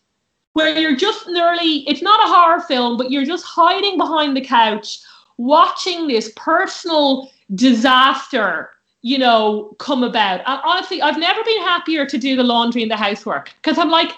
where 0.55 0.77
you're 0.77 0.97
just 0.97 1.29
nearly. 1.29 1.89
It's 1.89 2.03
not 2.03 2.21
a 2.21 2.33
horror 2.33 2.61
film, 2.61 2.97
but 2.97 3.11
you're 3.11 3.25
just 3.25 3.45
hiding 3.45 3.97
behind 3.99 4.37
the 4.37 4.41
couch, 4.41 4.99
watching 5.37 6.09
this 6.09 6.33
personal 6.35 7.31
disaster 7.55 8.71
you 9.03 9.19
know, 9.19 9.75
come 9.79 10.03
about. 10.03 10.41
And 10.47 10.61
honestly, 10.65 11.03
I've 11.03 11.19
never 11.19 11.43
been 11.45 11.63
happier 11.63 12.07
to 12.07 12.19
do 12.19 12.37
the 12.37 12.45
laundry 12.45 12.83
and 12.83 12.91
the 12.91 12.97
housework 12.97 13.53
because 13.57 13.79
I'm 13.79 13.91
like, 13.91 14.13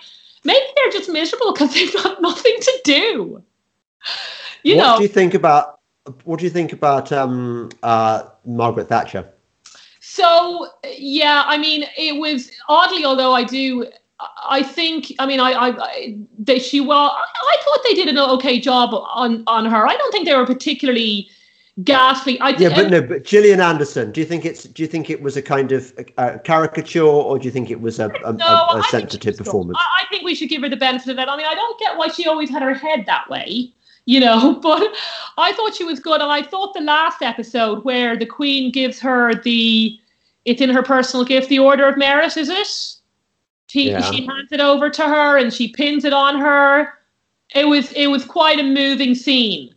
maybe 0.44 0.66
they're 0.76 0.92
just 0.92 1.10
miserable 1.10 1.52
because 1.52 1.74
they've 1.74 1.92
got 1.92 2.20
nothing 2.20 2.56
to 2.60 2.80
do. 2.84 3.42
You 4.62 4.76
what 4.76 4.82
know, 4.82 4.96
do 4.98 5.02
you 5.02 5.08
think 5.08 5.34
about 5.34 5.80
what 6.24 6.38
do 6.38 6.44
you 6.44 6.50
think 6.50 6.72
about 6.72 7.12
um, 7.12 7.70
uh, 7.82 8.24
Margaret 8.44 8.88
Thatcher? 8.88 9.28
so 10.14 10.68
yeah, 10.96 11.42
I 11.46 11.58
mean, 11.58 11.86
it 11.96 12.20
was 12.20 12.52
oddly, 12.68 13.04
although 13.04 13.32
I 13.32 13.42
do. 13.42 13.90
I 14.48 14.62
think, 14.62 15.12
I 15.18 15.26
mean, 15.26 15.40
I, 15.40 15.50
I, 15.50 15.68
I 15.76 16.18
they, 16.38 16.60
she 16.60 16.80
well, 16.80 17.10
I, 17.10 17.24
I 17.24 17.56
thought 17.64 17.80
they 17.88 17.94
did 17.94 18.08
an 18.08 18.18
okay 18.18 18.60
job 18.60 18.90
on 18.92 19.42
on 19.48 19.64
her. 19.64 19.88
I 19.88 19.96
don't 19.96 20.12
think 20.12 20.26
they 20.26 20.36
were 20.36 20.46
particularly 20.46 21.28
ghastly. 21.82 22.40
I 22.40 22.50
Yeah, 22.50 22.74
but 22.74 22.90
no, 22.90 23.02
but 23.02 23.24
Gillian 23.24 23.60
Anderson. 23.60 24.12
Do 24.12 24.20
you 24.20 24.26
think 24.26 24.44
it's 24.44 24.64
do 24.64 24.82
you 24.82 24.88
think 24.88 25.10
it 25.10 25.20
was 25.20 25.36
a 25.36 25.42
kind 25.42 25.72
of 25.72 25.92
a, 25.98 26.34
a 26.34 26.38
caricature, 26.38 27.02
or 27.02 27.38
do 27.38 27.44
you 27.44 27.50
think 27.50 27.70
it 27.70 27.80
was 27.80 27.98
a, 27.98 28.10
a, 28.24 28.32
No, 28.32 28.44
a, 28.46 28.76
I 28.76 28.78
a 28.78 28.82
think 28.82 29.10
sensitive 29.10 29.22
she 29.22 29.28
was 29.30 29.38
good. 29.38 29.44
performance? 29.44 29.78
I, 29.80 30.02
I 30.02 30.06
think 30.08 30.24
we 30.24 30.34
should 30.34 30.48
give 30.48 30.62
her 30.62 30.68
the 30.68 30.76
benefit 30.76 31.08
of 31.10 31.16
that. 31.16 31.28
I 31.28 31.36
mean, 31.36 31.46
I 31.46 31.54
don't 31.54 31.78
get 31.80 31.96
why 31.96 32.08
she 32.08 32.26
always 32.26 32.50
had 32.50 32.62
her 32.62 32.74
head 32.74 33.04
that 33.06 33.28
way, 33.28 33.72
you 34.06 34.20
know, 34.20 34.54
but 34.62 34.88
I 35.36 35.52
thought 35.52 35.74
she 35.74 35.84
was 35.84 35.98
good. 36.00 36.20
And 36.20 36.30
I 36.30 36.42
thought 36.42 36.74
the 36.74 36.80
last 36.80 37.22
episode 37.22 37.84
where 37.84 38.16
the 38.16 38.26
Queen 38.26 38.70
gives 38.70 39.00
her 39.00 39.34
the, 39.34 39.98
it's 40.44 40.60
in 40.60 40.70
her 40.70 40.82
personal 40.82 41.24
gift, 41.24 41.48
the 41.48 41.58
Order 41.58 41.88
of 41.88 41.96
Merit, 41.96 42.36
is 42.36 42.48
it? 42.48 42.66
She, 43.68 43.90
Yeah. 43.90 44.02
she 44.02 44.24
hands 44.24 44.52
it 44.52 44.60
over 44.60 44.88
to 44.90 45.02
her 45.02 45.38
and 45.38 45.52
she 45.52 45.68
pins 45.72 46.04
it 46.04 46.12
on 46.12 46.38
her. 46.38 47.00
It 47.54 47.66
was 47.66 47.92
it 47.92 48.06
was 48.08 48.24
quite 48.24 48.58
a 48.60 48.62
moving 48.62 49.14
scene. 49.14 49.74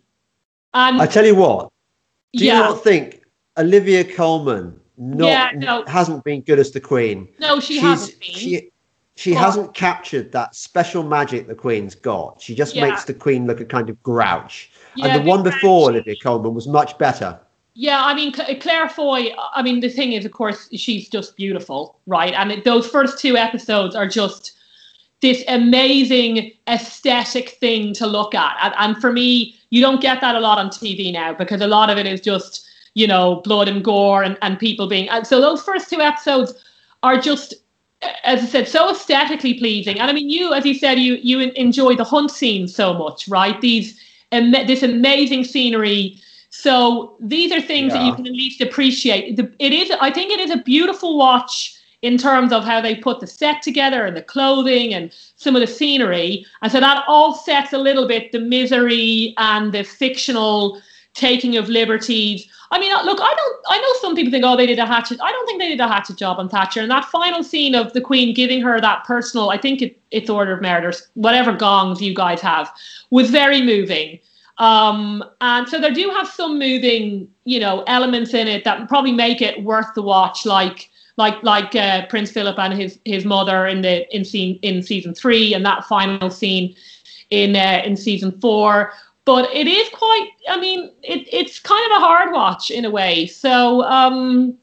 And 0.74 1.02
I 1.02 1.08
tell 1.08 1.26
you 1.26 1.36
what. 1.36 1.72
Do 2.34 2.46
yeah, 2.46 2.56
you 2.56 2.60
not 2.60 2.84
think 2.84 3.22
Olivia 3.58 4.04
Colman 4.04 4.80
not 4.98 5.28
Yeah, 5.28 5.52
no. 5.56 5.86
hasn't 5.86 6.24
been 6.24 6.42
good 6.42 6.60
as 6.60 6.72
the 6.72 6.80
Queen? 6.82 7.28
no, 7.40 7.60
she 7.60 7.76
she's 7.76 7.82
hasn't 7.84 8.20
been. 8.20 8.30
she 8.30 8.72
she 9.16 9.34
oh. 9.36 9.40
hasn't 9.40 9.74
captured 9.74 10.32
that 10.32 10.56
special 10.56 11.02
magic 11.04 11.48
the 11.48 11.56
Queen's 11.56 11.96
got. 11.96 12.40
She 12.40 12.54
just 12.54 12.76
yeah. 12.76 12.88
makes 12.88 13.06
the 13.06 13.14
Queen 13.14 13.48
look 13.48 13.60
a 13.60 13.66
kind 13.66 13.90
of 13.90 14.02
grouch. 14.04 14.72
Yeah, 14.96 15.08
and 15.08 15.24
the 15.26 15.30
one 15.30 15.42
before 15.44 15.90
Olivia 15.90 16.16
Colman 16.22 16.54
was 16.54 16.68
much 16.68 16.98
better. 16.98 17.40
Yeah, 17.74 18.04
I 18.04 18.14
mean 18.14 18.32
Claire 18.32 18.90
Foy. 18.90 19.34
I 19.54 19.62
mean 19.62 19.80
the 19.80 19.90
thing 19.90 20.14
is, 20.14 20.26
of 20.26 20.32
course, 20.32 20.70
she's 20.74 21.10
just 21.10 21.36
beautiful, 21.36 22.00
right? 22.08 22.34
And 22.34 22.64
those 22.64 22.88
first 22.88 23.20
two 23.20 23.38
episodes 23.38 23.96
are 23.96 24.08
just 24.08 24.54
this 25.22 25.44
amazing 25.48 26.54
aesthetic 26.68 27.50
thing 27.50 27.94
to 27.94 28.06
look 28.06 28.36
at. 28.36 28.58
And, 28.62 28.74
and 28.78 29.02
for 29.02 29.12
me, 29.12 29.57
you 29.70 29.82
don't 29.82 30.02
get 30.02 30.22
that 30.22 30.36
a 30.36 30.40
lot 30.40 30.58
on 30.58 30.70
TV 30.70 31.12
now 31.12 31.34
because 31.34 31.62
a 31.62 31.68
lot 31.68 31.90
of 31.90 31.98
it 31.98 32.06
is 32.06 32.22
just 32.22 32.66
you 32.94 33.08
know 33.08 33.42
blood 33.44 33.68
and 33.68 33.84
gore 33.84 34.24
and, 34.24 34.38
and 34.42 34.60
people 34.60 34.88
being. 34.88 35.10
And 35.10 35.26
so 35.26 35.42
those 35.42 35.62
first 35.62 35.90
two 35.90 36.02
episodes 36.02 36.54
are 37.04 37.20
just 37.20 37.54
as 38.24 38.44
I 38.44 38.46
said, 38.46 38.68
so 38.68 38.92
aesthetically 38.92 39.56
pleasing. 39.56 40.00
And 40.00 40.10
I 40.10 40.14
mean, 40.14 40.30
you, 40.30 40.54
as 40.54 40.66
you 40.66 40.74
said, 40.74 41.00
you 41.00 41.16
you 41.16 41.40
enjoy 41.40 41.96
the 41.96 42.04
hunt 42.04 42.32
scene 42.32 42.68
so 42.68 42.94
much, 42.94 43.28
right? 43.28 43.60
These 43.62 44.00
um, 44.32 44.52
this 44.52 44.84
amazing 44.84 45.44
scenery. 45.44 46.20
So 46.50 47.16
these 47.20 47.52
are 47.52 47.62
things 47.62 47.94
yeah. 47.94 48.00
that 48.00 48.06
you 48.06 48.16
can 48.16 48.28
at 48.28 48.34
least 48.34 48.62
appreciate. 48.62 49.40
It 49.60 49.74
is, 49.74 49.92
I 50.02 50.12
think, 50.12 50.32
it 50.32 50.40
is 50.40 50.50
a 50.50 50.58
beautiful 50.58 51.18
watch 51.18 51.77
in 52.02 52.18
terms 52.18 52.52
of 52.52 52.64
how 52.64 52.80
they 52.80 52.96
put 52.96 53.20
the 53.20 53.28
set 53.28 53.62
together 53.62 54.06
and 54.06 54.16
the 54.16 54.22
clothing 54.22 54.94
and 54.94 55.12
some 55.36 55.56
of 55.56 55.62
the 55.62 55.68
scenery. 55.68 56.46
And 56.62 56.72
so 56.72 56.80
that 56.80 57.04
offsets 57.08 57.74
a 57.74 57.78
little 57.78 58.08
bit 58.08 58.32
the 58.32 58.40
misery 58.40 59.34
and 59.38 59.74
the 59.74 59.84
fictional 59.84 60.82
taking 61.14 61.58
of 61.58 61.68
liberties. 61.68 62.48
I 62.70 62.80
mean, 62.80 62.92
look, 63.06 63.20
I 63.22 63.34
don't. 63.34 63.64
I 63.70 63.80
know 63.80 63.94
some 64.02 64.16
people 64.16 64.32
think, 64.32 64.46
oh, 64.46 64.56
they 64.56 64.68
did 64.68 64.78
a 64.78 64.86
hatchet. 64.86 65.20
I 65.22 65.32
don't 65.32 65.46
think 65.48 65.60
they 65.60 65.70
did 65.70 65.80
a 65.80 65.88
hatchet 65.88 66.18
job 66.18 66.38
on 66.38 66.50
Thatcher. 66.50 66.82
And 66.82 66.92
that 66.92 67.06
final 67.06 67.44
scene 67.44 67.76
of 67.76 67.94
the 67.94 68.02
Queen 68.02 68.34
giving 68.34 68.62
her 68.62 68.80
that 68.80 69.06
personal, 69.06 69.50
I 69.50 69.58
think 69.58 69.82
it, 69.82 70.00
it's 70.12 70.30
order 70.30 70.54
of 70.54 70.62
merit 70.62 71.02
whatever 71.14 71.54
gongs 71.54 72.02
you 72.02 72.14
guys 72.14 72.42
have, 72.42 72.70
was 73.10 73.30
very 73.30 73.62
moving. 73.62 74.20
Um, 74.58 75.24
and 75.40 75.68
so 75.70 75.80
there 75.80 75.94
do 75.94 76.10
have 76.10 76.28
some 76.28 76.60
moving, 76.60 77.28
you 77.46 77.60
know, 77.60 77.84
elements 77.88 78.34
in 78.34 78.48
it 78.48 78.64
that 78.64 78.88
probably 78.90 79.12
make 79.12 79.42
it 79.42 79.64
worth 79.64 79.94
the 79.96 80.02
watch, 80.02 80.46
like 80.46 80.90
like 81.18 81.42
like 81.44 81.76
uh, 81.76 82.06
Prince 82.06 82.32
Philip 82.32 82.58
and 82.58 82.74
his 82.74 83.00
his 83.04 83.26
mother 83.26 83.68
in 83.68 83.82
the 83.82 84.16
in 84.16 84.24
scene 84.24 84.60
in 84.62 84.82
season 84.82 85.14
three, 85.14 85.54
and 85.54 85.66
that 85.66 85.84
final 85.86 86.30
scene 86.30 86.76
in 87.32 87.56
uh, 87.56 87.82
in 87.84 87.98
season 87.98 88.40
four. 88.40 88.94
But 89.26 89.54
it 89.54 89.68
is 89.68 89.90
quite 89.90 90.30
i 90.48 90.58
mean 90.58 90.92
it, 91.04 91.28
it's 91.32 91.60
kind 91.60 91.92
of 91.92 91.98
a 91.98 92.06
hard 92.06 92.32
watch 92.32 92.72
in 92.72 92.86
a 92.86 92.90
way. 92.90 93.26
So 93.26 93.84
um 93.84 94.58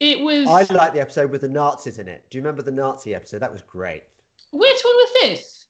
it 0.00 0.20
was 0.20 0.46
i 0.46 0.62
like 0.74 0.92
the 0.92 1.00
episode 1.00 1.30
with 1.30 1.40
the 1.40 1.48
nazis 1.48 1.98
in 1.98 2.08
it. 2.08 2.28
Do 2.28 2.36
you 2.36 2.42
remember 2.42 2.62
the 2.62 2.72
nazi 2.72 3.14
episode? 3.14 3.38
That 3.38 3.52
was 3.52 3.62
great. 3.62 4.04
Which 4.50 4.82
one 4.82 4.96
was 4.96 5.12
this? 5.22 5.66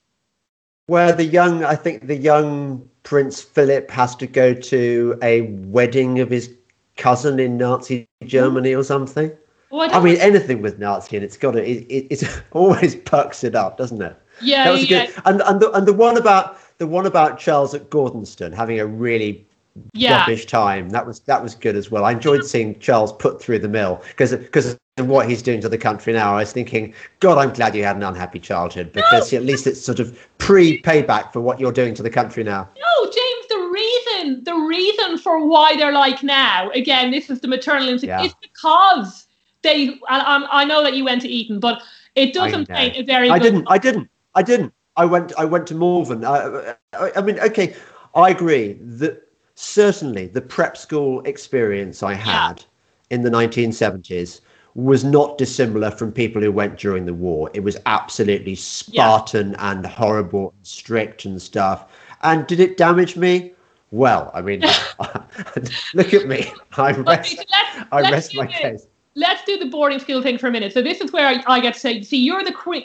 Where 0.87 1.11
the 1.11 1.23
young 1.23 1.63
i 1.63 1.75
think 1.75 2.07
the 2.07 2.17
young 2.17 2.89
prince 3.03 3.41
philip 3.41 3.91
has 3.91 4.15
to 4.15 4.25
go 4.25 4.55
to 4.55 5.17
a 5.21 5.41
wedding 5.41 6.19
of 6.19 6.31
his 6.31 6.51
cousin 6.97 7.39
in 7.39 7.57
nazi 7.57 8.07
germany 8.25 8.73
or 8.73 8.83
something 8.83 9.31
well, 9.71 9.89
I, 9.91 9.97
I, 9.97 10.03
mean 10.03 10.17
anything 10.17 10.61
with 10.61 10.79
nazi 10.79 11.15
and 11.15 11.23
it's 11.23 11.37
got 11.37 11.55
it, 11.55 11.67
it, 11.67 12.07
it 12.11 12.43
always 12.51 12.95
pucks 12.95 13.43
it 13.43 13.55
up 13.55 13.77
doesn't 13.77 14.01
it 14.01 14.15
yeah 14.41 14.65
that 14.65 14.71
was 14.71 14.89
yeah. 14.89 15.05
good 15.05 15.15
and 15.25 15.41
and 15.41 15.59
the, 15.59 15.71
and 15.71 15.87
the 15.87 15.93
one 15.93 16.17
about 16.17 16.57
the 16.79 16.87
one 16.87 17.05
about 17.05 17.37
Charles 17.37 17.75
at 17.75 17.89
Gordonstoun 17.89 18.53
having 18.53 18.79
a 18.79 18.87
really 18.87 19.45
yeah. 19.93 20.21
rubbish 20.21 20.45
time. 20.45 20.89
That 20.89 21.05
was 21.05 21.19
that 21.21 21.43
was 21.43 21.55
good 21.55 21.75
as 21.75 21.91
well. 21.91 22.05
I 22.05 22.11
enjoyed 22.11 22.45
seeing 22.45 22.79
Charles 22.79 23.13
put 23.13 23.41
through 23.41 23.59
the 23.59 23.67
mill 23.67 24.01
because 24.07 24.31
because 24.31 24.77
of 24.97 25.07
what 25.07 25.29
he's 25.29 25.41
doing 25.41 25.61
to 25.61 25.69
the 25.69 25.77
country 25.77 26.11
now. 26.11 26.33
I 26.35 26.39
was 26.39 26.51
thinking, 26.51 26.93
God, 27.21 27.37
I'm 27.37 27.53
glad 27.53 27.73
you 27.73 27.83
had 27.85 27.95
an 27.95 28.03
unhappy 28.03 28.39
childhood 28.39 28.91
because 28.91 29.31
no. 29.31 29.37
at 29.37 29.45
least 29.45 29.65
it's 29.65 29.81
sort 29.81 29.99
of 29.99 30.27
pre 30.39 30.81
payback 30.81 31.31
for 31.31 31.39
what 31.39 31.59
you're 31.59 31.71
doing 31.71 31.93
to 31.95 32.03
the 32.03 32.09
country 32.09 32.43
now. 32.43 32.67
No, 32.77 33.05
James, 33.05 33.47
the 33.49 33.69
reason 33.71 34.43
the 34.43 34.55
reason 34.55 35.17
for 35.17 35.45
why 35.45 35.75
they're 35.75 35.93
like 35.93 36.23
now 36.23 36.69
again, 36.71 37.11
this 37.11 37.29
is 37.29 37.39
the 37.39 37.47
maternal 37.47 37.87
instinct. 37.87 38.09
Yeah. 38.09 38.23
It's 38.23 38.35
because 38.41 39.27
they. 39.63 39.99
I, 40.07 40.47
I 40.51 40.65
know 40.65 40.83
that 40.83 40.95
you 40.95 41.03
went 41.03 41.21
to 41.23 41.27
Eton, 41.27 41.59
but 41.59 41.81
it 42.15 42.33
doesn't 42.33 42.67
paint 42.67 42.97
a 42.97 43.03
very. 43.03 43.29
I 43.29 43.39
didn't. 43.39 43.67
I 43.67 43.77
didn't. 43.77 44.09
I 44.35 44.43
didn't. 44.43 44.73
I 44.99 45.05
went 45.05 45.31
I 45.37 45.45
went 45.45 45.65
to 45.67 45.75
Malvern. 45.75 46.25
I, 46.25 46.75
I, 46.93 47.11
I, 47.15 47.21
mean, 47.21 47.39
okay, 47.39 47.73
I 48.15 48.29
agree 48.29 48.73
that 48.81 49.21
certainly 49.55 50.27
the 50.27 50.41
prep 50.41 50.75
school 50.75 51.21
experience 51.21 52.03
I 52.03 52.13
had 52.13 52.59
yeah. 52.59 53.15
in 53.15 53.21
the 53.21 53.29
1970s 53.29 54.41
was 54.75 55.03
not 55.03 55.37
dissimilar 55.37 55.91
from 55.91 56.11
people 56.11 56.41
who 56.41 56.51
went 56.51 56.77
during 56.77 57.05
the 57.05 57.13
war. 57.13 57.49
It 57.53 57.61
was 57.61 57.77
absolutely 57.85 58.55
Spartan 58.55 59.51
yeah. 59.51 59.71
and 59.71 59.85
horrible 59.85 60.53
and 60.57 60.67
strict 60.67 61.25
and 61.25 61.41
stuff. 61.41 61.85
And 62.21 62.45
did 62.45 62.59
it 62.59 62.75
damage 62.75 63.15
me? 63.15 63.53
Well, 63.91 64.31
I 64.33 64.41
mean, 64.41 64.61
look 65.93 66.13
at 66.13 66.27
me. 66.27 66.51
I 66.77 66.91
rest, 66.91 67.45
I 67.91 68.01
rest 68.01 68.35
my 68.35 68.47
case 68.47 68.85
let's 69.15 69.43
do 69.43 69.57
the 69.57 69.65
boarding 69.65 69.99
school 69.99 70.21
thing 70.21 70.37
for 70.37 70.47
a 70.47 70.51
minute. 70.51 70.73
So 70.73 70.81
this 70.81 71.01
is 71.01 71.11
where 71.11 71.27
I, 71.27 71.43
I 71.47 71.59
get 71.59 71.73
to 71.73 71.79
say, 71.79 72.01
see, 72.01 72.17
you're 72.17 72.43
the 72.43 72.53
queen 72.53 72.83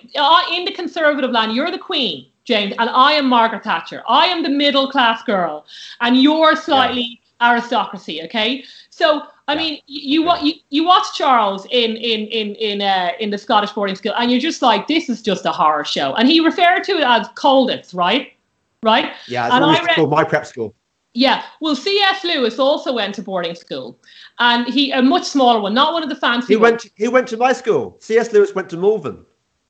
in 0.52 0.64
the 0.64 0.72
conservative 0.72 1.30
land. 1.30 1.52
You're 1.52 1.70
the 1.70 1.78
queen, 1.78 2.26
James, 2.44 2.74
and 2.78 2.90
I 2.90 3.12
am 3.12 3.26
Margaret 3.28 3.64
Thatcher. 3.64 4.02
I 4.08 4.26
am 4.26 4.42
the 4.42 4.48
middle 4.50 4.90
class 4.90 5.22
girl, 5.22 5.66
and 6.00 6.20
you're 6.20 6.56
slightly 6.56 7.20
yeah. 7.40 7.52
aristocracy. 7.52 8.22
Okay, 8.24 8.64
so 8.90 9.22
I 9.46 9.54
yeah. 9.54 9.58
mean, 9.58 9.80
you, 9.86 10.24
you 10.24 10.36
you 10.42 10.54
you 10.70 10.84
watch 10.84 11.14
Charles 11.14 11.66
in 11.70 11.96
in 11.96 12.26
in 12.28 12.54
in 12.56 12.82
uh, 12.82 13.10
in 13.20 13.30
the 13.30 13.38
Scottish 13.38 13.72
boarding 13.72 13.96
school, 13.96 14.14
and 14.16 14.30
you're 14.30 14.40
just 14.40 14.62
like, 14.62 14.86
this 14.88 15.08
is 15.08 15.22
just 15.22 15.44
a 15.46 15.52
horror 15.52 15.84
show. 15.84 16.14
And 16.14 16.28
he 16.28 16.40
referred 16.40 16.84
to 16.84 16.92
it 16.92 17.04
as 17.04 17.28
Colditz, 17.28 17.94
right? 17.94 18.32
Right? 18.82 19.12
Yeah, 19.28 19.54
and 19.54 19.64
I 19.64 19.82
read, 19.82 20.10
my 20.10 20.24
prep 20.24 20.46
school. 20.46 20.74
Yeah, 21.16 21.44
well, 21.60 21.76
C.S. 21.76 22.24
Lewis 22.24 22.58
also 22.58 22.92
went 22.92 23.14
to 23.14 23.22
boarding 23.22 23.54
school, 23.54 23.96
and 24.40 24.66
he 24.66 24.90
a 24.90 25.00
much 25.00 25.22
smaller 25.22 25.60
one, 25.60 25.72
not 25.72 25.92
one 25.92 26.02
of 26.02 26.08
the 26.08 26.16
fancy. 26.16 26.54
He 26.54 26.56
went. 26.56 26.80
To, 26.80 26.90
he 26.96 27.06
went 27.06 27.28
to 27.28 27.36
my 27.36 27.52
school. 27.52 27.96
C.S. 28.00 28.32
Lewis 28.32 28.52
went 28.52 28.68
to 28.70 28.76
Malvern. 28.76 29.24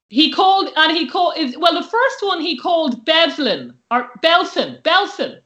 He 0.08 0.32
called, 0.32 0.70
and 0.74 0.96
he 0.96 1.06
called. 1.06 1.34
Well, 1.58 1.74
the 1.74 1.86
first 1.86 2.22
one 2.22 2.40
he 2.40 2.56
called 2.56 3.04
Bevlin 3.04 3.74
or 3.90 4.10
Belsen, 4.22 4.82
Belsen. 4.82 5.40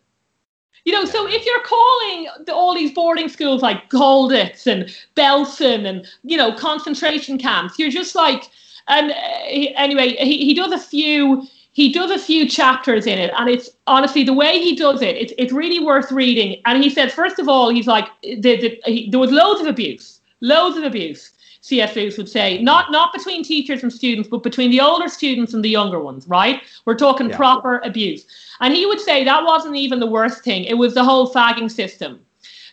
You 0.85 0.93
know, 0.93 1.05
so 1.05 1.27
if 1.29 1.45
you're 1.45 1.65
calling 1.65 2.29
the, 2.47 2.55
all 2.55 2.75
these 2.75 2.93
boarding 2.93 3.29
schools 3.29 3.61
like 3.61 3.91
Colditz 3.91 4.69
and 4.69 4.95
Belsen 5.17 5.85
and 5.85 6.07
you 6.23 6.37
know 6.37 6.53
concentration 6.55 7.39
camps, 7.39 7.77
you're 7.79 7.91
just 7.91 8.15
like. 8.15 8.45
And 8.91 9.11
uh, 9.11 9.15
he, 9.47 9.75
anyway, 9.75 10.15
he, 10.15 10.47
he 10.47 10.55
does 10.55 10.73
a 10.73 10.79
few 10.79 11.47
he 11.79 11.93
does 11.93 12.11
a 12.11 12.19
few 12.19 12.49
chapters 12.49 13.07
in 13.07 13.21
it, 13.21 13.33
and 13.39 13.49
it's 13.49 13.71
honestly 13.87 14.25
the 14.25 14.33
way 14.33 14.59
he 14.59 14.75
does 14.75 15.01
it. 15.01 15.15
It's 15.15 15.33
it's 15.39 15.53
really 15.53 15.79
worth 15.79 16.11
reading. 16.11 16.61
And 16.67 16.83
he 16.83 16.91
said, 16.91 17.13
first 17.13 17.39
of 17.39 17.49
all, 17.49 17.69
he's 17.71 17.87
like, 17.87 18.09
the, 18.23 18.57
the, 18.63 18.81
he, 18.85 19.09
there 19.09 19.21
was 19.21 19.31
loads 19.31 19.61
of 19.61 19.69
abuse, 19.69 20.21
loads 20.41 20.77
of 20.77 20.83
abuse. 20.83 21.31
C.S. 21.61 21.95
Lewis 21.95 22.19
would 22.19 22.29
say, 22.29 22.61
not 22.61 22.91
not 22.91 23.13
between 23.13 23.45
teachers 23.45 23.85
and 23.85 23.93
students, 23.93 24.29
but 24.29 24.43
between 24.43 24.73
the 24.73 24.81
older 24.81 25.09
students 25.09 25.55
and 25.55 25.65
the 25.65 25.69
younger 25.69 26.01
ones. 26.01 26.27
Right? 26.27 26.63
We're 26.85 26.97
talking 26.97 27.31
yeah. 27.31 27.37
proper 27.37 27.79
abuse. 27.85 28.27
And 28.59 28.75
he 28.75 28.85
would 28.85 28.99
say 28.99 29.23
that 29.23 29.45
wasn't 29.45 29.77
even 29.77 30.01
the 30.01 30.13
worst 30.19 30.43
thing. 30.43 30.65
It 30.65 30.79
was 30.79 30.95
the 30.95 31.05
whole 31.05 31.33
fagging 31.33 31.71
system 31.71 32.19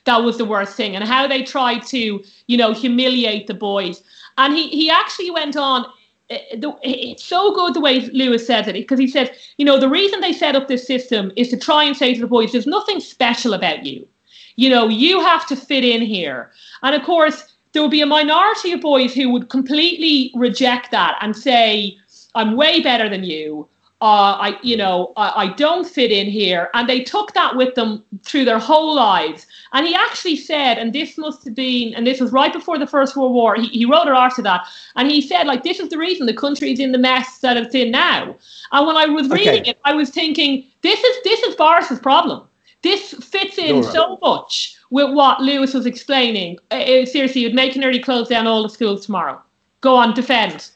that 0.06 0.24
was 0.24 0.40
the 0.40 0.46
worst 0.46 0.76
thing, 0.76 0.96
and 0.96 1.04
how 1.04 1.28
they 1.28 1.44
tried 1.44 1.86
to, 1.90 2.24
you 2.48 2.58
know, 2.58 2.74
humiliate 2.74 3.46
the 3.46 3.54
boys. 3.54 4.02
And 4.40 4.52
he 4.52 4.68
he 4.70 4.90
actually 4.90 5.30
went 5.30 5.56
on 5.56 5.86
Eh, 6.30 6.40
eh, 6.52 6.58
eh, 6.58 7.12
it's 7.12 7.24
so 7.24 7.54
good 7.54 7.74
the 7.74 7.80
way 7.80 8.00
Lewis 8.08 8.48
says 8.48 8.68
it 8.68 8.74
because 8.74 9.00
he 9.00 9.08
says, 9.08 9.30
you 9.58 9.66
know, 9.66 9.80
the 9.80 9.90
reason 9.90 10.22
they 10.22 10.34
set 10.34 10.56
up 10.56 10.68
this 10.68 10.86
system 10.86 11.32
is 11.36 11.50
to 11.50 11.58
try 11.58 11.84
and 11.84 11.96
say 11.96 12.14
to 12.14 12.22
the 12.22 12.28
boys, 12.28 12.52
there's 12.52 12.66
nothing 12.66 13.00
special 13.00 13.54
about 13.54 13.86
you. 13.86 14.08
You 14.56 14.70
know, 14.70 14.88
you 14.88 15.20
have 15.20 15.46
to 15.48 15.56
fit 15.56 15.84
in 15.84 16.02
here. 16.02 16.52
And 16.82 16.96
of 16.96 17.04
course, 17.04 17.54
there 17.74 17.82
will 17.82 17.90
be 17.90 18.02
a 18.02 18.08
minority 18.08 18.72
of 18.72 18.82
boys 18.82 19.14
who 19.14 19.30
would 19.32 19.50
completely 19.50 20.32
reject 20.34 20.92
that 20.92 21.18
and 21.22 21.36
say, 21.36 21.98
I'm 22.34 22.56
way 22.56 22.82
better 22.82 23.10
than 23.10 23.24
you 23.24 23.68
uh, 24.02 24.38
I, 24.40 24.60
you 24.62 24.76
know, 24.76 25.14
I, 25.16 25.44
I, 25.44 25.54
don't 25.54 25.88
fit 25.88 26.12
in 26.12 26.28
here. 26.28 26.70
And 26.74 26.88
they 26.88 27.02
took 27.02 27.34
that 27.34 27.56
with 27.56 27.76
them 27.76 28.04
through 28.24 28.46
their 28.46 28.60
whole 28.60 28.94
lives. 28.94 29.48
And 29.76 29.86
he 29.86 29.94
actually 29.94 30.38
said, 30.38 30.78
and 30.78 30.94
this 30.94 31.18
must 31.18 31.44
have 31.44 31.54
been, 31.54 31.94
and 31.96 32.08
this 32.08 32.22
was 32.22 32.32
right 32.32 32.54
before 32.54 32.80
the 32.80 32.88
First 32.88 33.18
World 33.18 33.34
War, 33.34 33.56
he, 33.56 33.68
he 33.68 33.86
wrote 33.86 34.08
it 34.08 34.14
after 34.14 34.42
that. 34.42 34.66
And 34.96 35.12
he 35.12 35.22
said, 35.22 35.48
like, 35.48 35.64
this 35.64 35.82
is 35.82 35.90
the 35.90 35.98
reason 35.98 36.28
the 36.28 36.34
country 36.34 36.72
is 36.72 36.80
in 36.80 36.94
the 36.94 36.98
mess 36.98 37.40
that 37.40 37.58
it's 37.58 37.76
in 37.76 37.92
now. 37.92 38.38
And 38.72 38.88
when 38.88 38.96
I 38.96 39.06
was 39.06 39.28
reading 39.28 39.64
okay. 39.64 39.72
it, 39.72 39.80
I 39.84 39.94
was 39.94 40.12
thinking, 40.12 40.66
this 40.82 40.98
is 41.04 41.24
this 41.26 41.42
is 41.42 41.56
Boris's 41.56 42.00
problem. 42.00 42.48
This 42.84 43.16
fits 43.16 43.58
in 43.58 43.82
right. 43.82 43.94
so 43.94 44.18
much 44.22 44.78
with 44.92 45.14
what 45.14 45.42
Lewis 45.42 45.74
was 45.74 45.86
explaining. 45.86 46.58
Uh, 46.72 46.76
uh 46.76 47.06
seriously, 47.06 47.42
you'd 47.42 47.54
make 47.54 47.76
nearly 47.76 48.00
close 48.00 48.30
down 48.30 48.48
all 48.48 48.64
the 48.64 48.70
schools 48.70 49.06
tomorrow. 49.06 49.42
Go 49.82 49.98
on, 49.98 50.14
defend. 50.14 50.70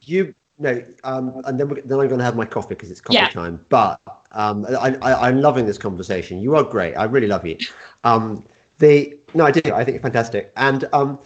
You 0.00 0.34
no, 0.58 0.82
um, 1.04 1.42
and 1.44 1.60
then, 1.60 1.68
then 1.68 2.00
I'm 2.00 2.08
going 2.08 2.18
to 2.18 2.24
have 2.24 2.36
my 2.36 2.46
coffee 2.46 2.70
because 2.70 2.90
it's 2.90 3.02
coffee 3.02 3.18
yeah. 3.18 3.28
time. 3.28 3.62
But 3.68 4.00
um, 4.32 4.64
I, 4.80 4.96
I, 5.02 5.28
am 5.28 5.42
loving 5.42 5.66
this 5.66 5.76
conversation. 5.76 6.40
You 6.40 6.56
are 6.56 6.64
great. 6.64 6.94
I 6.94 7.04
really 7.04 7.26
love 7.26 7.46
you. 7.46 7.58
Um, 8.06 8.44
the 8.78 9.18
no, 9.34 9.44
I 9.46 9.50
do. 9.50 9.60
I 9.72 9.84
think 9.84 9.96
it's 9.96 10.02
fantastic, 10.02 10.52
and 10.56 10.88
um, 10.92 11.18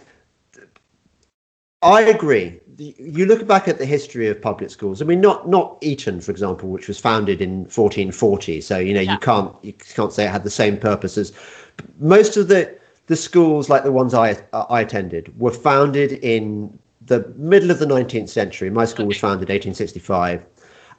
I 1.83 2.01
agree. 2.01 2.59
you 2.77 3.25
look 3.27 3.45
back 3.45 3.67
at 3.67 3.77
the 3.77 3.85
history 3.85 4.27
of 4.27 4.41
public 4.41 4.71
schools. 4.71 5.01
I 5.01 5.05
mean, 5.05 5.21
not 5.21 5.47
not 5.47 5.77
Eton, 5.81 6.21
for 6.21 6.31
example, 6.31 6.69
which 6.69 6.87
was 6.87 6.97
founded 6.97 7.39
in 7.39 7.59
1440. 7.65 8.61
So 8.61 8.79
you 8.79 8.95
know 8.95 9.01
yeah. 9.01 9.13
you 9.13 9.19
can't 9.19 9.55
you 9.61 9.73
can't 9.73 10.11
say 10.11 10.25
it 10.25 10.31
had 10.31 10.43
the 10.43 10.49
same 10.49 10.77
purpose 10.77 11.17
as 11.17 11.33
most 11.99 12.35
of 12.35 12.47
the 12.47 12.75
the 13.05 13.15
schools 13.15 13.69
like 13.69 13.83
the 13.83 13.91
ones 13.91 14.15
I 14.15 14.37
I 14.53 14.81
attended 14.81 15.39
were 15.39 15.51
founded 15.51 16.13
in 16.13 16.77
the 17.05 17.27
middle 17.35 17.69
of 17.69 17.77
the 17.77 17.85
19th 17.85 18.29
century. 18.29 18.69
My 18.71 18.85
school 18.85 19.05
was 19.05 19.17
founded 19.17 19.49
1865, 19.49 20.43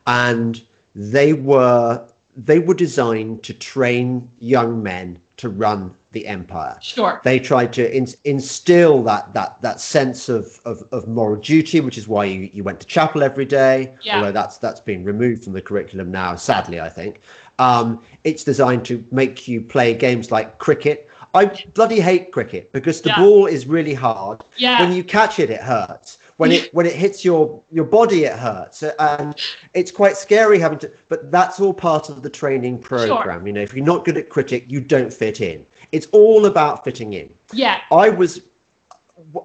and 0.06 0.62
they 0.94 1.32
were 1.32 2.06
they 2.36 2.60
were 2.60 2.74
designed 2.74 3.42
to 3.42 3.52
train 3.52 4.30
young 4.38 4.82
men 4.82 5.18
to 5.42 5.48
run 5.48 5.92
the 6.12 6.24
empire. 6.28 6.78
Sure. 6.80 7.20
They 7.24 7.40
tried 7.40 7.72
to 7.72 7.96
in, 7.96 8.06
instill 8.22 9.02
that 9.02 9.34
that 9.34 9.60
that 9.60 9.80
sense 9.80 10.28
of, 10.28 10.60
of, 10.64 10.84
of 10.92 11.08
moral 11.08 11.40
duty, 11.40 11.80
which 11.80 11.98
is 11.98 12.06
why 12.06 12.26
you, 12.26 12.48
you 12.52 12.62
went 12.62 12.78
to 12.78 12.86
chapel 12.86 13.24
every 13.24 13.44
day. 13.44 13.92
Yeah. 14.02 14.18
Although 14.18 14.30
that's 14.30 14.58
that's 14.58 14.78
been 14.78 15.02
removed 15.02 15.42
from 15.42 15.52
the 15.52 15.60
curriculum 15.60 16.12
now, 16.12 16.36
sadly, 16.36 16.80
I 16.80 16.88
think. 16.88 17.20
Um, 17.58 18.04
it's 18.22 18.44
designed 18.44 18.84
to 18.86 19.04
make 19.10 19.48
you 19.48 19.60
play 19.60 19.94
games 19.94 20.30
like 20.30 20.58
cricket. 20.58 21.08
I 21.34 21.46
bloody 21.74 21.98
hate 21.98 22.30
cricket 22.30 22.70
because 22.70 23.02
the 23.02 23.08
yeah. 23.08 23.18
ball 23.18 23.46
is 23.46 23.66
really 23.66 23.94
hard. 23.94 24.44
Yeah. 24.58 24.80
When 24.80 24.92
you 24.92 25.02
catch 25.02 25.40
it, 25.40 25.50
it 25.50 25.60
hurts 25.60 26.18
when 26.42 26.52
it 26.52 26.74
when 26.74 26.86
it 26.86 26.94
hits 26.94 27.24
your 27.24 27.62
your 27.70 27.84
body 27.84 28.24
it 28.24 28.36
hurts 28.36 28.82
and 28.82 29.36
it's 29.74 29.90
quite 29.90 30.16
scary 30.16 30.58
having 30.58 30.78
to 30.78 30.92
but 31.08 31.30
that's 31.30 31.60
all 31.60 31.72
part 31.72 32.08
of 32.08 32.22
the 32.22 32.30
training 32.30 32.78
program 32.78 33.40
sure. 33.40 33.46
you 33.46 33.52
know 33.52 33.60
if 33.60 33.74
you're 33.74 33.84
not 33.84 34.04
good 34.04 34.16
at 34.16 34.28
cricket 34.28 34.68
you 34.68 34.80
don't 34.80 35.12
fit 35.12 35.40
in 35.40 35.64
it's 35.92 36.06
all 36.12 36.46
about 36.46 36.84
fitting 36.84 37.12
in 37.12 37.32
yeah 37.52 37.80
i 37.90 38.08
was 38.08 38.42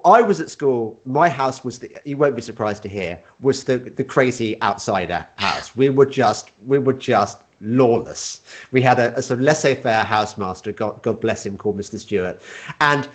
I 0.04 0.22
was 0.22 0.40
at 0.40 0.50
school. 0.50 0.98
My 1.04 1.28
house 1.28 1.62
was 1.62 1.78
the. 1.78 1.96
You 2.04 2.16
won't 2.16 2.34
be 2.34 2.42
surprised 2.42 2.82
to 2.82 2.88
hear 2.88 3.22
was 3.40 3.64
the 3.64 3.78
the 3.78 4.04
crazy 4.04 4.60
outsider 4.62 5.26
house. 5.36 5.76
We 5.76 5.88
were 5.88 6.06
just 6.06 6.50
we 6.66 6.78
were 6.78 6.94
just 6.94 7.38
lawless. 7.60 8.40
We 8.72 8.82
had 8.82 8.98
a, 8.98 9.16
a 9.16 9.22
sort 9.22 9.38
of 9.38 9.44
laissez-faire 9.44 10.04
housemaster. 10.04 10.74
God 10.74 11.00
God 11.02 11.20
bless 11.20 11.46
him, 11.46 11.56
called 11.56 11.78
Mr. 11.78 11.98
Stewart, 11.98 12.40
and 12.80 13.08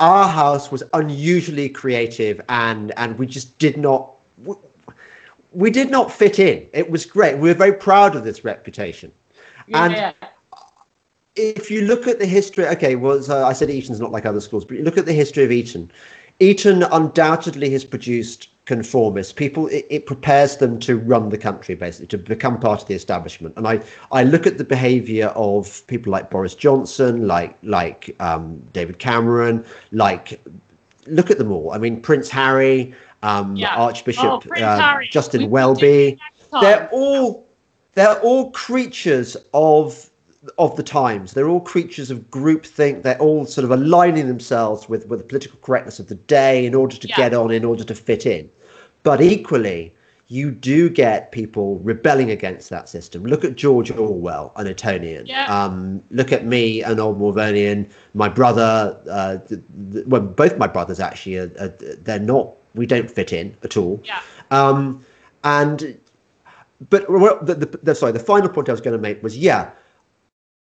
our 0.00 0.28
house 0.28 0.70
was 0.70 0.82
unusually 0.94 1.68
creative 1.68 2.40
and 2.48 2.92
and 2.96 3.18
we 3.18 3.26
just 3.26 3.56
did 3.58 3.76
not 3.76 4.10
we, 4.44 4.54
we 5.52 5.70
did 5.70 5.90
not 5.90 6.10
fit 6.10 6.38
in. 6.38 6.66
It 6.72 6.90
was 6.90 7.04
great. 7.04 7.38
We 7.38 7.48
were 7.48 7.54
very 7.54 7.74
proud 7.74 8.16
of 8.16 8.24
this 8.24 8.44
reputation. 8.44 9.12
Yeah. 9.68 9.84
and 9.84 10.14
if 11.36 11.70
you 11.70 11.82
look 11.82 12.08
at 12.08 12.18
the 12.18 12.26
history 12.26 12.66
okay 12.66 12.94
well 12.96 13.22
so 13.22 13.46
i 13.46 13.52
said 13.52 13.70
eton's 13.70 14.00
not 14.00 14.10
like 14.10 14.26
other 14.26 14.40
schools 14.40 14.64
but 14.66 14.76
you 14.76 14.82
look 14.82 14.98
at 14.98 15.06
the 15.06 15.12
history 15.12 15.44
of 15.44 15.52
eton. 15.52 15.90
Eton 16.40 16.82
undoubtedly 16.82 17.70
has 17.70 17.84
produced 17.84 18.48
conformists. 18.64 19.32
People, 19.32 19.66
it, 19.68 19.86
it, 19.90 20.06
prepares 20.06 20.58
them 20.58 20.78
to 20.80 20.96
run 20.98 21.30
the 21.30 21.38
country, 21.38 21.74
basically, 21.74 22.06
to 22.06 22.18
become 22.18 22.60
part 22.60 22.82
of 22.82 22.88
the 22.88 22.94
establishment. 22.94 23.56
And 23.56 23.66
I, 23.66 23.80
I 24.12 24.22
look 24.22 24.46
at 24.46 24.58
the 24.58 24.64
behaviour 24.64 25.28
of 25.28 25.84
people 25.88 26.12
like 26.12 26.30
Boris 26.30 26.54
Johnson, 26.54 27.26
like 27.26 27.56
like 27.62 28.14
um, 28.20 28.62
David 28.72 28.98
Cameron, 28.98 29.64
like 29.90 30.40
look 31.06 31.30
at 31.30 31.38
them 31.38 31.50
all. 31.50 31.72
I 31.72 31.78
mean, 31.78 32.00
Prince 32.00 32.28
Harry, 32.30 32.94
um, 33.22 33.56
yeah. 33.56 33.76
Archbishop 33.76 34.46
oh, 34.46 34.60
uh, 34.60 35.00
Justin 35.10 35.42
we 35.42 35.48
Welby. 35.48 36.18
They're 36.60 36.88
all 36.92 37.46
they're 37.94 38.20
all 38.20 38.50
creatures 38.52 39.36
of 39.52 40.10
of 40.58 40.76
the 40.76 40.82
times. 40.82 41.32
They're 41.32 41.48
all 41.48 41.60
creatures 41.60 42.10
of 42.10 42.30
groupthink. 42.30 43.02
They're 43.02 43.18
all 43.18 43.46
sort 43.46 43.64
of 43.64 43.70
aligning 43.70 44.28
themselves 44.28 44.88
with, 44.88 45.06
with 45.06 45.20
the 45.20 45.24
political 45.24 45.58
correctness 45.60 46.00
of 46.00 46.08
the 46.08 46.16
day 46.16 46.66
in 46.66 46.74
order 46.74 46.96
to 46.96 47.08
yeah. 47.08 47.16
get 47.16 47.34
on, 47.34 47.50
in 47.50 47.64
order 47.64 47.84
to 47.84 47.94
fit 47.94 48.26
in. 48.26 48.50
But 49.02 49.20
equally, 49.20 49.94
you 50.28 50.50
do 50.50 50.88
get 50.88 51.30
people 51.30 51.78
rebelling 51.80 52.30
against 52.30 52.70
that 52.70 52.88
system. 52.88 53.22
Look 53.24 53.44
at 53.44 53.54
George 53.54 53.90
Orwell, 53.90 54.52
an 54.56 54.66
Etonian. 54.66 55.26
Yeah. 55.26 55.46
Um, 55.46 56.02
look 56.10 56.32
at 56.32 56.46
me, 56.46 56.82
an 56.82 56.98
old 56.98 57.20
Malvernian. 57.20 57.90
My 58.14 58.28
brother, 58.28 58.98
uh, 59.10 59.38
well, 60.06 60.22
both 60.22 60.56
my 60.58 60.66
brothers 60.66 61.00
actually, 61.00 61.36
are, 61.36 61.52
are, 61.60 61.68
they're 61.68 62.18
not. 62.18 62.50
We 62.74 62.86
don't 62.86 63.10
fit 63.10 63.32
in 63.32 63.54
at 63.62 63.76
all. 63.76 64.00
Yeah. 64.04 64.20
Um, 64.50 65.04
and 65.44 65.98
but 66.88 67.06
the, 67.06 67.54
the, 67.54 67.78
the, 67.82 67.94
sorry, 67.94 68.12
the 68.12 68.18
final 68.18 68.48
point 68.48 68.68
I 68.68 68.72
was 68.72 68.80
going 68.80 68.96
to 68.96 69.02
make 69.02 69.22
was 69.22 69.36
yeah, 69.36 69.70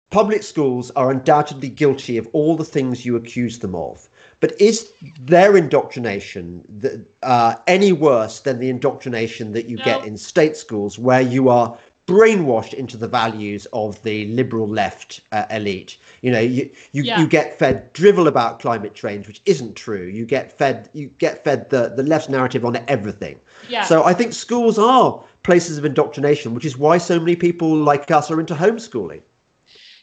Public 0.09 0.41
schools 0.41 0.89
are 0.91 1.11
undoubtedly 1.11 1.69
guilty 1.69 2.17
of 2.17 2.27
all 2.33 2.55
the 2.55 2.65
things 2.65 3.05
you 3.05 3.15
accuse 3.15 3.59
them 3.59 3.75
of. 3.75 4.09
But 4.39 4.59
is 4.59 4.91
their 5.19 5.55
indoctrination 5.55 6.63
the, 6.79 7.05
uh, 7.21 7.55
any 7.67 7.91
worse 7.91 8.39
than 8.39 8.59
the 8.59 8.69
indoctrination 8.69 9.51
that 9.51 9.67
you 9.67 9.77
no. 9.77 9.85
get 9.85 10.05
in 10.05 10.17
state 10.17 10.55
schools, 10.57 10.97
where 10.97 11.21
you 11.21 11.49
are 11.49 11.77
brainwashed 12.07 12.73
into 12.73 12.97
the 12.97 13.07
values 13.07 13.67
of 13.71 14.01
the 14.01 14.25
liberal 14.27 14.67
left 14.67 15.21
uh, 15.31 15.45
elite? 15.51 15.97
You 16.21 16.31
know, 16.31 16.39
you 16.39 16.71
you, 16.91 17.03
yeah. 17.03 17.19
you 17.19 17.27
get 17.27 17.59
fed 17.59 17.93
drivel 17.93 18.27
about 18.27 18.59
climate 18.59 18.95
change, 18.95 19.27
which 19.27 19.41
isn't 19.45 19.75
true. 19.75 20.05
You 20.05 20.25
get 20.25 20.51
fed 20.51 20.89
you 20.93 21.07
get 21.07 21.43
fed 21.43 21.69
the 21.69 21.89
the 21.95 22.03
left's 22.03 22.29
narrative 22.29 22.65
on 22.65 22.77
everything. 22.87 23.39
Yeah. 23.67 23.83
So 23.83 24.05
I 24.05 24.13
think 24.13 24.33
schools 24.33 24.79
are 24.79 25.23
places 25.43 25.77
of 25.77 25.85
indoctrination, 25.85 26.55
which 26.55 26.65
is 26.65 26.77
why 26.77 26.97
so 26.97 27.19
many 27.19 27.35
people 27.35 27.75
like 27.75 28.09
us 28.09 28.31
are 28.31 28.39
into 28.39 28.55
homeschooling. 28.55 29.21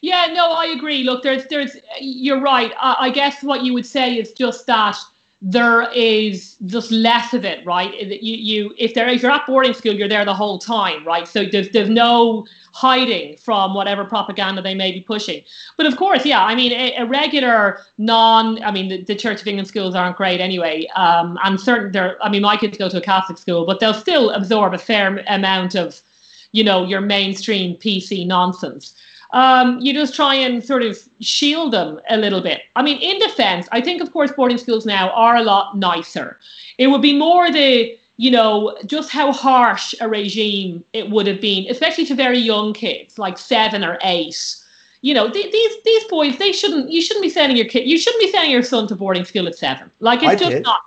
Yeah, 0.00 0.26
no, 0.32 0.52
I 0.52 0.66
agree. 0.66 1.04
Look, 1.04 1.22
there's, 1.22 1.46
there's, 1.46 1.76
you're 2.00 2.40
right. 2.40 2.72
I, 2.78 2.96
I 3.00 3.10
guess 3.10 3.42
what 3.42 3.64
you 3.64 3.74
would 3.74 3.86
say 3.86 4.18
is 4.18 4.32
just 4.32 4.66
that 4.66 4.96
there 5.42 5.90
is 5.92 6.56
just 6.66 6.90
less 6.90 7.34
of 7.34 7.44
it, 7.44 7.64
right? 7.66 7.94
You, 7.94 8.36
you, 8.36 8.74
if 8.78 8.94
there, 8.94 9.06
if 9.08 9.22
you're 9.22 9.30
at 9.30 9.46
boarding 9.46 9.74
school, 9.74 9.94
you're 9.94 10.08
there 10.08 10.24
the 10.24 10.34
whole 10.34 10.58
time, 10.58 11.06
right? 11.06 11.28
So 11.28 11.44
there's, 11.44 11.68
there's 11.70 11.90
no 11.90 12.46
hiding 12.72 13.36
from 13.36 13.74
whatever 13.74 14.04
propaganda 14.04 14.62
they 14.62 14.74
may 14.74 14.92
be 14.92 15.00
pushing. 15.00 15.42
But 15.76 15.86
of 15.86 15.96
course, 15.96 16.24
yeah, 16.24 16.44
I 16.44 16.54
mean, 16.54 16.72
a, 16.72 16.94
a 16.96 17.06
regular 17.06 17.80
non, 17.98 18.62
I 18.62 18.70
mean, 18.70 18.88
the, 18.88 19.02
the, 19.02 19.14
Church 19.14 19.40
of 19.40 19.46
England 19.46 19.68
schools 19.68 19.94
aren't 19.94 20.16
great 20.16 20.40
anyway, 20.40 20.86
um, 20.96 21.38
and 21.44 21.60
certain, 21.60 21.92
they're, 21.92 22.22
I 22.22 22.28
mean, 22.28 22.42
my 22.42 22.56
kids 22.56 22.76
go 22.76 22.88
to 22.88 22.96
a 22.96 23.00
Catholic 23.00 23.38
school, 23.38 23.66
but 23.66 23.78
they'll 23.78 23.94
still 23.94 24.30
absorb 24.30 24.74
a 24.74 24.78
fair 24.78 25.22
amount 25.28 25.74
of, 25.74 26.02
you 26.52 26.64
know, 26.64 26.84
your 26.84 27.00
mainstream 27.00 27.76
PC 27.76 28.26
nonsense 28.26 28.94
um, 29.32 29.78
you 29.80 29.92
just 29.92 30.14
try 30.14 30.34
and 30.34 30.64
sort 30.64 30.82
of 30.82 30.98
shield 31.20 31.72
them 31.72 32.00
a 32.08 32.16
little 32.16 32.40
bit. 32.40 32.62
I 32.76 32.82
mean, 32.82 32.98
in 33.00 33.18
defense, 33.18 33.68
I 33.72 33.80
think, 33.80 34.00
of 34.02 34.12
course, 34.12 34.32
boarding 34.32 34.58
schools 34.58 34.86
now 34.86 35.10
are 35.10 35.36
a 35.36 35.42
lot 35.42 35.76
nicer. 35.76 36.38
It 36.78 36.88
would 36.88 37.02
be 37.02 37.16
more 37.16 37.50
the, 37.50 37.98
you 38.16 38.30
know, 38.30 38.76
just 38.86 39.10
how 39.10 39.32
harsh 39.32 39.94
a 40.00 40.08
regime 40.08 40.84
it 40.92 41.10
would 41.10 41.26
have 41.26 41.40
been, 41.40 41.66
especially 41.68 42.06
to 42.06 42.14
very 42.14 42.38
young 42.38 42.72
kids, 42.72 43.18
like 43.18 43.38
seven 43.38 43.84
or 43.84 43.98
eight. 44.02 44.56
You 45.02 45.14
know, 45.14 45.30
th- 45.30 45.52
these 45.52 45.82
these 45.84 46.04
boys, 46.04 46.38
they 46.38 46.52
shouldn't. 46.52 46.90
You 46.90 47.02
shouldn't 47.02 47.22
be 47.22 47.28
sending 47.28 47.56
your 47.56 47.66
kid. 47.66 47.86
You 47.86 47.98
shouldn't 47.98 48.20
be 48.20 48.30
sending 48.30 48.50
your 48.50 48.62
son 48.62 48.86
to 48.88 48.96
boarding 48.96 49.24
school 49.24 49.46
at 49.46 49.54
seven. 49.54 49.90
Like 50.00 50.20
it's 50.22 50.28
I 50.28 50.34
just 50.36 50.50
did. 50.50 50.62
not. 50.62 50.80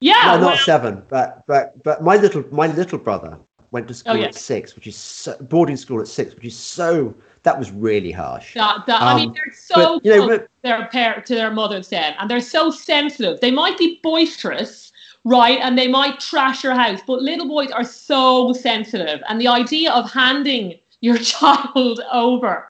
Yeah, 0.00 0.14
no, 0.14 0.30
well, 0.30 0.40
not 0.40 0.58
seven, 0.60 1.02
but 1.10 1.44
but 1.46 1.82
but 1.82 2.02
my 2.02 2.16
little 2.16 2.44
my 2.52 2.68
little 2.68 2.98
brother 2.98 3.38
went 3.70 3.88
to 3.88 3.94
school 3.94 4.14
oh, 4.14 4.16
yeah. 4.16 4.26
at 4.26 4.34
six, 4.34 4.74
which 4.74 4.86
is 4.86 4.96
so, 4.96 5.36
boarding 5.40 5.76
school 5.76 6.00
at 6.00 6.08
six, 6.08 6.34
which 6.34 6.44
is 6.44 6.56
so 6.56 7.14
that 7.42 7.58
was 7.58 7.70
really 7.70 8.12
harsh. 8.12 8.54
That, 8.54 8.86
that, 8.86 9.02
um, 9.02 9.08
I 9.08 9.14
mean, 9.14 9.28
um, 9.30 9.34
they're 9.34 9.54
so 9.54 9.98
but, 10.00 10.04
you 10.04 10.16
know, 10.16 10.28
but, 10.28 10.48
their 10.62 10.86
parent 10.86 11.26
to 11.26 11.34
their 11.34 11.50
mother's 11.50 11.88
then, 11.88 12.14
and 12.18 12.30
they're 12.30 12.40
so 12.40 12.70
sensitive. 12.70 13.40
They 13.40 13.50
might 13.50 13.78
be 13.78 13.98
boisterous, 14.02 14.92
right, 15.24 15.58
and 15.60 15.78
they 15.78 15.88
might 15.88 16.20
trash 16.20 16.62
your 16.62 16.74
house, 16.74 17.00
but 17.06 17.22
little 17.22 17.48
boys 17.48 17.70
are 17.70 17.84
so 17.84 18.52
sensitive, 18.52 19.22
and 19.28 19.40
the 19.40 19.48
idea 19.48 19.92
of 19.92 20.10
handing 20.10 20.78
your 21.00 21.16
child 21.32 22.00
over 22.12 22.68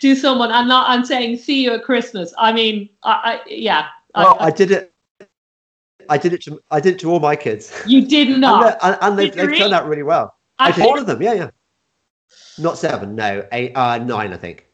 to 0.00 0.14
someone 0.14 0.50
and 0.50 0.68
not 0.68 0.90
and 0.90 1.06
saying 1.06 1.38
see 1.38 1.62
you 1.62 1.72
at 1.72 1.84
Christmas. 1.84 2.32
I 2.38 2.52
mean, 2.52 2.88
I, 3.04 3.10
I 3.10 3.40
yeah. 3.46 3.86
Well, 4.14 4.36
I, 4.40 4.46
I, 4.46 4.50
did 4.50 4.72
it. 4.72 4.92
I 6.08 6.18
did 6.18 6.32
it 6.32 6.42
to 6.42 6.60
I 6.70 6.80
did 6.80 6.94
it 6.94 7.00
to 7.00 7.10
all 7.12 7.20
my 7.20 7.36
kids. 7.36 7.72
You 7.86 8.06
did 8.06 8.38
not, 8.40 8.78
and, 8.82 8.98
and 9.00 9.18
they've, 9.18 9.32
they've 9.32 9.56
turned 9.56 9.74
out 9.74 9.86
really 9.86 10.02
well. 10.02 10.34
I 10.58 10.72
did 10.72 10.84
all 10.84 10.98
of 10.98 11.06
them. 11.06 11.22
Yeah, 11.22 11.34
yeah. 11.34 11.50
Not 12.58 12.78
seven, 12.78 13.14
no. 13.14 13.46
Eight, 13.52 13.72
uh, 13.74 13.98
nine, 13.98 14.32
I 14.32 14.36
think. 14.36 14.66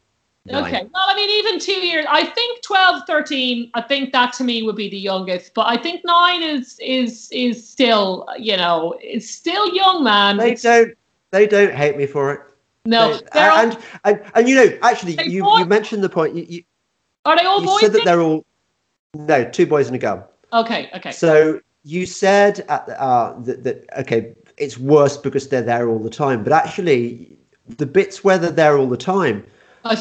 Nine. 0.47 0.65
Okay. 0.65 0.83
Well, 0.93 1.05
I 1.07 1.15
mean, 1.17 1.31
even 1.31 1.59
two 1.59 1.73
years. 1.73 2.05
I 2.09 2.27
think 2.27 2.63
12, 2.63 3.03
13, 3.07 3.71
I 3.75 3.81
think 3.81 4.13
that 4.13 4.35
to 4.35 4.45
me 4.45 4.63
would 4.63 4.77
be 4.77 4.91
the 4.91 4.99
youngest. 4.99 5.55
But 5.55 5.67
I 5.69 5.77
think 5.77 6.05
nine 6.05 6.43
is 6.43 6.79
is 6.81 7.31
is 7.33 7.67
still, 7.67 8.27
you 8.39 8.57
know, 8.57 8.95
it's 9.01 9.31
still 9.31 9.75
young, 9.75 10.05
man. 10.05 10.37
They 10.37 10.53
it's, 10.53 10.63
don't 10.63 10.93
they 11.31 11.47
don't 11.47 11.73
hate 11.75 11.97
me 11.97 12.07
for 12.07 12.33
it. 12.33 12.41
No. 12.85 13.17
They, 13.17 13.41
and, 13.41 13.79
and, 14.05 14.23
and 14.35 14.49
you 14.49 14.55
know, 14.55 14.79
actually, 14.83 15.17
you, 15.25 15.47
you 15.59 15.65
mentioned 15.65 16.05
the 16.05 16.11
point. 16.11 16.35
You, 16.35 16.45
you, 16.47 16.63
Are 17.25 17.37
they 17.37 17.45
all 17.45 17.61
you 17.61 17.67
boys? 17.67 17.81
said 17.81 17.93
that 17.95 18.05
they're 18.05 18.21
all 18.21 18.45
no, 19.15 19.49
two 19.49 19.67
boys 19.67 19.87
and 19.87 19.97
a 19.97 19.99
girl. 19.99 20.29
Okay. 20.53 20.91
Okay. 20.95 21.13
So 21.13 21.61
you 21.85 22.05
said 22.05 22.61
at, 22.69 22.89
uh, 22.91 23.35
that, 23.41 23.65
that 23.65 23.87
okay, 24.01 24.35
it's 24.59 24.79
worse 24.79 25.17
because 25.17 25.49
they're 25.49 25.63
there 25.63 25.89
all 25.89 25.99
the 25.99 26.11
time, 26.11 26.45
but 26.45 26.53
actually 26.53 27.39
the 27.69 27.87
bits 27.87 28.23
where 28.23 28.39
they're 28.39 28.51
there 28.51 28.77
all 28.77 28.89
the 28.89 28.97
time, 28.97 29.45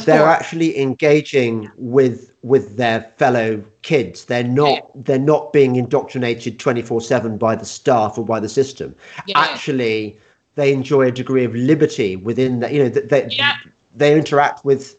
they're 0.06 0.27
actually 0.27 0.80
engaging 0.80 1.69
with 1.76 2.34
with 2.41 2.77
their 2.77 3.02
fellow 3.18 3.64
kids. 3.81 4.26
They're 4.26 4.44
not 4.44 4.81
they're 5.06 5.19
not 5.19 5.52
being 5.53 5.76
indoctrinated 5.76 6.60
24/7 6.60 7.38
by 7.38 7.56
the 7.56 7.65
staff 7.65 8.18
or 8.18 8.26
by 8.26 8.40
the 8.40 8.49
system. 8.49 8.95
Yeah. 9.27 9.40
Actually, 9.40 10.18
they 10.56 10.72
enjoy 10.72 11.07
a 11.07 11.11
degree 11.11 11.44
of 11.44 11.53
liberty 11.53 12.15
within 12.15 12.60
that, 12.60 12.73
you 12.73 12.84
know, 12.84 12.90
that 12.90 13.10
they 13.10 13.27
yeah. 13.30 13.57
they 13.95 14.18
interact 14.18 14.64
with 14.64 14.95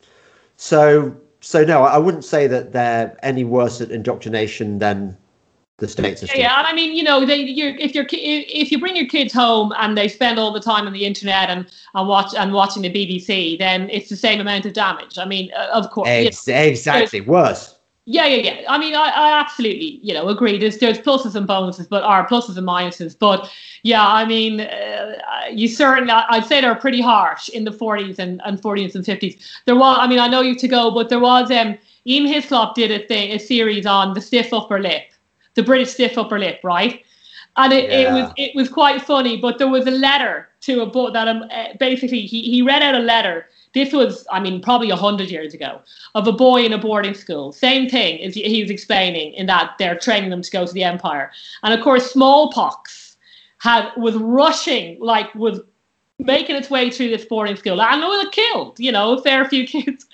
so 0.57 1.17
so 1.41 1.65
no, 1.65 1.83
I 1.83 1.99
wouldn't 1.99 2.25
say 2.25 2.47
that 2.47 2.73
they're 2.73 3.17
any 3.23 3.45
worse 3.45 3.81
at 3.81 3.91
indoctrination 3.91 4.79
than 4.79 5.17
the 5.79 5.89
state 5.89 6.19
system. 6.19 6.41
Yeah, 6.41 6.59
and 6.59 6.67
I 6.67 6.73
mean, 6.73 6.95
you 6.95 7.03
know, 7.03 7.25
they 7.27 7.37
you're, 7.37 7.77
if 7.77 7.95
you're 7.95 8.07
if 8.11 8.71
you 8.71 8.79
bring 8.79 8.97
your 8.97 9.09
kids 9.09 9.33
home 9.33 9.73
and 9.79 9.99
they 9.99 10.09
spend 10.09 10.39
all 10.39 10.53
the 10.53 10.61
time 10.61 10.87
on 10.87 10.93
the 10.93 11.05
internet 11.05 11.51
and 11.51 11.67
and 11.95 12.09
watch 12.09 12.35
and 12.37 12.53
watching 12.53 12.83
the 12.83 12.91
BBC, 12.91 13.59
then 13.59 13.91
it's 13.91 14.09
the 14.09 14.17
same 14.17 14.41
amount 14.41 14.67
of 14.67 14.73
damage. 14.73 15.19
I 15.19 15.25
mean, 15.25 15.51
uh, 15.57 15.71
of 15.73 15.91
course, 15.91 16.09
Ex- 16.09 16.47
you 16.47 16.55
know, 16.55 16.61
exactly 16.61 17.21
worse. 17.21 17.75
Yeah, 18.07 18.27
yeah, 18.27 18.53
yeah. 18.53 18.67
I 18.69 18.77
mean, 18.77 18.95
I, 18.95 19.09
I 19.09 19.41
absolutely, 19.41 19.99
you 20.03 20.13
know, 20.13 20.29
agree. 20.29 20.59
There's 20.59 20.77
there's 20.77 20.99
pluses 20.99 21.35
and 21.35 21.47
bonuses, 21.47 21.87
but 21.87 22.03
are 22.03 22.29
pluses 22.29 22.59
and 22.59 22.69
minuses. 22.69 23.19
But 23.19 23.51
yeah, 23.83 24.07
I 24.07 24.27
mean, 24.27 24.61
uh, 24.61 25.15
you 25.51 25.69
certainly, 25.69 26.13
I'd 26.13 26.45
say 26.45 26.61
they're 26.61 26.75
pretty 26.75 27.01
harsh 27.01 27.49
in 27.49 27.65
the 27.65 27.71
40s 27.71 28.19
and, 28.19 28.43
and 28.45 28.61
40s 28.61 28.95
and 28.95 29.05
50s. 29.05 29.43
There 29.65 29.75
was, 29.75 29.97
I 29.99 30.07
mean, 30.07 30.19
I 30.19 30.29
know 30.29 30.43
you 30.43 30.55
to 30.55 30.69
go, 30.69 30.91
but 30.91 31.09
there 31.09 31.19
was 31.19 31.51
um, 31.51 31.79
Ian 32.07 32.27
Hislop 32.27 32.75
did 32.75 32.91
a 32.91 33.07
thing, 33.07 33.33
a 33.33 33.39
series 33.39 33.87
on 33.87 34.13
the 34.13 34.21
stiff 34.21 34.53
upper 34.53 34.81
lip, 34.81 35.05
the 35.55 35.63
British 35.63 35.91
stiff 35.91 36.19
upper 36.19 36.39
lip, 36.39 36.61
right? 36.63 37.05
And 37.57 37.73
it, 37.73 37.91
yeah. 37.91 37.99
it 37.99 38.13
was 38.13 38.33
it 38.37 38.55
was 38.55 38.69
quite 38.69 39.03
funny, 39.03 39.37
but 39.37 39.59
there 39.59 39.69
was 39.69 39.87
a 39.87 39.93
letter 39.93 40.49
to 40.63 40.83
a 40.83 40.87
book 40.87 41.13
that 41.13 41.29
um, 41.29 41.45
uh, 41.51 41.69
basically 41.79 42.23
he, 42.23 42.43
he 42.43 42.63
read 42.63 42.83
out 42.83 42.95
a 42.95 43.01
letter 43.01 43.47
this 43.75 43.93
was, 43.93 44.27
I 44.31 44.41
mean, 44.41 44.63
probably 44.63 44.91
a 44.91 44.97
hundred 44.97 45.31
years 45.31 45.53
ago, 45.53 45.81
of 46.15 46.27
a 46.29 46.33
boy 46.33 46.65
in 46.65 46.73
a 46.73 46.79
boarding 46.79 47.15
school. 47.15 47.53
Same 47.53 47.89
thing 47.89 48.23
as 48.23 48.35
he 48.35 48.63
was 48.63 48.71
explaining 48.71 49.33
in 49.35 49.47
that 49.47 49.75
they're 49.79 49.99
training 49.99 50.31
them 50.31 50.43
to 50.43 50.51
go 50.51 50.65
to 50.65 50.73
the 50.73 50.85
empire, 50.85 51.33
and 51.63 51.75
of 51.75 51.81
course, 51.81 52.11
smallpox 52.11 53.17
had 53.59 53.91
was 53.97 54.15
rushing, 54.15 54.99
like 55.01 55.35
was 55.35 55.61
making 56.21 56.55
its 56.55 56.71
way 56.71 56.89
through 56.91 57.09
this 57.09 57.25
boarding 57.25 57.57
school, 57.57 57.83
and 57.83 58.03
it 58.03 58.07
was 58.07 58.29
killed, 58.31 58.79
you 58.79 58.93
know, 58.93 59.19
a 59.19 59.23
fair 59.23 59.45
few 59.47 59.67
kids. 59.75 60.07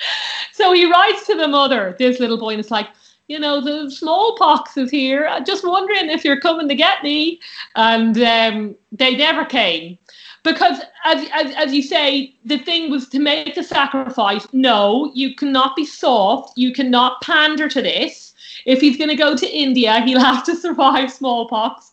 So 0.53 0.73
he 0.73 0.91
writes 0.91 1.27
to 1.27 1.37
the 1.37 1.49
mother, 1.49 1.95
this 1.99 2.19
little 2.19 2.39
boy, 2.39 2.51
and 2.51 2.61
it's 2.61 2.71
like, 2.71 2.89
you 3.31 3.39
know, 3.39 3.61
the 3.61 3.89
smallpox 3.89 4.77
is 4.77 4.91
here. 4.91 5.29
I'm 5.29 5.45
just 5.45 5.65
wondering 5.65 6.11
if 6.11 6.25
you're 6.25 6.41
coming 6.41 6.69
to 6.69 6.75
get 6.75 7.05
me. 7.05 7.41
And 7.77 8.21
um, 8.21 8.75
they 8.91 9.17
never 9.17 9.45
came. 9.45 9.99
Because 10.43 10.81
as, 11.05 11.29
as, 11.33 11.55
as 11.55 11.73
you 11.73 11.81
say 11.81 12.35
the 12.45 12.59
thing 12.59 12.91
was 12.91 13.09
to 13.11 13.21
make 13.21 13.57
a 13.57 13.63
sacrifice. 13.63 14.49
No 14.53 15.13
you 15.15 15.37
cannot 15.37 15.77
be 15.77 15.87
soft. 15.87 16.59
You 16.59 16.73
cannot 16.73 17.21
pander 17.23 17.69
to 17.69 17.81
this. 17.81 18.35
If 18.67 18.81
he's 18.81 18.97
going 18.97 19.11
to 19.11 19.17
go 19.17 19.37
to 19.37 19.47
india 19.47 20.01
he'll 20.01 20.19
have 20.19 20.45
to 20.47 20.57
survive 20.67 21.13
smallpox. 21.13 21.93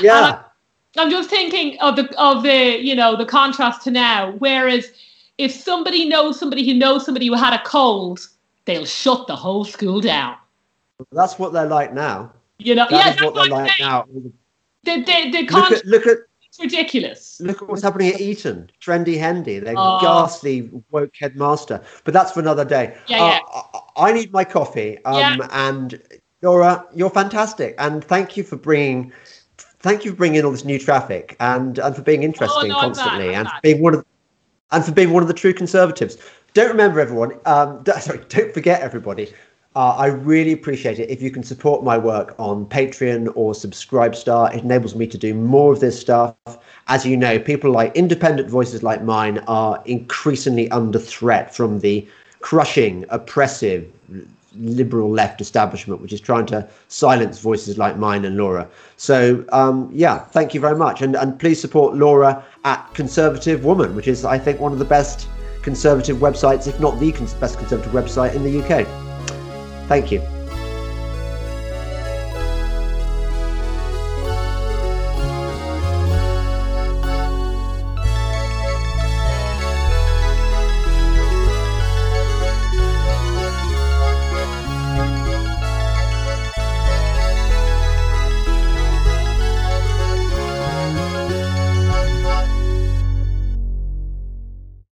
Yeah. 0.00 0.42
I'm 0.96 1.10
just 1.10 1.28
thinking 1.28 1.78
of 1.80 1.96
the 1.96 2.06
of 2.18 2.44
the 2.44 2.78
you 2.80 2.94
know 2.94 3.14
the 3.14 3.26
contrast 3.26 3.82
to 3.82 3.90
now. 3.90 4.32
Whereas 4.38 4.86
if 5.36 5.52
somebody 5.52 6.08
knows 6.08 6.38
somebody 6.38 6.64
who 6.64 6.78
knows 6.78 7.04
somebody 7.04 7.26
who 7.26 7.34
had 7.34 7.52
a 7.52 7.62
cold 7.64 8.26
they'll 8.64 8.86
shut 8.86 9.26
the 9.26 9.36
whole 9.36 9.64
school 9.64 10.00
down 10.00 10.36
that's 11.12 11.38
what 11.38 11.52
they're 11.52 11.66
like 11.66 11.92
now 11.92 12.32
you 12.58 12.74
know 12.74 12.86
that 12.90 13.16
yeah, 13.18 13.24
what 13.24 13.34
they're 13.34 13.46
like 13.46 13.70
now 13.78 14.04
look, 14.84 15.08
at, 15.08 15.86
look 15.86 16.06
at 16.06 16.18
ridiculous. 16.58 17.40
Look 17.40 17.62
at 17.62 17.68
what's 17.68 17.82
happening 17.82 18.12
at 18.14 18.20
Eton. 18.20 18.70
Trendy 18.80 19.18
Hendy, 19.18 19.58
their 19.58 19.74
oh. 19.76 19.98
ghastly 20.00 20.70
woke 20.90 21.14
headmaster. 21.18 21.82
But 22.04 22.14
that's 22.14 22.32
for 22.32 22.40
another 22.40 22.64
day. 22.64 22.96
Yeah, 23.06 23.22
uh, 23.22 23.28
yeah. 23.28 23.80
I, 23.96 24.08
I, 24.10 24.12
need 24.12 24.32
my 24.32 24.44
coffee. 24.44 25.02
Um, 25.04 25.38
yeah. 25.38 25.48
And 25.52 26.00
Laura, 26.42 26.84
you're 26.94 27.10
fantastic. 27.10 27.74
And 27.78 28.04
thank 28.04 28.36
you 28.36 28.42
for 28.42 28.56
bringing, 28.56 29.12
thank 29.80 30.04
you 30.04 30.12
for 30.12 30.16
bringing 30.16 30.40
in 30.40 30.44
all 30.44 30.52
this 30.52 30.64
new 30.64 30.78
traffic 30.78 31.36
and 31.40 31.78
and 31.78 31.94
for 31.94 32.02
being 32.02 32.22
interesting 32.22 32.72
oh, 32.72 32.74
no, 32.74 32.80
constantly 32.80 33.34
and 33.34 33.48
for 33.48 33.60
being 33.62 33.82
one 33.82 33.94
of, 33.94 34.04
and 34.70 34.84
for 34.84 34.92
being 34.92 35.12
one 35.12 35.22
of 35.22 35.28
the 35.28 35.34
true 35.34 35.52
conservatives. 35.52 36.18
Don't 36.54 36.68
remember 36.68 37.00
everyone. 37.00 37.38
Um, 37.46 37.84
sorry, 38.00 38.24
don't 38.28 38.52
forget 38.52 38.80
everybody. 38.80 39.32
Uh, 39.78 39.94
I 39.96 40.06
really 40.06 40.50
appreciate 40.50 40.98
it 40.98 41.08
if 41.08 41.22
you 41.22 41.30
can 41.30 41.44
support 41.44 41.84
my 41.84 41.96
work 41.96 42.34
on 42.36 42.66
Patreon 42.66 43.30
or 43.36 43.52
Subscribestar. 43.52 44.52
It 44.52 44.64
enables 44.64 44.96
me 44.96 45.06
to 45.06 45.16
do 45.16 45.34
more 45.34 45.72
of 45.72 45.78
this 45.78 45.96
stuff. 46.00 46.34
As 46.88 47.06
you 47.06 47.16
know, 47.16 47.38
people 47.38 47.70
like 47.70 47.94
independent 47.94 48.50
voices 48.50 48.82
like 48.82 49.04
mine 49.04 49.38
are 49.46 49.80
increasingly 49.84 50.68
under 50.72 50.98
threat 50.98 51.54
from 51.54 51.78
the 51.78 52.04
crushing, 52.40 53.04
oppressive, 53.10 53.88
liberal 54.56 55.12
left 55.12 55.40
establishment, 55.40 56.00
which 56.00 56.12
is 56.12 56.20
trying 56.20 56.46
to 56.46 56.68
silence 56.88 57.38
voices 57.38 57.78
like 57.78 57.96
mine 57.96 58.24
and 58.24 58.36
Laura. 58.36 58.66
So, 58.96 59.44
um, 59.52 59.90
yeah, 59.92 60.18
thank 60.18 60.54
you 60.54 60.60
very 60.60 60.76
much. 60.76 61.02
And, 61.02 61.14
and 61.14 61.38
please 61.38 61.60
support 61.60 61.94
Laura 61.94 62.44
at 62.64 62.92
Conservative 62.94 63.64
Woman, 63.64 63.94
which 63.94 64.08
is, 64.08 64.24
I 64.24 64.40
think, 64.40 64.58
one 64.58 64.72
of 64.72 64.80
the 64.80 64.84
best 64.84 65.28
conservative 65.62 66.16
websites, 66.16 66.66
if 66.66 66.80
not 66.80 66.98
the 66.98 67.12
best 67.38 67.58
conservative 67.58 67.92
website 67.92 68.34
in 68.34 68.42
the 68.42 68.60
UK. 68.60 69.07
Thank 69.88 70.12
you. 70.12 70.37